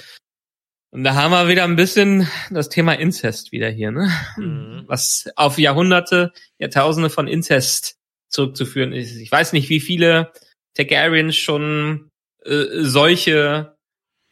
Und 0.90 1.04
da 1.04 1.16
haben 1.16 1.32
wir 1.32 1.48
wieder 1.50 1.64
ein 1.66 1.76
bisschen 1.76 2.28
das 2.50 2.70
Thema 2.70 2.94
Inzest 2.94 3.52
wieder 3.52 3.70
hier, 3.70 3.92
ne? 3.92 4.10
Mhm. 4.38 4.84
Was 4.88 5.26
auf 5.36 5.60
Jahrhunderte, 5.60 6.32
Jahrtausende 6.60 7.10
von 7.10 7.28
Inzest 7.28 7.98
zurückzuführen 8.30 8.94
ist. 8.94 9.16
Ich 9.18 9.32
weiß 9.32 9.54
nicht, 9.54 9.70
wie 9.70 9.80
viele 9.82 10.32
Targaryens 10.76 11.36
schon 11.36 12.10
äh, 12.46 12.66
solche 12.84 13.76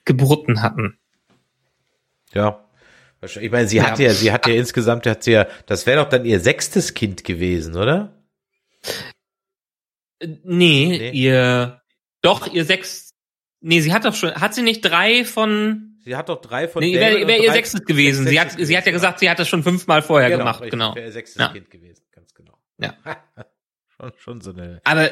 Geburten 0.05 0.61
hatten. 0.61 0.97
Ja. 2.33 2.65
Wahrscheinlich- 3.19 3.47
Ich 3.47 3.51
meine, 3.51 3.67
sie 3.67 3.77
Ja. 3.77 3.89
hat 3.91 3.99
ja, 3.99 4.13
sie 4.13 4.31
hat 4.31 4.47
ja 4.47 4.53
insgesamt, 4.53 5.05
hat 5.07 5.23
sie 5.23 5.31
ja, 5.31 5.47
das 5.65 5.85
wäre 5.85 6.03
doch 6.03 6.09
dann 6.09 6.25
ihr 6.25 6.39
sechstes 6.39 6.93
Kind 6.93 7.23
gewesen, 7.23 7.75
oder? 7.75 8.23
Äh, 10.19 10.27
Nee, 10.43 10.97
Nee. 10.97 11.11
ihr 11.11 11.81
doch 12.21 12.47
ihr 12.51 12.65
sechs. 12.65 13.11
Nee, 13.61 13.81
sie 13.81 13.93
hat 13.93 14.05
doch 14.05 14.15
schon. 14.15 14.33
Hat 14.35 14.53
sie 14.55 14.61
nicht 14.61 14.81
drei 14.81 15.25
von? 15.25 15.94
Sie 16.05 16.15
hat 16.15 16.29
doch 16.29 16.39
drei 16.39 16.67
von 16.67 16.83
Nee, 16.83 16.99
wäre 16.99 17.27
wär 17.27 17.43
ihr 17.43 17.51
sechstes 17.51 17.83
gewesen. 17.83 18.27
Sie 18.27 18.39
hat, 18.39 18.51
sie 18.51 18.77
hat 18.77 18.85
ja 18.85 18.91
gesagt, 18.91 19.19
sie 19.19 19.29
hat 19.29 19.39
das 19.39 19.47
schon 19.47 19.63
fünfmal 19.63 20.03
vorher 20.03 20.29
gemacht, 20.29 20.61
richtig, 20.61 20.71
genau. 20.71 20.93
Wäre 20.93 21.07
ihr 21.07 21.11
sechstes 21.11 21.41
Ja. 21.41 21.49
Kind 21.49 21.71
gewesen, 21.71 22.05
ganz 22.11 22.35
genau. 22.35 22.59
Ja. 22.77 22.95
schon, 23.97 24.13
schon 24.17 24.41
so 24.41 24.51
eine. 24.51 24.79
Aber, 24.83 25.09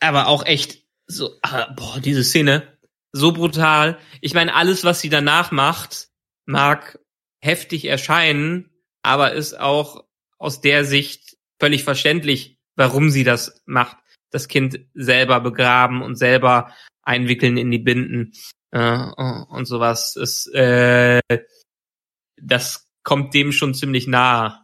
aber 0.00 0.26
auch 0.28 0.44
echt 0.44 0.84
so, 1.06 1.30
ah, 1.40 1.72
boah, 1.74 1.98
diese 2.00 2.22
Szene 2.22 2.78
so 3.10 3.32
brutal. 3.32 3.98
Ich 4.20 4.34
meine, 4.34 4.54
alles, 4.54 4.84
was 4.84 5.00
sie 5.00 5.08
danach 5.08 5.50
macht, 5.50 6.08
mag 6.44 6.98
heftig 7.40 7.86
erscheinen, 7.86 8.70
aber 9.02 9.32
ist 9.32 9.58
auch 9.58 10.04
aus 10.36 10.60
der 10.60 10.84
Sicht 10.84 11.38
völlig 11.58 11.84
verständlich, 11.84 12.58
warum 12.76 13.08
sie 13.08 13.24
das 13.24 13.62
macht. 13.64 13.96
Das 14.30 14.46
Kind 14.46 14.80
selber 14.92 15.40
begraben 15.40 16.02
und 16.02 16.16
selber 16.16 16.74
einwickeln 17.02 17.56
in 17.56 17.70
die 17.70 17.78
Binden 17.78 18.34
äh, 18.70 19.10
und 19.48 19.66
sowas. 19.66 20.16
Ist, 20.16 20.46
äh, 20.54 21.20
das 22.40 22.88
kommt 23.02 23.34
dem 23.34 23.52
schon 23.52 23.74
ziemlich 23.74 24.06
nahe. 24.06 24.60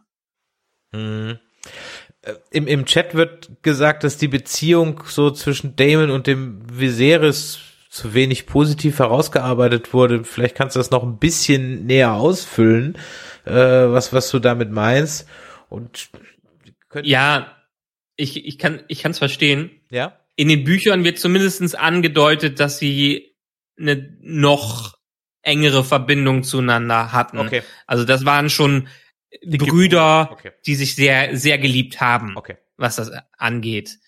Hm. 0.93 1.39
Im, 2.51 2.67
Im 2.67 2.85
Chat 2.85 3.13
wird 3.13 3.61
gesagt, 3.61 4.03
dass 4.03 4.17
die 4.17 4.27
Beziehung 4.27 5.03
so 5.05 5.29
zwischen 5.29 5.75
Damon 5.75 6.09
und 6.09 6.25
dem 6.25 6.63
Viserys 6.71 7.59
zu 7.89 8.13
wenig 8.13 8.45
positiv 8.45 8.99
herausgearbeitet 8.99 9.93
wurde. 9.93 10.23
Vielleicht 10.23 10.55
kannst 10.55 10.75
du 10.75 10.79
das 10.79 10.91
noch 10.91 11.03
ein 11.03 11.19
bisschen 11.19 11.85
näher 11.85 12.13
ausfüllen, 12.13 12.97
äh, 13.45 13.53
was, 13.53 14.11
was 14.11 14.29
du 14.31 14.39
damit 14.39 14.71
meinst. 14.71 15.27
Und 15.69 16.09
Ja, 17.03 17.55
ich, 18.15 18.45
ich 18.45 18.57
kann 18.57 18.83
ich 18.87 19.01
kann's 19.01 19.19
verstehen. 19.19 19.69
ja, 19.91 20.19
In 20.35 20.47
den 20.47 20.63
Büchern 20.63 21.03
wird 21.03 21.19
zumindestens 21.19 21.75
angedeutet, 21.75 22.59
dass 22.59 22.79
sie 22.79 23.34
eine 23.77 24.17
noch 24.21 24.97
engere 25.41 25.83
Verbindung 25.83 26.43
zueinander 26.43 27.11
hatten. 27.11 27.37
okay, 27.37 27.63
Also 27.87 28.03
das 28.03 28.25
waren 28.25 28.49
schon 28.49 28.87
Dicke 29.43 29.65
Brüder, 29.65 30.29
okay, 30.31 30.51
die 30.65 30.75
sich 30.75 30.95
sehr, 30.95 31.37
sehr 31.37 31.57
geliebt 31.57 32.01
haben, 32.01 32.35
okay. 32.35 32.57
was 32.77 32.95
das 32.95 33.11
angeht. 33.37 33.99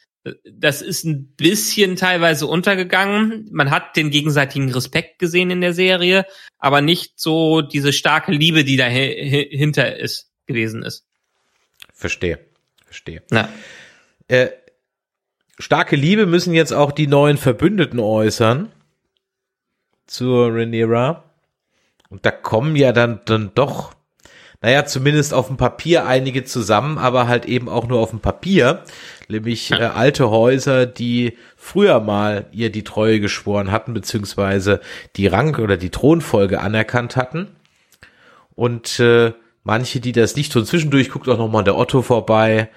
Das 0.43 0.81
ist 0.81 1.05
ein 1.05 1.33
bisschen 1.35 1.95
teilweise 1.95 2.47
untergegangen. 2.47 3.47
Man 3.51 3.71
hat 3.71 3.95
den 3.95 4.09
gegenseitigen 4.09 4.71
Respekt 4.71 5.19
gesehen 5.19 5.51
in 5.51 5.61
der 5.61 5.73
Serie, 5.73 6.25
aber 6.57 6.81
nicht 6.81 7.19
so 7.19 7.61
diese 7.61 7.93
starke 7.93 8.31
Liebe, 8.31 8.65
die 8.65 8.75
dahinter 8.75 9.97
ist, 9.97 10.31
gewesen 10.45 10.83
ist. 10.83 11.05
Verstehe, 11.93 12.39
verstehe. 12.85 13.23
Ja. 13.31 13.49
Äh, 14.27 14.49
starke 15.59 15.95
Liebe 15.95 16.25
müssen 16.25 16.53
jetzt 16.53 16.73
auch 16.73 16.91
die 16.91 17.07
neuen 17.07 17.37
Verbündeten 17.37 17.99
äußern 17.99 18.71
zur 20.07 20.53
Rhaenyra. 20.53 21.23
Und 22.09 22.25
da 22.25 22.31
kommen 22.31 22.75
ja 22.75 22.93
dann, 22.93 23.19
dann 23.25 23.51
doch, 23.53 23.93
naja, 24.61 24.85
zumindest 24.85 25.33
auf 25.33 25.47
dem 25.47 25.57
Papier 25.57 26.07
einige 26.07 26.43
zusammen, 26.43 26.97
aber 26.97 27.27
halt 27.27 27.45
eben 27.45 27.69
auch 27.69 27.87
nur 27.87 27.99
auf 27.99 28.09
dem 28.09 28.21
Papier. 28.21 28.83
nämlich 29.27 29.71
äh, 29.71 29.75
alte 29.75 30.29
Häuser, 30.29 30.85
die 30.85 31.37
früher 31.55 31.99
mal 31.99 32.47
ihr 32.51 32.71
die 32.71 32.83
Treue 32.83 33.19
geschworen 33.19 33.71
hatten, 33.71 33.93
beziehungsweise 33.93 34.79
die 35.15 35.27
Rang 35.27 35.55
oder 35.57 35.77
die 35.77 35.91
Thronfolge 35.91 36.59
anerkannt 36.61 37.15
hatten. 37.15 37.49
Und 38.55 38.99
äh, 38.99 39.33
manche, 39.63 39.99
die 39.99 40.13
das 40.13 40.35
nicht 40.35 40.53
tun, 40.53 40.65
zwischendurch 40.65 41.09
guckt 41.11 41.29
auch 41.29 41.37
nochmal 41.37 41.63
der 41.63 41.77
Otto 41.77 42.01
vorbei. 42.01 42.69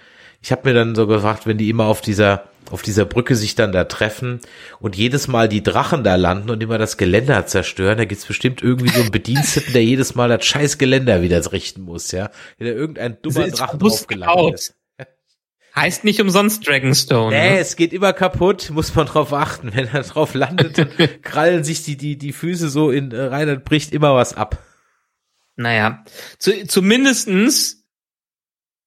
Ich 0.42 0.52
habe 0.52 0.68
mir 0.68 0.74
dann 0.74 0.94
so 0.94 1.06
gefragt, 1.06 1.46
wenn 1.46 1.56
die 1.56 1.70
immer 1.70 1.84
auf 1.84 2.00
dieser 2.00 2.49
auf 2.70 2.82
dieser 2.82 3.04
Brücke 3.04 3.36
sich 3.36 3.54
dann 3.54 3.72
da 3.72 3.84
treffen 3.84 4.40
und 4.78 4.96
jedes 4.96 5.28
Mal 5.28 5.48
die 5.48 5.62
Drachen 5.62 6.04
da 6.04 6.14
landen 6.16 6.50
und 6.50 6.62
immer 6.62 6.78
das 6.78 6.96
Geländer 6.96 7.46
zerstören, 7.46 7.98
da 7.98 8.04
gibt's 8.04 8.26
bestimmt 8.26 8.62
irgendwie 8.62 8.90
so 8.90 9.00
einen 9.00 9.10
Bediensteten, 9.10 9.72
der 9.72 9.84
jedes 9.84 10.14
Mal 10.14 10.28
das 10.28 10.44
scheiß 10.44 10.78
Geländer 10.78 11.22
wieder 11.22 11.40
richten 11.52 11.82
muss, 11.82 12.12
ja. 12.12 12.30
Wenn 12.58 12.66
da 12.68 12.72
irgendein 12.72 13.20
dummer 13.22 13.46
ist 13.46 13.58
Drachen 13.58 13.78
draufgelandet 13.78 14.36
gebaut. 14.36 14.54
ist. 14.54 14.74
Heißt 15.74 16.02
nicht 16.02 16.20
umsonst 16.20 16.66
Dragonstone. 16.66 17.30
Nee, 17.36 17.50
Ne? 17.50 17.58
es 17.58 17.76
geht 17.76 17.92
immer 17.92 18.12
kaputt, 18.12 18.70
muss 18.70 18.94
man 18.96 19.06
drauf 19.06 19.32
achten. 19.32 19.70
Wenn 19.74 19.86
er 19.86 20.02
drauf 20.02 20.34
landet, 20.34 20.88
krallen 21.22 21.62
sich 21.62 21.84
die, 21.84 21.96
die, 21.96 22.18
die 22.18 22.32
Füße 22.32 22.68
so 22.68 22.90
in 22.90 23.12
äh, 23.12 23.20
rein, 23.22 23.46
dann 23.46 23.62
bricht 23.62 23.92
immer 23.92 24.14
was 24.14 24.34
ab. 24.34 24.58
Naja, 25.54 26.04
zu, 26.38 26.66
zumindestens 26.66 27.84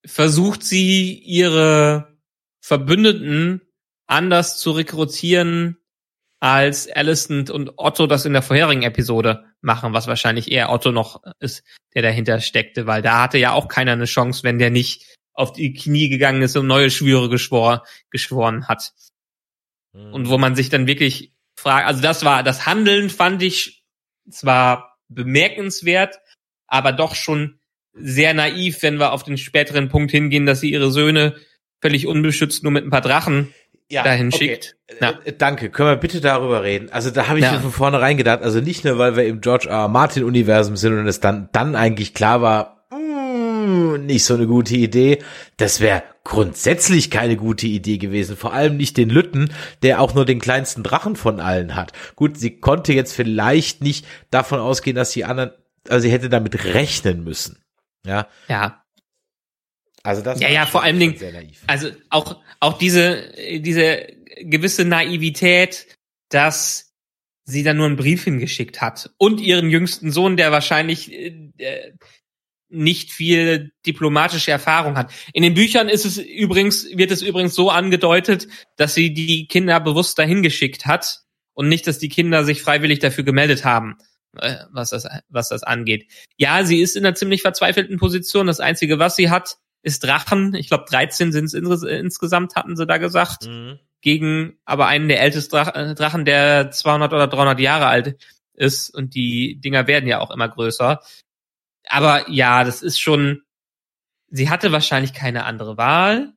versucht 0.06 0.64
sie 0.64 1.14
ihre 1.20 2.18
Verbündeten 2.60 3.62
anders 4.08 4.58
zu 4.58 4.72
rekrutieren, 4.72 5.78
als 6.44 6.92
Alicent 6.92 7.50
und 7.50 7.72
Otto 7.78 8.06
das 8.06 8.26
in 8.26 8.34
der 8.34 8.42
vorherigen 8.42 8.84
Episode 8.84 9.46
machen, 9.62 9.94
was 9.94 10.08
wahrscheinlich 10.08 10.52
eher 10.52 10.72
Otto 10.72 10.92
noch 10.92 11.24
ist, 11.40 11.64
der 11.96 12.02
dahinter 12.02 12.42
steckte, 12.42 12.86
weil 12.86 13.02
da 13.02 13.24
hatte 13.24 13.38
ja 13.38 13.54
auch 13.54 13.70
keiner 13.70 13.94
eine 13.94 14.04
Chance, 14.04 14.44
wenn 14.44 14.60
der 14.60 14.70
nicht 14.70 15.16
auf 15.34 15.54
die 15.54 15.72
Knie 15.72 16.10
gegangen 16.10 16.42
ist 16.42 16.58
und 16.58 16.68
neue 16.68 16.92
Schwüre 16.92 17.30
geschwor, 17.30 17.86
geschworen 18.10 18.68
hat. 18.68 18.92
Und 19.94 20.28
wo 20.28 20.38
man 20.38 20.56
sich 20.56 20.70
dann 20.70 20.86
wirklich 20.86 21.32
fragt, 21.56 21.88
also 21.88 22.02
das 22.02 22.26
war, 22.26 22.44
das 22.44 22.66
Handeln 22.66 23.10
fand 23.10 23.42
ich 23.42 23.86
zwar 24.30 24.98
bemerkenswert, 25.08 26.20
aber 26.68 26.92
doch 26.92 27.16
schon 27.16 27.60
sehr 27.94 28.34
naiv, 28.34 28.82
wenn 28.82 29.00
wir 29.00 29.14
auf 29.14 29.24
den 29.24 29.38
späteren 29.38 29.88
Punkt 29.88 30.12
hingehen, 30.12 30.46
dass 30.46 30.60
sie 30.60 30.72
ihre 30.72 30.92
Söhne 30.92 31.38
völlig 31.80 32.06
unbeschützt 32.06 32.64
nur 32.64 32.72
mit 32.74 32.84
ein 32.84 32.90
paar 32.90 33.02
Drachen 33.02 33.54
dahin 33.90 34.32
schickt. 34.32 34.76
Ja. 35.02 35.20
Äh, 35.26 35.34
Danke, 35.38 35.70
können 35.70 35.90
wir 35.90 35.96
bitte 35.96 36.22
darüber 36.22 36.64
reden? 36.64 36.90
Also 36.92 37.10
da 37.12 37.28
habe 37.28 37.40
ich 37.40 37.46
Ja. 37.46 37.54
mir 37.54 37.60
von 37.60 37.72
vornherein 37.72 38.18
gedacht, 38.18 38.42
also 38.42 38.60
nicht 38.60 38.84
nur, 38.86 38.98
weil 38.98 39.16
wir 39.16 39.26
im 39.26 39.42
George 39.42 39.68
R. 39.70 39.88
Martin 39.88 40.24
Universum 40.24 40.78
sind 40.78 40.98
und 40.98 41.08
es 41.08 41.20
dann, 41.20 41.50
dann 41.52 41.76
eigentlich 41.76 42.14
klar 42.14 42.42
war, 42.42 42.86
mm, 42.92 44.06
nicht 44.06 44.24
so 44.26 44.34
eine 44.36 44.48
gute 44.48 44.76
Idee. 44.76 45.20
Das 45.58 45.80
wäre 45.80 46.04
grundsätzlich 46.24 47.12
keine 47.12 47.36
gute 47.36 47.68
Idee 47.68 47.98
gewesen. 47.98 48.38
Vor 48.38 48.54
allem 48.54 48.78
nicht 48.78 48.98
den 48.98 49.10
Lütten, 49.10 49.52
der 49.82 50.00
auch 50.02 50.14
nur 50.14 50.26
den 50.26 50.40
kleinsten 50.40 50.84
Drachen 50.84 51.16
von 51.16 51.40
allen 51.40 51.76
hat. 51.76 51.92
Gut, 52.16 52.38
sie 52.38 52.60
konnte 52.60 52.94
jetzt 52.94 53.14
vielleicht 53.14 53.82
nicht 53.84 54.06
davon 54.32 54.60
ausgehen, 54.60 54.96
dass 54.96 55.12
die 55.12 55.26
anderen, 55.26 55.52
also 55.90 56.04
sie 56.04 56.12
hätte 56.12 56.30
damit 56.30 56.64
rechnen 56.74 57.24
müssen. 57.24 57.58
Ja, 58.06 58.28
ja, 58.48 58.83
also 60.04 60.22
das 60.22 60.40
Ja, 60.40 60.50
ja, 60.50 60.66
vor 60.66 60.84
allem 60.84 61.00
Dingen- 61.00 61.18
sehr 61.18 61.32
naiv. 61.34 61.62
also 61.68 61.90
auch 62.10 62.42
auch 62.60 62.78
diese 62.78 63.34
diese 63.60 64.08
gewisse 64.42 64.86
Naivität, 64.86 65.88
dass 66.30 66.92
sie 67.46 67.64
dann 67.64 67.78
nur 67.78 67.88
einen 67.88 67.96
Brief 67.98 68.24
hingeschickt 68.24 68.82
hat 68.82 69.12
und 69.18 69.42
ihren 69.42 69.70
jüngsten 69.70 70.12
Sohn, 70.12 70.38
der 70.38 70.52
wahrscheinlich 70.52 71.12
äh, 71.12 71.50
äh, 71.58 71.94
nicht 72.70 73.12
viel 73.12 73.72
diplomatische 73.86 74.50
Erfahrung 74.50 74.98
hat. 74.98 75.12
In 75.34 75.44
den 75.44 75.54
Büchern 75.54 75.90
ist 75.90 76.06
es 76.06 76.18
übrigens 76.18 76.88
wird 76.96 77.12
es 77.12 77.22
übrigens 77.22 77.54
so 77.54 77.70
angedeutet, 77.70 78.48
dass 78.78 78.96
sie 78.96 79.14
die 79.14 79.46
Kinder 79.48 79.80
bewusst 79.80 80.18
dahin 80.18 80.42
geschickt 80.42 80.86
hat 80.88 81.20
und 81.54 81.68
nicht, 81.70 81.86
dass 81.86 82.00
die 82.00 82.10
Kinder 82.10 82.44
sich 82.44 82.62
freiwillig 82.64 83.00
dafür 83.00 83.24
gemeldet 83.24 83.64
haben, 83.64 83.98
äh, 84.40 84.56
was 84.72 84.90
das 84.90 85.06
was 85.30 85.50
das 85.50 85.64
angeht. 85.64 86.08
Ja, 86.38 86.64
sie 86.66 86.82
ist 86.82 86.96
in 86.96 87.06
einer 87.06 87.14
ziemlich 87.16 87.42
verzweifelten 87.44 87.98
Position. 88.00 88.48
Das 88.48 88.60
einzige, 88.60 88.98
was 88.98 89.16
sie 89.16 89.30
hat, 89.30 89.58
ist 89.84 90.04
Drachen. 90.04 90.56
Ich 90.56 90.70
glaube, 90.70 90.86
13 90.90 91.32
sind 91.32 91.46
es 91.46 91.54
ins 91.54 91.84
insgesamt, 91.84 92.56
hatten 92.56 92.76
sie 92.76 92.88
da 92.88 92.98
gesagt. 92.98 93.46
Mhm. 93.46 93.80
Gegen 94.02 94.58
aber 94.66 94.88
einen 94.88 95.08
der 95.08 95.22
ältesten 95.22 95.56
äh, 95.56 95.96
Drachen, 95.96 96.26
der 96.26 96.72
200 96.72 97.14
oder 97.14 97.28
300 97.28 97.60
Jahre 97.60 97.88
alt 97.88 98.18
ist. 98.54 98.90
Und 98.90 99.14
die 99.14 99.60
Dinger 99.60 99.88
werden 99.88 100.08
ja 100.08 100.20
auch 100.20 100.32
immer 100.32 100.50
größer. 100.50 101.02
Aber 101.88 102.30
ja, 102.30 102.64
das 102.64 102.82
ist 102.82 103.00
schon, 103.00 103.44
sie 104.30 104.50
hatte 104.50 104.72
wahrscheinlich 104.72 105.14
keine 105.14 105.46
andere 105.46 105.78
Wahl. 105.78 106.34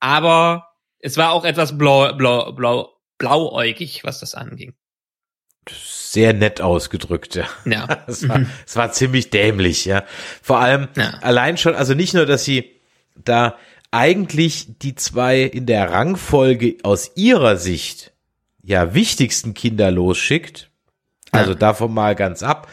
Aber 0.00 0.74
es 0.98 1.16
war 1.16 1.32
auch 1.32 1.44
etwas 1.44 1.76
blau, 1.76 2.14
blau, 2.14 2.52
blau, 2.52 2.98
blauäugig, 3.18 4.04
was 4.04 4.20
das 4.20 4.34
anging. 4.34 4.74
Sehr 6.14 6.32
nett 6.32 6.60
ausgedrückt, 6.60 7.34
ja. 7.34 7.46
Ja. 7.64 7.86
Es 8.06 8.26
war, 8.28 8.40
es 8.66 8.76
war 8.76 8.92
ziemlich 8.92 9.30
dämlich, 9.30 9.84
ja. 9.84 10.04
Vor 10.42 10.60
allem 10.60 10.88
Ja. 10.96 11.10
allein 11.20 11.56
schon, 11.58 11.74
also 11.74 11.94
nicht 11.94 12.14
nur, 12.14 12.24
dass 12.24 12.44
sie 12.44 12.70
da 13.16 13.56
eigentlich 13.90 14.78
die 14.80 14.94
zwei 14.94 15.40
in 15.42 15.66
der 15.66 15.90
Rangfolge 15.90 16.76
aus 16.82 17.12
ihrer 17.16 17.56
Sicht 17.56 18.12
ja 18.62 18.94
wichtigsten 18.94 19.54
Kinder 19.54 19.90
losschickt. 19.90 20.70
Also 21.32 21.50
Ja. 21.52 21.58
davon 21.58 21.92
mal 21.92 22.14
ganz 22.14 22.42
ab. 22.42 22.68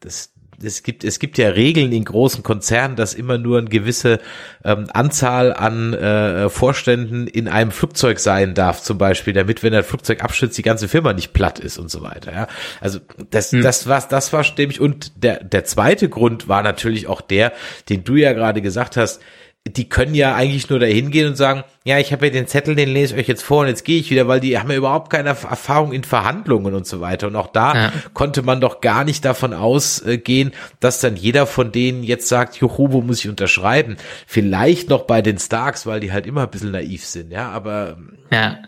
Das, 0.00 0.30
es 0.62 0.82
gibt, 0.82 1.04
es 1.04 1.18
gibt 1.18 1.38
ja 1.38 1.48
Regeln 1.48 1.92
in 1.92 2.04
großen 2.04 2.42
Konzernen, 2.42 2.96
dass 2.96 3.14
immer 3.14 3.38
nur 3.38 3.58
eine 3.58 3.68
gewisse 3.68 4.20
ähm, 4.64 4.86
Anzahl 4.92 5.52
an 5.52 5.94
äh, 5.94 6.48
Vorständen 6.48 7.26
in 7.26 7.48
einem 7.48 7.70
Flugzeug 7.70 8.18
sein 8.20 8.54
darf, 8.54 8.82
zum 8.82 8.98
Beispiel, 8.98 9.32
damit, 9.32 9.62
wenn 9.62 9.74
ein 9.74 9.84
Flugzeug 9.84 10.22
abstürzt, 10.22 10.56
die 10.58 10.62
ganze 10.62 10.88
Firma 10.88 11.12
nicht 11.12 11.32
platt 11.32 11.58
ist 11.58 11.78
und 11.78 11.90
so 11.90 12.02
weiter. 12.02 12.32
Ja, 12.32 12.48
also 12.80 13.00
das, 13.30 13.50
das 13.50 13.86
war, 13.86 14.06
das 14.08 14.32
war 14.32 14.44
stimmig. 14.44 14.80
Und 14.80 15.22
der 15.22 15.42
der 15.42 15.64
zweite 15.64 16.08
Grund 16.08 16.48
war 16.48 16.62
natürlich 16.62 17.06
auch 17.06 17.20
der, 17.20 17.52
den 17.88 18.04
du 18.04 18.16
ja 18.16 18.32
gerade 18.32 18.62
gesagt 18.62 18.96
hast. 18.96 19.20
Die 19.66 19.88
können 19.88 20.14
ja 20.14 20.34
eigentlich 20.34 20.68
nur 20.68 20.78
dahin 20.78 21.10
gehen 21.10 21.26
und 21.28 21.36
sagen, 21.36 21.64
ja, 21.84 21.98
ich 21.98 22.12
habe 22.12 22.26
ja 22.26 22.32
den 22.32 22.46
Zettel, 22.46 22.74
den 22.74 22.90
lese 22.90 23.14
ich 23.14 23.22
euch 23.22 23.28
jetzt 23.28 23.42
vor 23.42 23.62
und 23.62 23.68
jetzt 23.68 23.82
gehe 23.84 23.98
ich 23.98 24.10
wieder, 24.10 24.28
weil 24.28 24.38
die 24.40 24.58
haben 24.58 24.70
ja 24.70 24.76
überhaupt 24.76 25.08
keine 25.10 25.30
Erfahrung 25.30 25.92
in 25.94 26.04
Verhandlungen 26.04 26.74
und 26.74 26.86
so 26.86 27.00
weiter. 27.00 27.28
Und 27.28 27.36
auch 27.36 27.46
da 27.46 27.74
Ja. 27.74 27.92
konnte 28.12 28.42
man 28.42 28.60
doch 28.60 28.82
gar 28.82 29.04
nicht 29.04 29.24
davon 29.24 29.54
ausgehen, 29.54 30.52
dass 30.80 31.00
dann 31.00 31.16
jeder 31.16 31.46
von 31.46 31.72
denen 31.72 32.02
jetzt 32.02 32.28
sagt, 32.28 32.56
juhu, 32.56 32.92
wo 32.92 33.00
muss 33.00 33.20
ich 33.20 33.28
unterschreiben? 33.30 33.96
Vielleicht 34.26 34.90
noch 34.90 35.04
bei 35.04 35.22
den 35.22 35.38
Starks, 35.38 35.86
weil 35.86 36.00
die 36.00 36.12
halt 36.12 36.26
immer 36.26 36.42
ein 36.42 36.50
bisschen 36.50 36.72
naiv 36.72 37.06
sind, 37.06 37.30
ja, 37.32 37.50
aber 37.50 37.96
Ja. 38.30 38.58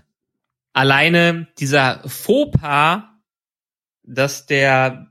Alleine 0.72 1.46
dieser 1.58 2.00
Fauxpas, 2.06 3.02
dass 4.02 4.46
der 4.46 5.08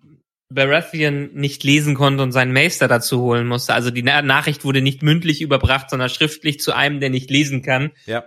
Baratheon 0.56 1.30
nicht 1.34 1.64
lesen 1.64 1.94
konnte 1.94 2.24
und 2.24 2.32
seinen 2.32 2.54
Meister 2.54 2.88
dazu 2.88 3.22
holen 3.22 3.46
musste. 3.48 3.74
Also 3.74 3.92
die 3.92 4.04
Na 4.04 4.22
Nachricht 4.22 4.66
wurde 4.66 4.82
nicht 4.82 5.04
mündlich 5.04 5.42
überbracht, 5.42 5.90
sondern 5.90 6.10
schriftlich 6.10 6.60
zu 6.60 6.74
einem, 6.74 7.00
der 7.00 7.10
nicht 7.10 7.30
lesen 7.30 7.62
kann. 7.62 7.92
ja. 8.06 8.24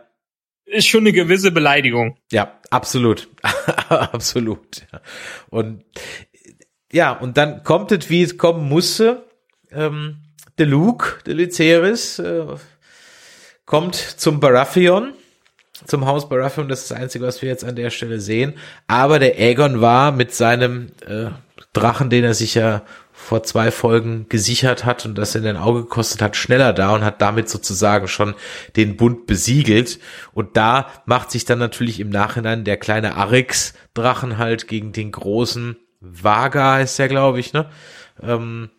Ist 0.70 0.86
schon 0.86 1.00
eine 1.00 1.12
gewisse 1.12 1.50
Beleidigung. 1.50 2.18
Ja, 2.30 2.60
absolut. 2.68 3.26
absolut. 3.88 4.86
Und 5.48 5.82
ja, 6.92 7.12
und 7.12 7.38
dann 7.38 7.62
kommt 7.64 7.90
es, 7.90 8.10
wie 8.10 8.22
es 8.22 8.36
kommen 8.36 8.68
musste. 8.68 9.24
Ähm, 9.70 10.18
der 10.58 10.66
Luke, 10.66 11.22
der 11.24 11.34
Lyceris, 11.34 12.18
äh, 12.18 12.44
kommt 13.64 13.94
zum 13.94 14.40
Baratheon, 14.40 15.14
zum 15.86 16.06
Haus 16.06 16.28
Baratheon. 16.28 16.68
Das 16.68 16.82
ist 16.82 16.90
das 16.90 16.98
Einzige, 16.98 17.24
was 17.24 17.40
wir 17.40 17.48
jetzt 17.48 17.64
an 17.64 17.76
der 17.76 17.90
Stelle 17.90 18.20
sehen. 18.20 18.54
Aber 18.86 19.18
der 19.18 19.38
Aegon 19.38 19.80
war 19.80 20.12
mit 20.12 20.34
seinem 20.34 20.88
äh, 21.06 21.30
Drachen, 21.78 22.10
den 22.10 22.24
er 22.24 22.34
sich 22.34 22.54
ja 22.54 22.82
vor 23.12 23.42
zwei 23.42 23.70
Folgen 23.70 24.26
gesichert 24.28 24.84
hat 24.84 25.04
und 25.04 25.16
das 25.16 25.34
in 25.34 25.46
ein 25.46 25.56
Auge 25.56 25.82
gekostet 25.82 26.22
hat, 26.22 26.36
schneller 26.36 26.72
da 26.72 26.94
und 26.94 27.04
hat 27.04 27.20
damit 27.20 27.48
sozusagen 27.48 28.08
schon 28.08 28.34
den 28.76 28.96
Bund 28.96 29.26
besiegelt. 29.26 29.98
Und 30.32 30.56
da 30.56 30.86
macht 31.04 31.30
sich 31.30 31.44
dann 31.44 31.58
natürlich 31.58 32.00
im 32.00 32.10
Nachhinein 32.10 32.64
der 32.64 32.76
kleine 32.76 33.16
Arix-Drachen 33.16 34.38
halt 34.38 34.68
gegen 34.68 34.92
den 34.92 35.12
großen 35.12 35.76
Vaga 36.00 36.80
ist 36.80 36.98
der, 36.98 37.08
glaube 37.08 37.40
ich, 37.40 37.52
ne? 37.52 37.68
Ähm, 38.22 38.70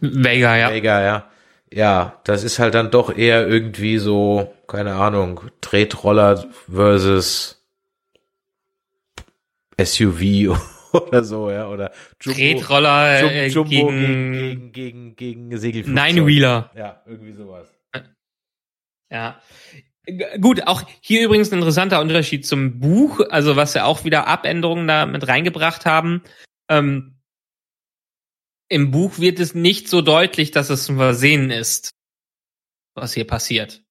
Vega, 0.00 0.56
ja. 0.56 0.70
Vega, 0.70 1.02
ja. 1.02 1.30
Ja, 1.72 2.20
das 2.24 2.44
ist 2.44 2.58
halt 2.58 2.74
dann 2.74 2.90
doch 2.90 3.16
eher 3.16 3.46
irgendwie 3.46 3.98
so, 3.98 4.52
keine 4.66 4.94
Ahnung, 4.94 5.40
Tretroller 5.60 6.44
versus 6.70 7.64
SUV 9.80 10.56
oder 11.02 11.24
so, 11.24 11.50
ja, 11.50 11.68
oder 11.68 11.92
Jumbo, 12.20 12.38
Tretroller 12.38 13.20
äh, 13.20 13.46
Jum- 13.48 13.66
Jumbo 13.70 13.88
gegen, 13.88 14.32
gegen, 14.32 14.72
gegen, 14.72 15.16
gegen, 15.16 15.58
Segelflugzeug. 15.58 15.94
Nine-Wheeler. 16.14 16.70
Ja, 16.74 17.02
irgendwie 17.06 17.32
sowas. 17.32 17.72
Ja. 19.10 19.40
Gut, 20.40 20.66
auch 20.66 20.82
hier 21.00 21.24
übrigens 21.24 21.50
ein 21.50 21.58
interessanter 21.58 22.00
Unterschied 22.00 22.46
zum 22.46 22.78
Buch, 22.78 23.20
also 23.30 23.56
was 23.56 23.74
ja 23.74 23.84
auch 23.84 24.04
wieder 24.04 24.26
Abänderungen 24.28 24.86
da 24.86 25.04
mit 25.04 25.26
reingebracht 25.26 25.84
haben. 25.84 26.22
Ähm, 26.68 27.18
Im 28.68 28.92
Buch 28.92 29.18
wird 29.18 29.40
es 29.40 29.54
nicht 29.54 29.88
so 29.88 30.02
deutlich, 30.02 30.52
dass 30.52 30.70
es 30.70 30.88
ein 30.88 30.96
Versehen 30.96 31.50
ist, 31.50 31.90
was 32.94 33.14
hier 33.14 33.26
passiert. 33.26 33.82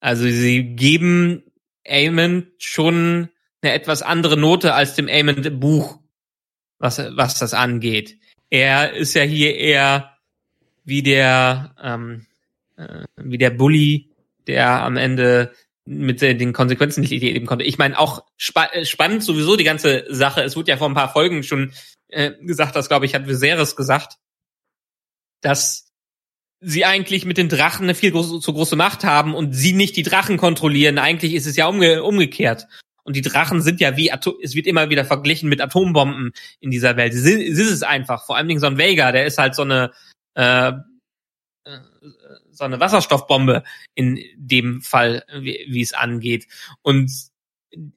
Also 0.00 0.24
sie 0.24 0.74
geben 0.74 1.44
Amond 1.88 2.48
schon 2.58 3.28
eine 3.62 3.72
etwas 3.72 4.02
andere 4.02 4.36
Note 4.36 4.74
als 4.74 4.94
dem 4.94 5.08
Amond 5.08 5.60
Buch, 5.60 5.99
was, 6.80 6.98
was 6.98 7.38
das 7.38 7.54
angeht. 7.54 8.18
Er 8.48 8.94
ist 8.94 9.14
ja 9.14 9.22
hier 9.22 9.56
eher 9.56 10.16
wie 10.84 11.04
der, 11.04 11.76
ähm, 11.80 12.26
äh, 12.76 13.04
wie 13.16 13.38
der 13.38 13.50
Bully, 13.50 14.10
der 14.48 14.82
am 14.82 14.96
Ende 14.96 15.52
mit 15.84 16.20
den 16.22 16.52
Konsequenzen 16.52 17.02
nicht 17.02 17.10
leben 17.10 17.46
konnte. 17.46 17.64
Ich 17.64 17.78
meine, 17.78 17.98
auch 17.98 18.24
spa 18.36 18.66
äh, 18.66 18.84
spannend 18.84 19.22
sowieso 19.22 19.56
die 19.56 19.64
ganze 19.64 20.04
Sache. 20.08 20.42
Es 20.42 20.56
wurde 20.56 20.70
ja 20.70 20.76
vor 20.76 20.88
ein 20.88 20.94
paar 20.94 21.12
Folgen 21.12 21.42
schon 21.42 21.72
äh, 22.08 22.32
gesagt, 22.40 22.74
das 22.74 22.88
glaube 22.88 23.06
ich 23.06 23.14
hat 23.14 23.28
Viserys 23.28 23.76
gesagt, 23.76 24.16
dass 25.40 25.92
sie 26.60 26.84
eigentlich 26.84 27.24
mit 27.24 27.38
den 27.38 27.48
Drachen 27.48 27.84
eine 27.84 27.94
viel 27.94 28.10
groß, 28.10 28.40
zu 28.40 28.52
große 28.52 28.76
Macht 28.76 29.04
haben 29.04 29.34
und 29.34 29.52
sie 29.52 29.72
nicht 29.72 29.96
die 29.96 30.02
Drachen 30.02 30.36
kontrollieren. 30.36 30.98
Eigentlich 30.98 31.34
ist 31.34 31.46
es 31.46 31.56
ja 31.56 31.66
umge 31.66 32.02
umgekehrt. 32.02 32.66
Und 33.10 33.16
die 33.16 33.22
Drachen 33.22 33.60
sind 33.60 33.80
ja 33.80 33.96
wie, 33.96 34.12
Atom 34.12 34.34
es 34.40 34.54
wird 34.54 34.68
immer 34.68 34.88
wieder 34.88 35.04
verglichen 35.04 35.48
mit 35.48 35.60
Atombomben 35.60 36.30
in 36.60 36.70
dieser 36.70 36.96
Welt. 36.96 37.12
Es 37.12 37.24
ist 37.24 37.58
es 37.58 37.82
einfach. 37.82 38.24
Vor 38.24 38.36
allen 38.36 38.46
Dingen 38.46 38.60
so 38.60 38.68
ein 38.68 38.78
Vega, 38.78 39.10
der 39.10 39.26
ist 39.26 39.36
halt 39.36 39.56
so 39.56 39.62
eine, 39.62 39.90
äh, 40.34 40.68
äh, 40.68 41.78
so 42.52 42.62
eine 42.62 42.78
Wasserstoffbombe 42.78 43.64
in 43.96 44.22
dem 44.36 44.80
Fall, 44.80 45.24
wie, 45.40 45.66
wie 45.68 45.82
es 45.82 45.92
angeht. 45.92 46.46
Und 46.82 47.10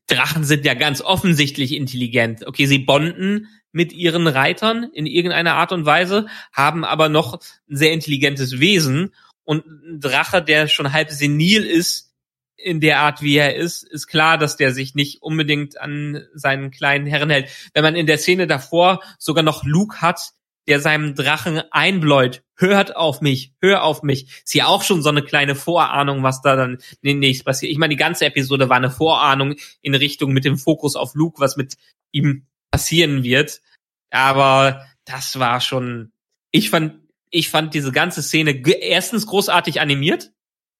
Drachen 0.07 0.45
sind 0.45 0.65
ja 0.65 0.73
ganz 0.73 0.99
offensichtlich 0.99 1.75
intelligent. 1.75 2.47
Okay, 2.47 2.65
sie 2.65 2.79
bonden 2.79 3.49
mit 3.71 3.93
ihren 3.93 4.25
Reitern 4.25 4.89
in 4.95 5.05
irgendeiner 5.05 5.53
Art 5.53 5.71
und 5.73 5.85
Weise, 5.85 6.25
haben 6.51 6.83
aber 6.83 7.07
noch 7.07 7.39
ein 7.69 7.75
sehr 7.75 7.93
intelligentes 7.93 8.59
Wesen. 8.59 9.13
Und 9.43 9.63
ein 9.67 9.99
Drache, 9.99 10.41
der 10.41 10.67
schon 10.67 10.91
halb 10.91 11.11
senil 11.11 11.63
ist, 11.63 12.12
in 12.57 12.79
der 12.79 12.99
Art, 12.99 13.21
wie 13.21 13.35
er 13.35 13.55
ist, 13.55 13.83
ist 13.83 14.07
klar, 14.07 14.37
dass 14.37 14.57
der 14.57 14.73
sich 14.73 14.95
nicht 14.95 15.21
unbedingt 15.21 15.79
an 15.79 16.23
seinen 16.33 16.71
kleinen 16.71 17.05
Herren 17.05 17.29
hält. 17.29 17.49
Wenn 17.73 17.83
man 17.83 17.95
in 17.95 18.07
der 18.07 18.17
Szene 18.17 18.47
davor 18.47 19.01
sogar 19.17 19.43
noch 19.43 19.63
Luke 19.63 20.01
hat, 20.01 20.33
der 20.67 20.79
seinem 20.79 21.13
Drachen 21.15 21.61
einbläut, 21.71 22.43
hört 22.55 22.95
auf 22.95 23.21
mich, 23.21 23.53
hör 23.59 23.83
auf 23.83 24.03
mich, 24.03 24.43
ist 24.43 24.53
ja 24.53 24.67
auch 24.67 24.83
schon 24.83 25.01
so 25.01 25.09
eine 25.09 25.23
kleine 25.23 25.55
Vorahnung, 25.55 26.23
was 26.23 26.41
da 26.41 26.55
dann 26.55 26.77
demnächst 27.03 27.43
passiert. 27.43 27.71
Ich 27.71 27.77
meine, 27.77 27.93
die 27.93 27.99
ganze 27.99 28.25
Episode 28.25 28.69
war 28.69 28.77
eine 28.77 28.91
Vorahnung 28.91 29.55
in 29.81 29.95
Richtung 29.95 30.31
mit 30.31 30.45
dem 30.45 30.57
Fokus 30.57 30.95
auf 30.95 31.15
Luke, 31.15 31.41
was 31.41 31.57
mit 31.57 31.75
ihm 32.11 32.45
passieren 32.71 33.23
wird. 33.23 33.61
Aber 34.09 34.85
das 35.05 35.39
war 35.39 35.59
schon, 35.59 36.11
ich 36.51 36.69
fand, 36.69 37.01
ich 37.29 37.49
fand 37.49 37.73
diese 37.73 37.91
ganze 37.91 38.21
Szene 38.21 38.51
erstens 38.65 39.25
großartig 39.25 39.81
animiert. 39.81 40.31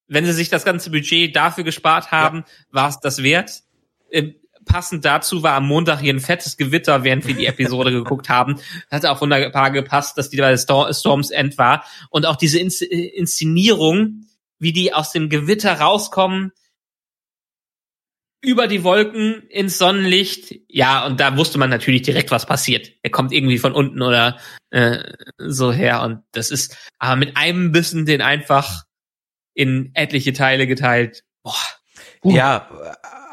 Wenn 0.08 0.26
sie 0.26 0.34
sich 0.34 0.50
das 0.50 0.66
ganze 0.66 0.90
Budget 0.90 1.36
dafür 1.36 1.64
gespart 1.64 2.12
haben, 2.12 2.40
ja. 2.40 2.46
war 2.72 2.90
es 2.90 3.00
das 3.00 3.24
wert. 3.24 3.64
Äh, 4.10 4.34
passend 4.66 5.06
dazu 5.06 5.44
war 5.44 5.56
am 5.56 5.68
Montag 5.68 6.00
hier 6.00 6.14
ein 6.14 6.20
fettes 6.20 6.58
Gewitter, 6.58 7.04
während 7.04 7.28
wir 7.28 7.36
die 7.36 7.46
Episode 7.46 7.92
geguckt 8.04 8.30
haben. 8.30 8.60
Hat 8.90 9.06
auch 9.06 9.22
wunderbar 9.22 9.72
gepasst, 9.72 10.18
dass 10.18 10.30
die 10.30 10.38
bei 10.38 10.56
Storms 10.58 11.32
End 11.32 11.58
war. 11.58 11.86
Und 12.10 12.26
auch 12.26 12.36
diese 12.36 12.60
Inszenierung, 12.60 14.26
wie 14.60 14.74
die 14.74 14.94
aus 14.94 15.12
dem 15.12 15.30
Gewitter 15.30 15.80
rauskommen, 15.80 16.52
über 18.42 18.68
die 18.68 18.84
Wolken 18.84 19.44
ins 19.48 19.78
Sonnenlicht. 19.78 20.54
Ja, 20.68 21.06
und 21.06 21.20
da 21.20 21.38
wusste 21.38 21.58
man 21.58 21.70
natürlich 21.70 22.02
direkt, 22.02 22.30
was 22.30 22.46
passiert. 22.46 22.92
Er 23.02 23.10
kommt 23.10 23.32
irgendwie 23.32 23.58
von 23.58 23.72
unten 23.74 24.02
oder 24.02 24.38
äh, 24.70 25.00
so 25.38 25.72
her. 25.72 26.02
Und 26.02 26.24
das 26.34 26.52
ist 26.52 26.78
aber 27.00 27.16
mit 27.16 27.38
einem 27.38 27.72
Bissen 27.72 28.06
den 28.06 28.22
einfach 28.22 28.84
in 29.54 29.92
etliche 29.94 30.34
Teile 30.34 30.68
geteilt. 30.68 31.24
Boah. 31.44 31.54
Uh. 32.24 32.32
Ja, 32.32 32.68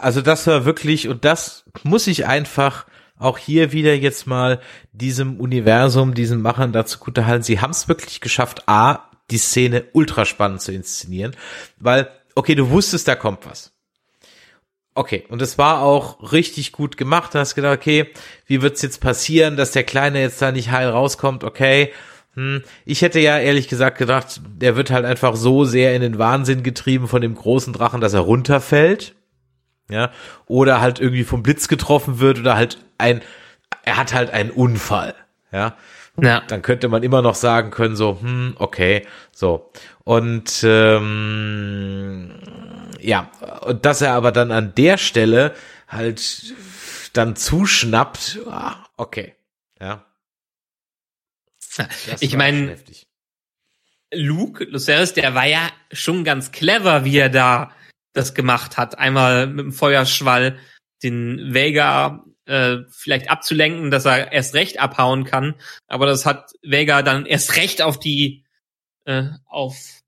also 0.01 0.21
das 0.21 0.47
war 0.47 0.65
wirklich, 0.65 1.09
und 1.09 1.25
das 1.25 1.65
muss 1.83 2.07
ich 2.07 2.27
einfach 2.27 2.87
auch 3.19 3.39
hier 3.39 3.73
wieder 3.73 3.95
jetzt 3.95 4.27
mal 4.27 4.61
diesem 4.93 5.39
Universum, 5.39 6.15
diesem 6.15 6.41
Machern 6.41 6.73
dazu 6.73 6.99
gut 6.99 7.19
halten. 7.19 7.43
Sie 7.43 7.61
haben 7.61 7.71
es 7.71 7.87
wirklich 7.87 8.21
geschafft, 8.21 8.67
A, 8.67 9.11
die 9.31 9.39
Szene 9.39 9.85
ultra 9.93 10.25
spannend 10.25 10.63
zu 10.63 10.73
inszenieren, 10.73 11.37
weil, 11.79 12.11
okay, 12.35 12.55
du 12.55 12.71
wusstest, 12.71 13.07
da 13.07 13.15
kommt 13.15 13.47
was. 13.47 13.73
Okay, 14.95 15.25
und 15.29 15.41
es 15.41 15.57
war 15.57 15.83
auch 15.83 16.33
richtig 16.33 16.73
gut 16.73 16.97
gemacht. 16.97 17.35
Du 17.35 17.39
hast 17.39 17.55
gedacht, 17.55 17.79
okay, 17.79 18.11
wie 18.47 18.61
wird's 18.61 18.83
jetzt 18.83 19.01
passieren, 19.01 19.57
dass 19.57 19.71
der 19.71 19.85
Kleine 19.85 20.21
jetzt 20.21 20.43
da 20.43 20.51
nicht 20.51 20.73
heil 20.73 20.89
rauskommt? 20.89 21.45
Okay, 21.45 21.93
hm. 22.41 22.63
ich 22.87 23.03
hätte 23.03 23.21
ja 23.21 23.39
ehrlich 23.39 23.69
gesagt 23.69 23.99
gedacht, 23.99 24.41
der 24.57 24.75
wird 24.75 24.91
halt 24.91 25.05
einfach 25.05 25.37
so 25.37 25.65
sehr 25.65 25.95
in 25.95 26.01
den 26.01 26.19
Wahnsinn 26.19 26.63
getrieben 26.63 27.07
von 27.07 27.21
dem 27.21 27.35
großen 27.35 27.75
Drachen, 27.75 28.01
dass 28.01 28.15
er 28.15 28.21
runterfällt. 28.21 29.15
Ja, 29.91 30.11
oder 30.47 30.81
halt 30.81 31.01
irgendwie 31.01 31.25
vom 31.25 31.43
Blitz 31.43 31.69
getroffen 31.69 32.19
wird 32.21 32.39
oder 32.39 32.55
halt 32.57 32.79
ein, 32.97 33.21
er 33.83 33.97
hat 33.99 34.15
halt 34.15 34.31
einen 34.31 34.51
Unfall. 34.51 35.15
Ja, 35.53 35.77
ja. 36.17 36.43
Dann 36.47 36.63
könnte 36.63 36.89
man 36.89 37.03
immer 37.03 37.21
noch 37.21 37.35
sagen 37.35 37.71
können, 37.71 37.97
so, 37.97 38.19
hm, 38.21 38.55
okay, 38.59 39.07
so. 39.33 39.71
Und 40.05 40.63
ähm, 40.65 42.31
ja, 43.01 43.31
und 43.63 43.85
dass 43.85 44.01
er 44.01 44.15
aber 44.15 44.33
dann 44.33 44.51
an 44.51 44.73
der 44.77 44.97
Stelle 44.97 45.55
halt 45.89 46.55
dann 47.13 47.37
zuschnappt, 47.37 48.39
ah, 48.49 48.77
okay, 48.97 49.35
ja. 49.81 50.05
Das 51.77 52.21
ich 52.21 52.37
meine, 52.37 52.77
Luke, 54.13 54.65
Lucerys, 54.65 55.13
der 55.15 55.35
war 55.35 55.47
ja 55.47 55.71
schon 55.93 56.25
ganz 56.25 56.53
clever, 56.53 57.05
wie 57.05 57.19
er 57.19 57.29
da 57.29 57.73
das 58.13 58.35
gemacht 58.35 58.77
hat. 58.77 58.99
Einmal 58.99 59.47
mit 59.47 59.65
dem 59.67 59.73
Feuerschwall 59.73 60.59
den 61.03 61.55
Vega 61.55 62.25
äh, 62.47 62.79
vielleicht 62.91 63.31
abzulenken, 63.31 63.91
dass 63.91 64.05
er 64.05 64.33
erst 64.33 64.55
recht 64.55 64.81
abhauen 64.81 65.25
kann. 65.25 65.55
Aber 65.87 66.07
das 66.07 66.27
hat 66.27 66.53
Vega 66.63 67.03
dann 67.03 67.27
erst 67.27 67.57
recht 67.57 67.83
auf 67.83 67.99
die 67.99 68.45
äh, 69.05 69.29
auf 69.47 70.00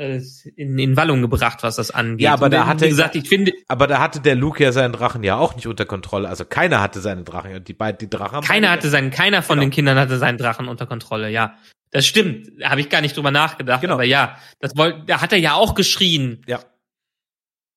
in, 0.00 0.78
in 0.78 0.96
Wallung 0.96 1.20
gebracht, 1.20 1.62
was 1.62 1.76
das 1.76 1.90
angeht. 1.90 2.24
Ja, 2.24 2.32
aber 2.32 2.48
da 2.48 2.66
hatte, 2.66 2.88
gesagt, 2.88 3.16
ich 3.16 3.28
finde, 3.28 3.52
aber 3.68 3.86
da 3.86 4.00
hatte 4.00 4.20
der 4.20 4.34
Luke 4.34 4.62
ja 4.62 4.72
seinen 4.72 4.92
Drachen 4.92 5.22
ja 5.22 5.36
auch 5.36 5.54
nicht 5.54 5.66
unter 5.66 5.84
Kontrolle. 5.84 6.28
Also 6.28 6.44
keiner 6.44 6.80
hatte 6.80 7.00
seinen 7.00 7.24
Drachen 7.24 7.54
und 7.54 7.68
die 7.68 7.74
beiden, 7.74 7.98
die 7.98 8.08
Drachen. 8.08 8.40
Keiner 8.42 8.70
hatte 8.70 8.88
seinen, 8.88 9.10
keiner 9.10 9.42
von 9.42 9.56
genau. 9.56 9.66
den 9.66 9.70
Kindern 9.72 9.98
hatte 9.98 10.18
seinen 10.18 10.38
Drachen 10.38 10.68
unter 10.68 10.86
Kontrolle. 10.86 11.28
Ja, 11.30 11.58
das 11.90 12.06
stimmt. 12.06 12.48
Habe 12.62 12.80
ich 12.80 12.88
gar 12.88 13.02
nicht 13.02 13.16
drüber 13.16 13.30
nachgedacht. 13.30 13.82
Genau. 13.82 13.94
Aber 13.94 14.04
ja, 14.04 14.38
das 14.58 14.76
wollte, 14.76 15.04
da 15.06 15.20
hat 15.20 15.32
er 15.32 15.38
ja 15.38 15.54
auch 15.54 15.74
geschrien. 15.74 16.42
Ja. 16.46 16.60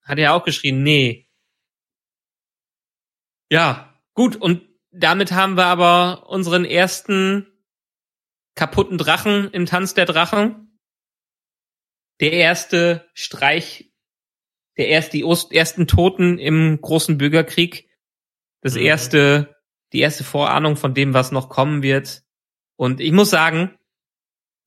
Hat 0.03 0.17
er 0.17 0.24
ja 0.24 0.34
auch 0.34 0.43
geschrien. 0.43 0.82
Nee. 0.82 1.28
Ja, 3.51 3.93
gut. 4.13 4.36
Und 4.36 4.61
damit 4.91 5.32
haben 5.32 5.57
wir 5.57 5.65
aber 5.65 6.30
unseren 6.30 6.63
ersten 6.63 7.47
kaputten 8.55 8.97
Drachen 8.97 9.49
im 9.51 9.65
Tanz 9.65 9.93
der 9.93 10.05
Drachen 10.05 10.62
der 12.20 12.34
erste 12.34 13.09
Streich, 13.14 13.91
der 14.78 14.88
erst 14.88 15.14
die 15.14 15.24
Ost 15.24 15.51
ersten 15.51 15.88
Toten 15.88 16.38
im 16.38 16.80
großen 16.82 17.18
Bürgerkrieg, 17.18 17.89
das 18.61 18.76
mhm. 18.76 18.82
erste, 18.82 19.55
die 19.91 19.99
erste 19.99 20.24
Vorahnung 20.24 20.76
von 20.76 20.93
dem, 20.93 21.14
was 21.14 21.32
noch 21.32 21.49
kommen 21.49 21.84
wird. 21.84 22.24
Und 22.76 22.99
ich 22.99 23.11
muss 23.11 23.30
sagen, 23.30 23.78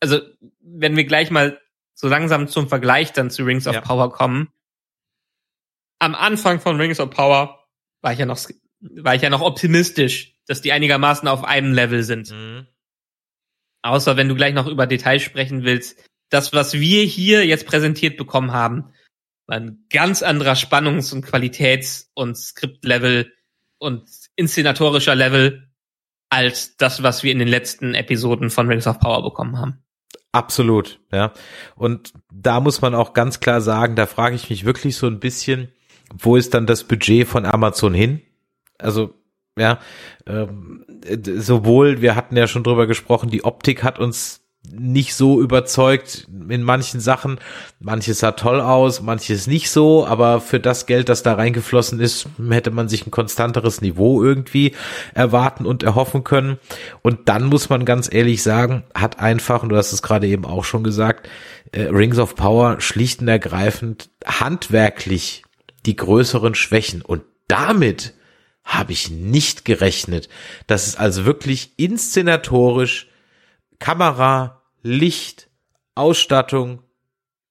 also 0.00 0.20
wenn 0.60 0.96
wir 0.96 1.04
gleich 1.04 1.30
mal 1.30 1.60
so 1.94 2.08
langsam 2.08 2.48
zum 2.48 2.68
Vergleich 2.68 3.12
dann 3.12 3.30
zu 3.30 3.44
Rings 3.44 3.66
of 3.66 3.74
ja. 3.74 3.80
Power 3.80 4.12
kommen, 4.12 4.52
am 5.98 6.14
Anfang 6.14 6.60
von 6.60 6.78
Rings 6.78 7.00
of 7.00 7.10
Power 7.10 7.66
war 8.02 8.12
ich 8.12 8.18
ja 8.18 8.26
noch, 8.26 8.38
war 8.80 9.14
ich 9.14 9.22
ja 9.22 9.30
noch 9.30 9.40
optimistisch, 9.40 10.36
dass 10.46 10.60
die 10.60 10.72
einigermaßen 10.72 11.26
auf 11.26 11.44
einem 11.44 11.72
Level 11.72 12.02
sind. 12.02 12.30
Mhm. 12.30 12.66
Außer 13.82 14.16
wenn 14.16 14.28
du 14.28 14.34
gleich 14.34 14.52
noch 14.52 14.66
über 14.66 14.86
Details 14.86 15.22
sprechen 15.22 15.64
willst, 15.64 15.98
das, 16.28 16.52
was 16.52 16.74
wir 16.74 17.04
hier 17.04 17.46
jetzt 17.46 17.66
präsentiert 17.66 18.16
bekommen 18.16 18.52
haben, 18.52 18.92
war 19.46 19.56
ein 19.56 19.84
ganz 19.90 20.22
anderer 20.22 20.56
Spannungs- 20.56 21.12
und 21.12 21.24
Qualitäts- 21.24 22.10
und 22.14 22.36
Skriptlevel 22.36 23.32
und 23.78 24.08
inszenatorischer 24.34 25.14
Level 25.14 25.68
als 26.28 26.76
das, 26.76 27.02
was 27.02 27.22
wir 27.22 27.32
in 27.32 27.38
den 27.38 27.48
letzten 27.48 27.94
Episoden 27.94 28.50
von 28.50 28.66
Rings 28.68 28.86
of 28.86 28.98
Power 28.98 29.22
bekommen 29.22 29.58
haben. 29.58 29.84
Absolut, 30.32 31.00
ja. 31.12 31.32
Und 31.76 32.12
da 32.32 32.60
muss 32.60 32.82
man 32.82 32.94
auch 32.94 33.12
ganz 33.12 33.40
klar 33.40 33.60
sagen, 33.60 33.96
da 33.96 34.06
frage 34.06 34.34
ich 34.36 34.50
mich 34.50 34.64
wirklich 34.64 34.96
so 34.96 35.06
ein 35.06 35.20
bisschen, 35.20 35.72
wo 36.12 36.36
ist 36.36 36.52
dann 36.52 36.66
das 36.66 36.84
Budget 36.84 37.26
von 37.26 37.46
Amazon 37.46 37.94
hin? 37.94 38.20
Also, 38.78 39.14
ja, 39.58 39.78
ähm, 40.26 40.84
sowohl, 41.36 42.02
wir 42.02 42.16
hatten 42.16 42.36
ja 42.36 42.46
schon 42.46 42.64
drüber 42.64 42.86
gesprochen, 42.86 43.30
die 43.30 43.44
Optik 43.44 43.82
hat 43.82 43.98
uns 43.98 44.45
nicht 44.72 45.14
so 45.14 45.40
überzeugt 45.40 46.28
in 46.48 46.62
manchen 46.62 47.00
Sachen. 47.00 47.38
Manches 47.80 48.20
sah 48.20 48.32
toll 48.32 48.60
aus, 48.60 49.02
manches 49.02 49.46
nicht 49.46 49.70
so, 49.70 50.06
aber 50.06 50.40
für 50.40 50.60
das 50.60 50.86
Geld, 50.86 51.08
das 51.08 51.22
da 51.22 51.34
reingeflossen 51.34 52.00
ist, 52.00 52.28
hätte 52.50 52.70
man 52.70 52.88
sich 52.88 53.06
ein 53.06 53.10
konstanteres 53.10 53.80
Niveau 53.80 54.22
irgendwie 54.22 54.74
erwarten 55.14 55.66
und 55.66 55.82
erhoffen 55.82 56.24
können. 56.24 56.58
Und 57.02 57.28
dann 57.28 57.46
muss 57.46 57.68
man 57.68 57.84
ganz 57.84 58.12
ehrlich 58.12 58.42
sagen, 58.42 58.84
hat 58.94 59.18
einfach, 59.20 59.62
und 59.62 59.70
du 59.70 59.76
hast 59.76 59.92
es 59.92 60.02
gerade 60.02 60.26
eben 60.26 60.44
auch 60.44 60.64
schon 60.64 60.84
gesagt, 60.84 61.28
äh, 61.72 61.82
Rings 61.82 62.18
of 62.18 62.34
Power 62.34 62.80
schlicht 62.80 63.20
und 63.20 63.28
ergreifend 63.28 64.10
handwerklich 64.24 65.44
die 65.84 65.96
größeren 65.96 66.54
Schwächen. 66.54 67.02
Und 67.02 67.22
damit 67.48 68.14
habe 68.66 68.92
ich 68.92 69.10
nicht 69.10 69.64
gerechnet. 69.64 70.28
dass 70.66 70.86
es 70.86 70.96
also 70.96 71.24
wirklich 71.24 71.72
inszenatorisch 71.76 73.08
Kamera, 73.78 74.55
Licht, 74.86 75.48
Ausstattung, 75.94 76.82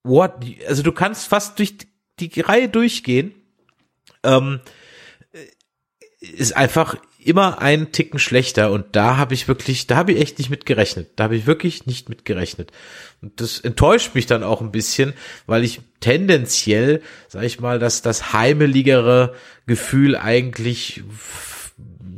what, 0.03 0.33
also 0.67 0.83
du 0.83 0.91
kannst 0.91 1.27
fast 1.27 1.59
durch 1.59 1.75
die 2.19 2.39
Reihe 2.39 2.69
durchgehen. 2.69 3.33
Ähm, 4.23 4.61
ist 6.19 6.55
einfach 6.55 6.95
immer 7.19 7.59
einen 7.59 7.91
Ticken 7.91 8.19
schlechter 8.19 8.71
und 8.71 8.95
da 8.95 9.17
habe 9.17 9.33
ich 9.33 9.47
wirklich, 9.47 9.87
da 9.87 9.95
habe 9.95 10.13
ich 10.13 10.21
echt 10.21 10.37
nicht 10.37 10.49
mit 10.49 10.65
gerechnet. 10.65 11.09
Da 11.15 11.25
habe 11.25 11.35
ich 11.35 11.45
wirklich 11.47 11.87
nicht 11.87 12.07
mit 12.07 12.23
gerechnet. 12.23 12.71
Und 13.21 13.41
das 13.41 13.59
enttäuscht 13.59 14.13
mich 14.13 14.27
dann 14.27 14.43
auch 14.43 14.61
ein 14.61 14.71
bisschen, 14.71 15.13
weil 15.47 15.63
ich 15.63 15.81
tendenziell, 15.99 17.01
sag 17.27 17.43
ich 17.43 17.59
mal, 17.59 17.79
dass 17.79 18.01
das 18.01 18.31
heimeligere 18.33 19.33
Gefühl 19.65 20.15
eigentlich 20.15 21.03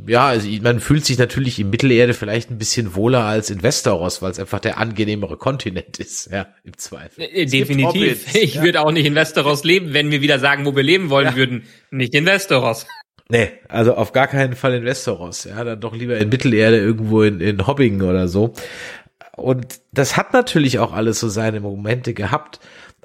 ja, 0.08 0.26
also 0.26 0.48
man 0.62 0.80
fühlt 0.80 1.04
sich 1.04 1.18
natürlich 1.18 1.58
in 1.58 1.70
Mittelerde 1.70 2.14
vielleicht 2.14 2.50
ein 2.50 2.58
bisschen 2.58 2.94
wohler 2.94 3.24
als 3.24 3.50
in 3.50 3.62
Westeros, 3.62 4.22
weil 4.22 4.30
es 4.30 4.40
einfach 4.40 4.60
der 4.60 4.78
angenehmere 4.78 5.36
Kontinent 5.36 5.98
ist, 5.98 6.30
ja, 6.30 6.46
im 6.64 6.76
Zweifel. 6.76 7.22
Äh, 7.22 7.46
definitiv. 7.46 8.34
Ich 8.34 8.54
ja. 8.54 8.62
würde 8.62 8.80
auch 8.80 8.90
nicht 8.90 9.06
in 9.06 9.14
Westeros 9.14 9.64
leben, 9.64 9.92
wenn 9.94 10.10
wir 10.10 10.20
wieder 10.20 10.38
sagen, 10.38 10.64
wo 10.64 10.74
wir 10.74 10.82
leben 10.82 11.10
wollen 11.10 11.28
ja. 11.28 11.36
würden. 11.36 11.64
Nicht 11.90 12.14
in 12.14 12.26
Westeros. 12.26 12.86
Nee, 13.28 13.50
also 13.68 13.94
auf 13.94 14.12
gar 14.12 14.26
keinen 14.26 14.54
Fall 14.54 14.74
in 14.74 14.84
Westeros, 14.84 15.44
ja, 15.44 15.62
dann 15.62 15.80
doch 15.80 15.94
lieber 15.94 16.16
in 16.16 16.30
Mittelerde 16.30 16.78
irgendwo 16.78 17.22
in, 17.22 17.40
in 17.40 17.66
Hobbingen 17.66 18.02
oder 18.02 18.26
so. 18.26 18.54
Und 19.36 19.80
das 19.92 20.16
hat 20.16 20.32
natürlich 20.32 20.78
auch 20.78 20.92
alles 20.92 21.20
so 21.20 21.28
seine 21.28 21.60
Momente 21.60 22.14
gehabt, 22.14 22.58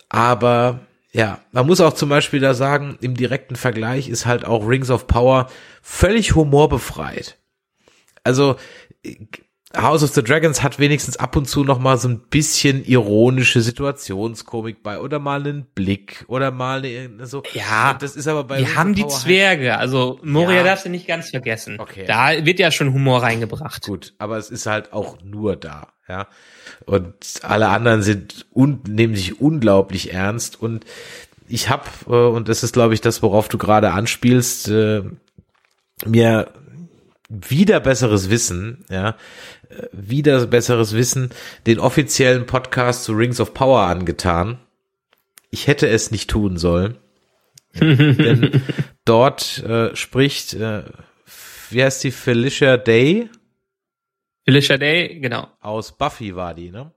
aber 0.08 0.80
ja, 1.14 1.40
man 1.52 1.68
muss 1.68 1.80
auch 1.80 1.94
zum 1.94 2.10
Beispiel 2.10 2.40
da 2.40 2.54
sagen, 2.54 2.98
im 3.02 3.16
direkten 3.16 3.56
Vergleich 3.56 4.10
ist 4.10 4.26
halt 4.26 4.46
auch 4.46 4.68
Rings 4.68 4.90
of 4.90 5.08
Power 5.08 5.48
völlig 5.82 6.34
humorbefreit. 6.36 7.38
Also 8.24 8.56
House 9.76 10.04
of 10.04 10.12
the 10.12 10.24
Dragons 10.24 10.62
hat 10.62 10.78
wenigstens 10.78 11.18
ab 11.18 11.36
und 11.36 11.48
zu 11.48 11.64
noch 11.64 11.80
mal 11.80 11.98
so 11.98 12.08
ein 12.08 12.20
bisschen 12.30 12.86
ironische 12.86 13.62
Situationskomik 13.62 14.84
bei 14.84 15.00
oder 15.00 15.18
mal 15.18 15.40
einen 15.40 15.66
Blick 15.66 16.26
oder 16.28 16.52
mal 16.52 16.84
eine, 16.86 17.26
so. 17.26 17.42
Ja, 17.54 17.96
das 17.96 18.16
ist 18.16 18.28
aber 18.28 18.44
bei. 18.44 18.60
Wir 18.60 18.76
haben 18.76 18.94
die 18.94 19.08
Zwerge, 19.08 19.78
also 19.78 20.20
Moria 20.24 20.58
ja. 20.58 20.64
darfst 20.64 20.86
du 20.86 20.90
nicht 20.90 21.08
ganz 21.08 21.32
vergessen. 21.32 21.80
Okay. 21.80 22.06
Da 22.06 22.46
wird 22.46 22.60
ja 22.60 22.70
schon 22.70 22.94
Humor 22.94 23.24
reingebracht. 23.24 23.84
Gut, 23.86 24.14
aber 24.20 24.38
es 24.38 24.52
ist 24.52 24.68
halt 24.68 24.94
auch 24.94 25.18
nur 25.24 25.56
da, 25.56 25.94
ja. 26.08 26.28
Und 26.86 27.14
alle 27.42 27.70
anderen 27.70 28.02
sind 28.02 28.46
und 28.52 28.88
nehmen 28.88 29.16
sich 29.16 29.40
unglaublich 29.40 30.14
ernst 30.14 30.62
und 30.62 30.86
ich 31.48 31.70
habe 31.70 31.84
äh, 32.08 32.12
und 32.12 32.50
das 32.50 32.64
ist 32.64 32.74
glaube 32.74 32.94
ich 32.94 33.02
das, 33.02 33.22
worauf 33.22 33.50
du 33.50 33.58
gerade 33.58 33.92
anspielst, 33.92 34.70
äh, 34.70 35.04
mir 36.06 36.52
wieder 37.30 37.80
besseres 37.80 38.30
Wissen, 38.30 38.86
ja, 38.90 39.16
wieder 39.92 40.46
besseres 40.48 40.94
Wissen, 40.94 41.30
den 41.66 41.80
offiziellen 41.80 42.46
Podcast 42.46 43.06
zu 43.06 43.14
Rings 43.14 43.40
of 43.40 43.54
Power 43.54 43.82
angetan. 43.82 44.60
Ich 45.50 45.68
hätte 45.68 45.88
es 45.88 46.12
nicht 46.12 46.30
tun 46.30 46.58
sollen. 46.58 46.98
denn 47.80 48.62
dort 49.06 49.64
äh, 49.64 49.96
spricht, 49.96 50.54
äh, 50.54 50.84
wie 51.72 51.84
heißt 51.84 52.04
die, 52.04 52.12
Felicia 52.12 52.78
Day? 52.78 53.30
Felicia 54.46 54.78
Day, 54.78 55.20
genau. 55.20 55.48
Aus 55.62 55.98
Buffy 55.98 56.36
war 56.36 56.54
die, 56.54 56.72
ne? 56.72 56.94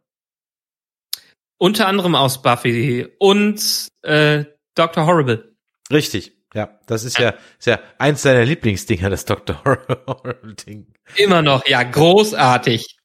Unter 1.59 1.89
anderem 1.89 2.15
aus 2.15 2.43
Buffy 2.43 3.09
und 3.19 3.89
äh, 4.03 4.45
Dr. 4.75 5.07
Horrible. 5.07 5.57
Richtig. 5.91 6.33
Ja, 6.55 6.79
das 6.87 7.05
ist 7.05 7.19
ja, 7.19 7.35
ist 7.59 7.67
ja 7.67 7.81
eins 7.99 8.23
deiner 8.23 8.45
Lieblingsdinger, 8.45 9.11
das 9.11 9.25
Dr. 9.25 9.63
Horrible-Ding. 9.65 10.93
Immer 11.17 11.43
noch, 11.43 11.67
ja, 11.67 11.83
großartig. 11.83 12.97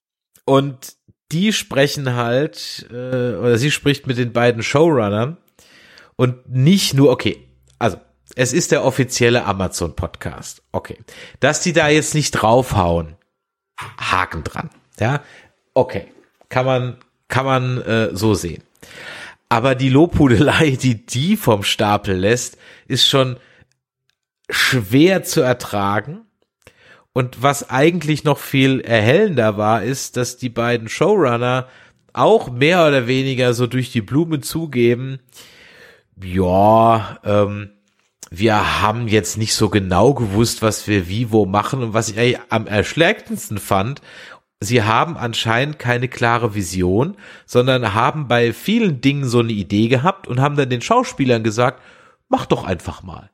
Und 0.45 0.95
die 1.31 1.53
sprechen 1.53 2.15
halt, 2.15 2.88
äh, 2.91 3.35
oder 3.35 3.57
sie 3.57 3.72
spricht 3.72 4.07
mit 4.07 4.18
den 4.18 4.34
beiden 4.34 4.63
Showrunnern 4.63 5.38
und 6.15 6.49
nicht 6.49 6.93
nur, 6.93 7.09
okay, 7.09 7.47
also 7.80 7.97
es 8.35 8.53
ist 8.53 8.72
der 8.72 8.84
offizielle 8.84 9.45
Amazon-Podcast. 9.45 10.63
Okay. 10.72 10.97
Dass 11.39 11.61
die 11.61 11.73
da 11.73 11.89
jetzt 11.89 12.15
nicht 12.15 12.31
draufhauen, 12.31 13.18
Haken 13.98 14.44
dran. 14.44 14.70
Ja, 14.99 15.22
okay. 15.74 16.08
Kann 16.49 16.66
man, 16.66 16.98
kann 17.28 17.45
man 17.45 17.82
äh, 17.82 18.10
so 18.14 18.34
sehen. 18.34 18.64
Aber 19.49 19.76
die 19.76 19.90
Lobhudelei, 19.90 20.72
die 20.82 21.06
die 21.06 21.38
vom 21.38 21.64
Stapel 21.64 22.16
lässt, 22.16 22.58
ist 22.88 23.08
schon 23.08 23.38
schwer 24.49 25.24
zu 25.24 25.41
ertragen. 25.41 26.22
Und 27.14 27.44
was 27.44 27.70
eigentlich 27.70 28.24
noch 28.24 28.38
viel 28.38 28.80
erhellender 28.80 29.58
war, 29.58 29.84
ist, 29.84 30.16
dass 30.16 30.38
die 30.38 30.49
beiden 30.49 30.88
Showrunner 30.88 31.68
auch 32.14 32.49
mehr 32.49 32.88
oder 32.88 33.08
weniger 33.08 33.53
so 33.53 33.68
durch 33.68 33.91
die 33.91 34.02
Blume 34.02 34.41
zugeben, 34.41 35.20
ja, 36.24 37.20
ähm, 37.24 37.72
wir 38.34 38.82
haben 38.82 39.08
jetzt 39.08 39.38
nicht 39.38 39.53
so 39.53 39.70
genau 39.70 40.14
gewusst, 40.14 40.62
was 40.62 40.88
wir 40.88 41.08
wie 41.10 41.32
wo 41.32 41.45
machen 41.45 41.84
und 41.84 41.94
was 41.94 42.10
ich 42.10 42.40
am 42.49 42.66
erschlägendsten 42.66 43.58
fand 43.58 44.02
sie 44.62 44.84
haben 44.84 45.18
anscheinend 45.18 45.80
keine 45.80 46.08
klare 46.08 46.56
Vision, 46.56 47.18
sondern 47.45 47.94
haben 47.94 48.28
bei 48.28 48.53
vielen 48.53 49.02
Dingen 49.02 49.26
so 49.26 49.40
eine 49.40 49.52
Idee 49.52 49.90
gehabt 49.90 50.28
und 50.28 50.40
haben 50.40 50.56
dann 50.56 50.70
den 50.70 50.82
Schauspielern 50.82 51.44
gesagt, 51.44 51.82
mach 52.30 52.45
doch 52.45 52.64
einfach 52.64 53.03
mal. 53.03 53.32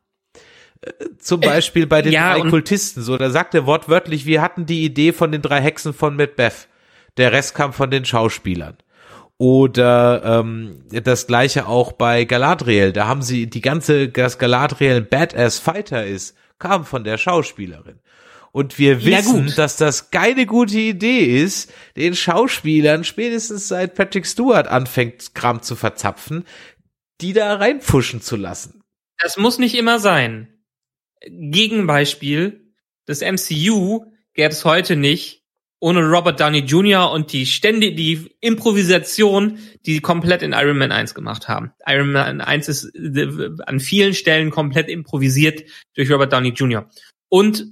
Äh, 0.81 0.91
zum 1.19 1.41
äh, 1.43 1.45
Beispiel 1.45 1.85
bei 1.85 2.01
den 2.01 2.13
ja, 2.13 2.39
drei 2.39 2.49
Kultisten, 2.49 3.03
so, 3.03 3.17
da 3.17 3.29
sagt 3.29 3.53
er 3.53 3.65
wortwörtlich, 3.65 4.25
wir 4.25 4.41
hatten 4.41 4.65
die 4.65 4.83
Idee 4.83 5.11
von 5.11 5.31
den 5.31 5.41
drei 5.41 5.61
Hexen 5.61 5.93
von 5.93 6.15
Macbeth. 6.15 6.69
Der 7.17 7.31
Rest 7.31 7.53
kam 7.55 7.73
von 7.73 7.91
den 7.91 8.05
Schauspielern. 8.05 8.77
Oder 9.39 10.23
ähm, 10.23 10.83
das 10.89 11.27
gleiche 11.27 11.67
auch 11.67 11.91
bei 11.91 12.25
Galadriel. 12.25 12.91
Da 12.91 13.07
haben 13.07 13.21
sie 13.21 13.47
die 13.47 13.61
ganze, 13.61 14.09
dass 14.09 14.39
Galadriel 14.39 14.95
ein 14.95 15.07
Badass 15.07 15.59
Fighter 15.59 16.05
ist, 16.05 16.35
kam 16.57 16.85
von 16.85 17.03
der 17.03 17.17
Schauspielerin. 17.17 17.99
Und 18.51 18.79
wir 18.79 19.05
wissen, 19.05 19.53
dass 19.55 19.77
das 19.77 20.09
keine 20.09 20.47
gute 20.47 20.79
Idee 20.79 21.41
ist, 21.43 21.71
den 21.95 22.15
Schauspielern 22.15 23.03
spätestens 23.03 23.67
seit 23.67 23.93
Patrick 23.93 24.25
Stewart 24.25 24.67
anfängt, 24.67 25.35
Kram 25.35 25.61
zu 25.61 25.75
verzapfen, 25.75 26.43
die 27.21 27.33
da 27.33 27.53
reinpfuschen 27.55 28.21
zu 28.21 28.35
lassen. 28.35 28.81
Das 29.19 29.37
muss 29.37 29.59
nicht 29.59 29.75
immer 29.75 29.99
sein. 29.99 30.47
Gegenbeispiel, 31.21 32.73
das 33.05 33.21
MCU 33.21 34.05
gäbe 34.33 34.49
es 34.49 34.65
heute 34.65 34.95
nicht 34.95 35.43
ohne 35.79 36.01
Robert 36.01 36.39
Downey 36.39 36.59
Jr. 36.59 37.11
und 37.11 37.31
die 37.31 37.45
ständige, 37.45 37.95
die 37.95 38.35
Improvisation, 38.41 39.59
die 39.85 39.93
sie 39.93 39.99
komplett 40.01 40.41
in 40.41 40.53
Iron 40.53 40.77
Man 40.77 40.91
1 40.91 41.13
gemacht 41.13 41.47
haben. 41.47 41.71
Iron 41.85 42.11
Man 42.11 42.41
1 42.41 42.67
ist 42.67 42.95
äh, 42.95 43.49
an 43.65 43.79
vielen 43.79 44.13
Stellen 44.13 44.49
komplett 44.49 44.89
improvisiert 44.89 45.63
durch 45.95 46.11
Robert 46.11 46.33
Downey 46.33 46.49
Jr. 46.49 46.89
Und 47.29 47.67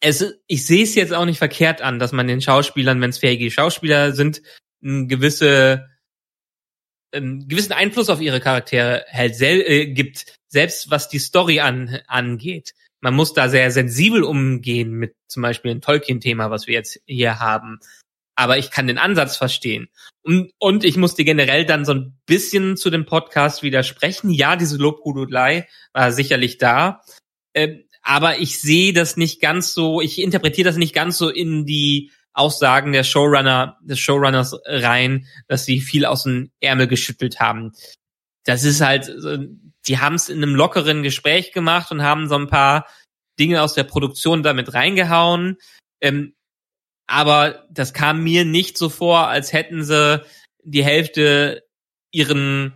es, 0.00 0.38
ich 0.46 0.66
sehe 0.66 0.84
es 0.84 0.94
jetzt 0.94 1.12
auch 1.12 1.24
nicht 1.24 1.38
verkehrt 1.38 1.82
an, 1.82 1.98
dass 1.98 2.12
man 2.12 2.28
den 2.28 2.40
Schauspielern, 2.40 3.00
wenn 3.00 3.10
es 3.10 3.18
fähige 3.18 3.50
Schauspieler 3.50 4.12
sind, 4.12 4.42
einen 4.82 5.08
gewisse 5.08 5.88
einen 7.12 7.48
gewissen 7.48 7.72
Einfluss 7.72 8.10
auf 8.10 8.20
ihre 8.20 8.40
Charaktere 8.40 9.06
halt 9.10 9.36
sel 9.36 9.62
äh, 9.62 9.86
gibt, 9.86 10.26
selbst 10.48 10.90
was 10.90 11.08
die 11.08 11.18
Story 11.18 11.60
an, 11.60 12.00
angeht. 12.06 12.74
Man 13.00 13.14
muss 13.14 13.34
da 13.34 13.48
sehr 13.48 13.70
sensibel 13.70 14.22
umgehen 14.22 14.92
mit 14.92 15.14
zum 15.28 15.42
Beispiel 15.42 15.72
dem 15.72 15.80
Tolkien-Thema, 15.80 16.50
was 16.50 16.66
wir 16.66 16.74
jetzt 16.74 17.00
hier 17.06 17.40
haben. 17.40 17.78
Aber 18.34 18.58
ich 18.58 18.70
kann 18.70 18.86
den 18.86 18.98
Ansatz 18.98 19.36
verstehen. 19.36 19.88
Und, 20.22 20.52
und 20.58 20.84
ich 20.84 20.96
musste 20.96 21.24
generell 21.24 21.64
dann 21.64 21.84
so 21.84 21.94
ein 21.94 22.18
bisschen 22.26 22.76
zu 22.76 22.90
dem 22.90 23.06
Podcast 23.06 23.62
widersprechen. 23.62 24.30
Ja, 24.30 24.56
diese 24.56 24.76
Lobhudelei 24.76 25.68
war 25.92 26.12
sicherlich 26.12 26.58
da. 26.58 27.02
Ähm, 27.54 27.84
aber 28.02 28.38
ich 28.38 28.60
sehe 28.60 28.92
das 28.92 29.16
nicht 29.16 29.40
ganz 29.40 29.72
so, 29.72 30.00
ich 30.00 30.20
interpretiere 30.20 30.68
das 30.68 30.76
nicht 30.76 30.94
ganz 30.94 31.18
so 31.18 31.28
in 31.28 31.66
die 31.66 32.12
Aussagen 32.34 32.92
der 32.92 33.02
Showrunner, 33.02 33.78
des 33.80 33.98
Showrunners 33.98 34.54
rein, 34.66 35.26
dass 35.48 35.64
sie 35.64 35.80
viel 35.80 36.04
aus 36.04 36.24
dem 36.24 36.50
Ärmel 36.60 36.86
geschüttelt 36.86 37.40
haben. 37.40 37.72
Das 38.44 38.62
ist 38.62 38.80
halt, 38.80 39.10
die 39.88 39.98
haben 39.98 40.16
es 40.16 40.28
in 40.28 40.42
einem 40.42 40.54
lockeren 40.54 41.02
Gespräch 41.02 41.52
gemacht 41.52 41.90
und 41.90 42.02
haben 42.02 42.28
so 42.28 42.36
ein 42.36 42.48
paar 42.48 42.86
Dinge 43.38 43.62
aus 43.62 43.74
der 43.74 43.84
Produktion 43.84 44.42
damit 44.42 44.74
reingehauen. 44.74 45.58
Ähm, 46.00 46.34
aber 47.06 47.66
das 47.70 47.92
kam 47.92 48.24
mir 48.24 48.44
nicht 48.44 48.76
so 48.78 48.88
vor, 48.88 49.28
als 49.28 49.52
hätten 49.52 49.84
sie 49.84 50.24
die 50.64 50.84
Hälfte 50.84 51.64
ihren 52.10 52.74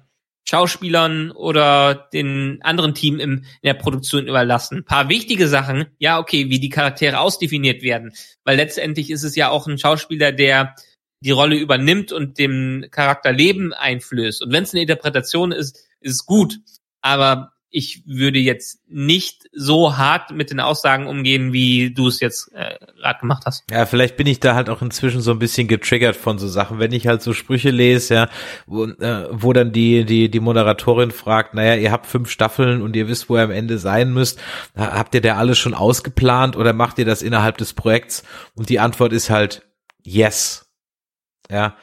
Schauspielern 0.48 1.30
oder 1.30 2.08
den 2.12 2.60
anderen 2.62 2.94
Team 2.94 3.20
im, 3.20 3.38
in 3.38 3.44
der 3.64 3.74
Produktion 3.74 4.26
überlassen. 4.26 4.78
Ein 4.78 4.84
paar 4.84 5.08
wichtige 5.08 5.48
Sachen, 5.48 5.86
ja, 5.98 6.18
okay, 6.18 6.48
wie 6.48 6.60
die 6.60 6.70
Charaktere 6.70 7.20
ausdefiniert 7.20 7.82
werden, 7.82 8.12
weil 8.44 8.56
letztendlich 8.56 9.10
ist 9.10 9.22
es 9.22 9.36
ja 9.36 9.50
auch 9.50 9.66
ein 9.66 9.78
Schauspieler, 9.78 10.32
der 10.32 10.74
die 11.22 11.30
Rolle 11.30 11.56
übernimmt 11.56 12.12
und 12.12 12.38
dem 12.38 12.86
Charakter 12.90 13.32
Leben 13.32 13.72
einflößt. 13.72 14.42
Und 14.42 14.52
wenn 14.52 14.64
es 14.64 14.72
eine 14.72 14.82
Interpretation 14.82 15.52
ist, 15.52 15.76
ist 16.00 16.14
es 16.14 16.26
gut. 16.26 16.58
Aber 17.02 17.52
ich 17.72 18.02
würde 18.04 18.40
jetzt 18.40 18.80
nicht 18.88 19.48
so 19.52 19.96
hart 19.96 20.32
mit 20.32 20.50
den 20.50 20.58
Aussagen 20.58 21.06
umgehen, 21.06 21.52
wie 21.52 21.94
du 21.94 22.08
es 22.08 22.18
jetzt 22.18 22.52
äh, 22.52 22.74
gerade 22.96 23.20
gemacht 23.20 23.44
hast. 23.46 23.64
Ja, 23.70 23.86
vielleicht 23.86 24.16
bin 24.16 24.26
ich 24.26 24.40
da 24.40 24.56
halt 24.56 24.68
auch 24.68 24.82
inzwischen 24.82 25.20
so 25.20 25.30
ein 25.30 25.38
bisschen 25.38 25.68
getriggert 25.68 26.16
von 26.16 26.38
so 26.38 26.48
Sachen, 26.48 26.80
wenn 26.80 26.92
ich 26.92 27.06
halt 27.06 27.22
so 27.22 27.32
Sprüche 27.32 27.70
lese, 27.70 28.14
ja, 28.14 28.28
wo, 28.66 28.86
äh, 28.86 29.28
wo 29.30 29.52
dann 29.52 29.72
die 29.72 30.04
die 30.04 30.28
die 30.28 30.40
Moderatorin 30.40 31.12
fragt, 31.12 31.54
naja, 31.54 31.76
ihr 31.76 31.92
habt 31.92 32.06
fünf 32.06 32.28
Staffeln 32.28 32.82
und 32.82 32.96
ihr 32.96 33.06
wisst, 33.06 33.28
wo 33.28 33.36
ihr 33.36 33.44
am 33.44 33.52
Ende 33.52 33.78
sein 33.78 34.12
müsst, 34.12 34.40
habt 34.76 35.14
ihr 35.14 35.20
da 35.20 35.36
alles 35.36 35.58
schon 35.58 35.74
ausgeplant 35.74 36.56
oder 36.56 36.72
macht 36.72 36.98
ihr 36.98 37.04
das 37.04 37.22
innerhalb 37.22 37.56
des 37.56 37.72
Projekts? 37.72 38.24
Und 38.54 38.68
die 38.68 38.80
Antwort 38.80 39.12
ist 39.12 39.30
halt 39.30 39.62
yes, 40.02 40.68
ja. 41.48 41.76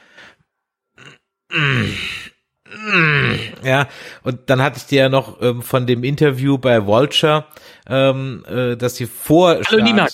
Ja, 3.63 3.87
und 4.23 4.41
dann 4.47 4.61
hatte 4.61 4.77
ich 4.77 4.85
dir 4.85 5.03
ja 5.03 5.09
noch 5.09 5.41
ähm, 5.41 5.61
von 5.61 5.87
dem 5.87 6.03
Interview 6.03 6.57
bei 6.57 6.85
Vulture, 6.85 7.45
ähm, 7.87 8.43
äh, 8.47 8.75
dass 8.75 8.95
sie 8.95 9.05
vor 9.05 9.59
Hallo, 9.65 10.07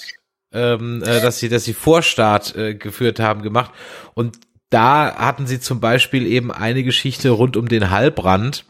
ähm, 0.54 1.04
äh, 1.04 1.22
dass 1.22 1.40
sie, 1.40 1.50
dass 1.50 1.64
sie 1.64 1.74
Vorstart 1.74 2.56
äh, 2.56 2.76
geführt 2.76 3.20
haben, 3.20 3.42
gemacht. 3.42 3.72
Und 4.14 4.40
da 4.70 5.16
hatten 5.16 5.48
sie 5.48 5.60
zum 5.60 5.80
Beispiel 5.80 6.26
eben 6.26 6.52
eine 6.52 6.84
Geschichte 6.84 7.30
rund 7.30 7.58
um 7.58 7.68
den 7.68 7.90
Hallbrand, 7.90 8.66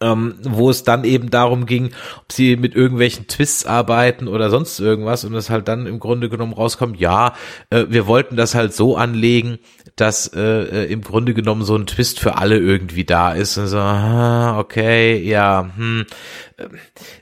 ähm, 0.00 0.34
wo 0.42 0.70
es 0.70 0.84
dann 0.84 1.04
eben 1.04 1.30
darum 1.30 1.66
ging, 1.66 1.90
ob 2.18 2.32
sie 2.32 2.56
mit 2.56 2.74
irgendwelchen 2.74 3.26
Twists 3.26 3.66
arbeiten 3.66 4.28
oder 4.28 4.50
sonst 4.50 4.80
irgendwas 4.80 5.24
und 5.24 5.34
es 5.34 5.50
halt 5.50 5.68
dann 5.68 5.86
im 5.86 5.98
Grunde 5.98 6.28
genommen 6.28 6.52
rauskommt, 6.52 6.98
ja, 6.98 7.34
äh, 7.70 7.86
wir 7.88 8.06
wollten 8.06 8.36
das 8.36 8.54
halt 8.54 8.72
so 8.72 8.96
anlegen, 8.96 9.58
dass 10.00 10.28
äh, 10.28 10.40
äh, 10.40 10.92
im 10.92 11.02
Grunde 11.02 11.34
genommen 11.34 11.62
so 11.62 11.76
ein 11.76 11.86
Twist 11.86 12.20
für 12.20 12.38
alle 12.38 12.58
irgendwie 12.58 13.04
da 13.04 13.32
ist. 13.32 13.58
Und 13.58 13.66
so, 13.66 13.78
ah, 13.78 14.58
okay, 14.58 15.22
ja, 15.22 15.70
hm. 15.76 16.06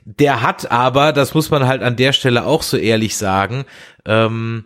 Der 0.05 0.41
hat 0.41 0.71
aber, 0.71 1.13
das 1.13 1.33
muss 1.33 1.49
man 1.49 1.67
halt 1.67 1.81
an 1.81 1.95
der 1.95 2.13
Stelle 2.13 2.45
auch 2.45 2.63
so 2.63 2.77
ehrlich 2.77 3.17
sagen, 3.17 3.65
ähm, 4.05 4.65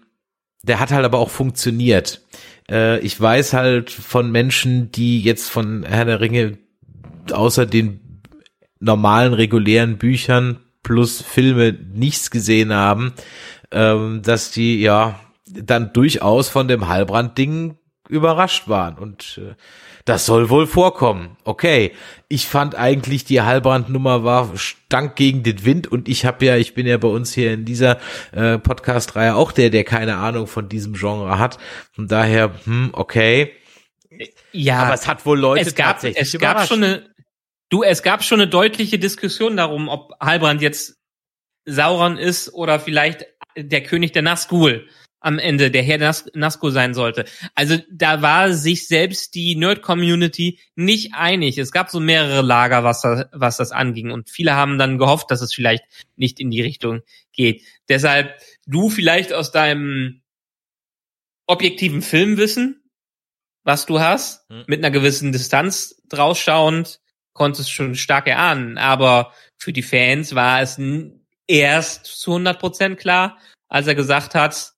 der 0.63 0.79
hat 0.79 0.91
halt 0.91 1.05
aber 1.05 1.19
auch 1.19 1.29
funktioniert. 1.29 2.21
Äh, 2.69 2.99
ich 2.99 3.19
weiß 3.19 3.53
halt 3.53 3.89
von 3.89 4.31
Menschen, 4.31 4.91
die 4.91 5.21
jetzt 5.21 5.49
von 5.49 5.83
Herr 5.83 6.05
der 6.05 6.21
Ringe 6.21 6.57
außer 7.31 7.65
den 7.65 8.21
normalen, 8.79 9.33
regulären 9.33 9.97
Büchern 9.97 10.59
plus 10.83 11.21
Filme 11.21 11.73
nichts 11.73 12.31
gesehen 12.31 12.73
haben, 12.73 13.13
ähm, 13.71 14.21
dass 14.21 14.51
die 14.51 14.81
ja 14.81 15.19
dann 15.45 15.93
durchaus 15.93 16.49
von 16.49 16.67
dem 16.67 16.87
Heilbrand-Ding 16.87 17.77
überrascht 18.09 18.67
waren. 18.67 18.97
Und 18.97 19.39
äh, 19.41 19.55
das 20.05 20.25
soll 20.25 20.49
wohl 20.49 20.67
vorkommen. 20.67 21.37
Okay, 21.43 21.93
ich 22.27 22.47
fand 22.47 22.75
eigentlich 22.75 23.25
die 23.25 23.41
Heilbrand-Nummer 23.41 24.23
war 24.23 24.57
stank 24.57 25.15
gegen 25.15 25.43
den 25.43 25.65
Wind 25.65 25.87
und 25.87 26.09
ich 26.09 26.25
habe 26.25 26.45
ja, 26.45 26.57
ich 26.57 26.73
bin 26.73 26.85
ja 26.85 26.97
bei 26.97 27.07
uns 27.07 27.33
hier 27.33 27.53
in 27.53 27.65
dieser 27.65 27.99
äh, 28.31 28.57
Podcast-Reihe 28.57 29.35
auch 29.35 29.51
der, 29.51 29.69
der 29.69 29.83
keine 29.83 30.17
Ahnung 30.17 30.47
von 30.47 30.69
diesem 30.69 30.93
Genre 30.93 31.39
hat. 31.39 31.57
Von 31.93 32.07
daher, 32.07 32.53
hm, 32.65 32.89
okay. 32.93 33.53
Ja, 34.51 34.83
aber 34.83 34.93
es 34.93 35.07
hat 35.07 35.25
wohl 35.25 35.39
Leute 35.39 35.67
es 35.67 35.75
gab, 35.75 35.93
tatsächlich 35.93 36.33
es 36.33 36.39
gab 36.39 36.67
schon 36.67 36.83
eine 36.83 37.13
Du, 37.73 37.81
es 37.81 38.03
gab 38.03 38.23
schon 38.23 38.39
eine 38.39 38.47
deutliche 38.47 38.99
Diskussion 38.99 39.57
darum, 39.57 39.89
ob 39.89 40.11
Halbrand 40.19 40.61
jetzt 40.61 41.01
Sauron 41.65 42.19
ist 42.19 42.53
oder 42.53 42.79
vielleicht 42.79 43.25
der 43.57 43.81
König 43.81 44.11
der 44.11 44.21
Nazgul 44.21 44.87
am 45.23 45.39
Ende, 45.39 45.71
der 45.71 45.83
Herr 45.83 45.97
der 45.97 46.15
Nazgul 46.33 46.71
sein 46.71 46.93
sollte. 46.93 47.23
Also 47.55 47.77
da 47.89 48.21
war 48.21 48.53
sich 48.53 48.87
selbst 48.87 49.33
die 49.35 49.55
Nerd-Community 49.55 50.59
nicht 50.75 51.13
einig. 51.13 51.57
Es 51.57 51.71
gab 51.71 51.89
so 51.89 52.01
mehrere 52.01 52.41
Lager, 52.41 52.83
was 52.83 53.01
das, 53.01 53.25
was 53.31 53.57
das 53.57 53.71
anging. 53.71 54.11
Und 54.11 54.29
viele 54.29 54.53
haben 54.53 54.77
dann 54.77 54.97
gehofft, 54.97 55.31
dass 55.31 55.41
es 55.41 55.53
vielleicht 55.53 55.85
nicht 56.17 56.41
in 56.41 56.51
die 56.51 56.61
Richtung 56.61 57.01
geht. 57.31 57.63
Deshalb 57.87 58.37
du 58.67 58.89
vielleicht 58.89 59.31
aus 59.31 59.51
deinem 59.51 60.21
objektiven 61.47 62.01
Filmwissen, 62.01 62.83
was 63.63 63.85
du 63.85 64.01
hast, 64.01 64.47
hm. 64.49 64.65
mit 64.67 64.79
einer 64.79 64.91
gewissen 64.91 65.31
Distanz 65.31 66.01
drausschauend, 66.09 66.99
konntest 67.31 67.71
schon 67.71 67.95
stark 67.95 68.27
erahnen. 68.27 68.77
Aber 68.77 69.31
für 69.57 69.71
die 69.71 69.83
Fans 69.83 70.35
war 70.35 70.61
es 70.61 70.77
erst 71.47 72.05
zu 72.07 72.31
100 72.31 72.59
Prozent 72.59 72.99
klar, 72.99 73.37
als 73.69 73.87
er 73.87 73.95
gesagt 73.95 74.35
hat, 74.35 74.72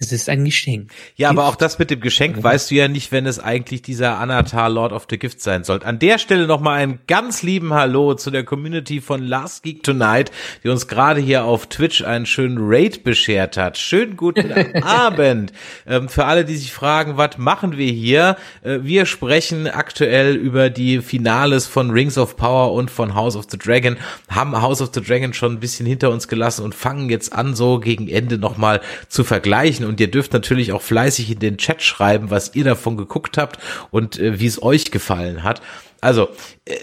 es 0.00 0.12
ist 0.12 0.28
ein 0.28 0.44
Geschenk. 0.44 0.92
Ja, 1.16 1.28
aber 1.28 1.46
auch 1.46 1.56
das 1.56 1.80
mit 1.80 1.90
dem 1.90 2.00
Geschenk 2.00 2.40
weißt 2.40 2.70
du 2.70 2.76
ja 2.76 2.86
nicht, 2.86 3.10
wenn 3.10 3.26
es 3.26 3.40
eigentlich 3.40 3.82
dieser 3.82 4.18
Anatar 4.18 4.68
Lord 4.68 4.92
of 4.92 5.08
the 5.10 5.18
Gift 5.18 5.40
sein 5.40 5.64
soll. 5.64 5.82
An 5.82 5.98
der 5.98 6.18
Stelle 6.18 6.46
nochmal 6.46 6.80
einen 6.80 7.00
ganz 7.08 7.42
lieben 7.42 7.74
Hallo 7.74 8.14
zu 8.14 8.30
der 8.30 8.44
Community 8.44 9.00
von 9.00 9.24
Last 9.24 9.64
Geek 9.64 9.82
Tonight, 9.82 10.30
die 10.62 10.68
uns 10.68 10.86
gerade 10.86 11.20
hier 11.20 11.42
auf 11.42 11.66
Twitch 11.66 12.04
einen 12.04 12.26
schönen 12.26 12.58
Raid 12.60 13.02
beschert 13.02 13.56
hat. 13.56 13.76
Schönen 13.76 14.16
guten 14.16 14.52
Abend. 14.84 15.52
Ähm, 15.84 16.08
für 16.08 16.26
alle, 16.26 16.44
die 16.44 16.56
sich 16.56 16.72
fragen, 16.72 17.16
was 17.16 17.36
machen 17.36 17.76
wir 17.76 17.90
hier? 17.90 18.36
Äh, 18.62 18.78
wir 18.82 19.04
sprechen 19.04 19.66
aktuell 19.66 20.36
über 20.36 20.70
die 20.70 21.00
Finales 21.00 21.66
von 21.66 21.90
Rings 21.90 22.18
of 22.18 22.36
Power 22.36 22.72
und 22.72 22.92
von 22.92 23.16
House 23.16 23.34
of 23.34 23.46
the 23.50 23.58
Dragon, 23.58 23.96
haben 24.28 24.62
House 24.62 24.80
of 24.80 24.90
the 24.94 25.02
Dragon 25.02 25.34
schon 25.34 25.54
ein 25.54 25.60
bisschen 25.60 25.86
hinter 25.86 26.10
uns 26.10 26.28
gelassen 26.28 26.64
und 26.64 26.76
fangen 26.76 27.10
jetzt 27.10 27.32
an, 27.32 27.56
so 27.56 27.80
gegen 27.80 28.08
Ende 28.08 28.38
nochmal 28.38 28.80
zu 29.08 29.24
vergleichen 29.24 29.87
und 29.88 30.00
ihr 30.00 30.10
dürft 30.10 30.32
natürlich 30.32 30.72
auch 30.72 30.82
fleißig 30.82 31.30
in 31.30 31.38
den 31.38 31.58
Chat 31.58 31.82
schreiben, 31.82 32.30
was 32.30 32.54
ihr 32.54 32.64
davon 32.64 32.96
geguckt 32.96 33.38
habt 33.38 33.58
und 33.90 34.18
äh, 34.18 34.38
wie 34.40 34.46
es 34.46 34.62
euch 34.62 34.90
gefallen 34.90 35.42
hat. 35.42 35.60
Also, 36.00 36.28
äh, 36.64 36.76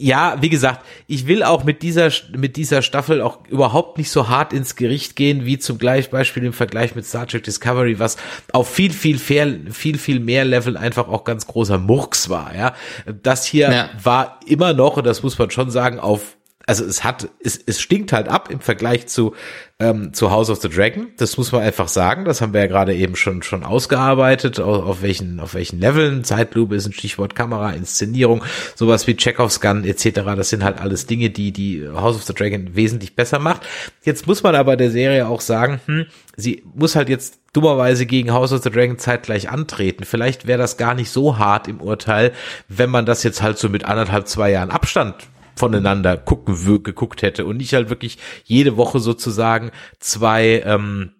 ja, 0.00 0.38
wie 0.40 0.48
gesagt, 0.48 0.84
ich 1.06 1.26
will 1.26 1.42
auch 1.42 1.62
mit 1.64 1.82
dieser 1.82 2.10
mit 2.34 2.56
dieser 2.56 2.80
Staffel 2.80 3.20
auch 3.20 3.46
überhaupt 3.48 3.98
nicht 3.98 4.10
so 4.10 4.28
hart 4.28 4.54
ins 4.54 4.74
Gericht 4.74 5.14
gehen 5.14 5.44
wie 5.44 5.58
zum 5.58 5.76
Beispiel 5.76 6.44
im 6.44 6.54
Vergleich 6.54 6.94
mit 6.94 7.04
Star 7.04 7.26
Trek 7.26 7.42
Discovery, 7.42 7.98
was 7.98 8.16
auf 8.52 8.72
viel 8.72 8.92
viel 8.92 9.18
viel 9.18 9.70
viel 9.70 9.98
viel 9.98 10.20
mehr 10.20 10.46
Level 10.46 10.78
einfach 10.78 11.08
auch 11.08 11.24
ganz 11.24 11.46
großer 11.46 11.78
Murks 11.78 12.30
war. 12.30 12.56
Ja, 12.56 12.74
das 13.22 13.44
hier 13.44 13.70
ja. 13.70 13.90
war 14.02 14.40
immer 14.46 14.72
noch 14.72 14.96
und 14.96 15.04
das 15.04 15.22
muss 15.22 15.38
man 15.38 15.50
schon 15.50 15.70
sagen 15.70 16.00
auf 16.00 16.38
also 16.66 16.84
es 16.84 17.02
hat, 17.02 17.28
es, 17.42 17.58
es 17.64 17.80
stinkt 17.80 18.12
halt 18.12 18.28
ab 18.28 18.50
im 18.50 18.60
Vergleich 18.60 19.06
zu, 19.06 19.34
ähm, 19.78 20.12
zu 20.12 20.30
House 20.30 20.50
of 20.50 20.60
the 20.60 20.68
Dragon. 20.68 21.08
Das 21.16 21.36
muss 21.36 21.52
man 21.52 21.62
einfach 21.62 21.88
sagen. 21.88 22.24
Das 22.24 22.40
haben 22.40 22.52
wir 22.52 22.60
ja 22.60 22.66
gerade 22.66 22.94
eben 22.94 23.16
schon, 23.16 23.42
schon 23.42 23.64
ausgearbeitet, 23.64 24.60
auf, 24.60 24.84
auf 24.84 25.02
welchen, 25.02 25.40
auf 25.40 25.54
welchen 25.54 25.80
Leveln. 25.80 26.22
Zeitlupe 26.22 26.76
ist 26.76 26.86
ein 26.86 26.92
Stichwort 26.92 27.34
Kamera, 27.34 27.70
Inszenierung, 27.70 28.44
sowas 28.76 29.06
wie 29.06 29.16
Chekhovs 29.16 29.60
Gun 29.60 29.84
etc. 29.84 30.20
Das 30.36 30.50
sind 30.50 30.62
halt 30.62 30.80
alles 30.80 31.06
Dinge, 31.06 31.30
die, 31.30 31.50
die 31.50 31.88
House 31.88 32.16
of 32.16 32.24
the 32.24 32.34
Dragon 32.34 32.76
wesentlich 32.76 33.16
besser 33.16 33.38
macht. 33.38 33.62
Jetzt 34.04 34.26
muss 34.26 34.42
man 34.42 34.54
aber 34.54 34.76
der 34.76 34.90
Serie 34.90 35.26
auch 35.28 35.40
sagen, 35.40 35.80
hm, 35.86 36.06
sie 36.36 36.62
muss 36.74 36.94
halt 36.94 37.08
jetzt 37.08 37.40
dummerweise 37.52 38.06
gegen 38.06 38.32
House 38.32 38.52
of 38.52 38.62
the 38.62 38.70
Dragon 38.70 38.98
zeitgleich 38.98 39.48
antreten. 39.48 40.04
Vielleicht 40.04 40.46
wäre 40.46 40.58
das 40.58 40.76
gar 40.76 40.94
nicht 40.94 41.10
so 41.10 41.38
hart 41.38 41.68
im 41.68 41.80
Urteil, 41.80 42.32
wenn 42.68 42.90
man 42.90 43.06
das 43.06 43.22
jetzt 43.22 43.42
halt 43.42 43.58
so 43.58 43.68
mit 43.68 43.86
anderthalb, 43.86 44.28
zwei 44.28 44.50
Jahren 44.50 44.70
Abstand 44.70 45.16
voneinander 45.60 46.16
gucken 46.16 46.82
geguckt 46.82 47.22
hätte 47.22 47.44
und 47.44 47.58
nicht 47.58 47.74
halt 47.74 47.90
wirklich 47.90 48.18
jede 48.44 48.76
Woche 48.76 48.98
sozusagen 48.98 49.70
zwei 49.98 50.62
ähm, 50.64 51.12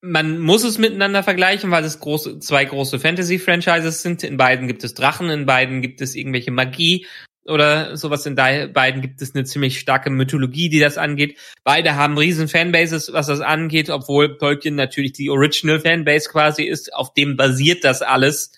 man 0.00 0.38
muss 0.38 0.64
es 0.64 0.78
miteinander 0.78 1.22
vergleichen, 1.22 1.70
weil 1.70 1.84
es 1.84 2.00
große, 2.00 2.38
zwei 2.38 2.64
große 2.64 3.00
Fantasy-Franchises 3.00 4.02
sind. 4.02 4.22
In 4.22 4.36
beiden 4.36 4.68
gibt 4.68 4.84
es 4.84 4.94
Drachen, 4.94 5.30
in 5.30 5.46
beiden 5.46 5.82
gibt 5.82 6.00
es 6.00 6.14
irgendwelche 6.14 6.52
Magie 6.52 7.06
oder 7.48 7.96
sowas 7.96 8.26
in 8.26 8.34
beiden 8.34 9.02
gibt 9.02 9.22
es 9.22 9.34
eine 9.34 9.44
ziemlich 9.44 9.78
starke 9.80 10.10
Mythologie, 10.10 10.68
die 10.68 10.80
das 10.80 10.98
angeht. 10.98 11.38
Beide 11.64 11.94
haben 11.94 12.18
riesen 12.18 12.48
Fanbases, 12.48 13.12
was 13.12 13.26
das 13.26 13.40
angeht, 13.40 13.90
obwohl 13.90 14.36
Tolkien 14.38 14.74
natürlich 14.74 15.12
die 15.12 15.30
Original 15.30 15.80
Fanbase 15.80 16.28
quasi 16.28 16.64
ist. 16.64 16.92
Auf 16.94 17.14
dem 17.14 17.36
basiert 17.36 17.84
das 17.84 18.02
alles 18.02 18.52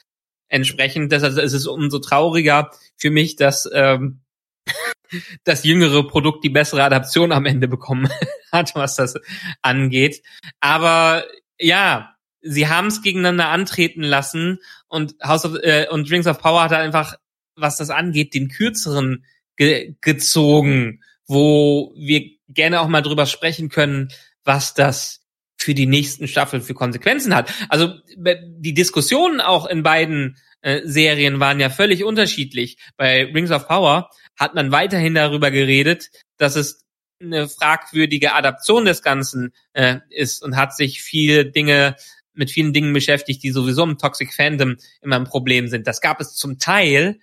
entsprechend. 0.48 1.12
Deshalb 1.12 1.36
ist 1.38 1.52
es 1.52 1.66
umso 1.66 1.98
trauriger 1.98 2.70
für 2.96 3.10
mich, 3.10 3.36
dass 3.36 3.68
ähm, 3.72 4.20
das 5.44 5.64
jüngere 5.64 6.06
Produkt 6.06 6.44
die 6.44 6.50
bessere 6.50 6.82
Adaption 6.82 7.32
am 7.32 7.46
Ende 7.46 7.68
bekommen 7.68 8.08
hat, 8.52 8.74
was 8.74 8.96
das 8.96 9.14
angeht. 9.62 10.22
Aber 10.60 11.24
ja, 11.58 12.14
sie 12.40 12.68
haben 12.68 12.88
es 12.88 13.02
gegeneinander 13.02 13.48
antreten 13.48 14.02
lassen 14.02 14.60
und 14.88 15.14
House 15.22 15.44
of 15.44 15.56
äh, 15.62 15.88
und 15.90 16.10
Rings 16.10 16.26
of 16.26 16.40
Power 16.40 16.62
hat 16.62 16.72
einfach, 16.72 17.16
was 17.58 17.76
das 17.76 17.90
angeht, 17.90 18.34
den 18.34 18.48
kürzeren 18.48 19.24
ge 19.56 19.96
gezogen, 20.00 21.02
wo 21.26 21.92
wir 21.96 22.22
gerne 22.48 22.80
auch 22.80 22.88
mal 22.88 23.02
drüber 23.02 23.26
sprechen 23.26 23.68
können, 23.68 24.08
was 24.44 24.74
das 24.74 25.20
für 25.56 25.74
die 25.74 25.86
nächsten 25.86 26.28
Staffeln 26.28 26.62
für 26.62 26.74
Konsequenzen 26.74 27.34
hat. 27.34 27.52
Also 27.68 27.94
die 28.16 28.74
Diskussionen 28.74 29.40
auch 29.40 29.66
in 29.66 29.82
beiden 29.82 30.36
äh, 30.62 30.82
Serien 30.84 31.40
waren 31.40 31.60
ja 31.60 31.68
völlig 31.68 32.04
unterschiedlich. 32.04 32.78
Bei 32.96 33.24
Rings 33.24 33.50
of 33.50 33.66
Power 33.66 34.08
hat 34.36 34.54
man 34.54 34.72
weiterhin 34.72 35.14
darüber 35.14 35.50
geredet, 35.50 36.10
dass 36.36 36.56
es 36.56 36.84
eine 37.20 37.48
fragwürdige 37.48 38.34
Adaption 38.34 38.84
des 38.84 39.02
Ganzen 39.02 39.52
äh, 39.72 39.96
ist 40.10 40.42
und 40.42 40.56
hat 40.56 40.74
sich 40.76 41.02
viele 41.02 41.46
Dinge 41.46 41.96
mit 42.32 42.52
vielen 42.52 42.72
Dingen 42.72 42.92
beschäftigt, 42.92 43.42
die 43.42 43.50
sowieso 43.50 43.82
im 43.82 43.98
Toxic 43.98 44.32
Fandom 44.32 44.76
immer 45.02 45.16
ein 45.16 45.24
Problem 45.24 45.66
sind. 45.66 45.88
Das 45.88 46.00
gab 46.00 46.20
es 46.20 46.34
zum 46.34 46.60
Teil 46.60 47.18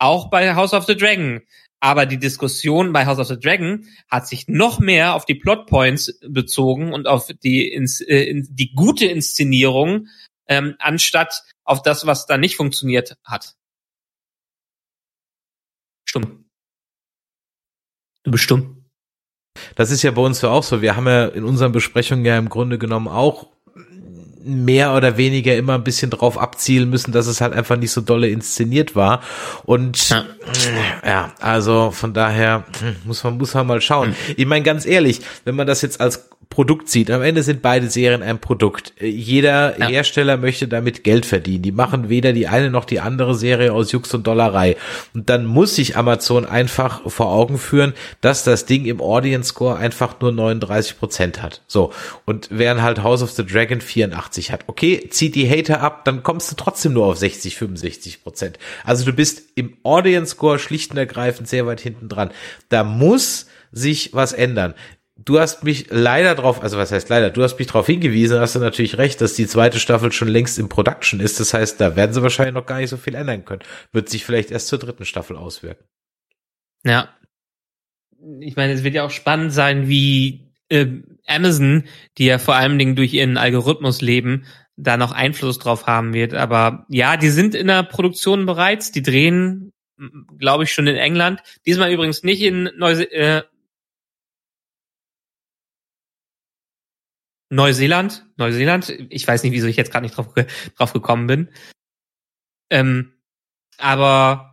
auch 0.00 0.30
bei 0.30 0.54
House 0.54 0.74
of 0.74 0.86
the 0.86 0.96
Dragon. 0.96 1.42
Aber 1.82 2.04
die 2.04 2.18
Diskussion 2.18 2.92
bei 2.92 3.06
House 3.06 3.18
of 3.18 3.28
the 3.28 3.38
Dragon 3.38 3.86
hat 4.10 4.26
sich 4.26 4.48
noch 4.48 4.80
mehr 4.80 5.14
auf 5.14 5.24
die 5.24 5.34
Plotpoints 5.34 6.20
bezogen 6.28 6.92
und 6.92 7.06
auf 7.06 7.30
die, 7.42 7.72
ins, 7.72 8.00
äh, 8.00 8.24
in, 8.24 8.46
die 8.50 8.74
gute 8.74 9.06
Inszenierung, 9.06 10.08
ähm, 10.46 10.74
anstatt 10.78 11.42
auf 11.64 11.80
das, 11.82 12.06
was 12.06 12.26
da 12.26 12.36
nicht 12.36 12.56
funktioniert 12.56 13.16
hat. 13.24 13.54
Stumm. 16.06 16.44
Du 18.24 18.30
bist 18.30 18.44
stumm. 18.44 18.84
Das 19.76 19.90
ist 19.90 20.02
ja 20.02 20.10
bei 20.10 20.22
uns 20.22 20.40
so 20.40 20.48
auch 20.48 20.62
so. 20.62 20.82
Wir 20.82 20.96
haben 20.96 21.06
ja 21.06 21.26
in 21.26 21.44
unseren 21.44 21.72
Besprechungen 21.72 22.24
ja 22.24 22.36
im 22.36 22.48
Grunde 22.48 22.78
genommen 22.78 23.08
auch 23.08 23.48
mehr 24.44 24.94
oder 24.94 25.16
weniger 25.16 25.56
immer 25.56 25.74
ein 25.74 25.84
bisschen 25.84 26.10
drauf 26.10 26.38
abzielen 26.38 26.90
müssen, 26.90 27.12
dass 27.12 27.26
es 27.26 27.40
halt 27.40 27.52
einfach 27.52 27.76
nicht 27.76 27.90
so 27.92 28.00
dolle 28.00 28.28
inszeniert 28.28 28.96
war. 28.96 29.22
Und 29.64 30.10
ja, 30.10 30.24
ja 31.04 31.32
also 31.40 31.90
von 31.90 32.12
daher 32.12 32.64
hm, 32.80 32.96
muss 33.04 33.22
man, 33.24 33.38
muss 33.38 33.54
man 33.54 33.66
mal 33.66 33.80
schauen. 33.80 34.08
Hm. 34.08 34.34
Ich 34.36 34.46
meine, 34.46 34.64
ganz 34.64 34.86
ehrlich, 34.86 35.20
wenn 35.44 35.54
man 35.54 35.66
das 35.66 35.82
jetzt 35.82 36.00
als 36.00 36.30
Produkt 36.50 36.88
sieht. 36.88 37.12
Am 37.12 37.22
Ende 37.22 37.44
sind 37.44 37.62
beide 37.62 37.88
Serien 37.88 38.24
ein 38.24 38.40
Produkt. 38.40 38.92
Jeder 39.00 39.78
ja. 39.78 39.86
Hersteller 39.86 40.36
möchte 40.36 40.66
damit 40.66 41.04
Geld 41.04 41.24
verdienen. 41.24 41.62
Die 41.62 41.70
machen 41.70 42.08
weder 42.08 42.32
die 42.32 42.48
eine 42.48 42.70
noch 42.70 42.84
die 42.84 42.98
andere 42.98 43.36
Serie 43.36 43.72
aus 43.72 43.92
Jux 43.92 44.12
und 44.14 44.26
Dollerei. 44.26 44.76
Und 45.14 45.30
dann 45.30 45.46
muss 45.46 45.76
sich 45.76 45.96
Amazon 45.96 46.44
einfach 46.44 47.08
vor 47.08 47.28
Augen 47.28 47.56
führen, 47.56 47.94
dass 48.20 48.42
das 48.42 48.66
Ding 48.66 48.84
im 48.86 49.00
Audience 49.00 49.50
Score 49.50 49.76
einfach 49.76 50.20
nur 50.20 50.32
39 50.32 50.98
Prozent 50.98 51.40
hat. 51.40 51.62
So. 51.68 51.92
Und 52.26 52.48
während 52.50 52.82
halt 52.82 53.04
House 53.04 53.22
of 53.22 53.30
the 53.30 53.46
Dragon 53.46 53.80
84 53.80 54.29
hat. 54.38 54.64
Okay, 54.66 55.08
zieht 55.10 55.34
die 55.34 55.48
Hater 55.48 55.80
ab, 55.80 56.04
dann 56.04 56.22
kommst 56.22 56.50
du 56.50 56.56
trotzdem 56.56 56.92
nur 56.92 57.06
auf 57.06 57.18
60, 57.18 57.56
65 57.56 58.22
Prozent. 58.22 58.58
Also 58.84 59.04
du 59.04 59.12
bist 59.12 59.42
im 59.54 59.76
Audience 59.82 60.32
Score 60.32 60.58
schlicht 60.58 60.92
und 60.92 60.98
ergreifend 60.98 61.48
sehr 61.48 61.66
weit 61.66 61.80
hinten 61.80 62.08
dran. 62.08 62.30
Da 62.68 62.84
muss 62.84 63.46
sich 63.72 64.14
was 64.14 64.32
ändern 64.32 64.74
du 65.24 65.38
hast 65.38 65.64
mich 65.64 65.86
leider 65.90 66.34
drauf, 66.34 66.62
also 66.62 66.78
was 66.78 66.92
heißt 66.92 67.08
leider, 67.08 67.30
du 67.30 67.42
hast 67.42 67.58
mich 67.58 67.68
darauf 67.68 67.86
hingewiesen, 67.86 68.40
hast 68.40 68.54
du 68.54 68.58
natürlich 68.58 68.98
recht, 68.98 69.20
dass 69.20 69.34
die 69.34 69.46
zweite 69.46 69.78
Staffel 69.78 70.12
schon 70.12 70.28
längst 70.28 70.58
in 70.58 70.68
Production 70.68 71.20
ist. 71.20 71.40
Das 71.40 71.54
heißt, 71.54 71.80
da 71.80 71.96
werden 71.96 72.12
sie 72.12 72.22
wahrscheinlich 72.22 72.54
noch 72.54 72.66
gar 72.66 72.78
nicht 72.78 72.90
so 72.90 72.96
viel 72.96 73.14
ändern 73.14 73.44
können. 73.44 73.62
Wird 73.92 74.08
sich 74.08 74.24
vielleicht 74.24 74.50
erst 74.50 74.68
zur 74.68 74.78
dritten 74.78 75.04
Staffel 75.04 75.36
auswirken. 75.36 75.84
Ja. 76.84 77.10
Ich 78.40 78.56
meine, 78.56 78.72
es 78.72 78.84
wird 78.84 78.94
ja 78.94 79.04
auch 79.04 79.10
spannend 79.10 79.52
sein, 79.52 79.88
wie 79.88 80.52
äh, 80.68 80.86
Amazon, 81.30 81.84
die 82.18 82.26
ja 82.26 82.38
vor 82.38 82.56
allen 82.56 82.78
Dingen 82.78 82.96
durch 82.96 83.14
ihren 83.14 83.36
Algorithmus 83.36 84.00
leben, 84.00 84.44
da 84.76 84.96
noch 84.96 85.12
Einfluss 85.12 85.58
drauf 85.58 85.86
haben 85.86 86.12
wird. 86.12 86.34
Aber 86.34 86.86
ja, 86.88 87.16
die 87.16 87.30
sind 87.30 87.54
in 87.54 87.66
der 87.66 87.82
Produktion 87.82 88.46
bereits, 88.46 88.92
die 88.92 89.02
drehen, 89.02 89.72
glaube 90.38 90.64
ich, 90.64 90.72
schon 90.72 90.86
in 90.86 90.96
England. 90.96 91.42
Diesmal 91.66 91.92
übrigens 91.92 92.22
nicht 92.22 92.42
in 92.42 92.70
Neuse 92.76 93.10
äh, 93.12 93.42
Neuseeland, 97.52 98.26
Neuseeland, 98.36 98.90
ich 99.08 99.26
weiß 99.26 99.42
nicht, 99.42 99.52
wieso 99.52 99.66
ich 99.66 99.76
jetzt 99.76 99.90
gerade 99.90 100.04
nicht 100.04 100.16
drauf, 100.16 100.32
drauf 100.76 100.92
gekommen 100.92 101.26
bin. 101.26 101.48
Ähm, 102.70 103.12
aber 103.76 104.49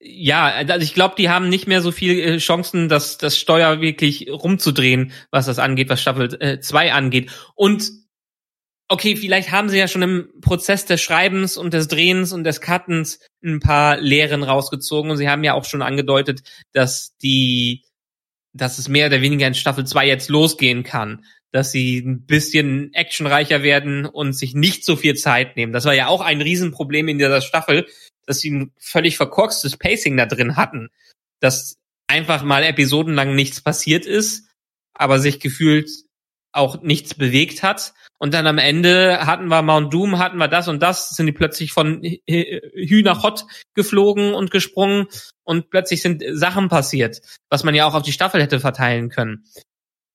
ja, 0.00 0.46
also 0.46 0.84
ich 0.84 0.94
glaube, 0.94 1.16
die 1.18 1.28
haben 1.28 1.48
nicht 1.48 1.66
mehr 1.66 1.80
so 1.80 1.90
viele 1.90 2.22
äh, 2.22 2.38
Chancen, 2.38 2.88
das, 2.88 3.18
das 3.18 3.36
Steuer 3.36 3.80
wirklich 3.80 4.30
rumzudrehen, 4.30 5.12
was 5.30 5.46
das 5.46 5.58
angeht, 5.58 5.88
was 5.88 6.00
Staffel 6.00 6.60
2 6.60 6.86
äh, 6.86 6.90
angeht. 6.90 7.30
Und 7.54 7.90
okay, 8.88 9.16
vielleicht 9.16 9.50
haben 9.50 9.68
sie 9.68 9.78
ja 9.78 9.88
schon 9.88 10.02
im 10.02 10.28
Prozess 10.40 10.86
des 10.86 11.00
Schreibens 11.00 11.56
und 11.56 11.74
des 11.74 11.88
Drehens 11.88 12.32
und 12.32 12.44
des 12.44 12.60
Cuttens 12.60 13.20
ein 13.44 13.60
paar 13.60 13.96
Lehren 13.98 14.44
rausgezogen 14.44 15.10
und 15.10 15.16
sie 15.16 15.28
haben 15.28 15.44
ja 15.44 15.54
auch 15.54 15.64
schon 15.64 15.82
angedeutet, 15.82 16.42
dass 16.72 17.16
die, 17.18 17.84
dass 18.52 18.78
es 18.78 18.88
mehr 18.88 19.08
oder 19.08 19.20
weniger 19.20 19.46
in 19.46 19.54
Staffel 19.54 19.84
2 19.84 20.06
jetzt 20.06 20.28
losgehen 20.30 20.84
kann 20.84 21.24
dass 21.50 21.72
sie 21.72 21.98
ein 21.98 22.26
bisschen 22.26 22.92
actionreicher 22.92 23.62
werden 23.62 24.04
und 24.04 24.34
sich 24.34 24.54
nicht 24.54 24.84
so 24.84 24.96
viel 24.96 25.14
Zeit 25.14 25.56
nehmen. 25.56 25.72
Das 25.72 25.86
war 25.86 25.94
ja 25.94 26.08
auch 26.08 26.20
ein 26.20 26.42
Riesenproblem 26.42 27.08
in 27.08 27.18
dieser 27.18 27.40
Staffel, 27.40 27.86
dass 28.28 28.40
sie 28.40 28.50
ein 28.50 28.72
völlig 28.78 29.16
verkorkstes 29.16 29.76
Pacing 29.76 30.16
da 30.16 30.26
drin 30.26 30.56
hatten. 30.56 30.90
Dass 31.40 31.76
einfach 32.06 32.42
mal 32.42 32.62
episodenlang 32.62 33.34
nichts 33.34 33.60
passiert 33.60 34.06
ist, 34.06 34.48
aber 34.94 35.18
sich 35.18 35.40
gefühlt 35.40 35.90
auch 36.52 36.82
nichts 36.82 37.14
bewegt 37.14 37.62
hat. 37.62 37.94
Und 38.18 38.34
dann 38.34 38.46
am 38.46 38.58
Ende 38.58 39.26
hatten 39.26 39.48
wir 39.48 39.62
Mount 39.62 39.92
Doom, 39.92 40.18
hatten 40.18 40.38
wir 40.38 40.48
das 40.48 40.66
und 40.66 40.82
das, 40.82 41.10
sind 41.10 41.26
die 41.26 41.32
plötzlich 41.32 41.72
von 41.72 42.02
Hü 42.02 43.02
nach 43.02 43.22
Hot 43.22 43.44
geflogen 43.74 44.34
und 44.34 44.50
gesprungen 44.50 45.06
und 45.44 45.70
plötzlich 45.70 46.02
sind 46.02 46.24
Sachen 46.32 46.68
passiert, 46.68 47.20
was 47.48 47.64
man 47.64 47.74
ja 47.74 47.86
auch 47.86 47.94
auf 47.94 48.02
die 48.02 48.12
Staffel 48.12 48.42
hätte 48.42 48.60
verteilen 48.60 49.08
können 49.08 49.44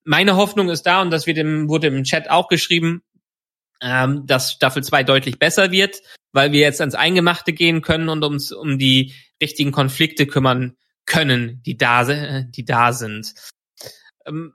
meine 0.05 0.35
Hoffnung 0.35 0.69
ist 0.69 0.83
da, 0.83 1.01
und 1.01 1.11
das 1.11 1.27
wird 1.27 1.37
im, 1.37 1.69
wurde 1.69 1.87
im 1.87 2.03
Chat 2.03 2.29
auch 2.29 2.47
geschrieben, 2.47 3.03
ähm, 3.81 4.25
dass 4.25 4.51
Staffel 4.51 4.83
2 4.83 5.03
deutlich 5.03 5.39
besser 5.39 5.71
wird, 5.71 6.01
weil 6.33 6.51
wir 6.51 6.59
jetzt 6.59 6.81
ans 6.81 6.95
Eingemachte 6.95 7.53
gehen 7.53 7.81
können 7.81 8.09
und 8.09 8.23
uns 8.23 8.51
um 8.51 8.77
die 8.77 9.13
richtigen 9.41 9.71
Konflikte 9.71 10.27
kümmern 10.27 10.75
können, 11.05 11.61
die 11.65 11.77
da, 11.77 12.41
die 12.41 12.65
da 12.65 12.91
sind. 12.93 13.33
Ähm, 14.25 14.53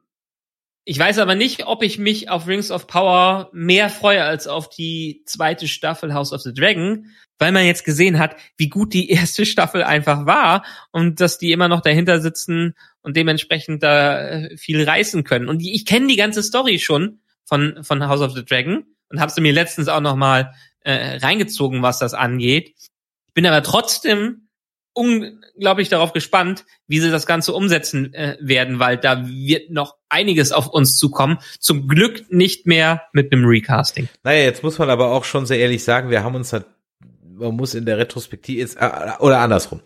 ich 0.91 0.99
weiß 0.99 1.19
aber 1.19 1.35
nicht, 1.35 1.67
ob 1.67 1.83
ich 1.83 1.99
mich 1.99 2.31
auf 2.31 2.47
Rings 2.47 2.71
of 2.71 2.87
Power 2.87 3.51
mehr 3.53 3.91
freue 3.91 4.25
als 4.25 4.47
auf 4.47 4.71
die 4.71 5.23
zweite 5.27 5.69
Staffel 5.69 6.15
House 6.15 6.33
of 6.33 6.41
the 6.41 6.55
Dragon, 6.55 7.11
weil 7.39 7.53
man 7.53 7.67
jetzt 7.67 7.85
gesehen 7.85 8.19
hat, 8.19 8.37
wie 8.57 8.71
gut 8.71 8.95
die 8.95 9.11
erste 9.11 9.45
Staffel 9.45 9.83
einfach 9.85 10.25
war 10.25 10.65
und 10.91 11.21
dass 11.21 11.37
die 11.37 11.53
immer 11.53 11.69
noch 11.69 11.83
dahinter 11.83 12.23
sitzen 12.23 12.75
und 13.03 13.19
dementsprechend 13.19 13.83
da 13.83 14.19
äh, 14.19 14.57
viel 14.57 14.83
reißen 14.83 15.25
können. 15.25 15.51
Und 15.51 15.61
ich 15.61 15.85
kenne 15.85 16.07
die 16.07 16.17
ganze 16.17 16.43
Story 16.43 16.79
schon 16.79 17.21
von, 17.45 17.85
von 17.85 18.09
House 18.09 18.23
of 18.23 18.33
the 18.33 18.45
Dragon 18.45 18.85
und 19.11 19.21
habe 19.21 19.31
sie 19.31 19.43
mir 19.43 19.53
letztens 19.53 19.89
auch 19.89 20.01
noch 20.01 20.17
mal 20.17 20.55
äh, 20.81 21.17
reingezogen, 21.17 21.83
was 21.83 21.99
das 21.99 22.15
angeht. 22.15 22.75
Ich 23.27 23.35
bin 23.35 23.47
aber 23.47 23.63
trotzdem 23.63 24.49
unglaublich 24.99 25.89
darauf 25.89 26.13
gespannt, 26.13 26.65
wie 26.89 26.99
sie 26.99 27.11
das 27.11 27.27
Ganze 27.27 27.53
umsetzen 27.53 28.13
äh, 28.15 28.37
werden, 28.41 28.81
weil 28.81 28.97
da 28.97 29.29
wird 29.29 29.71
noch 29.71 29.95
einiges 30.09 30.51
auf 30.51 30.67
uns 30.67 30.97
zukommen. 30.97 31.39
Zum 31.61 31.87
Glück 31.87 32.33
nicht 32.33 32.67
mehr 32.67 33.03
mit 33.13 33.33
einem 33.33 33.45
Recasting. 33.45 34.09
Naja, 34.25 34.43
jetzt 34.43 34.65
muss 34.65 34.79
man 34.79 34.91
aber 34.91 35.13
auch 35.13 35.25
schon 35.25 35.47
sehr 35.47 35.59
ehrlich 35.59 35.85
sagen, 35.85 36.11
wir 36.11 36.25
haben 36.25 36.35
uns 36.35 36.51
da 36.51 36.65
man 37.39 37.55
muss 37.55 37.75
in 37.75 37.87
der 37.87 37.99
Retrospektive 37.99 38.59
jetzt, 38.59 38.77
äh, 38.81 38.91
oder 39.21 39.39
andersrum. 39.39 39.81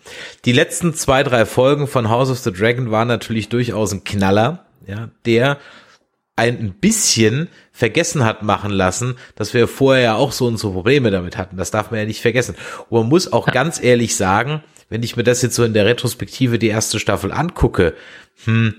Die 0.47 0.52
letzten 0.52 0.94
zwei, 0.94 1.23
drei 1.23 1.44
Folgen 1.44 1.86
von 1.86 2.09
House 2.09 2.31
of 2.31 2.39
the 2.39 2.51
Dragon 2.51 2.90
waren 2.90 3.09
natürlich 3.09 3.51
durchaus 3.51 3.93
ein 3.93 4.05
Knaller, 4.05 4.64
ja, 4.86 5.10
der 5.27 5.59
ein 6.51 6.74
bisschen 6.74 7.48
vergessen 7.73 8.24
hat 8.24 8.43
machen 8.43 8.70
lassen, 8.70 9.16
dass 9.35 9.55
wir 9.55 9.69
vorher 9.69 10.02
ja 10.02 10.14
auch 10.14 10.32
so 10.32 10.47
und 10.47 10.59
so 10.59 10.73
Probleme 10.73 11.10
damit 11.10 11.36
hatten. 11.36 11.56
Das 11.56 11.70
darf 11.70 11.90
man 11.90 12.01
ja 12.01 12.06
nicht 12.06 12.20
vergessen. 12.20 12.56
Und 12.89 13.01
man 13.01 13.09
muss 13.09 13.32
auch 13.32 13.47
ganz 13.47 13.82
ehrlich 13.82 14.16
sagen, 14.16 14.62
wenn 14.89 15.02
ich 15.02 15.16
mir 15.16 15.24
das 15.24 15.43
jetzt 15.43 15.55
so 15.55 15.64
in 15.64 15.74
der 15.74 15.86
Retrospektive 15.86 16.59
die 16.59 16.69
erste 16.69 16.98
Staffel 16.98 17.32
angucke, 17.32 17.94
hm, 18.44 18.74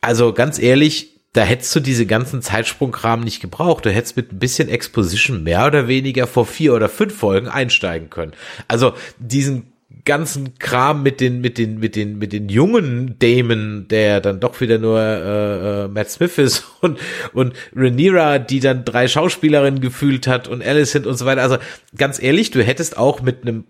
also 0.00 0.32
ganz 0.32 0.58
ehrlich, 0.58 1.12
da 1.32 1.42
hättest 1.42 1.74
du 1.74 1.80
diese 1.80 2.04
ganzen 2.04 2.42
Zeitsprungrahmen 2.42 3.24
nicht 3.24 3.40
gebraucht. 3.40 3.86
Du 3.86 3.90
hättest 3.90 4.16
mit 4.16 4.32
ein 4.32 4.38
bisschen 4.38 4.68
Exposition 4.68 5.42
mehr 5.42 5.66
oder 5.66 5.88
weniger 5.88 6.26
vor 6.26 6.44
vier 6.44 6.74
oder 6.74 6.88
fünf 6.88 7.16
Folgen 7.16 7.48
einsteigen 7.48 8.10
können. 8.10 8.32
Also 8.68 8.92
diesen 9.18 9.71
ganzen 10.04 10.58
Kram 10.58 11.02
mit 11.02 11.20
den 11.20 11.40
mit 11.40 11.58
den 11.58 11.78
mit 11.78 11.96
den 11.96 12.18
mit 12.18 12.32
den 12.32 12.48
jungen 12.48 13.16
Damen, 13.18 13.88
der 13.88 14.20
dann 14.20 14.40
doch 14.40 14.60
wieder 14.60 14.78
nur 14.78 15.00
äh, 15.00 15.84
äh, 15.84 15.88
Matt 15.88 16.10
Smith 16.10 16.38
ist 16.38 16.64
und 16.80 16.98
und 17.32 17.54
Rhaenyra, 17.74 18.38
die 18.38 18.60
dann 18.60 18.84
drei 18.84 19.08
Schauspielerinnen 19.08 19.80
gefühlt 19.80 20.26
hat 20.26 20.48
und 20.48 20.62
Alicent 20.62 21.06
und 21.06 21.16
so 21.16 21.26
weiter. 21.26 21.42
Also 21.42 21.58
ganz 21.96 22.22
ehrlich, 22.22 22.50
du 22.50 22.62
hättest 22.62 22.96
auch 22.96 23.22
mit 23.22 23.42
einem 23.42 23.64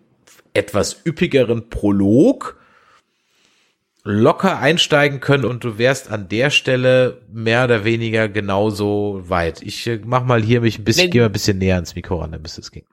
etwas 0.54 1.02
üppigeren 1.06 1.68
Prolog 1.68 2.56
locker 4.04 4.58
einsteigen 4.58 5.20
können 5.20 5.44
und 5.44 5.62
du 5.64 5.78
wärst 5.78 6.10
an 6.10 6.28
der 6.28 6.50
Stelle 6.50 7.22
mehr 7.32 7.64
oder 7.64 7.84
weniger 7.84 8.28
genauso 8.28 9.22
weit. 9.26 9.62
Ich 9.62 9.86
äh, 9.86 10.00
mach 10.04 10.24
mal 10.24 10.42
hier 10.42 10.60
mich 10.60 10.78
ein 10.78 10.84
bisschen, 10.84 11.10
gehe 11.10 11.22
mal 11.22 11.26
ein 11.26 11.32
bisschen 11.32 11.58
näher 11.58 11.76
ans 11.76 11.94
Mikro 11.94 12.16
ran, 12.16 12.36
müsste 12.42 12.60
es 12.60 12.72
gehen. 12.72 12.86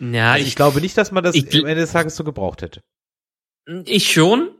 Ja, 0.00 0.32
Also 0.32 0.46
ich, 0.46 0.56
glaube 0.56 0.80
nicht, 0.80 0.96
dass 0.96 1.12
man 1.12 1.24
das 1.24 1.34
ich 1.34 1.52
am 1.54 1.66
Ende 1.66 1.82
des 1.82 1.92
Tages 1.92 2.16
so 2.16 2.24
gebraucht 2.24 2.62
hätte. 2.62 2.82
Ich 3.84 4.12
schon, 4.12 4.50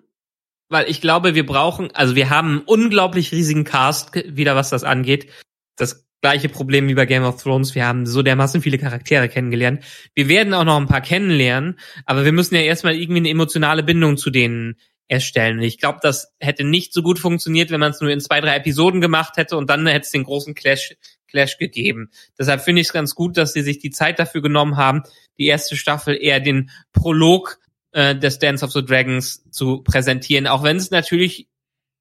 weil 0.68 0.88
ich 0.88 1.00
glaube, 1.00 1.34
wir 1.34 1.46
brauchen, 1.46 1.90
also 1.94 2.14
wir 2.14 2.30
haben 2.30 2.48
einen 2.48 2.60
unglaublich 2.60 3.32
riesigen 3.32 3.64
Cast, 3.64 4.14
wieder 4.14 4.56
was 4.56 4.70
das 4.70 4.84
angeht. 4.84 5.28
Das 5.76 6.06
gleiche 6.22 6.48
Problem 6.48 6.88
wie 6.88 6.94
bei 6.94 7.04
Game 7.04 7.24
of 7.24 7.42
Thrones. 7.42 7.74
Wir 7.74 7.86
haben 7.86 8.06
so 8.06 8.22
dermaßen 8.22 8.62
viele 8.62 8.78
Charaktere 8.78 9.28
kennengelernt. 9.28 9.84
Wir 10.14 10.28
werden 10.28 10.54
auch 10.54 10.64
noch 10.64 10.76
ein 10.76 10.86
paar 10.86 11.00
kennenlernen, 11.00 11.78
aber 12.06 12.24
wir 12.24 12.32
müssen 12.32 12.54
ja 12.54 12.62
erstmal 12.62 12.94
irgendwie 12.94 13.20
eine 13.20 13.30
emotionale 13.30 13.82
Bindung 13.82 14.16
zu 14.16 14.30
denen 14.30 14.76
erstellen. 15.08 15.58
Und 15.58 15.64
ich 15.64 15.78
glaube, 15.78 15.98
das 16.00 16.32
hätte 16.40 16.64
nicht 16.64 16.94
so 16.94 17.02
gut 17.02 17.18
funktioniert, 17.18 17.70
wenn 17.70 17.80
man 17.80 17.90
es 17.90 18.00
nur 18.00 18.10
in 18.10 18.20
zwei, 18.20 18.40
drei 18.40 18.56
Episoden 18.56 19.00
gemacht 19.00 19.36
hätte 19.36 19.56
und 19.56 19.68
dann 19.68 19.86
hätte 19.86 20.06
es 20.06 20.10
den 20.10 20.24
großen 20.24 20.54
Clash, 20.54 20.94
Clash 21.32 21.58
gegeben. 21.58 22.10
Deshalb 22.38 22.62
finde 22.62 22.82
ich 22.82 22.88
es 22.88 22.92
ganz 22.92 23.14
gut, 23.14 23.36
dass 23.36 23.52
sie 23.52 23.62
sich 23.62 23.78
die 23.78 23.90
Zeit 23.90 24.18
dafür 24.18 24.42
genommen 24.42 24.76
haben, 24.76 25.02
die 25.38 25.46
erste 25.46 25.76
Staffel 25.76 26.16
eher 26.20 26.40
den 26.40 26.70
Prolog 26.92 27.58
äh, 27.92 28.14
des 28.14 28.38
Dance 28.38 28.64
of 28.64 28.72
the 28.72 28.84
Dragons 28.84 29.42
zu 29.50 29.82
präsentieren, 29.82 30.46
auch 30.46 30.62
wenn 30.62 30.76
es 30.76 30.90
natürlich 30.90 31.48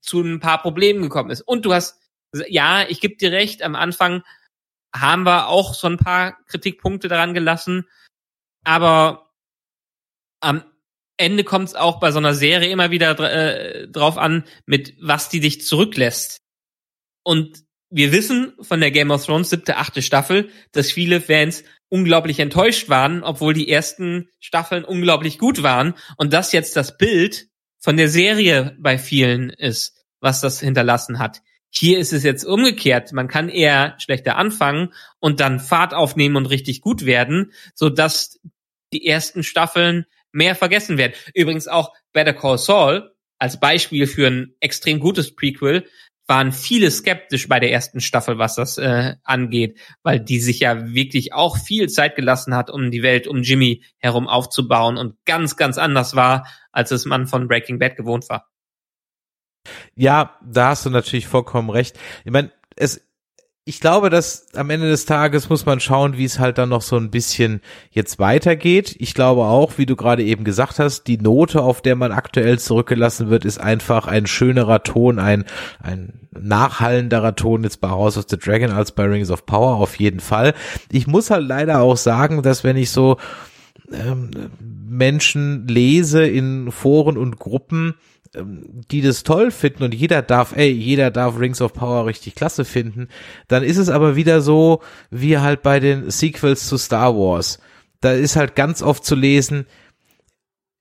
zu 0.01 0.21
ein 0.21 0.39
paar 0.39 0.61
Problemen 0.61 1.01
gekommen 1.01 1.31
ist. 1.31 1.41
Und 1.41 1.65
du 1.65 1.73
hast, 1.73 1.99
ja, 2.47 2.85
ich 2.87 2.99
gebe 2.99 3.15
dir 3.15 3.31
recht, 3.31 3.63
am 3.63 3.75
Anfang 3.75 4.23
haben 4.93 5.23
wir 5.23 5.47
auch 5.47 5.73
so 5.73 5.87
ein 5.87 5.97
paar 5.97 6.37
Kritikpunkte 6.45 7.07
daran 7.07 7.33
gelassen, 7.33 7.87
aber 8.63 9.31
am 10.41 10.63
Ende 11.17 11.43
kommt 11.43 11.69
es 11.69 11.75
auch 11.75 11.99
bei 11.99 12.11
so 12.11 12.17
einer 12.17 12.33
Serie 12.33 12.71
immer 12.71 12.91
wieder 12.91 13.17
äh, 13.19 13.87
drauf 13.87 14.17
an, 14.17 14.43
mit 14.65 14.95
was 14.99 15.29
die 15.29 15.39
dich 15.39 15.65
zurücklässt. 15.65 16.37
Und 17.23 17.63
wir 17.91 18.11
wissen 18.11 18.53
von 18.61 18.80
der 18.80 18.91
Game 18.91 19.11
of 19.11 19.26
Thrones 19.26 19.49
siebte, 19.49 19.77
achte 19.77 20.01
Staffel, 20.01 20.49
dass 20.72 20.91
viele 20.91 21.22
Fans 21.22 21.63
unglaublich 21.89 22.39
enttäuscht 22.39 22.89
waren, 22.89 23.22
obwohl 23.22 23.53
die 23.53 23.69
ersten 23.69 24.30
Staffeln 24.39 24.85
unglaublich 24.85 25.38
gut 25.38 25.61
waren. 25.61 25.93
Und 26.15 26.31
das 26.31 26.53
jetzt 26.53 26.77
das 26.77 26.97
Bild 26.97 27.47
von 27.80 27.97
der 27.97 28.07
Serie 28.07 28.77
bei 28.80 28.97
vielen 28.97 29.49
ist, 29.49 30.05
was 30.22 30.39
das 30.39 30.61
hinterlassen 30.61 31.19
hat. 31.19 31.41
Hier 31.69 31.99
ist 31.99 32.13
es 32.13 32.23
jetzt 32.23 32.45
umgekehrt. 32.45 33.11
Man 33.11 33.27
kann 33.27 33.49
eher 33.49 33.95
schlechter 33.99 34.38
anfangen 34.38 34.93
und 35.19 35.39
dann 35.39 35.59
Fahrt 35.59 35.93
aufnehmen 35.93 36.38
und 36.38 36.45
richtig 36.45 36.81
gut 36.81 37.05
werden, 37.05 37.51
so 37.76 37.89
dass 37.89 38.39
die 38.93 39.05
ersten 39.05 39.43
Staffeln 39.43 40.05
mehr 40.31 40.55
vergessen 40.55 40.97
werden. 40.97 41.13
Übrigens 41.34 41.68
auch 41.68 41.93
Better 42.13 42.34
Call 42.34 42.57
Saul 42.57 43.11
als 43.38 43.59
Beispiel 43.59 44.05
für 44.05 44.27
ein 44.27 44.55
extrem 44.59 44.99
gutes 44.99 45.35
Prequel 45.35 45.85
waren 46.31 46.53
viele 46.53 46.89
skeptisch 46.91 47.49
bei 47.49 47.59
der 47.59 47.73
ersten 47.73 47.99
Staffel, 47.99 48.37
was 48.37 48.55
das 48.55 48.77
äh, 48.77 49.15
angeht, 49.25 49.77
weil 50.01 50.21
die 50.21 50.39
sich 50.39 50.61
ja 50.61 50.93
wirklich 50.93 51.33
auch 51.33 51.57
viel 51.57 51.89
Zeit 51.89 52.15
gelassen 52.15 52.55
hat, 52.55 52.69
um 52.69 52.89
die 52.89 53.03
Welt 53.03 53.27
um 53.27 53.41
Jimmy 53.41 53.83
herum 53.97 54.29
aufzubauen 54.29 54.95
und 54.95 55.17
ganz, 55.25 55.57
ganz 55.57 55.77
anders 55.77 56.15
war, 56.15 56.47
als 56.71 56.91
es 56.91 57.03
man 57.03 57.27
von 57.27 57.49
Breaking 57.49 57.79
Bad 57.79 57.97
gewohnt 57.97 58.29
war. 58.29 58.49
Ja, 59.93 60.39
da 60.41 60.69
hast 60.69 60.85
du 60.85 60.89
natürlich 60.89 61.27
vollkommen 61.27 61.69
recht. 61.69 61.99
Ich 62.23 62.31
meine, 62.31 62.53
es, 62.77 63.05
ich 63.63 63.79
glaube, 63.79 64.09
dass 64.09 64.47
am 64.55 64.71
Ende 64.71 64.89
des 64.89 65.05
Tages 65.05 65.49
muss 65.49 65.67
man 65.67 65.79
schauen, 65.79 66.17
wie 66.17 66.25
es 66.25 66.39
halt 66.39 66.57
dann 66.57 66.69
noch 66.69 66.81
so 66.81 66.97
ein 66.97 67.11
bisschen 67.11 67.61
jetzt 67.91 68.17
weitergeht. 68.17 68.95
Ich 68.97 69.13
glaube 69.13 69.43
auch, 69.43 69.77
wie 69.77 69.85
du 69.85 69.95
gerade 69.95 70.23
eben 70.23 70.43
gesagt 70.43 70.79
hast, 70.79 71.03
die 71.03 71.19
Note, 71.19 71.61
auf 71.61 71.83
der 71.83 71.95
man 71.95 72.11
aktuell 72.11 72.57
zurückgelassen 72.57 73.29
wird, 73.29 73.45
ist 73.45 73.59
einfach 73.59 74.07
ein 74.07 74.25
schönerer 74.25 74.81
Ton, 74.81 75.19
ein, 75.19 75.45
ein 75.79 76.27
nachhallenderer 76.31 77.35
Ton 77.35 77.63
jetzt 77.63 77.81
bei 77.81 77.89
House 77.89 78.17
of 78.17 78.25
the 78.27 78.38
Dragon 78.38 78.71
als 78.71 78.93
bei 78.93 79.05
Rings 79.05 79.29
of 79.29 79.45
Power 79.45 79.75
auf 79.75 79.99
jeden 79.99 80.21
Fall. 80.21 80.55
Ich 80.91 81.05
muss 81.05 81.29
halt 81.29 81.47
leider 81.47 81.81
auch 81.81 81.97
sagen, 81.97 82.41
dass 82.41 82.63
wenn 82.63 82.77
ich 82.77 82.89
so 82.89 83.17
ähm, 83.93 84.31
Menschen 84.59 85.67
lese 85.67 86.25
in 86.25 86.71
Foren 86.71 87.15
und 87.15 87.38
Gruppen, 87.38 87.93
die 88.33 89.01
das 89.01 89.23
toll 89.23 89.51
finden 89.51 89.83
und 89.83 89.93
jeder 89.93 90.21
darf, 90.21 90.55
ey, 90.55 90.69
jeder 90.71 91.11
darf 91.11 91.37
Rings 91.37 91.61
of 91.61 91.73
Power 91.73 92.05
richtig 92.05 92.35
klasse 92.35 92.63
finden, 92.63 93.09
dann 93.47 93.63
ist 93.63 93.77
es 93.77 93.89
aber 93.89 94.15
wieder 94.15 94.41
so, 94.41 94.81
wie 95.09 95.37
halt 95.37 95.61
bei 95.63 95.79
den 95.79 96.09
Sequels 96.09 96.67
zu 96.67 96.77
Star 96.77 97.15
Wars. 97.15 97.59
Da 97.99 98.13
ist 98.13 98.35
halt 98.37 98.55
ganz 98.55 98.81
oft 98.81 99.03
zu 99.03 99.15
lesen, 99.15 99.65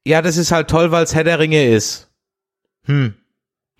ja, 0.07 0.23
das 0.23 0.37
ist 0.37 0.53
halt 0.53 0.69
toll, 0.69 0.93
weil 0.93 1.05
es 1.05 1.15
Herr 1.15 1.25
der 1.25 1.39
Ringe 1.39 1.69
ist. 1.69 2.11
Hm. 2.85 3.15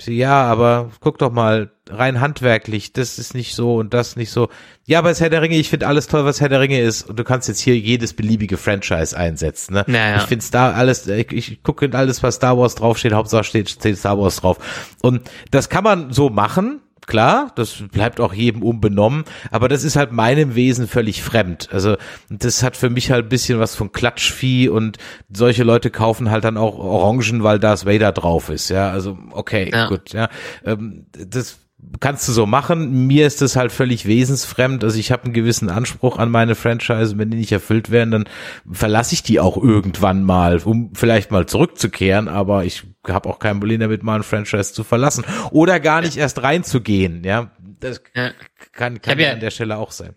Ja, 0.07 0.45
aber 0.45 0.91
guck 1.01 1.19
doch 1.19 1.33
mal, 1.33 1.71
rein 1.89 2.21
handwerklich, 2.21 2.93
das 2.93 3.19
ist 3.19 3.35
nicht 3.35 3.55
so 3.55 3.77
und 3.77 3.95
das 3.95 4.17
nicht 4.17 4.31
so. 4.31 4.49
Ja, 4.85 4.99
aber 4.99 5.11
es 5.11 5.21
Herr 5.21 5.31
der 5.31 5.43
Ringe, 5.43 5.57
ich 5.57 5.69
finde 5.69 5.87
alles 5.87 6.07
toll, 6.07 6.25
was 6.25 6.41
Herr 6.41 6.49
der 6.49 6.61
Ringe 6.61 6.81
ist. 6.81 7.09
Und 7.09 7.19
du 7.19 7.25
kannst 7.25 7.49
jetzt 7.49 7.61
hier 7.61 7.77
jedes 7.77 8.15
beliebige 8.15 8.57
Franchise 8.57 9.17
einsetzen. 9.17 9.75
Ne? 9.75 9.85
Naja. 9.87 10.17
Ich 10.17 10.23
finde 10.23 10.45
Star 10.45 10.75
alles, 10.75 11.07
ich, 11.07 11.33
ich 11.33 11.63
gucke 11.63 11.89
alles, 11.93 12.23
was 12.23 12.37
Star 12.37 12.57
Wars 12.59 12.75
draufsteht, 12.75 13.13
Hauptsache 13.13 13.45
steht, 13.45 13.71
steht 13.71 13.99
Star 13.99 14.19
Wars 14.19 14.37
drauf. 14.37 14.59
Und 15.03 15.29
das 15.51 15.69
kann 15.69 15.85
man 15.85 16.13
so 16.13 16.31
machen, 16.31 16.81
klar, 17.11 17.51
das 17.57 17.83
bleibt 17.93 18.21
auch 18.21 18.33
jedem 18.33 18.63
unbenommen, 18.63 19.25
aber 19.51 19.69
das 19.69 19.83
ist 19.85 19.97
halt 19.97 20.13
meinem 20.13 20.55
Wesen 20.55 20.87
völlig 20.87 21.23
fremd. 21.23 21.69
Also 21.73 21.97
das 22.31 22.63
hat 22.63 22.77
für 22.77 22.89
mich 22.89 23.11
halt 23.11 23.27
ein 23.27 23.29
bisschen 23.29 23.59
was 23.59 23.75
von 23.75 23.91
Klatschvieh 23.91 24.69
und 24.69 24.97
solche 25.29 25.65
Leute 25.65 25.91
kaufen 25.91 26.31
halt 26.31 26.45
dann 26.45 26.57
auch 26.57 26.79
Orangen, 26.79 27.43
weil 27.43 27.59
Darth 27.59 27.85
Vader 27.85 28.13
drauf 28.13 28.49
ist. 28.49 28.71
Ja, 28.71 28.91
also 28.91 29.19
okay, 29.33 29.71
Ja. 29.73 29.89
gut, 29.89 30.13
ja. 30.13 30.29
Ähm, 30.65 31.07
das 31.13 31.59
kannst 31.99 32.29
du 32.29 32.33
so 32.33 32.47
machen. 32.47 33.07
Mir 33.07 33.27
ist 33.27 33.43
das 33.43 33.57
halt 33.57 33.73
völlig 33.73 34.07
wesensfremd. 34.07 34.85
Also 34.85 34.99
ich 34.99 35.11
habe 35.11 35.25
einen 35.25 35.33
gewissen 35.33 35.69
Anspruch 35.69 36.19
an 36.19 36.31
meine 36.31 36.55
Franchise. 36.55 37.19
Wenn 37.19 37.31
die 37.31 37.39
nicht 37.39 37.53
erfüllt 37.53 37.91
werden, 37.91 38.11
dann 38.11 38.25
verlasse 38.71 39.15
ich 39.15 39.23
die 39.23 39.41
auch 39.41 39.57
irgendwann 39.57 40.23
mal, 40.23 40.59
um 40.65 40.91
vielleicht 40.95 41.31
mal 41.31 41.47
zurückzukehren. 41.47 42.29
Aber 42.29 42.65
ich 42.65 42.85
habe 43.09 43.29
auch 43.29 43.39
kein 43.39 43.59
Problem 43.61 43.81
damit, 43.81 44.03
mal 44.03 44.17
ein 44.17 44.23
Franchise 44.23 44.73
zu 44.75 44.85
verlassen 44.85 45.25
oder 45.51 45.81
gar 45.81 46.01
nicht 46.03 46.17
erst 46.17 46.43
reinzugehen. 46.43 47.25
Ja, 47.25 47.51
das 47.81 48.03
Ja. 48.15 48.31
kann, 48.73 49.01
kann 49.01 49.19
ja- 49.19 49.33
an 49.33 49.41
der 49.41 49.51
Stelle 49.51 49.79
auch 49.79 49.91
sein. 49.93 50.15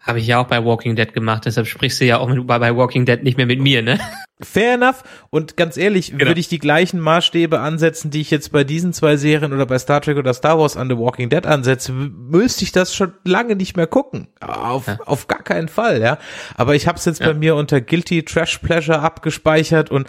Habe 0.00 0.20
ich 0.20 0.26
ja 0.28 0.38
auch 0.38 0.46
bei 0.46 0.64
Walking 0.64 0.96
Dead 0.96 1.12
gemacht, 1.12 1.44
deshalb 1.44 1.66
sprichst 1.66 2.00
du 2.00 2.06
ja 2.06 2.18
auch 2.18 2.28
mit, 2.28 2.46
bei 2.46 2.74
Walking 2.76 3.04
Dead 3.04 3.22
nicht 3.22 3.36
mehr 3.36 3.44
mit 3.46 3.60
mir, 3.60 3.82
ne? 3.82 3.98
Fair 4.40 4.74
enough. 4.74 5.02
Und 5.28 5.56
ganz 5.56 5.76
ehrlich, 5.76 6.12
Genau. 6.12 6.26
würde 6.26 6.40
ich 6.40 6.48
die 6.48 6.60
gleichen 6.60 7.00
Maßstäbe 7.00 7.58
ansetzen, 7.60 8.10
die 8.10 8.20
ich 8.20 8.30
jetzt 8.30 8.52
bei 8.52 8.62
diesen 8.64 8.92
zwei 8.94 9.16
Serien 9.16 9.52
oder 9.52 9.66
bei 9.66 9.76
Star 9.78 10.00
Trek 10.00 10.16
oder 10.16 10.32
Star 10.32 10.58
Wars 10.58 10.76
an 10.76 10.88
The 10.88 10.96
Walking 10.96 11.28
Dead 11.28 11.44
ansetze, 11.44 11.92
müsste 11.92 12.62
ich 12.64 12.72
das 12.72 12.94
schon 12.94 13.12
lange 13.24 13.56
nicht 13.56 13.76
mehr 13.76 13.88
gucken. 13.88 14.28
Auf, 14.40 14.86
Ja. 14.86 14.98
auf 15.04 15.26
gar 15.26 15.42
keinen 15.42 15.68
Fall, 15.68 16.00
ja. 16.00 16.18
Aber 16.56 16.74
ich 16.76 16.86
habe 16.86 16.96
es 16.96 17.04
jetzt 17.04 17.20
Ja. 17.20 17.26
bei 17.26 17.34
mir 17.34 17.56
unter 17.56 17.80
Guilty 17.80 18.22
Trash 18.24 18.58
Pleasure 18.58 19.00
abgespeichert 19.00 19.90
und 19.90 20.08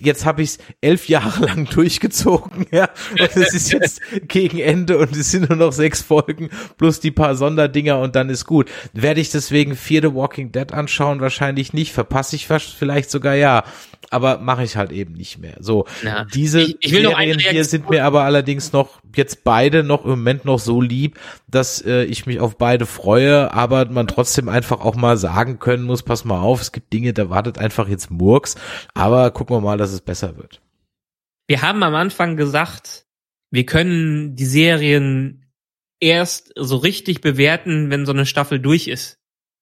jetzt 0.00 0.24
habe 0.26 0.42
ich 0.42 0.50
es 0.50 0.58
elf 0.80 1.08
Jahre 1.08 1.44
lang 1.46 1.66
durchgezogen, 1.66 2.66
ja. 2.70 2.88
Und 3.12 3.36
es 3.36 3.54
ist 3.54 3.72
jetzt 3.72 4.00
gegen 4.28 4.58
Ende 4.58 4.98
und 4.98 5.14
es 5.16 5.30
sind 5.30 5.48
nur 5.48 5.58
noch 5.58 5.72
sechs 5.72 6.02
Folgen 6.02 6.50
plus 6.78 7.00
die 7.00 7.10
paar 7.10 7.34
Sonderdinger 7.36 7.98
und 8.00 8.16
dann 8.16 8.28
ist 8.30 8.44
gut. 8.46 8.70
Werde 8.92 9.20
ich 9.20 9.30
deswegen 9.30 9.76
vier 9.76 10.02
The 10.02 10.14
Walking 10.14 10.52
Dead 10.52 10.72
anschauen? 10.72 11.20
Wahrscheinlich 11.20 11.72
nicht. 11.72 11.92
Verpasse 11.92 12.36
ich 12.36 12.48
was? 12.50 12.62
Vielleicht 12.64 13.10
sogar 13.10 13.34
ja. 13.34 13.64
Aber 14.12 14.38
mache 14.38 14.64
ich 14.64 14.76
halt 14.76 14.90
eben 14.92 15.12
nicht 15.14 15.38
mehr. 15.38 15.56
So, 15.60 15.86
Ja. 16.02 16.24
diese 16.24 16.62
Ich- 16.62 16.76
ich 16.80 16.92
will 16.92 17.02
noch 17.04 17.12
Serien 17.12 17.38
hier 17.38 17.50
Reaktion- 17.52 17.64
sind 17.64 17.90
mir 17.90 18.04
aber 18.04 18.22
allerdings 18.24 18.72
noch 18.72 18.99
jetzt 19.16 19.44
beide 19.44 19.82
noch 19.82 20.04
im 20.04 20.10
Moment 20.10 20.44
noch 20.44 20.58
so 20.58 20.80
lieb, 20.80 21.18
dass 21.48 21.84
äh, 21.84 22.04
ich 22.04 22.26
mich 22.26 22.40
auf 22.40 22.56
beide 22.56 22.86
freue, 22.86 23.52
aber 23.52 23.86
man 23.86 24.06
trotzdem 24.06 24.48
einfach 24.48 24.80
auch 24.80 24.94
mal 24.94 25.16
sagen 25.16 25.58
können 25.58 25.84
muss, 25.84 26.02
pass 26.02 26.24
mal 26.24 26.40
auf, 26.40 26.60
es 26.60 26.72
gibt 26.72 26.92
Dinge, 26.92 27.12
da 27.12 27.30
wartet 27.30 27.58
einfach 27.58 27.88
jetzt 27.88 28.10
Murks, 28.10 28.56
aber 28.94 29.30
gucken 29.30 29.56
wir 29.56 29.60
mal, 29.60 29.78
dass 29.78 29.92
es 29.92 30.00
besser 30.00 30.36
wird. 30.36 30.60
Wir 31.46 31.62
haben 31.62 31.82
am 31.82 31.94
Anfang 31.94 32.36
gesagt, 32.36 33.06
wir 33.50 33.66
können 33.66 34.36
die 34.36 34.44
Serien 34.44 35.46
erst 36.00 36.52
so 36.56 36.76
richtig 36.76 37.20
bewerten, 37.20 37.90
wenn 37.90 38.06
so 38.06 38.12
eine 38.12 38.26
Staffel 38.26 38.58
durch 38.58 38.88
ist. 38.88 39.19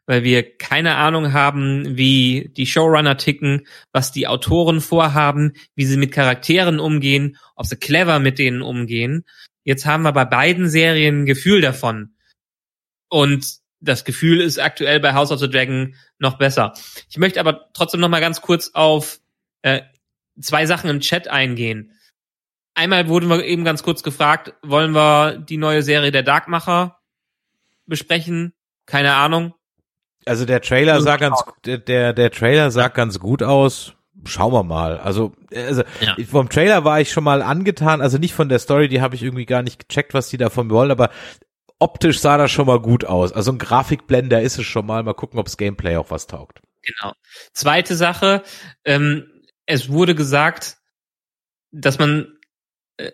Weil 0.09 0.25
wir 0.25 0.57
keine 0.57 0.95
Ahnung 0.95 1.35
haben, 1.35 1.99
wie 1.99 2.51
die 2.57 2.67
Showrunner 2.67 3.19
ticken, 3.19 3.67
was 3.93 4.11
die 4.11 4.27
Autoren 4.27 4.81
vorhaben, 4.81 5.53
wie 5.75 5.85
sie 5.85 5.99
mit 5.99 6.13
Charakteren 6.13 6.81
umgehen, 6.81 7.37
ob 7.57 7.67
sie 7.67 7.77
clever 7.77 8.19
mit 8.19 8.39
denen 8.39 8.63
umgehen. 8.63 9.27
Jetzt 9.65 9.85
haben 9.85 10.05
wir 10.05 10.13
bei 10.13 10.25
beiden 10.25 10.71
Serien 10.71 11.21
ein 11.21 11.27
Gefühl 11.27 11.61
davon. 11.61 12.15
Und 13.11 13.59
das 13.81 14.07
Gefühl 14.07 14.41
ist 14.41 14.59
aktuell 14.59 14.99
bei 14.99 15.13
House 15.13 15.31
of 15.31 15.41
the 15.41 15.51
Dragon 15.51 15.95
noch 16.19 16.39
besser. 16.39 16.73
Ich 17.11 17.19
möchte 17.19 17.39
aber 17.39 17.69
trotzdem 17.75 18.01
noch 18.01 18.09
mal 18.09 18.21
ganz 18.21 18.41
kurz 18.41 18.71
auf 18.73 19.21
äh, 19.61 19.83
zwei 20.41 20.65
Sachen 20.65 20.89
im 20.89 21.01
Chat 21.01 21.29
eingehen. 21.29 21.93
Einmal 22.75 23.09
wurden 23.09 23.29
wir 23.29 23.45
eben 23.45 23.65
ganz 23.65 23.83
kurz 23.83 24.03
gefragt, 24.03 24.55
wollen 24.63 24.93
wir 24.93 25.37
die 25.37 25.59
neue 25.59 25.83
Serie 25.83 26.13
der 26.13 26.23
Darkmacher 26.23 26.99
besprechen? 27.85 28.55
Keine 28.87 29.15
Ahnung. 29.15 29.53
Also 30.29 30.45
der 30.45 30.61
Trailer 30.61 31.01
sah 31.01 31.17
ganz, 31.17 31.43
der, 31.65 32.13
der 32.13 32.31
Trailer 32.31 32.71
sah 32.71 32.89
ganz 32.89 33.19
gut 33.19 33.43
aus. 33.43 33.95
Schauen 34.25 34.53
wir 34.53 34.65
mal. 34.65 34.99
Also, 34.99 35.33
also 35.55 35.85
Ja. 36.01 36.17
vom 36.29 36.49
Trailer 36.49 36.85
war 36.85 37.01
ich 37.01 37.11
schon 37.11 37.25
mal 37.25 37.41
angetan. 37.41 38.01
Also 38.01 38.19
nicht 38.19 38.35
von 38.35 38.49
der 38.49 38.59
Story, 38.59 38.89
die 38.89 39.01
habe 39.01 39.15
ich 39.15 39.23
irgendwie 39.23 39.47
gar 39.47 39.63
nicht 39.63 39.89
gecheckt, 39.89 40.13
was 40.13 40.29
die 40.29 40.37
davon 40.37 40.71
wollen, 40.71 40.91
aber 40.91 41.11
optisch 41.79 42.19
sah 42.21 42.37
das 42.37 42.51
schon 42.51 42.67
mal 42.67 42.81
gut 42.81 43.05
aus. 43.05 43.33
Also 43.33 43.53
ein 43.53 43.59
Grafikblender 43.59 44.43
ist 44.43 44.59
es 44.59 44.67
schon 44.67 44.87
mal. 44.87 45.03
Mal 45.03 45.15
gucken, 45.15 45.39
ob's 45.39 45.57
Gameplay 45.57 45.97
auch 45.97 46.11
was 46.11 46.27
taugt. 46.27 46.61
Genau. 46.83 47.13
Zweite 47.53 47.95
Sache, 47.95 48.43
ähm, 48.85 49.27
es 49.67 49.89
wurde 49.91 50.15
gesagt, 50.15 50.79
dass 51.71 51.99
man, 51.99 52.39
äh, 52.97 53.13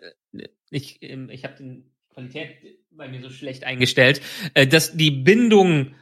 ich, 0.70 1.02
ähm, 1.02 1.28
ich 1.30 1.44
habe 1.44 1.54
die 1.58 1.84
Qualität 2.12 2.56
bei 2.90 3.08
mir 3.08 3.20
so 3.20 3.30
schlecht 3.30 3.64
eingestellt, 3.64 4.20
äh, 4.54 4.66
dass 4.66 4.96
die 4.96 5.10
Bindung 5.10 5.94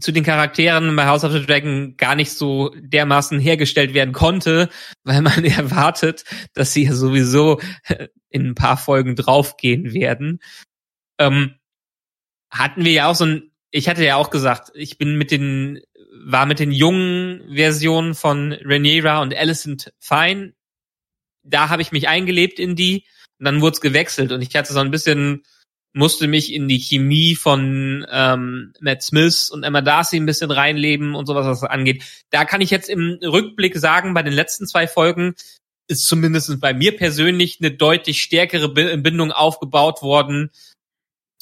zu 0.00 0.12
den 0.12 0.24
Charakteren 0.24 0.94
bei 0.96 1.06
House 1.06 1.24
of 1.24 1.32
the 1.32 1.44
Dragon 1.44 1.96
gar 1.96 2.14
nicht 2.14 2.32
so 2.32 2.74
dermaßen 2.76 3.38
hergestellt 3.38 3.94
werden 3.94 4.12
konnte, 4.12 4.68
weil 5.04 5.22
man 5.22 5.44
erwartet, 5.44 6.24
dass 6.54 6.72
sie 6.72 6.84
ja 6.84 6.94
sowieso 6.94 7.60
äh, 7.84 8.08
in 8.28 8.48
ein 8.48 8.54
paar 8.54 8.76
Folgen 8.76 9.16
draufgehen 9.16 9.92
werden. 9.92 10.40
Ähm, 11.18 11.56
hatten 12.50 12.84
wir 12.84 12.92
ja 12.92 13.08
auch 13.08 13.14
so 13.14 13.26
ein, 13.26 13.50
ich 13.70 13.88
hatte 13.88 14.04
ja 14.04 14.16
auch 14.16 14.30
gesagt, 14.30 14.72
ich 14.74 14.98
bin 14.98 15.16
mit 15.16 15.30
den, 15.30 15.80
war 16.24 16.46
mit 16.46 16.58
den 16.58 16.72
jungen 16.72 17.42
Versionen 17.54 18.14
von 18.14 18.52
Rhaenyra 18.52 19.22
und 19.22 19.34
Alicent 19.34 19.92
fein. 19.98 20.54
Da 21.42 21.68
habe 21.68 21.82
ich 21.82 21.92
mich 21.92 22.08
eingelebt 22.08 22.58
in 22.58 22.76
die 22.76 23.04
und 23.38 23.44
dann 23.44 23.60
wurde 23.60 23.74
es 23.74 23.80
gewechselt 23.80 24.32
und 24.32 24.42
ich 24.42 24.54
hatte 24.54 24.72
so 24.72 24.80
ein 24.80 24.90
bisschen, 24.90 25.44
musste 25.92 26.28
mich 26.28 26.52
in 26.52 26.68
die 26.68 26.78
Chemie 26.78 27.34
von 27.34 28.06
ähm, 28.10 28.72
Matt 28.80 29.02
Smith 29.02 29.50
und 29.50 29.64
Emma 29.64 29.80
Darcy 29.80 30.16
ein 30.16 30.26
bisschen 30.26 30.50
reinleben 30.50 31.14
und 31.14 31.26
sowas, 31.26 31.46
was 31.46 31.60
das 31.60 31.70
angeht. 31.70 32.04
Da 32.30 32.44
kann 32.44 32.60
ich 32.60 32.70
jetzt 32.70 32.88
im 32.88 33.18
Rückblick 33.22 33.76
sagen, 33.76 34.14
bei 34.14 34.22
den 34.22 34.32
letzten 34.32 34.66
zwei 34.66 34.86
Folgen 34.86 35.34
ist 35.88 36.06
zumindest 36.06 36.60
bei 36.60 36.72
mir 36.72 36.96
persönlich 36.96 37.58
eine 37.60 37.72
deutlich 37.72 38.22
stärkere 38.22 38.68
Bi- 38.68 38.96
Bindung 38.98 39.32
aufgebaut 39.32 40.02
worden 40.02 40.50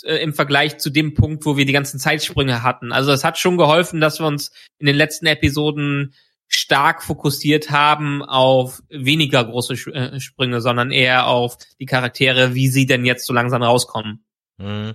äh, 0.02 0.16
im 0.22 0.32
Vergleich 0.32 0.78
zu 0.78 0.88
dem 0.88 1.12
Punkt, 1.12 1.44
wo 1.44 1.58
wir 1.58 1.66
die 1.66 1.74
ganzen 1.74 2.00
Zeitsprünge 2.00 2.62
hatten. 2.62 2.90
Also 2.90 3.12
es 3.12 3.24
hat 3.24 3.36
schon 3.36 3.58
geholfen, 3.58 4.00
dass 4.00 4.18
wir 4.18 4.26
uns 4.26 4.50
in 4.78 4.86
den 4.86 4.96
letzten 4.96 5.26
Episoden 5.26 6.14
stark 6.50 7.02
fokussiert 7.02 7.70
haben 7.70 8.22
auf 8.22 8.82
weniger 8.88 9.44
große 9.44 9.74
äh, 9.92 10.18
Sprünge, 10.18 10.62
sondern 10.62 10.90
eher 10.90 11.26
auf 11.26 11.58
die 11.78 11.84
Charaktere, 11.84 12.54
wie 12.54 12.68
sie 12.68 12.86
denn 12.86 13.04
jetzt 13.04 13.26
so 13.26 13.34
langsam 13.34 13.62
rauskommen. 13.62 14.24
Mhm. 14.58 14.94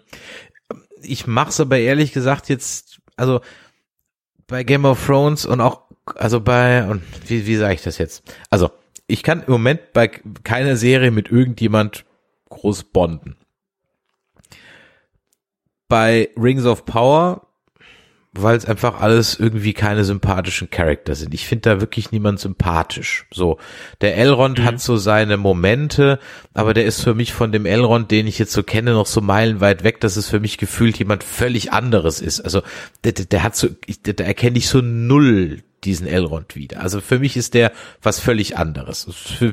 Ich 1.02 1.28
mach's 1.28 1.60
aber 1.60 1.78
ehrlich 1.78 2.14
gesagt 2.14 2.50
jetzt, 2.50 3.00
also 3.18 3.42
bei 4.48 4.64
Game 4.64 4.86
of 4.86 5.06
Thrones 5.06 5.46
und 5.46 5.62
auch, 5.62 5.84
also 6.16 6.40
bei, 6.40 6.88
und 6.88 7.02
wie, 7.28 7.46
wie 7.48 7.56
sage 7.56 7.74
ich 7.74 7.82
das 7.82 7.98
jetzt? 7.98 8.24
Also, 8.50 8.70
ich 9.08 9.24
kann 9.24 9.44
im 9.44 9.52
Moment 9.52 9.94
bei 9.94 10.08
keiner 10.08 10.76
Serie 10.76 11.12
mit 11.12 11.30
irgendjemand 11.30 12.06
groß 12.50 12.86
bonden. 12.86 13.36
Bei 15.88 16.30
Rings 16.38 16.66
of 16.66 16.86
Power, 16.86 17.48
weil 18.36 18.58
es 18.58 18.66
einfach 18.66 19.00
alles 19.00 19.40
irgendwie 19.40 19.74
keine 19.74 20.04
sympathischen 20.04 20.72
Charakter 20.72 21.14
sind. 21.14 21.34
Ich 21.36 21.48
finde 21.48 21.70
da 21.70 21.82
wirklich 21.82 22.12
niemand 22.12 22.40
sympathisch. 22.40 23.28
So, 23.32 23.60
der 24.02 24.18
Elrond 24.18 24.60
Mhm. 24.60 24.64
hat 24.66 24.80
so 24.80 24.98
seine 24.98 25.38
Momente, 25.38 26.20
aber 26.54 26.74
der 26.74 26.86
ist 26.86 27.02
für 27.02 27.14
mich 27.14 27.32
von 27.32 27.52
dem 27.52 27.66
Elrond, 27.68 28.10
den 28.10 28.26
ich 28.26 28.40
jetzt 28.40 28.54
so 28.54 28.64
kenne, 28.64 28.94
noch 28.94 29.06
so 29.06 29.22
meilenweit 29.22 29.84
weg, 29.84 30.02
dass 30.02 30.18
es 30.18 30.28
für 30.28 30.40
mich 30.40 30.58
gefühlt 30.58 30.98
jemand 30.98 31.24
völlig 31.24 31.72
anderes 31.74 32.22
ist. 32.22 32.42
Also 32.42 32.64
der, 33.04 33.12
der, 33.12 33.44
hat 33.44 33.56
so, 33.56 33.68
ich, 33.86 34.02
da 34.02 34.24
erkenne 34.24 34.58
ich 34.58 34.68
so 34.68 34.82
null 34.82 35.62
diesen 35.84 36.08
Elrond 36.08 36.56
wieder. 36.56 36.80
Also 36.80 37.02
für 37.02 37.20
mich 37.20 37.38
ist 37.38 37.54
der 37.54 37.72
was 38.02 38.20
völlig 38.20 38.58
anderes. 38.58 39.06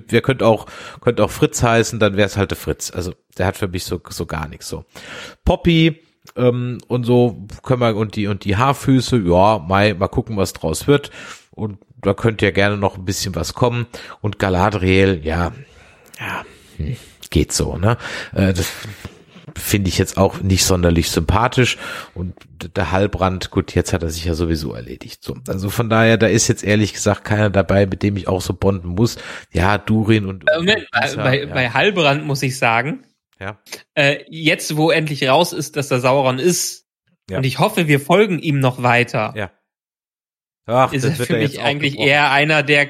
Wer 0.09 0.23
könnte 0.23 0.47
auch 0.47 0.67
könnte 1.01 1.25
auch 1.25 1.31
Fritz 1.31 1.63
heißen, 1.63 1.99
dann 1.99 2.17
wäre 2.17 2.29
es 2.29 2.37
halt 2.37 2.53
der 2.53 2.57
Fritz. 2.57 2.91
Also 2.91 3.15
der 3.37 3.47
hat 3.47 3.57
für 3.59 3.69
mich 3.69 3.85
so 3.85 4.01
so 4.09 4.27
gar 4.27 4.49
nichts 4.49 4.69
so. 4.69 4.85
Poppy 5.45 6.01
ähm, 6.37 6.79
und 6.87 7.05
so 7.05 7.47
können 7.63 7.81
wir 7.81 7.97
und 7.97 8.17
die 8.17 8.27
und 8.27 8.45
die 8.45 8.57
Haarfüße, 8.57 9.19
ja, 9.19 9.59
mal 9.59 9.95
mal 9.95 10.09
gucken, 10.09 10.37
was 10.37 10.53
draus 10.53 10.87
wird. 10.87 11.11
Und 11.51 11.79
da 12.01 12.15
könnte 12.15 12.45
ja 12.47 12.51
gerne 12.51 12.77
noch 12.77 12.97
ein 12.97 13.05
bisschen 13.05 13.35
was 13.35 13.55
kommen. 13.55 13.87
Und 14.21 14.39
Galadriel, 14.39 15.21
ja, 15.23 15.53
ja, 16.19 16.45
hm, 16.77 16.97
geht 17.31 17.53
so, 17.53 17.77
ne? 17.77 17.97
Äh, 18.35 18.53
das 18.53 18.71
finde 19.57 19.89
ich 19.89 19.99
jetzt 19.99 20.17
auch 20.17 20.41
nicht 20.41 20.65
sonderlich 20.65 21.11
sympathisch. 21.11 21.77
Und 22.15 22.35
der 22.77 22.93
Halbrand, 22.93 23.51
gut, 23.51 23.75
jetzt 23.75 23.93
hat 23.93 24.03
er 24.03 24.11
sich 24.11 24.25
ja 24.25 24.35
sowieso 24.35 24.73
erledigt. 24.73 25.25
So, 25.25 25.37
also 25.49 25.71
von 25.71 25.91
daher, 25.91 26.17
da 26.19 26.27
ist 26.27 26.49
jetzt 26.49 26.63
ehrlich 26.63 26.93
gesagt 26.93 27.25
keiner 27.25 27.51
dabei, 27.51 27.87
mit 27.87 28.03
dem 28.03 28.17
ich 28.17 28.29
auch 28.29 28.41
so 28.41 28.55
bonden 28.55 28.89
muss. 28.89 29.17
Ja, 29.53 29.79
Durin 29.79 30.27
und 30.27 30.45
Äh, 30.49 30.59
Moment, 30.59 30.89
bei, 30.93 31.01
Lisa, 31.03 31.23
bei, 31.23 31.41
ja, 31.41 31.47
bei 31.53 31.71
Halbrand 31.71 32.25
muss 32.25 32.43
ich 32.43 32.57
sagen, 32.59 33.05
ja. 33.41 33.59
äh, 33.95 34.25
jetzt 34.29 34.77
wo 34.77 34.91
endlich 34.91 35.29
raus 35.29 35.53
ist, 35.53 35.77
dass 35.77 35.89
der 35.89 36.01
Sauron 36.01 36.39
ist, 36.39 36.87
Ja. 37.31 37.39
und 37.39 37.45
ich 37.45 37.59
hoffe, 37.59 37.89
wir 37.89 38.01
folgen 38.01 38.39
ihm 38.39 38.61
noch 38.61 38.83
weiter, 38.83 39.33
Ja. 39.37 39.51
Ach, 40.67 40.93
ist 40.93 41.05
das 41.05 41.19
er 41.19 41.27
für 41.27 41.37
er 41.37 41.43
mich 41.43 41.59
auch 41.59 41.65
eigentlich 41.65 41.93
gebrochen. 41.93 42.09
eher 42.11 42.31
einer 42.31 42.63
der 42.63 42.89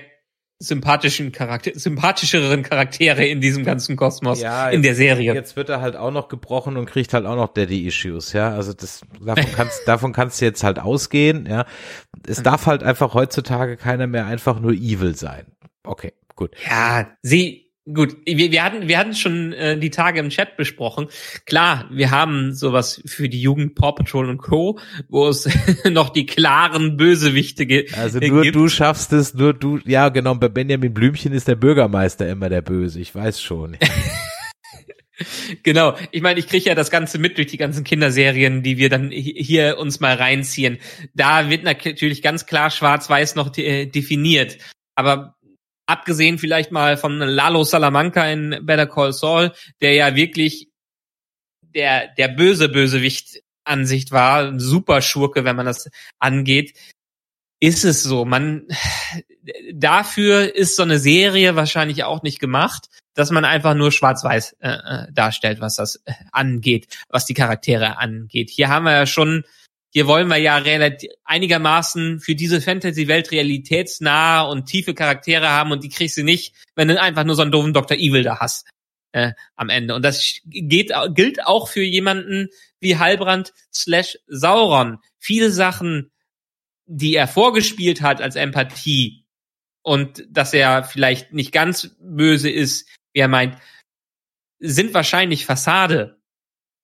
sympathischen 0.62 1.32
Charakter 1.32 1.70
sympathischeren 1.74 2.62
Charaktere 2.62 3.24
in 3.24 3.40
diesem 3.40 3.64
ganzen 3.64 3.97
Kosmos 3.97 4.43
Ja, 4.43 4.68
in 4.68 4.82
der 4.82 4.94
Serie. 4.94 5.32
Jetzt 5.32 5.56
wird 5.56 5.70
er 5.70 5.81
halt 5.81 5.97
auch 5.97 6.10
noch 6.10 6.28
gebrochen 6.28 6.77
und 6.77 6.85
kriegt 6.85 7.14
halt 7.14 7.24
auch 7.24 7.36
noch 7.36 7.55
Daddy-Issues, 7.55 8.35
ja. 8.35 8.51
Also 8.51 8.74
das, 8.74 9.01
davon 9.24 9.51
kannst, 9.55 9.81
davon 9.89 10.12
kannst 10.12 10.39
du 10.40 10.44
jetzt 10.44 10.62
halt 10.62 10.78
ausgehen, 10.78 11.47
ja. 11.47 11.64
Es 12.27 12.43
darf 12.43 12.66
halt 12.66 12.82
einfach 12.82 13.14
heutzutage 13.14 13.78
keiner 13.78 14.06
mehr 14.06 14.27
einfach 14.27 14.60
nur 14.60 14.72
evil 14.72 15.16
sein. 15.16 15.47
Okay, 15.82 16.12
gut. 16.36 16.55
Ja, 16.68 17.10
sie 17.22 17.69
gut. 17.93 18.16
Wir, 18.27 18.51
wir 18.52 18.62
hatten 18.65 18.89
wir 18.89 18.98
hatten 18.98 19.15
schon 19.15 19.52
äh, 19.52 19.78
die 19.78 19.90
Tage 19.90 20.20
im 20.20 20.28
Chat 20.31 20.57
besprochen. 20.57 21.09
Klar, 21.47 21.89
wir 21.90 22.11
haben 22.11 22.52
sowas 22.55 23.02
für 23.07 23.28
die 23.28 23.40
Jugend 23.40 23.74
Paw 23.74 23.93
Patrol 23.93 24.28
und 24.28 24.39
Co, 24.39 24.78
wo 25.09 25.28
es 25.28 25.48
noch 25.90 26.11
die 26.11 26.27
klaren 26.27 26.97
Bösewichte 26.97 27.66
ge- 27.66 27.90
Also 27.94 28.19
nur 28.20 28.43
gibt. 28.43 28.55
du 28.57 28.69
schaffst 28.69 29.12
es, 29.12 29.35
nur 29.35 29.55
du, 29.55 29.78
ja 29.85 30.09
genau, 30.11 30.35
bei 30.35 30.48
Benjamin 30.48 30.93
Blümchen 30.94 31.32
ist 31.32 31.48
der 31.48 31.57
Bürgermeister 31.57 32.28
immer 32.28 32.48
der 32.48 32.62
Böse, 32.62 33.01
ich 33.01 33.15
weiß 33.15 33.40
schon. 33.43 33.77
Genau. 35.62 35.97
Ich 36.12 36.23
meine, 36.23 36.40
ich 36.40 36.48
kriege 36.48 36.65
ja 36.70 36.74
das 36.74 36.90
Ganze 36.90 37.19
mit 37.19 37.36
durch 37.36 37.48
die 37.48 37.59
ganzen 37.59 37.85
Kinderserien, 37.85 38.62
die 38.62 38.78
wir 38.78 38.89
dann 38.89 39.11
hi- 39.11 39.35
hier 39.36 39.77
uns 39.78 40.01
mal 40.01 40.15
reinziehen. 40.15 40.78
Da 41.15 41.51
wird 41.51 41.62
natürlich 41.62 42.23
ganz 42.23 42.47
klar 42.47 42.70
Schwarz-Weiß 42.70 43.35
noch 43.35 43.51
de 43.51 43.66
äh, 43.82 43.86
definiert. 43.86 44.57
Aber 44.94 45.35
abgesehen 45.90 46.38
vielleicht 46.38 46.70
mal 46.70 46.96
von 46.96 47.18
Lalo 47.18 47.64
Salamanca 47.64 48.24
in 48.30 48.58
Better 48.62 48.86
Call 48.86 49.12
Saul, 49.12 49.52
der 49.80 49.94
ja 49.94 50.14
wirklich 50.14 50.68
der, 51.74 52.08
der 52.14 52.28
böse 52.28 52.68
Bösewicht 52.68 53.42
Ansicht 53.64 54.10
war, 54.10 54.58
super 54.58 55.02
Schurke, 55.02 55.44
wenn 55.44 55.56
man 55.56 55.66
das 55.66 55.90
angeht, 56.18 56.74
ist 57.60 57.84
es 57.84 58.02
so. 58.02 58.24
Man, 58.24 58.66
dafür 59.72 60.54
ist 60.54 60.76
so 60.76 60.82
eine 60.82 60.98
Serie 60.98 61.56
wahrscheinlich 61.56 62.04
auch 62.04 62.22
nicht 62.22 62.40
gemacht, 62.40 62.88
dass 63.14 63.30
man 63.30 63.44
einfach 63.44 63.74
nur 63.74 63.92
schwarz-weiß 63.92 64.56
äh, 64.60 64.70
äh, 64.70 65.12
darstellt, 65.12 65.60
was 65.60 65.76
das 65.76 65.96
äh, 66.06 66.12
angeht, 66.32 66.86
was 67.08 67.26
die 67.26 67.34
Charaktere 67.34 67.98
angeht. 67.98 68.50
Hier 68.50 68.68
haben 68.68 68.84
wir 68.84 68.92
ja 68.92 69.06
schon, 69.06 69.44
hier 69.92 70.06
wollen 70.06 70.28
wir 70.28 70.36
ja 70.36 70.62
einigermaßen 71.24 72.20
für 72.20 72.34
diese 72.34 72.60
Fantasy-Welt 72.60 73.32
realitätsnahe 73.32 74.48
und 74.48 74.66
tiefe 74.66 74.94
Charaktere 74.94 75.48
haben 75.48 75.72
und 75.72 75.82
die 75.82 75.88
kriegst 75.88 76.16
du 76.16 76.22
nicht, 76.22 76.54
wenn 76.76 76.88
du 76.88 77.00
einfach 77.00 77.24
nur 77.24 77.34
so 77.34 77.42
einen 77.42 77.50
doofen 77.50 77.72
Dr. 77.72 77.96
Evil 77.96 78.22
da 78.22 78.38
hast 78.38 78.68
äh, 79.12 79.32
am 79.56 79.68
Ende. 79.68 79.94
Und 79.94 80.04
das 80.04 80.40
geht, 80.44 80.92
gilt 81.14 81.44
auch 81.44 81.68
für 81.68 81.82
jemanden 81.82 82.48
wie 82.78 82.98
Halbrand 82.98 83.52
slash 83.72 84.18
Sauron. 84.28 84.98
Viele 85.18 85.50
Sachen, 85.50 86.10
die 86.86 87.14
er 87.14 87.28
vorgespielt 87.28 88.00
hat 88.00 88.20
als 88.20 88.36
Empathie 88.36 89.24
und 89.82 90.24
dass 90.28 90.54
er 90.54 90.84
vielleicht 90.84 91.32
nicht 91.32 91.52
ganz 91.52 91.96
böse 92.00 92.50
ist, 92.50 92.88
wie 93.12 93.20
er 93.20 93.28
meint, 93.28 93.56
sind 94.60 94.94
wahrscheinlich 94.94 95.46
Fassade. 95.46 96.19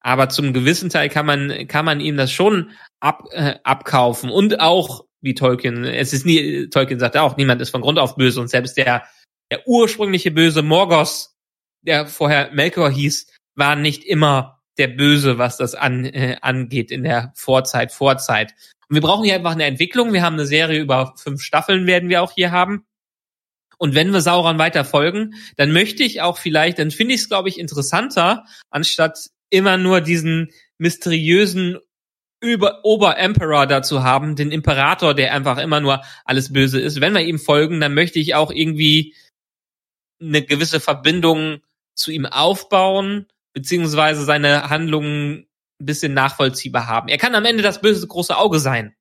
Aber 0.07 0.29
zum 0.29 0.53
gewissen 0.53 0.89
Teil 0.89 1.09
kann 1.09 1.27
man, 1.27 1.67
kann 1.67 1.85
man 1.85 1.99
ihm 1.99 2.17
das 2.17 2.31
schon 2.31 2.71
ab, 3.01 3.25
äh, 3.33 3.57
abkaufen. 3.65 4.31
Und 4.31 4.61
auch, 4.61 5.05
wie 5.21 5.35
Tolkien, 5.35 5.85
es 5.85 6.13
ist 6.13 6.25
nie, 6.25 6.69
Tolkien 6.69 7.01
sagt 7.01 7.17
auch, 7.17 7.37
niemand 7.37 7.61
ist 7.61 7.71
von 7.71 7.81
Grund 7.81 7.99
auf 7.99 8.15
böse 8.15 8.41
und 8.41 8.47
selbst 8.47 8.77
der, 8.77 9.03
der 9.51 9.67
ursprüngliche 9.67 10.31
böse 10.31 10.63
Morgos, 10.63 11.35
der 11.83 12.07
vorher 12.07 12.53
Melkor 12.53 12.89
hieß, 12.89 13.35
war 13.57 13.75
nicht 13.75 14.05
immer 14.05 14.63
der 14.79 14.87
Böse, 14.87 15.39
was 15.39 15.57
das 15.57 15.75
an, 15.75 16.05
äh, 16.05 16.37
angeht 16.41 16.93
in 16.93 17.03
der 17.03 17.33
Vorzeit, 17.35 17.91
Vorzeit. 17.91 18.55
Und 18.89 18.95
wir 18.95 19.03
brauchen 19.03 19.25
hier 19.25 19.35
einfach 19.35 19.53
eine 19.55 19.65
Entwicklung. 19.65 20.13
Wir 20.13 20.23
haben 20.23 20.35
eine 20.35 20.47
Serie 20.47 20.81
über 20.81 21.15
fünf 21.17 21.43
Staffeln 21.43 21.89
werden 21.89 22.11
wir 22.11 22.23
auch 22.23 22.31
hier 22.31 22.53
haben. 22.53 22.87
Und 23.77 23.97
wenn 23.97 24.13
wir 24.13 24.21
Sauron 24.21 24.59
weiter 24.59 24.85
folgen, 24.85 25.35
dann 25.57 25.73
möchte 25.73 26.05
ich 26.05 26.21
auch 26.21 26.39
vielleicht, 26.39 26.79
dann 26.79 26.93
finde 26.93 27.15
ich 27.15 27.23
es, 27.23 27.29
glaube 27.29 27.49
ich, 27.49 27.59
interessanter, 27.59 28.45
anstatt 28.71 29.31
immer 29.57 29.79
nur 29.79 30.01
diesen 30.01 30.53
mysteriösen 30.79 31.79
über 32.43 32.85
Oberemperor 32.85 33.67
dazu 33.67 34.05
haben, 34.05 34.37
den 34.37 34.53
Imperator, 34.53 35.15
der 35.15 35.33
einfach 35.33 35.59
immer 35.59 35.81
nur 35.81 36.03
alles 36.25 36.53
Böse 36.53 36.81
ist. 36.81 37.01
Wenn 37.01 37.15
wir 37.15 37.23
ihm 37.23 37.39
folgen, 37.39 37.81
dann 37.81 37.95
möchte 37.95 38.19
ich 38.19 38.35
auch 38.35 38.51
irgendwie 38.51 39.15
eine 40.21 40.43
gewisse 40.43 40.81
Verbindung 40.81 41.61
zu 41.95 42.11
ihm 42.11 42.27
aufbauen, 42.27 43.27
beziehungsweise 43.55 44.25
seine 44.25 44.69
Handlungen 44.69 45.47
ein 45.81 45.87
bisschen 45.87 46.15
nachvollziehbar 46.15 46.87
haben. 46.87 47.09
Er 47.09 47.19
kann 47.19 47.35
am 47.35 47.45
Ende 47.45 47.63
das 47.63 47.81
böse 47.81 48.07
große 48.07 48.37
Auge 48.37 48.59
sein. 48.59 48.95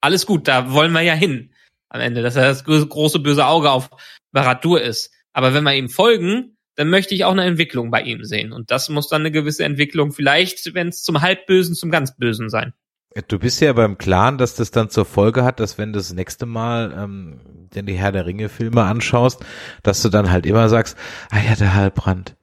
Alles 0.00 0.26
gut, 0.26 0.48
da 0.48 0.72
wollen 0.72 0.92
wir 0.92 1.02
ja 1.02 1.14
hin. 1.14 1.52
Am 1.90 2.00
Ende, 2.00 2.22
dass 2.22 2.36
er 2.36 2.44
das 2.44 2.64
große 2.64 3.18
böse 3.18 3.46
Auge 3.46 3.70
auf 3.70 3.90
Baradur 4.32 4.80
ist. 4.80 5.12
Aber 5.32 5.54
wenn 5.54 5.64
wir 5.64 5.74
ihm 5.74 5.88
folgen, 5.88 6.57
dann 6.78 6.90
möchte 6.90 7.12
ich 7.12 7.24
auch 7.24 7.32
eine 7.32 7.42
Entwicklung 7.44 7.90
bei 7.90 8.02
ihm 8.02 8.22
sehen. 8.24 8.52
Und 8.52 8.70
das 8.70 8.88
muss 8.88 9.08
dann 9.08 9.22
eine 9.22 9.32
gewisse 9.32 9.64
Entwicklung, 9.64 10.12
vielleicht, 10.12 10.74
wenn 10.74 10.88
es 10.88 11.02
zum 11.02 11.20
Halbbösen, 11.20 11.74
zum 11.74 11.90
ganz 11.90 12.16
Bösen 12.16 12.50
sein. 12.50 12.72
Du 13.26 13.40
bist 13.40 13.60
ja 13.60 13.72
beim 13.72 13.98
Klaren, 13.98 14.38
dass 14.38 14.54
das 14.54 14.70
dann 14.70 14.88
zur 14.88 15.04
Folge 15.04 15.42
hat, 15.42 15.58
dass 15.58 15.76
wenn 15.76 15.92
du 15.92 15.98
das 15.98 16.12
nächste 16.12 16.46
Mal 16.46 16.94
ähm, 16.96 17.40
denn 17.74 17.86
die 17.86 17.94
Herr 17.94 18.12
der 18.12 18.26
Ringe 18.26 18.48
Filme 18.48 18.84
anschaust, 18.84 19.44
dass 19.82 20.02
du 20.02 20.08
dann 20.08 20.30
halt 20.30 20.46
immer 20.46 20.68
sagst, 20.68 20.96
ah 21.30 21.40
ja, 21.40 21.56
der 21.56 21.74
Halbrand. 21.74 22.36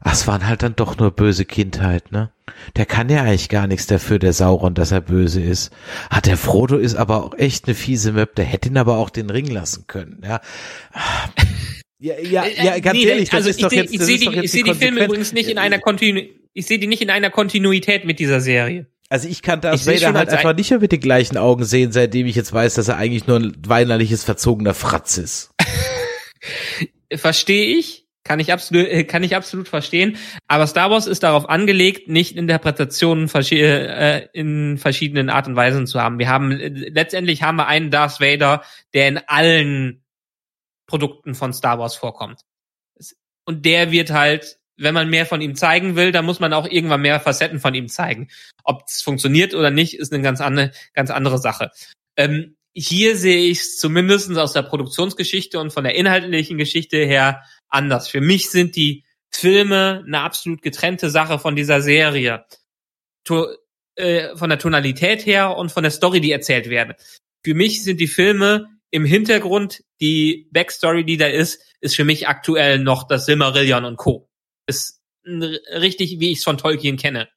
Ach, 0.00 0.14
es 0.14 0.26
waren 0.26 0.48
halt 0.48 0.62
dann 0.62 0.76
doch 0.76 0.96
nur 0.96 1.10
böse 1.10 1.44
Kindheit, 1.44 2.10
ne? 2.10 2.30
Der 2.76 2.86
kann 2.86 3.10
ja 3.10 3.20
eigentlich 3.20 3.50
gar 3.50 3.66
nichts 3.66 3.86
dafür, 3.86 4.18
der 4.18 4.32
Sauron, 4.32 4.72
dass 4.72 4.92
er 4.92 5.02
böse 5.02 5.42
ist. 5.42 5.74
Ah, 6.08 6.22
der 6.22 6.38
Frodo 6.38 6.78
ist 6.78 6.94
aber 6.94 7.22
auch 7.22 7.34
echt 7.36 7.66
eine 7.66 7.74
fiese 7.74 8.12
Möb, 8.12 8.34
der 8.34 8.46
hätte 8.46 8.70
ihn 8.70 8.78
aber 8.78 8.96
auch 8.96 9.10
den 9.10 9.28
Ring 9.28 9.50
lassen 9.50 9.84
können, 9.86 10.22
ja. 10.24 10.40
Ja, 11.98 12.18
ja, 12.18 12.44
ja, 12.46 12.78
ganz 12.80 12.98
nee, 12.98 13.04
ehrlich, 13.04 13.30
das 13.30 13.38
also 13.38 13.50
ist 13.50 13.62
doch 13.62 13.72
jetzt, 13.72 13.94
ich 13.94 14.00
sehe 14.00 14.18
die, 14.18 14.38
ich 14.38 14.50
seh 14.50 14.62
die 14.62 14.74
Filme 14.74 15.04
übrigens 15.04 15.32
nicht 15.32 15.48
in 15.48 15.58
einer 15.58 15.78
Kontinu 15.78 16.22
ich 16.54 16.66
sehe 16.66 16.78
die 16.78 16.86
nicht 16.86 17.02
in 17.02 17.10
einer 17.10 17.30
Kontinuität 17.30 18.04
mit 18.04 18.18
dieser 18.20 18.40
Serie. 18.40 18.86
Also 19.10 19.28
ich 19.28 19.42
kann 19.42 19.60
Darth 19.60 19.86
Vader 19.86 20.14
halt 20.14 20.30
einfach 20.30 20.56
nicht 20.56 20.70
mehr 20.70 20.80
mit 20.80 20.92
den 20.92 21.00
gleichen 21.00 21.36
Augen 21.36 21.64
sehen, 21.64 21.92
seitdem 21.92 22.26
ich 22.26 22.36
jetzt 22.36 22.52
weiß, 22.52 22.74
dass 22.74 22.88
er 22.88 22.96
eigentlich 22.96 23.26
nur 23.26 23.38
ein 23.38 23.56
weinerliches, 23.66 24.24
verzogener 24.24 24.72
Fratz 24.72 25.18
ist. 25.18 25.50
Verstehe 27.12 27.76
ich, 27.76 28.06
kann 28.22 28.40
ich 28.40 28.52
absolut, 28.52 28.86
äh, 28.86 29.04
kann 29.04 29.22
ich 29.22 29.36
absolut 29.36 29.68
verstehen. 29.68 30.16
Aber 30.48 30.66
Star 30.66 30.90
Wars 30.90 31.06
ist 31.06 31.22
darauf 31.22 31.48
angelegt, 31.48 32.08
nicht 32.08 32.36
Interpretationen 32.36 33.28
äh, 33.28 34.26
in 34.32 34.78
verschiedenen 34.78 35.28
Art 35.28 35.48
und 35.48 35.56
Weisen 35.56 35.86
zu 35.86 36.00
haben. 36.00 36.18
Wir 36.18 36.28
haben 36.28 36.52
äh, 36.52 36.68
letztendlich 36.68 37.42
haben 37.42 37.56
wir 37.56 37.66
einen 37.66 37.90
Darth 37.90 38.20
Vader, 38.20 38.62
der 38.94 39.08
in 39.08 39.18
allen 39.26 40.03
Produkten 40.86 41.34
von 41.34 41.52
Star 41.52 41.78
Wars 41.78 41.96
vorkommt. 41.96 42.40
Und 43.44 43.64
der 43.64 43.90
wird 43.90 44.10
halt, 44.10 44.58
wenn 44.76 44.94
man 44.94 45.10
mehr 45.10 45.26
von 45.26 45.40
ihm 45.40 45.54
zeigen 45.54 45.96
will, 45.96 46.12
dann 46.12 46.24
muss 46.24 46.40
man 46.40 46.52
auch 46.52 46.66
irgendwann 46.66 47.02
mehr 47.02 47.20
Facetten 47.20 47.60
von 47.60 47.74
ihm 47.74 47.88
zeigen. 47.88 48.28
Ob 48.64 48.84
es 48.86 49.02
funktioniert 49.02 49.54
oder 49.54 49.70
nicht, 49.70 49.94
ist 49.94 50.12
eine 50.12 50.22
ganz 50.22 50.40
andere, 50.40 50.72
ganz 50.94 51.10
andere 51.10 51.38
Sache. 51.38 51.70
Ähm, 52.16 52.56
hier 52.74 53.16
sehe 53.16 53.50
ich 53.50 53.60
es 53.60 53.76
zumindest 53.76 54.36
aus 54.36 54.52
der 54.52 54.62
Produktionsgeschichte 54.62 55.60
und 55.60 55.72
von 55.72 55.84
der 55.84 55.94
inhaltlichen 55.94 56.58
Geschichte 56.58 56.96
her 56.96 57.44
anders. 57.68 58.08
Für 58.08 58.20
mich 58.20 58.50
sind 58.50 58.74
die 58.76 59.04
Filme 59.30 60.02
eine 60.06 60.20
absolut 60.20 60.62
getrennte 60.62 61.10
Sache 61.10 61.38
von 61.38 61.54
dieser 61.54 61.80
Serie. 61.80 62.44
To 63.24 63.46
äh, 63.96 64.36
von 64.36 64.50
der 64.50 64.58
Tonalität 64.58 65.24
her 65.24 65.56
und 65.56 65.70
von 65.70 65.84
der 65.84 65.92
Story, 65.92 66.20
die 66.20 66.32
erzählt 66.32 66.68
werden. 66.68 66.94
Für 67.44 67.54
mich 67.54 67.84
sind 67.84 68.00
die 68.00 68.08
Filme 68.08 68.73
im 68.94 69.04
Hintergrund, 69.04 69.82
die 70.00 70.48
Backstory, 70.52 71.04
die 71.04 71.16
da 71.16 71.26
ist, 71.26 71.60
ist 71.80 71.96
für 71.96 72.04
mich 72.04 72.28
aktuell 72.28 72.78
noch 72.78 73.08
das 73.08 73.26
Silmarillion 73.26 73.84
und 73.84 73.96
Co. 73.96 74.30
Ist 74.68 75.02
richtig, 75.26 76.20
wie 76.20 76.30
ich 76.30 76.38
es 76.38 76.44
von 76.44 76.58
Tolkien 76.58 76.96
kenne. 76.96 77.28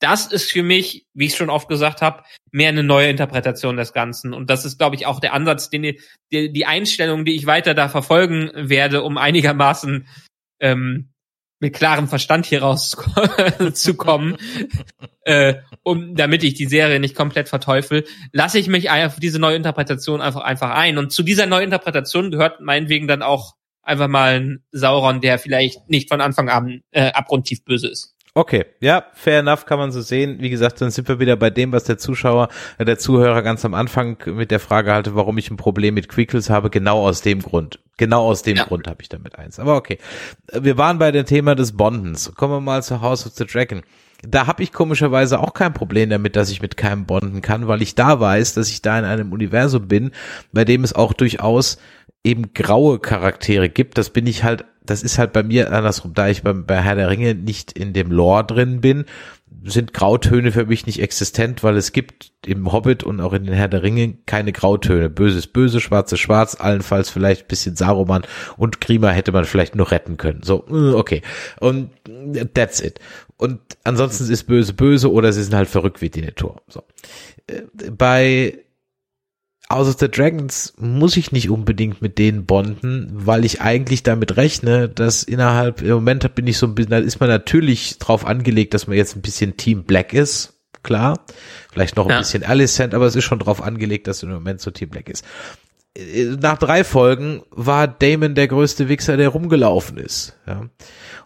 Das 0.00 0.26
ist 0.32 0.50
für 0.50 0.62
mich, 0.62 1.06
wie 1.12 1.26
ich 1.26 1.36
schon 1.36 1.50
oft 1.50 1.68
gesagt 1.68 2.00
habe, 2.00 2.22
mehr 2.52 2.70
eine 2.70 2.82
neue 2.82 3.10
Interpretation 3.10 3.76
des 3.76 3.92
Ganzen. 3.92 4.32
Und 4.32 4.48
das 4.48 4.64
ist, 4.64 4.78
glaube 4.78 4.96
ich, 4.96 5.04
auch 5.04 5.20
der 5.20 5.34
Ansatz, 5.34 5.68
den 5.68 5.82
die, 5.82 6.52
die 6.52 6.64
Einstellung, 6.64 7.26
die 7.26 7.36
ich 7.36 7.44
weiter 7.44 7.74
da 7.74 7.90
verfolgen 7.90 8.50
werde, 8.54 9.02
um 9.02 9.18
einigermaßen 9.18 10.08
ähm, 10.60 11.12
mit 11.60 11.74
klarem 11.74 12.08
Verstand 12.08 12.46
hier 12.46 12.62
rauszukommen, 12.62 14.36
äh, 15.22 15.54
um 15.82 16.14
damit 16.14 16.44
ich 16.44 16.54
die 16.54 16.66
Serie 16.66 17.00
nicht 17.00 17.14
komplett 17.14 17.48
verteufel, 17.48 18.04
lasse 18.32 18.58
ich 18.58 18.68
mich 18.68 18.90
auf 18.90 19.16
diese 19.18 19.38
neue 19.38 19.56
Interpretation 19.56 20.20
einfach 20.20 20.42
einfach 20.42 20.70
ein. 20.70 20.98
Und 20.98 21.12
zu 21.12 21.22
dieser 21.22 21.46
neuen 21.46 21.64
Interpretation 21.64 22.30
gehört 22.30 22.60
meinetwegen 22.60 23.08
dann 23.08 23.22
auch 23.22 23.54
einfach 23.82 24.08
mal 24.08 24.40
ein 24.40 24.64
Sauron, 24.72 25.20
der 25.20 25.38
vielleicht 25.38 25.88
nicht 25.88 26.08
von 26.08 26.20
Anfang 26.20 26.48
an 26.48 26.82
äh, 26.90 27.12
abgrundtief 27.12 27.64
böse 27.64 27.88
ist. 27.88 28.14
Okay, 28.36 28.64
ja, 28.80 29.04
fair 29.14 29.38
enough 29.38 29.64
kann 29.64 29.78
man 29.78 29.92
so 29.92 30.00
sehen. 30.00 30.38
Wie 30.40 30.50
gesagt, 30.50 30.80
dann 30.80 30.90
sind 30.90 31.06
wir 31.06 31.20
wieder 31.20 31.36
bei 31.36 31.50
dem, 31.50 31.70
was 31.70 31.84
der 31.84 31.98
Zuschauer, 31.98 32.48
äh, 32.78 32.84
der 32.84 32.98
Zuhörer 32.98 33.42
ganz 33.42 33.64
am 33.64 33.74
Anfang 33.74 34.16
mit 34.26 34.50
der 34.50 34.58
Frage 34.58 34.92
hatte, 34.92 35.14
warum 35.14 35.38
ich 35.38 35.52
ein 35.52 35.56
Problem 35.56 35.94
mit 35.94 36.08
Quickles 36.08 36.50
habe. 36.50 36.68
Genau 36.68 37.06
aus 37.06 37.22
dem 37.22 37.42
Grund. 37.42 37.78
Genau 37.96 38.26
aus 38.26 38.42
dem 38.42 38.56
ja. 38.56 38.64
Grund 38.64 38.88
habe 38.88 39.02
ich 39.02 39.08
damit 39.08 39.38
eins. 39.38 39.60
Aber 39.60 39.76
okay. 39.76 39.98
Wir 40.52 40.76
waren 40.76 40.98
bei 40.98 41.12
dem 41.12 41.26
Thema 41.26 41.54
des 41.54 41.76
Bondens. 41.76 42.34
Kommen 42.34 42.54
wir 42.54 42.60
mal 42.60 42.82
zu 42.82 43.00
House 43.00 43.24
of 43.24 43.34
the 43.34 43.46
Dragon. 43.46 43.82
Da 44.26 44.48
habe 44.48 44.64
ich 44.64 44.72
komischerweise 44.72 45.38
auch 45.38 45.54
kein 45.54 45.72
Problem 45.72 46.10
damit, 46.10 46.34
dass 46.34 46.50
ich 46.50 46.60
mit 46.60 46.76
keinem 46.76 47.06
bonden 47.06 47.40
kann, 47.40 47.68
weil 47.68 47.82
ich 47.82 47.94
da 47.94 48.18
weiß, 48.18 48.54
dass 48.54 48.68
ich 48.68 48.82
da 48.82 48.98
in 48.98 49.04
einem 49.04 49.32
Universum 49.32 49.86
bin, 49.86 50.10
bei 50.52 50.64
dem 50.64 50.82
es 50.82 50.92
auch 50.92 51.12
durchaus 51.12 51.78
eben 52.24 52.54
graue 52.54 52.98
Charaktere 52.98 53.68
gibt. 53.68 53.98
Das 53.98 54.10
bin 54.10 54.26
ich 54.26 54.42
halt 54.42 54.64
das 54.84 55.02
ist 55.02 55.18
halt 55.18 55.32
bei 55.32 55.42
mir 55.42 55.72
andersrum, 55.72 56.14
da 56.14 56.28
ich 56.28 56.42
beim, 56.42 56.66
bei 56.66 56.80
Herr 56.80 56.94
der 56.94 57.08
Ringe 57.08 57.34
nicht 57.34 57.72
in 57.72 57.92
dem 57.92 58.10
Lore 58.10 58.44
drin 58.44 58.80
bin, 58.80 59.06
sind 59.62 59.94
Grautöne 59.94 60.52
für 60.52 60.66
mich 60.66 60.86
nicht 60.86 61.00
existent, 61.00 61.62
weil 61.62 61.76
es 61.76 61.92
gibt 61.92 62.32
im 62.44 62.70
Hobbit 62.70 63.02
und 63.02 63.20
auch 63.20 63.32
in 63.32 63.44
den 63.44 63.54
Herr 63.54 63.68
der 63.68 63.82
Ringe 63.82 64.14
keine 64.26 64.52
Grautöne. 64.52 65.08
Böses 65.08 65.46
böse, 65.46 65.80
schwarzes 65.80 66.20
schwarz, 66.20 66.56
allenfalls 66.58 67.08
vielleicht 67.08 67.48
bisschen 67.48 67.76
Saruman 67.76 68.24
und 68.56 68.80
Grima 68.80 69.08
hätte 69.10 69.32
man 69.32 69.44
vielleicht 69.44 69.74
nur 69.74 69.90
retten 69.90 70.18
können. 70.18 70.42
So, 70.42 70.66
äh, 70.68 70.92
okay. 70.92 71.22
Und 71.60 71.90
that's 72.52 72.80
it. 72.80 73.00
Und 73.36 73.60
ansonsten 73.84 74.30
ist 74.30 74.44
böse 74.44 74.74
böse 74.74 75.10
oder 75.10 75.32
sie 75.32 75.42
sind 75.42 75.54
halt 75.54 75.68
verrückt 75.68 76.02
wie 76.02 76.10
Denethor. 76.10 76.60
So. 76.68 76.82
Äh, 77.46 77.62
bei 77.90 78.58
House 79.70 79.88
of 79.88 79.96
the 79.98 80.10
Dragons 80.10 80.74
muss 80.78 81.16
ich 81.16 81.32
nicht 81.32 81.50
unbedingt 81.50 82.02
mit 82.02 82.18
denen 82.18 82.44
bonden, 82.44 83.10
weil 83.12 83.44
ich 83.44 83.60
eigentlich 83.60 84.02
damit 84.02 84.36
rechne, 84.36 84.88
dass 84.88 85.22
innerhalb, 85.22 85.80
im 85.82 85.90
Moment 85.90 86.34
bin 86.34 86.46
ich 86.46 86.58
so 86.58 86.66
ein 86.66 86.74
bisschen, 86.74 86.90
da 86.90 86.98
ist 86.98 87.20
man 87.20 87.28
natürlich 87.28 87.98
drauf 87.98 88.26
angelegt, 88.26 88.74
dass 88.74 88.86
man 88.86 88.96
jetzt 88.96 89.16
ein 89.16 89.22
bisschen 89.22 89.56
Team 89.56 89.84
Black 89.84 90.12
ist, 90.12 90.54
klar. 90.82 91.24
Vielleicht 91.72 91.96
noch 91.96 92.06
ein 92.06 92.10
ja. 92.10 92.18
bisschen 92.18 92.44
Alicent, 92.44 92.94
aber 92.94 93.06
es 93.06 93.16
ist 93.16 93.24
schon 93.24 93.38
drauf 93.38 93.62
angelegt, 93.62 94.06
dass 94.06 94.22
im 94.22 94.30
Moment 94.30 94.60
so 94.60 94.70
Team 94.70 94.90
Black 94.90 95.08
ist. 95.08 95.24
Nach 96.40 96.58
drei 96.58 96.82
Folgen 96.82 97.42
war 97.50 97.86
Damon 97.86 98.34
der 98.34 98.48
größte 98.48 98.88
Wichser, 98.88 99.16
der 99.16 99.28
rumgelaufen 99.28 99.96
ist. 99.96 100.36
Ja. 100.46 100.62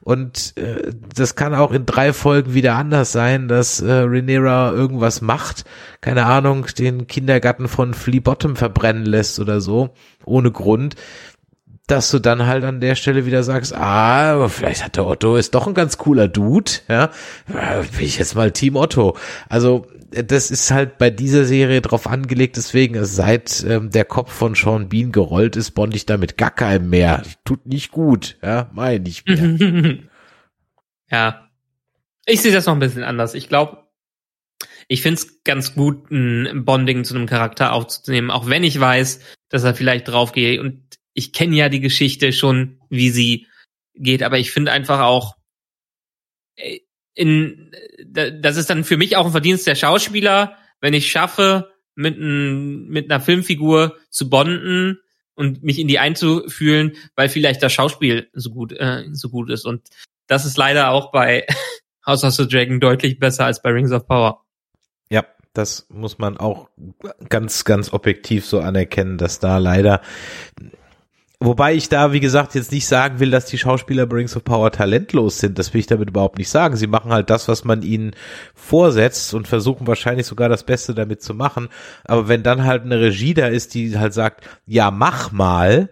Und 0.01 0.57
äh, 0.57 0.93
das 1.15 1.37
kann 1.37 1.55
auch 1.55 1.73
in 1.73 1.87
drei 1.87 2.13
Folgen 2.13 2.55
wieder 2.55 2.75
anders 2.77 3.13
sein, 3.13 3.49
dass 3.49 3.81
äh, 3.81 3.91
Rhaenyra 3.91 4.73
irgendwas 4.73 5.23
macht, 5.23 5.65
keine 6.01 6.27
Ahnung, 6.27 6.67
den 6.79 7.07
Kindergarten 7.07 7.69
von 7.69 7.95
Flea 7.95 8.21
Bottom 8.21 8.57
verbrennen 8.57 9.07
lässt 9.07 9.41
oder 9.41 9.61
so, 9.61 9.91
ohne 10.25 10.51
Grund 10.51 10.97
dass 11.89 12.11
du 12.11 12.19
dann 12.19 12.47
halt 12.47 12.65
an 12.65 12.81
der 12.81 12.95
Stelle 12.95 13.27
wieder 13.27 13.43
sagst, 13.43 13.75
ah, 13.75 14.49
vielleicht 14.49 14.85
hat 14.85 14.97
der 14.97 15.07
Otto 15.07 15.37
ist 15.37 15.55
doch 15.55 15.67
ein 15.67 15.75
ganz 15.75 15.99
cooler 15.99 16.29
Dude, 16.29 16.71
ja, 16.89 17.11
bin 17.47 18.07
ich 18.07 18.19
jetzt 18.19 18.37
mal 18.37 18.53
Team 18.53 18.77
Otto. 18.77 19.17
Also 19.49 19.87
das 20.11 20.51
ist 20.51 20.71
halt 20.71 20.99
bei 20.99 21.11
dieser 21.11 21.45
Serie 21.45 21.81
drauf 21.81 22.07
angelegt, 22.07 22.57
deswegen 22.57 23.05
seit 23.05 23.65
ähm, 23.65 23.91
der 23.91 24.05
Kopf 24.05 24.33
von 24.33 24.55
Sean 24.55 24.89
Bean 24.89 25.13
gerollt 25.13 25.57
ist, 25.57 25.73
bond 25.73 25.95
ich 25.95 26.07
damit 26.07 26.39
gar 26.39 26.51
keinem 26.51 26.91
mehr. 26.91 27.23
Tut 27.45 27.67
nicht 27.67 27.91
gut, 27.91 28.37
ja, 28.43 28.71
mein 28.73 29.03
nicht 29.03 29.27
mehr. 29.27 29.99
ja, 31.11 31.49
ich 32.27 32.43
sehe 32.43 32.53
das 32.53 32.67
noch 32.67 32.75
ein 32.75 32.81
bisschen 32.81 33.05
anders. 33.05 33.35
Ich 33.35 33.49
glaube, 33.49 33.89
ich 34.89 35.03
finde 35.03 35.21
es 35.21 35.43
ganz 35.43 35.75
gut, 35.75 36.11
ein 36.11 36.65
Bonding 36.65 37.05
zu 37.05 37.15
einem 37.15 37.27
Charakter 37.27 37.73
aufzunehmen, 37.73 38.31
auch 38.31 38.47
wenn 38.49 38.65
ich 38.65 38.79
weiß, 38.79 39.21
dass 39.49 39.65
er 39.65 39.75
vielleicht 39.75 40.09
draufgeht. 40.09 40.61
Und 40.61 40.98
ich 41.19 41.33
kenne 41.33 41.57
ja 41.57 41.69
die 41.69 41.81
Geschichte 41.81 42.33
schon, 42.33 42.81
wie 42.91 43.11
sie 43.11 43.49
geht, 43.95 44.23
aber 44.23 44.39
ich 44.39 44.53
finde 44.53 44.71
einfach 44.71 45.01
auch, 45.01 45.37
äh, 46.55 46.79
in, 47.15 47.73
das 48.07 48.57
ist 48.57 48.71
dann 48.71 48.85
für 48.85 48.97
mich 48.97 49.17
auch 49.17 49.27
ein 49.27 49.33
Verdienst 49.33 49.67
der 49.67 49.75
Schauspieler, 49.75 50.57
wenn 50.81 50.95
ich 50.95 51.11
schaffe, 51.11 51.73
mit, 51.97 52.17
ein, 52.17 52.87
mit 52.87 53.11
einer 53.11 53.21
Filmfigur 53.21 53.97
zu 54.09 54.31
bonden 54.31 55.01
und 55.35 55.65
mich 55.65 55.81
in 55.81 55.89
die 55.89 55.99
einzufühlen, 55.99 56.93
weil 57.17 57.29
vielleicht 57.29 57.61
das 57.65 57.73
Schauspiel 57.73 58.31
so 58.33 58.51
gut, 58.51 58.73
äh, 58.73 59.07
so 59.11 59.31
gut 59.31 59.51
ist. 59.51 59.67
Und 59.67 59.89
das 60.29 60.45
ist 60.45 60.57
leider 60.57 60.91
auch 60.91 61.11
bei 61.11 61.45
House 62.07 62.23
of 62.23 62.35
the 62.35 62.47
Dragon 62.47 62.79
deutlich 62.79 63.19
besser 63.19 63.47
als 63.47 63.61
bei 63.61 63.71
Rings 63.71 63.91
of 63.91 64.07
Power. 64.07 64.45
Ja, 65.11 65.25
das 65.55 65.89
muss 65.89 66.19
man 66.19 66.37
auch 66.37 66.69
ganz, 67.29 67.65
ganz 67.65 67.93
objektiv 67.93 68.47
so 68.47 68.61
anerkennen, 68.61 69.19
dass 69.19 69.41
da 69.41 69.59
leider 69.59 70.01
Wobei 71.41 71.75
ich 71.75 71.89
da, 71.89 72.13
wie 72.13 72.19
gesagt, 72.19 72.57
jetzt 72.57 72.73
nicht 72.73 72.89
sagen 72.89 73.21
will, 73.21 73.31
dass 73.31 73.47
die 73.47 73.59
Schauspieler 73.59 74.07
bei 74.07 74.17
Rings 74.17 74.37
of 74.37 74.43
Power 74.43 74.73
talentlos 74.73 75.39
sind. 75.39 75.57
Das 75.57 75.73
will 75.73 75.79
ich 75.79 75.87
damit 75.87 76.09
überhaupt 76.11 76.37
nicht 76.37 76.49
sagen. 76.49 76.77
Sie 76.77 76.89
machen 76.89 77.13
halt 77.13 77.31
das, 77.31 77.47
was 77.47 77.65
man 77.65 77.83
ihnen 77.83 78.17
vorsetzt 78.55 79.35
und 79.35 79.47
versuchen 79.47 79.87
wahrscheinlich 79.87 80.27
sogar 80.27 80.49
das 80.49 80.65
Beste 80.65 80.95
damit 80.95 81.23
zu 81.23 81.35
machen. 81.35 81.69
Aber 82.05 82.27
wenn 82.27 82.43
dann 82.43 82.65
halt 82.65 82.83
eine 82.83 83.01
Regie 83.01 83.35
da 83.35 83.47
ist, 83.47 83.75
die 83.75 83.97
halt 83.97 84.15
sagt, 84.15 84.49
ja, 84.67 84.91
mach 84.91 85.31
mal, 85.31 85.91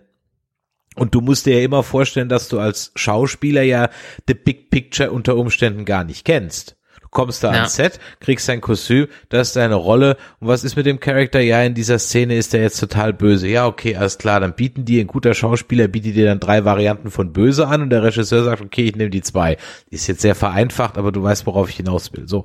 und 0.96 1.14
du 1.14 1.20
musst 1.20 1.46
dir 1.46 1.58
ja 1.58 1.64
immer 1.64 1.82
vorstellen, 1.82 2.28
dass 2.28 2.48
du 2.48 2.58
als 2.58 2.90
Schauspieler 2.96 3.62
ja 3.62 3.90
the 4.26 4.34
big 4.34 4.70
picture 4.70 5.12
unter 5.12 5.36
Umständen 5.36 5.84
gar 5.84 6.02
nicht 6.04 6.24
kennst. 6.24 6.75
Kommst 7.16 7.42
da 7.42 7.50
ja. 7.50 7.60
ans 7.60 7.76
Set, 7.76 7.98
kriegst 8.20 8.46
dein 8.46 8.60
Kostüm, 8.60 9.06
das 9.30 9.48
ist 9.48 9.56
deine 9.56 9.76
Rolle. 9.76 10.18
Und 10.38 10.48
was 10.48 10.64
ist 10.64 10.76
mit 10.76 10.84
dem 10.84 11.00
Charakter? 11.00 11.40
Ja, 11.40 11.62
in 11.62 11.72
dieser 11.72 11.98
Szene 11.98 12.36
ist 12.36 12.52
er 12.52 12.60
jetzt 12.60 12.78
total 12.78 13.14
böse. 13.14 13.48
Ja, 13.48 13.66
okay, 13.66 13.96
alles 13.96 14.18
klar. 14.18 14.38
Dann 14.38 14.52
bieten 14.52 14.84
die, 14.84 15.00
ein 15.00 15.06
guter 15.06 15.32
Schauspieler 15.32 15.88
bietet 15.88 16.14
dir 16.14 16.26
dann 16.26 16.40
drei 16.40 16.66
Varianten 16.66 17.10
von 17.10 17.32
böse 17.32 17.68
an 17.68 17.80
und 17.80 17.88
der 17.88 18.02
Regisseur 18.02 18.44
sagt, 18.44 18.60
okay, 18.60 18.84
ich 18.84 18.96
nehme 18.96 19.08
die 19.08 19.22
zwei. 19.22 19.56
Ist 19.88 20.08
jetzt 20.08 20.20
sehr 20.20 20.34
vereinfacht, 20.34 20.98
aber 20.98 21.10
du 21.10 21.22
weißt, 21.22 21.46
worauf 21.46 21.70
ich 21.70 21.76
hinaus 21.76 22.12
will. 22.12 22.28
So. 22.28 22.44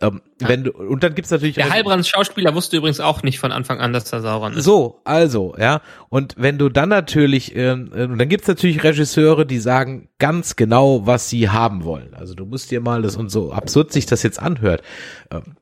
Ähm, 0.00 0.22
ja. 0.40 0.48
wenn 0.48 0.64
du, 0.64 0.72
und 0.72 1.02
dann 1.02 1.14
gibt's 1.14 1.30
natürlich. 1.30 1.56
Der 1.56 1.70
Heilbrands 1.70 2.08
Schauspieler 2.08 2.54
wusste 2.54 2.76
übrigens 2.76 3.00
auch 3.00 3.22
nicht 3.22 3.38
von 3.38 3.52
Anfang 3.52 3.80
an, 3.80 3.92
dass 3.92 4.12
er 4.12 4.20
Sauron 4.20 4.54
ist. 4.54 4.64
So, 4.64 5.00
also, 5.04 5.54
ja. 5.58 5.80
Und 6.08 6.34
wenn 6.38 6.58
du 6.58 6.68
dann 6.68 6.88
natürlich, 6.88 7.56
äh, 7.56 7.72
und 7.72 8.18
dann 8.18 8.28
gibt's 8.28 8.48
natürlich 8.48 8.84
Regisseure, 8.84 9.46
die 9.46 9.58
sagen 9.58 10.08
ganz 10.18 10.56
genau, 10.56 11.06
was 11.06 11.28
sie 11.28 11.48
haben 11.48 11.84
wollen. 11.84 12.14
Also 12.14 12.34
du 12.34 12.44
musst 12.44 12.70
dir 12.70 12.80
mal 12.80 13.02
das 13.02 13.16
und 13.16 13.30
so 13.30 13.52
absurd 13.52 13.92
sich 13.92 14.06
das 14.06 14.22
jetzt 14.22 14.40
anhört. 14.40 14.82
Ähm, 15.30 15.56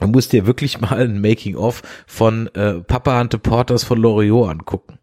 Du 0.00 0.06
musst 0.06 0.32
dir 0.32 0.46
wirklich 0.46 0.80
mal 0.80 1.00
ein 1.00 1.20
Making-of 1.20 1.82
von 2.06 2.46
äh, 2.54 2.74
Papa 2.74 3.20
Ante 3.20 3.38
Porters 3.38 3.82
von 3.82 3.98
Loriot 3.98 4.48
angucken. 4.48 4.98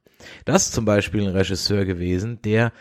Das 0.45 0.67
ist 0.67 0.73
zum 0.73 0.85
Beispiel 0.85 1.21
ein 1.21 1.35
Regisseur 1.35 1.85
gewesen, 1.85 2.41
der 2.43 2.71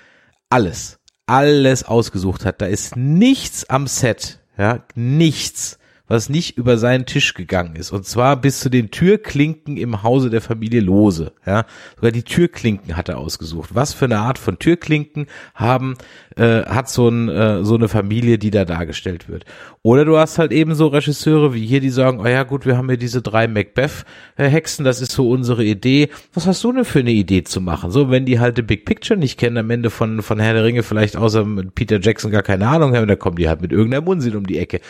alles, 0.49 1.01
alles 1.27 1.85
ausgesucht 1.85 2.45
hat. 2.45 2.61
Da 2.61 2.67
ist 2.67 2.97
nichts 2.97 3.69
am 3.69 3.87
Set, 3.87 4.41
ja, 4.57 4.85
nichts, 4.95 5.79
was 6.07 6.29
nicht 6.29 6.59
über 6.59 6.77
seinen 6.77 7.07
Tisch 7.07 7.33
gegangen 7.33 7.77
ist. 7.77 7.91
Und 7.91 8.05
zwar 8.05 8.37
bis 8.37 8.61
zu 8.61 8.69
den 8.69 8.91
Türklinken 8.91 9.79
im 9.79 10.03
Hause 10.03 10.29
der 10.29 10.43
Familie 10.43 10.81
Lose. 10.81 11.33
Ja, 11.47 11.65
sogar 11.97 12.11
die 12.11 12.23
Türklinken 12.23 12.97
hat 12.97 13.09
er 13.09 13.17
ausgesucht. 13.17 13.71
Was 13.75 13.95
für 13.95 14.05
eine 14.05 14.19
Art 14.19 14.39
von 14.39 14.59
Türklinken 14.59 15.27
haben 15.55 15.97
äh, 16.37 16.63
hat 16.65 16.91
so, 16.91 17.09
ein, 17.09 17.31
äh, 17.31 17.65
so 17.65 17.75
eine 17.75 17.89
Familie, 17.89 18.37
die 18.37 18.51
da 18.51 18.67
dargestellt 18.67 19.31
wird. 19.31 19.47
Oder 19.83 20.05
du 20.05 20.19
hast 20.19 20.39
halt 20.39 20.53
eben 20.53 20.75
so 20.75 20.89
Regisseure 20.89 21.55
wie 21.55 21.65
hier, 21.67 21.81
die 21.81 21.91
sagen, 21.91 22.21
oh 22.21 22.27
ja 22.27 22.43
gut, 22.43 22.67
wir 22.67 22.77
haben 22.77 22.89
hier 22.89 22.99
diese 22.99 23.23
drei 23.23 23.47
Macbeth-Hexen, 23.49 24.85
das 24.85 25.01
ist 25.01 25.13
so 25.13 25.31
unsere 25.31 25.65
Idee. 25.65 26.11
Was 26.35 26.47
hast 26.47 26.63
du 26.65 26.73
denn 26.73 26.85
für 26.85 27.01
eine 27.01 27.13
Idee 27.13 27.45
zu 27.45 27.63
machen? 27.63 27.91
So, 27.91 28.11
wenn 28.11 28.27
die 28.27 28.41
halt 28.41 28.57
the 28.57 28.63
Big 28.63 28.85
Picture 28.85 29.19
nicht 29.19 29.39
kennen, 29.39 29.57
am 29.57 29.71
Ende 29.71 29.89
von, 29.89 30.21
von 30.21 30.39
Herr 30.39 30.53
der 30.53 30.65
Ringe 30.65 30.83
vielleicht 30.83 31.17
außer 31.17 31.47
mit 31.47 31.75
Peter 31.75 31.99
Jackson 31.99 32.31
gar 32.31 32.43
keine 32.43 32.69
Ahnung 32.69 32.95
haben, 32.95 33.09
dann 33.09 33.19
kommen 33.19 33.37
die 33.37 33.49
halt 33.49 33.63
mit 33.63 33.73
irgendeiner 33.73 34.05
Mundsinn 34.05 34.37
um 34.37 34.47
die 34.47 34.59
Ecke 34.59 34.81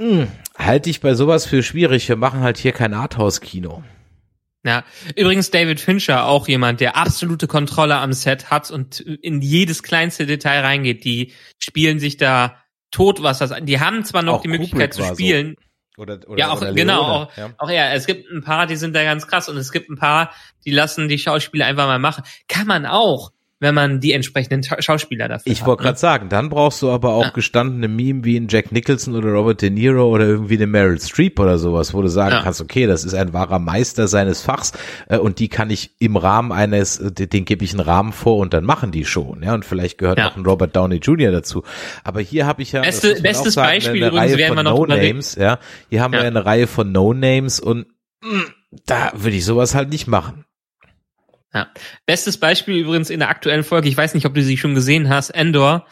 hm, 0.00 0.28
halte 0.56 0.88
ich 0.88 1.00
bei 1.00 1.12
sowas 1.12 1.44
für 1.44 1.62
schwierig. 1.62 2.08
Wir 2.08 2.16
machen 2.16 2.40
halt 2.40 2.56
hier 2.56 2.72
kein 2.72 2.94
Arthouse-Kino. 2.94 3.84
Ja, 4.64 4.84
übrigens 5.14 5.50
David 5.50 5.78
Fincher 5.78 6.26
auch 6.26 6.48
jemand, 6.48 6.80
der 6.80 6.96
absolute 6.96 7.46
Kontrolle 7.46 7.96
am 7.96 8.14
Set 8.14 8.50
hat 8.50 8.70
und 8.70 9.00
in 9.00 9.42
jedes 9.42 9.82
kleinste 9.82 10.24
Detail 10.24 10.60
reingeht. 10.60 11.04
Die 11.04 11.32
spielen 11.58 11.98
sich 11.98 12.16
da 12.16 12.56
tot, 12.90 13.22
was 13.22 13.38
das, 13.38 13.52
die 13.60 13.78
haben 13.78 14.02
zwar 14.04 14.22
noch 14.22 14.36
auch 14.36 14.42
die 14.42 14.48
Möglichkeit 14.48 14.92
Kubrick 14.92 15.08
zu 15.08 15.14
spielen. 15.14 15.56
So. 15.58 16.02
Oder, 16.02 16.18
oder, 16.26 16.38
ja, 16.38 16.50
auch, 16.50 16.62
oder 16.62 16.72
genau, 16.72 17.02
auch, 17.02 17.36
ja. 17.36 17.50
auch 17.58 17.70
ja, 17.70 17.92
es 17.92 18.06
gibt 18.06 18.30
ein 18.30 18.42
paar, 18.42 18.66
die 18.66 18.76
sind 18.76 18.96
da 18.96 19.04
ganz 19.04 19.26
krass 19.26 19.50
und 19.50 19.58
es 19.58 19.70
gibt 19.70 19.90
ein 19.90 19.98
paar, 19.98 20.32
die 20.64 20.70
lassen 20.70 21.08
die 21.08 21.18
Schauspieler 21.18 21.66
einfach 21.66 21.86
mal 21.86 21.98
machen. 21.98 22.24
Kann 22.48 22.66
man 22.66 22.86
auch 22.86 23.32
wenn 23.60 23.74
man 23.74 24.00
die 24.00 24.12
entsprechenden 24.12 24.62
Schauspieler 24.62 25.28
dafür 25.28 25.52
Ich 25.52 25.66
wollte 25.66 25.82
gerade 25.82 25.94
ne? 25.94 25.98
sagen, 25.98 26.28
dann 26.30 26.48
brauchst 26.48 26.80
du 26.80 26.90
aber 26.90 27.10
auch 27.10 27.24
ja. 27.24 27.30
gestandene 27.30 27.88
Meme 27.88 28.24
wie 28.24 28.38
ein 28.38 28.48
Jack 28.48 28.72
Nicholson 28.72 29.14
oder 29.14 29.30
Robert 29.32 29.60
De 29.60 29.68
Niro 29.68 30.08
oder 30.08 30.26
irgendwie 30.26 30.56
eine 30.56 30.66
Meryl 30.66 30.98
Streep 30.98 31.38
oder 31.38 31.58
sowas, 31.58 31.92
wo 31.92 32.00
du 32.00 32.08
sagen 32.08 32.36
ja. 32.36 32.42
kannst, 32.42 32.62
okay, 32.62 32.86
das 32.86 33.04
ist 33.04 33.12
ein 33.12 33.34
wahrer 33.34 33.58
Meister 33.58 34.08
seines 34.08 34.40
Fachs 34.40 34.72
äh, 35.08 35.18
und 35.18 35.38
die 35.38 35.48
kann 35.48 35.68
ich 35.68 35.90
im 35.98 36.16
Rahmen 36.16 36.52
eines, 36.52 36.98
äh, 36.98 37.12
den 37.12 37.44
gebe 37.44 37.62
ich 37.62 37.72
einen 37.72 37.80
Rahmen 37.80 38.12
vor 38.12 38.38
und 38.38 38.54
dann 38.54 38.64
machen 38.64 38.92
die 38.92 39.04
schon, 39.04 39.42
ja, 39.42 39.52
und 39.52 39.66
vielleicht 39.66 39.98
gehört 39.98 40.18
ja. 40.18 40.30
auch 40.30 40.36
ein 40.36 40.44
Robert 40.44 40.74
Downey 40.74 40.96
Jr. 40.96 41.30
dazu. 41.30 41.62
Aber 42.02 42.20
hier 42.20 42.46
habe 42.46 42.62
ich 42.62 42.72
ja 42.72 42.80
Beste, 42.80 43.20
bestes 43.20 43.54
sagen, 43.54 43.68
Beispiel 43.68 44.04
eine, 44.04 44.18
eine 44.18 44.38
Reihe 44.38 44.54
von 44.54 44.64
No 44.64 44.86
Names, 44.86 45.34
ja. 45.34 45.58
Hier 45.90 46.00
haben 46.00 46.12
wir 46.12 46.22
eine 46.22 46.46
Reihe 46.46 46.66
von 46.66 46.92
No 46.92 47.12
Names 47.12 47.60
und 47.60 47.86
mh, 48.22 48.38
mm, 48.38 48.44
da 48.86 49.12
würde 49.14 49.36
ich 49.36 49.44
sowas 49.44 49.74
halt 49.74 49.90
nicht 49.90 50.06
machen. 50.06 50.44
Ja. 51.52 51.72
Bestes 52.06 52.38
Beispiel 52.38 52.76
übrigens 52.76 53.10
in 53.10 53.20
der 53.20 53.28
aktuellen 53.28 53.64
Folge, 53.64 53.88
ich 53.88 53.96
weiß 53.96 54.14
nicht, 54.14 54.26
ob 54.26 54.34
du 54.34 54.42
sie 54.42 54.56
schon 54.56 54.74
gesehen 54.74 55.08
hast, 55.08 55.30
Endor, 55.30 55.86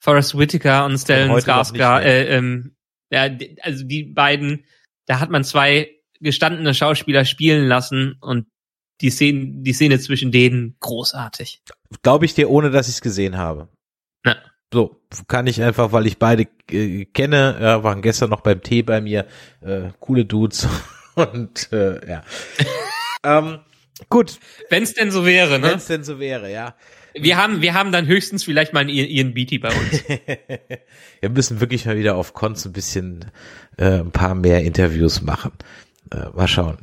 Forrest 0.00 0.36
Whitaker 0.36 0.86
und 0.86 0.98
Stellan 0.98 1.30
Skarsgård, 1.30 2.02
äh, 2.02 2.36
ähm, 2.36 2.76
ja, 3.10 3.28
also 3.60 3.84
die 3.84 4.04
beiden, 4.04 4.64
da 5.06 5.20
hat 5.20 5.30
man 5.30 5.44
zwei 5.44 5.90
gestandene 6.20 6.72
Schauspieler 6.72 7.24
spielen 7.24 7.66
lassen 7.66 8.16
und 8.20 8.46
die 9.00 9.10
Szene, 9.10 9.62
die 9.62 9.72
Szene 9.72 9.98
zwischen 9.98 10.32
denen 10.32 10.76
großartig. 10.80 11.62
Glaube 12.02 12.24
ich 12.24 12.34
dir, 12.34 12.48
ohne 12.48 12.70
dass 12.70 12.88
ich 12.88 12.94
es 12.94 13.00
gesehen 13.02 13.36
habe. 13.36 13.68
Ja. 14.24 14.36
So, 14.72 15.02
kann 15.28 15.46
ich 15.46 15.62
einfach, 15.62 15.92
weil 15.92 16.06
ich 16.06 16.18
beide 16.18 16.46
äh, 16.70 17.04
kenne, 17.04 17.58
äh, 17.58 17.84
waren 17.84 18.00
gestern 18.00 18.30
noch 18.30 18.40
beim 18.40 18.62
Tee 18.62 18.82
bei 18.82 19.00
mir, 19.00 19.26
äh, 19.60 19.90
coole 20.00 20.24
Dudes 20.24 20.66
und 21.14 21.70
äh, 21.72 22.08
ja. 22.08 22.22
ähm, 23.24 23.58
Gut. 24.08 24.38
Wenn 24.70 24.82
es 24.82 24.94
denn 24.94 25.10
so 25.10 25.24
wäre, 25.26 25.58
ne? 25.58 25.68
Wenn 25.68 25.78
es 25.78 25.86
denn 25.86 26.04
so 26.04 26.18
wäre, 26.18 26.50
ja. 26.50 26.74
Wir 27.14 27.36
haben, 27.36 27.60
wir 27.60 27.74
haben 27.74 27.92
dann 27.92 28.06
höchstens 28.06 28.44
vielleicht 28.44 28.72
mal 28.72 28.88
ihren, 28.88 29.08
ihren 29.08 29.34
Beatty 29.34 29.58
bei 29.58 29.68
uns. 29.68 30.04
wir 31.20 31.28
müssen 31.28 31.60
wirklich 31.60 31.84
mal 31.84 31.96
wieder 31.96 32.16
auf 32.16 32.32
Cons 32.32 32.64
ein 32.64 32.72
bisschen 32.72 33.26
äh, 33.76 34.00
ein 34.00 34.12
paar 34.12 34.34
mehr 34.34 34.62
Interviews 34.62 35.22
machen. 35.22 35.52
Äh, 36.10 36.30
mal 36.34 36.48
schauen. 36.48 36.78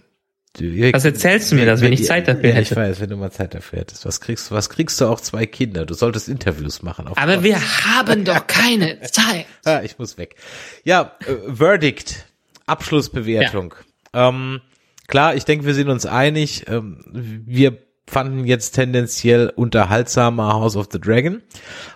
Was 0.57 1.05
erzählst 1.05 1.51
du 1.51 1.55
mir, 1.55 1.65
dass 1.65 1.81
wenn 1.81 1.93
ich 1.93 2.03
Zeit 2.05 2.27
dafür 2.27 2.49
ja, 2.49 2.55
hätte? 2.55 2.73
Ich 2.73 2.75
weiß, 2.75 2.99
wenn 2.99 3.09
du 3.09 3.17
mal 3.17 3.31
Zeit 3.31 3.53
dafür 3.53 3.79
hättest. 3.79 4.05
Was 4.05 4.19
kriegst 4.19 4.49
du? 4.49 4.55
Was 4.55 4.69
kriegst 4.69 4.99
du 4.99 5.05
auch 5.05 5.21
zwei 5.21 5.45
Kinder? 5.45 5.85
Du 5.85 5.93
solltest 5.93 6.27
Interviews 6.27 6.81
machen. 6.81 7.07
Aber 7.07 7.33
Cons. 7.33 7.43
wir 7.43 7.85
haben 7.85 8.25
doch 8.25 8.45
keine 8.47 8.99
Zeit. 9.01 9.45
ah, 9.63 9.81
ich 9.83 9.97
muss 9.99 10.17
weg. 10.17 10.35
Ja, 10.83 11.15
äh, 11.25 11.53
Verdict, 11.53 12.25
Abschlussbewertung. 12.65 13.75
Ja. 14.13 14.29
Ähm, 14.29 14.61
klar, 15.09 15.35
ich 15.35 15.43
denke, 15.43 15.65
wir 15.65 15.73
sind 15.73 15.89
uns 15.89 16.05
einig. 16.05 16.65
Ähm, 16.67 17.03
wir 17.11 17.77
fanden 18.07 18.45
jetzt 18.45 18.71
tendenziell 18.71 19.51
unterhaltsamer 19.55 20.53
House 20.53 20.75
of 20.75 20.87
the 20.91 20.99
Dragon. 20.99 21.41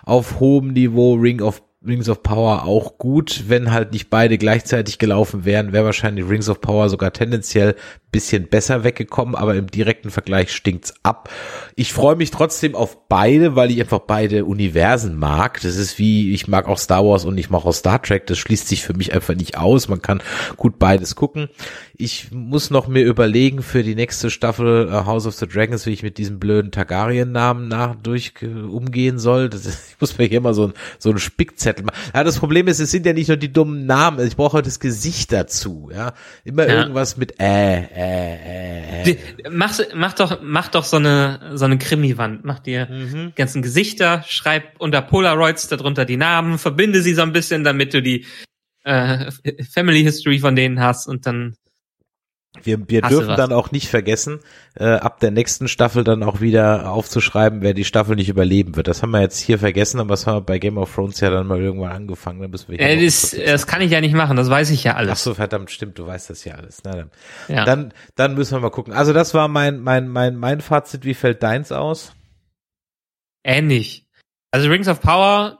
Auf 0.04 0.38
hohem 0.40 0.72
Niveau 0.72 1.14
Ring 1.14 1.40
of 1.40 1.62
Rings 1.86 2.08
of 2.08 2.22
Power 2.22 2.64
auch 2.64 2.98
gut. 2.98 3.44
Wenn 3.48 3.72
halt 3.72 3.92
nicht 3.92 4.10
beide 4.10 4.38
gleichzeitig 4.38 4.98
gelaufen 4.98 5.44
wären, 5.44 5.72
wäre 5.72 5.84
wahrscheinlich 5.84 6.28
Rings 6.28 6.48
of 6.48 6.60
Power 6.60 6.88
sogar 6.88 7.12
tendenziell 7.12 7.76
bisschen 8.14 8.46
besser 8.46 8.84
weggekommen, 8.84 9.34
aber 9.34 9.56
im 9.56 9.66
direkten 9.66 10.08
Vergleich 10.08 10.52
stinkt's 10.52 10.94
ab. 11.02 11.28
Ich 11.74 11.92
freue 11.92 12.14
mich 12.14 12.30
trotzdem 12.30 12.76
auf 12.76 13.08
beide, 13.08 13.56
weil 13.56 13.72
ich 13.72 13.80
einfach 13.80 13.98
beide 13.98 14.44
Universen 14.44 15.18
mag. 15.18 15.60
Das 15.62 15.74
ist 15.74 15.98
wie, 15.98 16.32
ich 16.32 16.46
mag 16.46 16.68
auch 16.68 16.78
Star 16.78 17.04
Wars 17.04 17.24
und 17.24 17.36
ich 17.38 17.50
mag 17.50 17.64
auch 17.64 17.74
Star 17.74 18.00
Trek. 18.00 18.28
Das 18.28 18.38
schließt 18.38 18.68
sich 18.68 18.84
für 18.84 18.94
mich 18.94 19.12
einfach 19.12 19.34
nicht 19.34 19.58
aus. 19.58 19.88
Man 19.88 20.00
kann 20.00 20.22
gut 20.56 20.78
beides 20.78 21.16
gucken. 21.16 21.48
Ich 21.96 22.30
muss 22.30 22.70
noch 22.70 22.86
mir 22.86 23.02
überlegen 23.02 23.62
für 23.62 23.82
die 23.82 23.96
nächste 23.96 24.30
Staffel 24.30 24.88
uh, 24.88 25.06
House 25.06 25.26
of 25.26 25.34
the 25.34 25.48
Dragons, 25.48 25.84
wie 25.86 25.92
ich 25.92 26.04
mit 26.04 26.16
diesem 26.16 26.38
blöden 26.38 26.70
Targaryen-Namen 26.70 27.66
nach 27.66 27.96
durch 27.96 28.34
uh, 28.44 28.76
umgehen 28.76 29.18
soll. 29.18 29.48
Das 29.48 29.66
ist, 29.66 29.88
ich 29.90 30.00
muss 30.00 30.16
mir 30.18 30.26
hier 30.26 30.40
mal 30.40 30.54
so 30.54 30.68
ein, 30.68 30.74
so 31.00 31.10
ein 31.10 31.18
Spickzettel 31.18 31.73
machen. 31.82 31.96
Ja, 32.14 32.24
das 32.24 32.38
Problem 32.38 32.68
ist, 32.68 32.80
es 32.80 32.90
sind 32.90 33.06
ja 33.06 33.12
nicht 33.12 33.28
nur 33.28 33.36
die 33.36 33.52
dummen 33.52 33.86
Namen. 33.86 34.26
Ich 34.26 34.36
brauche 34.36 34.62
das 34.62 34.80
Gesicht 34.80 35.32
dazu. 35.32 35.90
Ja, 35.92 36.14
immer 36.44 36.66
ja. 36.68 36.80
irgendwas 36.80 37.16
mit 37.16 37.40
äh, 37.40 37.78
äh 37.78 38.34
äh, 39.04 39.10
äh. 39.10 39.16
Mach, 39.50 39.78
mach 39.94 40.12
doch, 40.14 40.40
mach 40.42 40.68
doch 40.68 40.84
so 40.84 40.96
eine, 40.96 41.52
so 41.54 41.64
eine 41.64 41.78
Krimi-Wand. 41.78 42.44
Mach 42.44 42.58
dir 42.58 42.86
mhm. 42.86 43.32
ganzen 43.34 43.62
Gesichter, 43.62 44.24
schreib 44.26 44.64
unter 44.78 45.02
Polaroids 45.02 45.68
darunter 45.68 46.04
die 46.04 46.16
Namen, 46.16 46.58
verbinde 46.58 47.02
sie 47.02 47.14
so 47.14 47.22
ein 47.22 47.32
bisschen, 47.32 47.64
damit 47.64 47.94
du 47.94 48.02
die 48.02 48.26
äh, 48.84 49.30
Family 49.70 50.02
History 50.02 50.38
von 50.38 50.56
denen 50.56 50.80
hast 50.80 51.06
und 51.06 51.26
dann 51.26 51.56
wir, 52.62 52.88
wir 52.88 53.02
dürfen 53.02 53.36
dann 53.36 53.52
auch 53.52 53.72
nicht 53.72 53.88
vergessen, 53.88 54.38
äh, 54.76 54.84
ab 54.84 55.18
der 55.18 55.32
nächsten 55.32 55.66
Staffel 55.66 56.04
dann 56.04 56.22
auch 56.22 56.40
wieder 56.40 56.90
aufzuschreiben, 56.90 57.62
wer 57.62 57.74
die 57.74 57.84
Staffel 57.84 58.14
nicht 58.14 58.28
überleben 58.28 58.76
wird. 58.76 58.86
Das 58.86 59.02
haben 59.02 59.10
wir 59.10 59.20
jetzt 59.20 59.40
hier 59.40 59.58
vergessen, 59.58 59.98
aber 59.98 60.10
das 60.10 60.26
haben 60.26 60.36
wir 60.36 60.40
bei 60.42 60.58
Game 60.58 60.78
of 60.78 60.94
Thrones 60.94 61.20
ja 61.20 61.30
dann 61.30 61.46
mal 61.46 61.60
irgendwann 61.60 61.92
angefangen. 61.92 62.40
Da 62.40 62.48
müssen 62.48 62.68
wir 62.68 62.80
äh, 62.80 63.04
das, 63.04 63.30
das 63.32 63.66
kann 63.66 63.82
ich 63.82 63.90
ja 63.90 64.00
nicht 64.00 64.14
machen, 64.14 64.36
das 64.36 64.50
weiß 64.50 64.70
ich 64.70 64.84
ja 64.84 64.94
alles. 64.94 65.12
Ach 65.12 65.16
so, 65.16 65.34
verdammt, 65.34 65.70
stimmt, 65.70 65.98
du 65.98 66.06
weißt 66.06 66.30
das 66.30 66.44
ja 66.44 66.54
alles. 66.54 66.82
Na, 66.84 66.92
dann, 66.92 67.10
ja. 67.48 67.64
dann, 67.64 67.92
dann 68.14 68.34
müssen 68.34 68.52
wir 68.52 68.60
mal 68.60 68.70
gucken. 68.70 68.92
Also 68.92 69.12
das 69.12 69.34
war 69.34 69.48
mein, 69.48 69.80
mein, 69.80 70.08
mein, 70.08 70.36
mein 70.36 70.60
Fazit. 70.60 71.04
Wie 71.04 71.14
fällt 71.14 71.42
deins 71.42 71.72
aus? 71.72 72.12
Ähnlich. 73.42 74.06
Also 74.52 74.68
Rings 74.68 74.86
of 74.86 75.00
Power, 75.00 75.58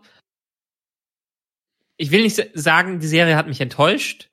ich 1.96 2.12
will 2.12 2.22
nicht 2.22 2.40
sagen, 2.54 3.00
die 3.00 3.06
Serie 3.08 3.36
hat 3.36 3.48
mich 3.48 3.60
enttäuscht 3.60 4.30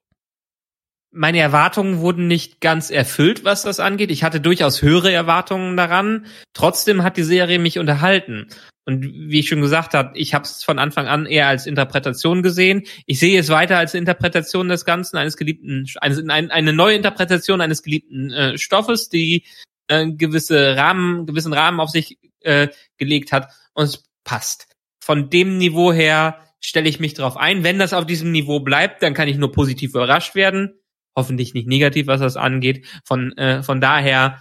meine 1.12 1.40
Erwartungen 1.40 2.00
wurden 2.00 2.28
nicht 2.28 2.62
ganz 2.62 2.90
erfüllt, 2.90 3.44
was 3.44 3.64
das 3.64 3.80
angeht. 3.80 4.12
Ich 4.12 4.24
hatte 4.24 4.40
durchaus 4.40 4.82
höhere 4.82 5.12
Erwartungen 5.12 5.76
daran. 5.76 6.26
Trotzdem 6.54 7.04
hat 7.04 7.18
die 7.18 7.24
Serie 7.24 7.60
mich 7.60 7.80
unterhalten. 7.80 8.48
Und 8.86 9.04
wie 9.04 9.40
ich 9.40 9.50
schon 9.50 9.62
gesagt 9.62 9.94
habe, 9.94 10.18
ich 10.18 10.34
habe 10.34 10.46
es 10.46 10.64
von 10.64 10.80
Anfang 10.80 11.08
an 11.08 11.26
eher 11.26 11.48
als 11.48 11.68
Interpretation 11.68 12.42
gesehen. 12.42 12.84
Ich 13.06 13.20
sehe 13.20 13.40
es 13.40 13.50
weiter 13.50 13.78
als 13.78 13.94
Interpretation 13.94 14.70
des 14.70 14.86
Ganzen 14.86 15.18
eines 15.18 15.38
geliebten, 15.38 15.86
eine, 16.00 16.52
eine 16.52 16.74
neue 16.74 16.96
Interpretation 16.96 17.62
eines 17.62 17.84
geliebten 17.84 18.32
äh, 18.32 18.58
Stoffes, 18.58 19.10
die 19.10 19.44
äh, 19.88 20.08
gewisse 20.12 20.76
Rahmen, 20.78 21.26
gewissen 21.26 21.54
Rahmen 21.54 21.80
auf 21.80 21.90
sich 21.90 22.18
äh, 22.40 22.70
gelegt 22.98 23.32
hat. 23.32 23.52
Und 23.74 23.86
es 23.86 24.04
passt. 24.24 24.68
Von 25.00 25.30
dem 25.30 25.58
Niveau 25.58 25.94
her 25.94 26.40
stelle 26.60 26.90
ich 26.90 27.00
mich 27.00 27.14
darauf 27.14 27.38
ein. 27.38 27.64
Wenn 27.64 27.80
das 27.80 27.94
auf 27.94 28.06
diesem 28.06 28.32
Niveau 28.32 28.62
bleibt, 28.62 29.04
dann 29.04 29.14
kann 29.14 29.28
ich 29.28 29.38
nur 29.38 29.52
positiv 29.52 29.92
überrascht 29.92 30.36
werden. 30.36 30.81
Hoffentlich 31.16 31.54
nicht 31.54 31.68
negativ, 31.68 32.08
was 32.08 32.22
das 32.22 32.38
angeht. 32.38 32.86
Von, 33.06 33.36
äh, 33.38 33.64
von 33.64 33.82
daher, 33.82 34.40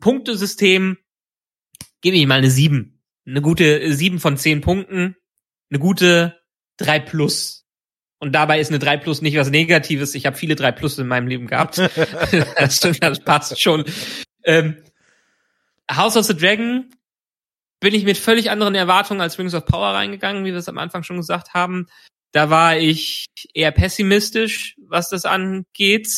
Punktesystem, 0.00 0.98
gebe 2.00 2.16
ich 2.16 2.26
mal 2.26 2.38
eine 2.38 2.50
sieben 2.50 3.02
eine 3.26 3.42
gute 3.42 3.92
sieben 3.94 4.18
von 4.18 4.36
zehn 4.36 4.60
Punkten, 4.60 5.16
eine 5.70 5.78
gute 5.78 6.40
drei 6.76 6.98
plus. 6.98 7.66
Und 8.18 8.32
dabei 8.32 8.60
ist 8.60 8.68
eine 8.68 8.78
drei 8.78 8.96
plus 8.96 9.20
nicht 9.20 9.36
was 9.36 9.50
Negatives. 9.50 10.14
Ich 10.14 10.26
habe 10.26 10.36
viele 10.36 10.54
drei 10.54 10.70
plus 10.70 10.98
in 10.98 11.08
meinem 11.08 11.26
Leben 11.26 11.46
gehabt. 11.46 11.78
das, 12.56 12.80
das 12.80 13.20
passt 13.20 13.60
schon. 13.60 13.84
Ähm, 14.44 14.76
House 15.90 16.16
of 16.16 16.26
the 16.26 16.36
Dragon 16.36 16.90
bin 17.80 17.94
ich 17.94 18.04
mit 18.04 18.16
völlig 18.16 18.50
anderen 18.50 18.76
Erwartungen 18.76 19.20
als 19.20 19.38
Rings 19.38 19.54
of 19.54 19.66
Power 19.66 19.92
reingegangen, 19.92 20.44
wie 20.44 20.52
wir 20.52 20.58
es 20.58 20.68
am 20.68 20.78
Anfang 20.78 21.02
schon 21.02 21.16
gesagt 21.16 21.52
haben. 21.52 21.88
Da 22.32 22.50
war 22.50 22.78
ich 22.78 23.26
eher 23.54 23.70
pessimistisch, 23.72 24.76
was 24.88 25.10
das 25.10 25.24
angeht. 25.24 26.08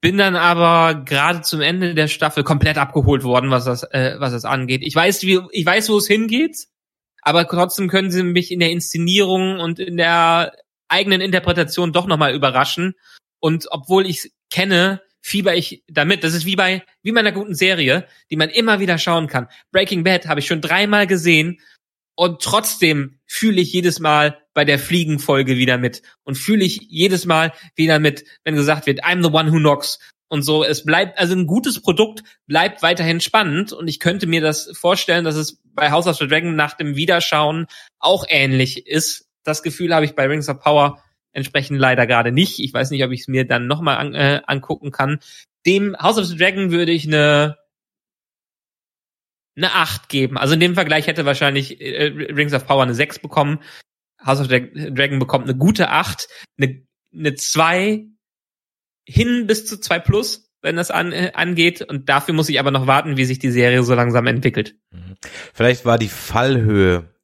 Bin 0.00 0.18
dann 0.18 0.36
aber 0.36 1.04
gerade 1.04 1.42
zum 1.42 1.60
Ende 1.60 1.94
der 1.94 2.08
Staffel 2.08 2.44
komplett 2.44 2.76
abgeholt 2.76 3.24
worden, 3.24 3.50
was 3.50 3.64
das, 3.64 3.84
äh, 3.84 4.16
was 4.18 4.32
das 4.32 4.44
angeht. 4.44 4.82
Ich 4.84 4.94
weiß, 4.94 5.22
wie, 5.22 5.40
ich 5.52 5.64
weiß, 5.64 5.88
wo 5.90 5.98
es 5.98 6.06
hingeht, 6.06 6.66
aber 7.22 7.46
trotzdem 7.46 7.88
können 7.88 8.10
sie 8.10 8.22
mich 8.22 8.50
in 8.50 8.60
der 8.60 8.70
Inszenierung 8.70 9.60
und 9.60 9.78
in 9.78 9.96
der 9.96 10.52
eigenen 10.88 11.20
Interpretation 11.20 11.92
doch 11.92 12.06
nochmal 12.06 12.34
überraschen. 12.34 12.94
Und 13.40 13.66
obwohl 13.70 14.06
ich 14.06 14.32
kenne, 14.50 15.00
fieber 15.24 15.54
ich 15.54 15.82
damit. 15.88 16.22
Das 16.22 16.34
ist 16.34 16.44
wie 16.44 16.56
bei, 16.56 16.84
wie 17.02 17.12
bei 17.12 17.20
einer 17.20 17.32
guten 17.32 17.54
Serie, 17.54 18.06
die 18.30 18.36
man 18.36 18.50
immer 18.50 18.78
wieder 18.78 18.98
schauen 18.98 19.26
kann. 19.26 19.48
Breaking 19.72 20.04
Bad 20.04 20.26
habe 20.26 20.40
ich 20.40 20.46
schon 20.46 20.60
dreimal 20.60 21.06
gesehen 21.06 21.60
und 22.16 22.42
trotzdem 22.42 23.18
fühle 23.26 23.60
ich 23.60 23.72
jedes 23.72 24.00
Mal 24.00 24.38
bei 24.54 24.64
der 24.64 24.78
Fliegenfolge 24.78 25.56
wieder 25.56 25.78
mit 25.78 26.02
und 26.22 26.36
fühle 26.36 26.64
ich 26.64 26.80
jedes 26.88 27.26
Mal 27.26 27.52
wieder 27.74 27.98
mit, 27.98 28.24
wenn 28.44 28.54
gesagt 28.54 28.86
wird, 28.86 29.04
I'm 29.04 29.22
the 29.22 29.32
one 29.32 29.52
who 29.52 29.58
knocks 29.58 29.98
und 30.28 30.42
so. 30.42 30.64
Es 30.64 30.84
bleibt, 30.84 31.18
also 31.18 31.34
ein 31.34 31.46
gutes 31.46 31.80
Produkt 31.80 32.22
bleibt 32.46 32.82
weiterhin 32.82 33.20
spannend 33.20 33.72
und 33.72 33.88
ich 33.88 34.00
könnte 34.00 34.26
mir 34.26 34.40
das 34.40 34.70
vorstellen, 34.74 35.24
dass 35.24 35.36
es 35.36 35.60
bei 35.74 35.90
House 35.90 36.06
of 36.06 36.16
the 36.16 36.28
Dragon 36.28 36.54
nach 36.54 36.74
dem 36.74 36.96
Wiederschauen 36.96 37.66
auch 37.98 38.24
ähnlich 38.28 38.86
ist. 38.86 39.26
Das 39.42 39.62
Gefühl 39.62 39.94
habe 39.94 40.06
ich 40.06 40.14
bei 40.14 40.26
Rings 40.26 40.48
of 40.48 40.60
Power 40.60 41.02
entsprechend 41.32 41.78
leider 41.78 42.06
gerade 42.06 42.32
nicht. 42.32 42.60
Ich 42.60 42.72
weiß 42.72 42.90
nicht, 42.90 43.04
ob 43.04 43.10
ich 43.10 43.22
es 43.22 43.28
mir 43.28 43.46
dann 43.46 43.66
nochmal 43.66 43.96
an, 43.96 44.14
äh, 44.14 44.40
angucken 44.46 44.92
kann. 44.92 45.18
Dem 45.66 45.96
House 45.98 46.18
of 46.18 46.26
the 46.26 46.36
Dragon 46.36 46.70
würde 46.70 46.92
ich 46.92 47.06
eine 47.06 47.56
eine 49.56 49.72
8 49.72 50.08
geben. 50.08 50.38
Also 50.38 50.54
in 50.54 50.60
dem 50.60 50.74
Vergleich 50.74 51.06
hätte 51.06 51.24
wahrscheinlich 51.24 51.80
äh, 51.80 52.06
Rings 52.06 52.52
of 52.52 52.66
Power 52.66 52.82
eine 52.82 52.94
6 52.94 53.20
bekommen. 53.20 53.60
House 54.24 54.40
of 54.40 54.48
Dragon 54.48 55.18
bekommt 55.18 55.44
eine 55.44 55.56
gute 55.56 55.90
8, 55.90 56.28
eine, 56.58 56.82
eine 57.14 57.34
2 57.34 58.06
hin 59.06 59.46
bis 59.46 59.66
zu 59.66 59.78
2 59.78 59.98
plus, 60.00 60.50
wenn 60.62 60.76
das 60.76 60.90
an, 60.90 61.12
äh, 61.12 61.32
angeht. 61.34 61.82
Und 61.82 62.08
dafür 62.08 62.34
muss 62.34 62.48
ich 62.48 62.58
aber 62.58 62.70
noch 62.70 62.86
warten, 62.86 63.16
wie 63.16 63.26
sich 63.26 63.38
die 63.38 63.50
Serie 63.50 63.82
so 63.82 63.94
langsam 63.94 64.26
entwickelt. 64.26 64.76
Mhm. 64.90 65.16
Vielleicht 65.52 65.84
war 65.84 65.98
die 65.98 66.08
Fallhöhe 66.08 67.14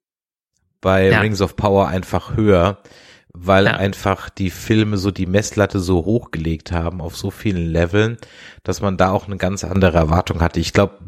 bei 0.81 1.09
ja. 1.09 1.21
Rings 1.21 1.41
of 1.41 1.57
Power 1.57 1.89
einfach 1.89 2.37
höher 2.37 2.83
weil 3.33 3.67
ja. 3.67 3.73
einfach 3.73 4.29
die 4.29 4.51
Filme 4.51 4.97
so 4.97 5.11
die 5.11 5.27
Messlatte 5.27 5.79
so 5.81 6.05
hochgelegt 6.05 6.73
haben 6.73 7.01
auf 7.01 7.17
so 7.17 7.31
vielen 7.31 7.71
Leveln, 7.71 8.19
dass 8.63 8.81
man 8.81 8.97
da 8.97 9.11
auch 9.11 9.27
eine 9.27 9.37
ganz 9.37 9.65
andere 9.65 9.99
Erwartung 9.99 10.41
hatte. 10.41 10.61
Ich 10.61 10.73
glaube, 10.73 10.99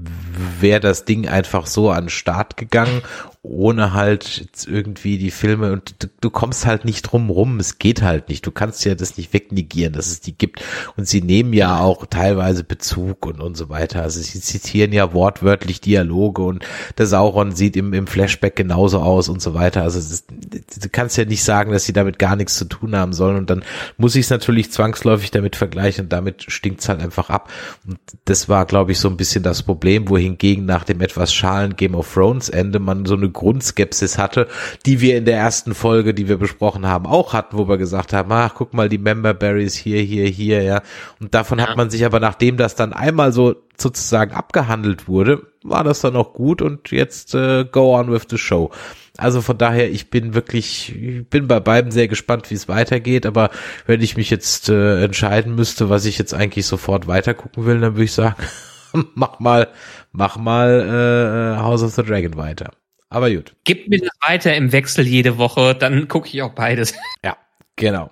wäre 0.61 0.81
das 0.81 1.05
Ding 1.05 1.29
einfach 1.29 1.67
so 1.67 1.91
an 1.91 2.05
den 2.05 2.11
Start 2.11 2.57
gegangen 2.57 3.03
ohne 3.45 3.93
halt 3.93 4.67
irgendwie 4.69 5.19
die 5.19 5.33
Filme 5.33 5.73
und 5.73 6.01
du, 6.01 6.07
du, 6.21 6.31
kommst 6.31 6.65
halt 6.65 6.85
nicht 6.85 7.03
drum 7.03 7.29
rum, 7.29 7.59
es 7.59 7.81
geht 7.81 8.01
halt 8.01 8.29
nicht. 8.29 8.47
Du 8.47 8.53
kannst 8.53 8.85
ja 8.85 8.95
das 8.95 9.17
nicht 9.17 9.33
wegnegieren, 9.33 9.95
dass 9.95 10.07
es 10.07 10.21
die 10.21 10.33
gibt. 10.33 10.63
Und 10.97 11.09
sie 11.09 11.23
nehmen 11.23 11.53
ja 11.53 11.81
auch 11.81 12.07
teilweise 12.07 12.63
Bezug 12.63 13.27
und, 13.27 13.41
und 13.41 13.57
so 13.57 13.69
weiter. 13.69 14.03
Also 14.03 14.21
sie 14.21 14.41
zitieren 14.41 14.93
ja 14.93 15.13
wortwörtlich 15.13 15.81
Dialoge 15.81 16.43
und 16.43 16.65
der 16.99 17.07
Sauron 17.07 17.51
sieht 17.51 17.77
im, 17.77 17.93
im 17.95 18.07
Flashback 18.07 18.55
genauso 18.55 19.01
aus 19.01 19.29
und 19.29 19.43
so 19.43 19.55
weiter. 19.55 19.83
Also 19.83 19.99
ist, 19.99 20.31
du 20.31 20.89
kannst 20.89 21.17
ja 21.17 21.25
nicht 21.25 21.43
sagen, 21.43 21.73
dass 21.73 21.83
sie 21.83 21.93
damit 21.93 22.21
gar 22.21 22.37
nichts 22.37 22.57
zu 22.57 22.67
tun 22.67 22.95
haben 22.95 23.13
sollen. 23.13 23.37
Und 23.37 23.51
dann 23.51 23.65
muss 23.97 24.15
ich 24.15 24.27
es 24.27 24.31
natürlich 24.31 24.71
zwangsläufig 24.71 25.33
damit 25.33 25.57
vergleichen 25.57 26.05
und 26.05 26.13
damit 26.13 26.45
stinkt's 26.47 26.89
halt 26.89 27.01
einfach 27.01 27.29
ab. 27.29 27.51
Und 27.89 27.99
das 28.25 28.49
war, 28.49 28.67
glaube 28.67 28.93
ich, 28.93 29.01
so 29.01 29.09
ein 29.09 29.17
bisschen 29.17 29.43
das 29.43 29.65
Problem, 29.65 30.09
wohingegen 30.09 30.65
nach 30.65 30.85
dem 30.85 31.01
etwas 31.01 31.35
schalen 31.35 31.75
Game 31.75 31.97
of 31.97 32.15
Thrones 32.15 32.49
Ende 32.49 32.79
man 32.79 33.05
so 33.05 33.17
eine 33.17 33.32
Grundskepsis 33.33 34.19
hatte, 34.19 34.49
die 34.87 35.01
wir 35.01 35.17
in 35.17 35.25
der 35.25 35.37
ersten 35.37 35.75
Folge, 35.75 36.15
die 36.15 36.29
wir 36.29 36.37
besprochen 36.37 36.87
haben, 36.87 37.07
auch 37.07 37.33
hatten, 37.33 37.59
wo 37.59 37.69
wir 37.69 37.79
gesagt 37.79 38.13
haben, 38.13 38.31
ach, 38.33 38.55
guck 38.55 38.75
mal, 38.75 38.89
die 38.89 38.99
Member 38.99 39.35
Berries 39.35 39.75
hier, 39.75 40.01
hier, 40.01 40.27
hier, 40.27 40.63
ja. 40.63 40.83
Und 41.21 41.35
davon 41.35 41.59
ja. 41.59 41.69
hat 41.69 41.77
man 41.77 41.91
sich 41.91 42.05
aber, 42.05 42.21
nachdem 42.21 42.57
das 42.57 42.75
dann 42.75 42.93
einmal 42.93 43.33
so 43.33 43.57
sozusagen 43.79 44.33
abgehandelt 44.33 45.09
wurde, 45.09 45.43
war 45.63 45.85
das 45.85 46.01
dann 46.01 46.17
auch 46.17 46.33
gut 46.33 46.63
und 46.63 46.91
jetzt 46.91 47.35
äh, 47.35 47.65
go 47.65 47.97
on 47.99 48.11
with 48.11 48.27
the 48.31 48.39
show. 48.39 48.71
Also 49.19 49.43
von 49.43 49.59
daher, 49.59 49.91
ich 49.91 50.09
bin 50.11 50.35
wirklich, 50.35 50.95
ich 50.97 51.29
bin 51.29 51.47
bei 51.47 51.61
beiden 51.61 51.91
sehr 51.91 52.09
gespannt, 52.09 52.51
wie 52.51 52.55
es 52.55 52.69
weitergeht. 52.69 53.27
Aber 53.27 53.51
wenn 53.87 54.01
ich 54.01 54.17
mich 54.17 54.31
jetzt 54.31 54.69
äh, 54.69 55.05
entscheiden 55.05 55.55
müsste, 55.55 55.91
was 55.91 56.07
ich 56.07 56.19
jetzt 56.19 56.33
eigentlich 56.33 56.67
sofort 56.67 57.07
weitergucken 57.07 57.67
will, 57.67 57.81
dann 57.81 57.95
würde 57.95 58.05
ich 58.05 58.13
sagen, 58.13 58.37
mach 59.15 59.39
mal, 59.39 59.69
mach 60.13 60.37
mal 60.37 61.57
äh, 61.57 61.61
House 61.61 61.83
of 61.83 61.93
the 61.93 62.03
Dragon 62.03 62.37
weiter. 62.37 62.71
Aber 63.13 63.31
gut. 63.31 63.55
Gib 63.65 63.89
mir 63.89 63.99
das 63.99 64.11
weiter 64.27 64.55
im 64.55 64.73
Wechsel 64.73 65.07
jede 65.07 65.37
Woche, 65.37 65.75
dann 65.75 66.09
gucke 66.09 66.29
ich 66.29 66.43
auch 66.43 66.55
beides. 66.55 66.95
Ja. 67.25 67.37
Genau. 67.77 68.11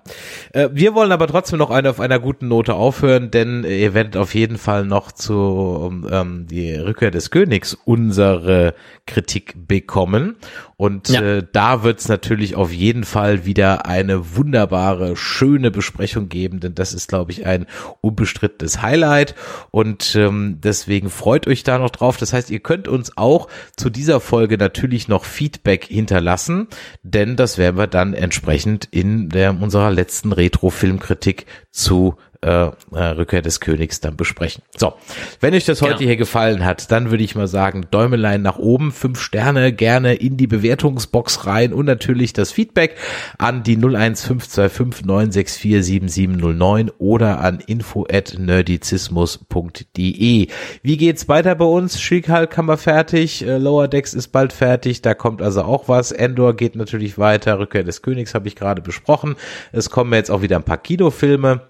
Äh, 0.53 0.69
wir 0.73 0.95
wollen 0.95 1.11
aber 1.11 1.27
trotzdem 1.27 1.59
noch 1.59 1.69
eine 1.69 1.91
auf 1.91 1.99
einer 1.99 2.19
guten 2.19 2.47
Note 2.47 2.73
aufhören, 2.73 3.29
denn 3.29 3.63
ihr 3.63 3.93
werdet 3.93 4.17
auf 4.17 4.33
jeden 4.33 4.57
Fall 4.57 4.85
noch 4.85 5.11
zu 5.11 6.03
ähm, 6.11 6.47
die 6.47 6.73
Rückkehr 6.73 7.11
des 7.11 7.29
Königs 7.29 7.75
unsere 7.85 8.73
Kritik 9.05 9.53
bekommen. 9.67 10.35
Und 10.81 11.09
ja. 11.09 11.21
äh, 11.21 11.43
da 11.51 11.83
wird 11.83 11.99
es 11.99 12.07
natürlich 12.07 12.55
auf 12.55 12.73
jeden 12.73 13.03
Fall 13.03 13.45
wieder 13.45 13.85
eine 13.85 14.35
wunderbare, 14.35 15.15
schöne 15.15 15.69
Besprechung 15.69 16.27
geben, 16.27 16.59
denn 16.59 16.73
das 16.73 16.93
ist, 16.93 17.07
glaube 17.07 17.31
ich, 17.31 17.45
ein 17.45 17.67
unbestrittenes 18.01 18.81
Highlight. 18.81 19.35
Und 19.69 20.15
ähm, 20.15 20.57
deswegen 20.59 21.11
freut 21.11 21.45
euch 21.45 21.61
da 21.61 21.77
noch 21.77 21.91
drauf. 21.91 22.17
Das 22.17 22.33
heißt, 22.33 22.49
ihr 22.49 22.61
könnt 22.61 22.87
uns 22.87 23.15
auch 23.15 23.47
zu 23.77 23.91
dieser 23.91 24.19
Folge 24.19 24.57
natürlich 24.57 25.07
noch 25.07 25.23
Feedback 25.23 25.85
hinterlassen, 25.85 26.67
denn 27.03 27.35
das 27.35 27.59
werden 27.59 27.77
wir 27.77 27.85
dann 27.85 28.15
entsprechend 28.15 28.85
in 28.89 29.29
der 29.29 29.51
unserer 29.61 29.91
letzten 29.91 30.31
Retro-Filmkritik 30.31 31.45
zu 31.69 32.15
äh, 32.41 32.71
äh, 32.91 32.91
Rückkehr 32.91 33.43
des 33.43 33.59
Königs 33.59 34.01
dann 34.01 34.17
besprechen. 34.17 34.63
So, 34.75 34.93
wenn 35.41 35.53
euch 35.53 35.65
das 35.65 35.83
heute 35.83 35.97
genau. 35.97 36.07
hier 36.07 36.17
gefallen 36.17 36.65
hat, 36.65 36.91
dann 36.91 37.11
würde 37.11 37.23
ich 37.23 37.35
mal 37.35 37.47
sagen, 37.47 37.85
Däumelein 37.91 38.41
nach 38.41 38.57
oben, 38.57 38.91
fünf 38.91 39.19
Sterne 39.19 39.71
gerne 39.73 40.15
in 40.15 40.37
die 40.37 40.47
Bewertungsbox 40.47 41.45
rein 41.45 41.71
und 41.71 41.85
natürlich 41.85 42.33
das 42.33 42.51
Feedback 42.51 42.95
an 43.37 43.61
die 43.61 43.75
01525 43.75 45.05
964 45.05 45.85
7709 45.85 46.89
oder 46.97 47.41
an 47.41 47.59
info 47.59 48.07
at 48.11 48.39
nerdizismus.de. 48.39 50.47
Wie 50.81 50.97
geht's 50.97 51.29
weiter 51.29 51.53
bei 51.53 51.65
uns? 51.65 52.01
Schickhalt 52.01 52.57
haben 52.57 52.67
wir 52.67 52.77
fertig, 52.77 53.45
äh, 53.45 53.59
Lower 53.59 53.87
Decks 53.87 54.15
ist 54.15 54.29
bald 54.29 54.51
fertig, 54.51 55.03
da 55.03 55.13
kommt 55.13 55.43
also 55.43 55.61
auch 55.61 55.87
was. 55.87 56.11
Endor 56.11 56.55
geht 56.55 56.75
natürlich 56.75 57.19
weiter, 57.19 57.59
Rückkehr 57.59 57.83
des 57.83 58.01
Königs 58.01 58.33
habe 58.33 58.47
ich 58.47 58.55
gerade 58.55 58.81
besprochen. 58.81 59.35
Es 59.71 59.91
kommen 59.91 60.11
jetzt 60.13 60.31
auch 60.31 60.41
wieder 60.41 60.55
ein 60.55 60.63
paar 60.63 60.77
Kinofilme 60.77 61.69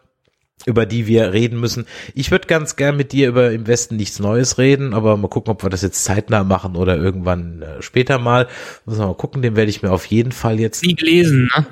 über 0.65 0.85
die 0.85 1.07
wir 1.07 1.33
reden 1.33 1.59
müssen. 1.59 1.85
Ich 2.13 2.31
würde 2.31 2.47
ganz 2.47 2.75
gern 2.75 2.97
mit 2.97 3.11
dir 3.11 3.29
über 3.29 3.51
im 3.51 3.67
Westen 3.67 3.95
nichts 3.95 4.19
Neues 4.19 4.57
reden, 4.57 4.93
aber 4.93 5.17
mal 5.17 5.27
gucken, 5.27 5.51
ob 5.51 5.63
wir 5.63 5.69
das 5.69 5.81
jetzt 5.81 6.03
zeitnah 6.03 6.43
machen 6.43 6.75
oder 6.75 6.97
irgendwann 6.97 7.61
äh, 7.61 7.81
später 7.81 8.19
mal. 8.19 8.47
Muss 8.85 8.97
mal 8.97 9.13
gucken, 9.15 9.41
den 9.41 9.55
werde 9.55 9.69
ich 9.69 9.81
mir 9.81 9.91
auf 9.91 10.05
jeden 10.05 10.31
Fall 10.31 10.59
jetzt. 10.59 10.83
Nie 10.83 10.95
gelesen, 10.95 11.49
ne? 11.55 11.65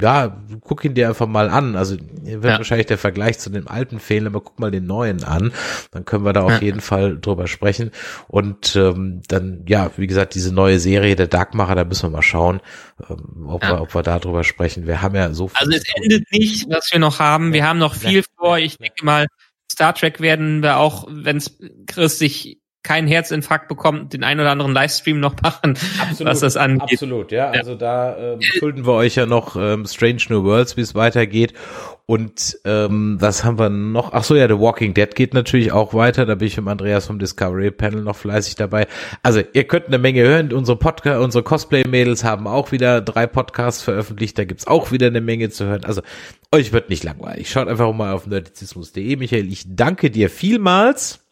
Ja, 0.00 0.36
guck 0.60 0.84
ihn 0.84 0.94
dir 0.94 1.08
einfach 1.08 1.26
mal 1.26 1.48
an. 1.48 1.76
Also 1.76 1.96
wird 2.22 2.44
ja. 2.44 2.58
wahrscheinlich 2.58 2.86
der 2.86 2.98
Vergleich 2.98 3.38
zu 3.38 3.50
dem 3.50 3.68
alten 3.68 3.98
fehlen, 3.98 4.26
aber 4.26 4.40
guck 4.40 4.58
mal 4.58 4.70
den 4.70 4.86
neuen 4.86 5.24
an. 5.24 5.52
Dann 5.90 6.04
können 6.04 6.24
wir 6.24 6.32
da 6.32 6.42
auf 6.42 6.52
ja. 6.52 6.60
jeden 6.60 6.80
Fall 6.80 7.18
drüber 7.18 7.46
sprechen. 7.46 7.90
Und 8.28 8.76
ähm, 8.76 9.22
dann, 9.28 9.64
ja, 9.66 9.90
wie 9.96 10.06
gesagt, 10.06 10.34
diese 10.34 10.52
neue 10.54 10.78
Serie 10.78 11.16
der 11.16 11.26
Darkmacher, 11.26 11.74
da 11.74 11.84
müssen 11.84 12.04
wir 12.04 12.16
mal 12.16 12.22
schauen, 12.22 12.60
ähm, 13.08 13.46
ob, 13.48 13.62
ja. 13.62 13.70
wir, 13.70 13.82
ob 13.82 13.94
wir 13.94 14.02
da 14.02 14.18
drüber 14.18 14.44
sprechen. 14.44 14.86
Wir 14.86 15.02
haben 15.02 15.14
ja 15.14 15.32
so 15.32 15.48
viel. 15.48 15.56
Also 15.58 15.72
es 15.72 15.84
endet 15.96 16.30
nicht, 16.32 16.68
was 16.70 16.90
wir 16.92 17.00
noch 17.00 17.18
haben. 17.18 17.52
Wir 17.52 17.66
haben 17.66 17.78
noch 17.78 17.94
viel 17.94 18.22
vor. 18.44 18.58
Ich 18.58 18.76
denke 18.78 19.04
mal, 19.04 19.26
Star 19.72 19.94
Trek 19.94 20.20
werden 20.20 20.62
wir 20.62 20.76
auch, 20.76 21.06
wenn 21.08 21.42
Chris 21.86 22.18
sich 22.18 22.58
keinen 22.84 23.08
Herzinfarkt 23.08 23.66
bekommt, 23.66 24.12
den 24.12 24.22
ein 24.22 24.38
oder 24.38 24.50
anderen 24.50 24.72
Livestream 24.72 25.18
noch 25.18 25.34
machen, 25.42 25.76
absolut, 26.00 26.30
was 26.30 26.40
das 26.40 26.56
angeht. 26.56 26.92
Absolut, 26.92 27.32
ja. 27.32 27.52
ja. 27.52 27.58
Also 27.58 27.74
da 27.74 28.16
ähm, 28.16 28.42
schulden 28.42 28.86
wir 28.86 28.92
euch 28.92 29.16
ja 29.16 29.26
noch 29.26 29.56
ähm, 29.56 29.86
Strange 29.86 30.22
New 30.28 30.44
Worlds, 30.44 30.76
wie 30.76 30.82
es 30.82 30.94
weitergeht. 30.94 31.54
Und 32.06 32.58
ähm, 32.66 33.16
was 33.18 33.44
haben 33.44 33.58
wir 33.58 33.70
noch? 33.70 34.12
Ach 34.12 34.24
so, 34.24 34.36
ja, 34.36 34.46
The 34.46 34.58
Walking 34.58 34.92
Dead 34.92 35.14
geht 35.14 35.32
natürlich 35.32 35.72
auch 35.72 35.94
weiter. 35.94 36.26
Da 36.26 36.34
bin 36.34 36.48
ich 36.48 36.58
mit 36.58 36.68
Andreas 36.68 37.06
vom 37.06 37.18
Discovery 37.18 37.70
Panel 37.70 38.02
noch 38.02 38.16
fleißig 38.16 38.56
dabei. 38.56 38.86
Also 39.22 39.40
ihr 39.54 39.64
könnt 39.64 39.86
eine 39.86 39.98
Menge 39.98 40.22
hören. 40.22 40.52
Unsere 40.52 40.78
Podcast, 40.78 41.24
unsere 41.24 41.42
Cosplay-Mädels 41.42 42.22
haben 42.22 42.46
auch 42.46 42.72
wieder 42.72 43.00
drei 43.00 43.26
Podcasts 43.26 43.82
veröffentlicht. 43.82 44.38
Da 44.38 44.44
gibt's 44.44 44.66
auch 44.66 44.92
wieder 44.92 45.06
eine 45.06 45.22
Menge 45.22 45.48
zu 45.48 45.64
hören. 45.64 45.86
Also 45.86 46.02
euch 46.52 46.74
wird 46.74 46.90
nicht 46.90 47.04
langweilig. 47.04 47.50
Schaut 47.50 47.68
einfach 47.68 47.90
mal 47.94 48.12
auf 48.12 48.26
nerdizismus.de. 48.26 49.16
Michael, 49.16 49.50
ich 49.50 49.64
danke 49.66 50.10
dir 50.10 50.28
vielmals. 50.28 51.23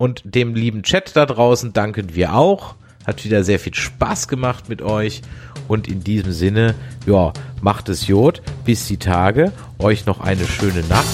Und 0.00 0.22
dem 0.24 0.54
lieben 0.54 0.84
Chat 0.84 1.16
da 1.16 1.26
draußen 1.26 1.72
danken 1.72 2.14
wir 2.14 2.34
auch. 2.34 2.76
Hat 3.04 3.24
wieder 3.24 3.42
sehr 3.42 3.58
viel 3.58 3.74
Spaß 3.74 4.28
gemacht 4.28 4.68
mit 4.68 4.80
euch. 4.80 5.22
Und 5.66 5.88
in 5.88 6.04
diesem 6.04 6.30
Sinne, 6.30 6.76
ja, 7.04 7.32
macht 7.60 7.88
es 7.88 8.06
Jod. 8.06 8.40
Bis 8.64 8.86
die 8.86 8.98
Tage. 8.98 9.52
Euch 9.80 10.06
noch 10.06 10.20
eine 10.20 10.46
schöne 10.46 10.82
Nacht. 10.84 11.04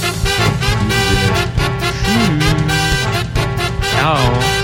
In 0.82 0.88
diesem 0.90 1.08
Sinne, 1.08 2.42
tschüss. 3.80 3.98
Ciao. 3.98 4.63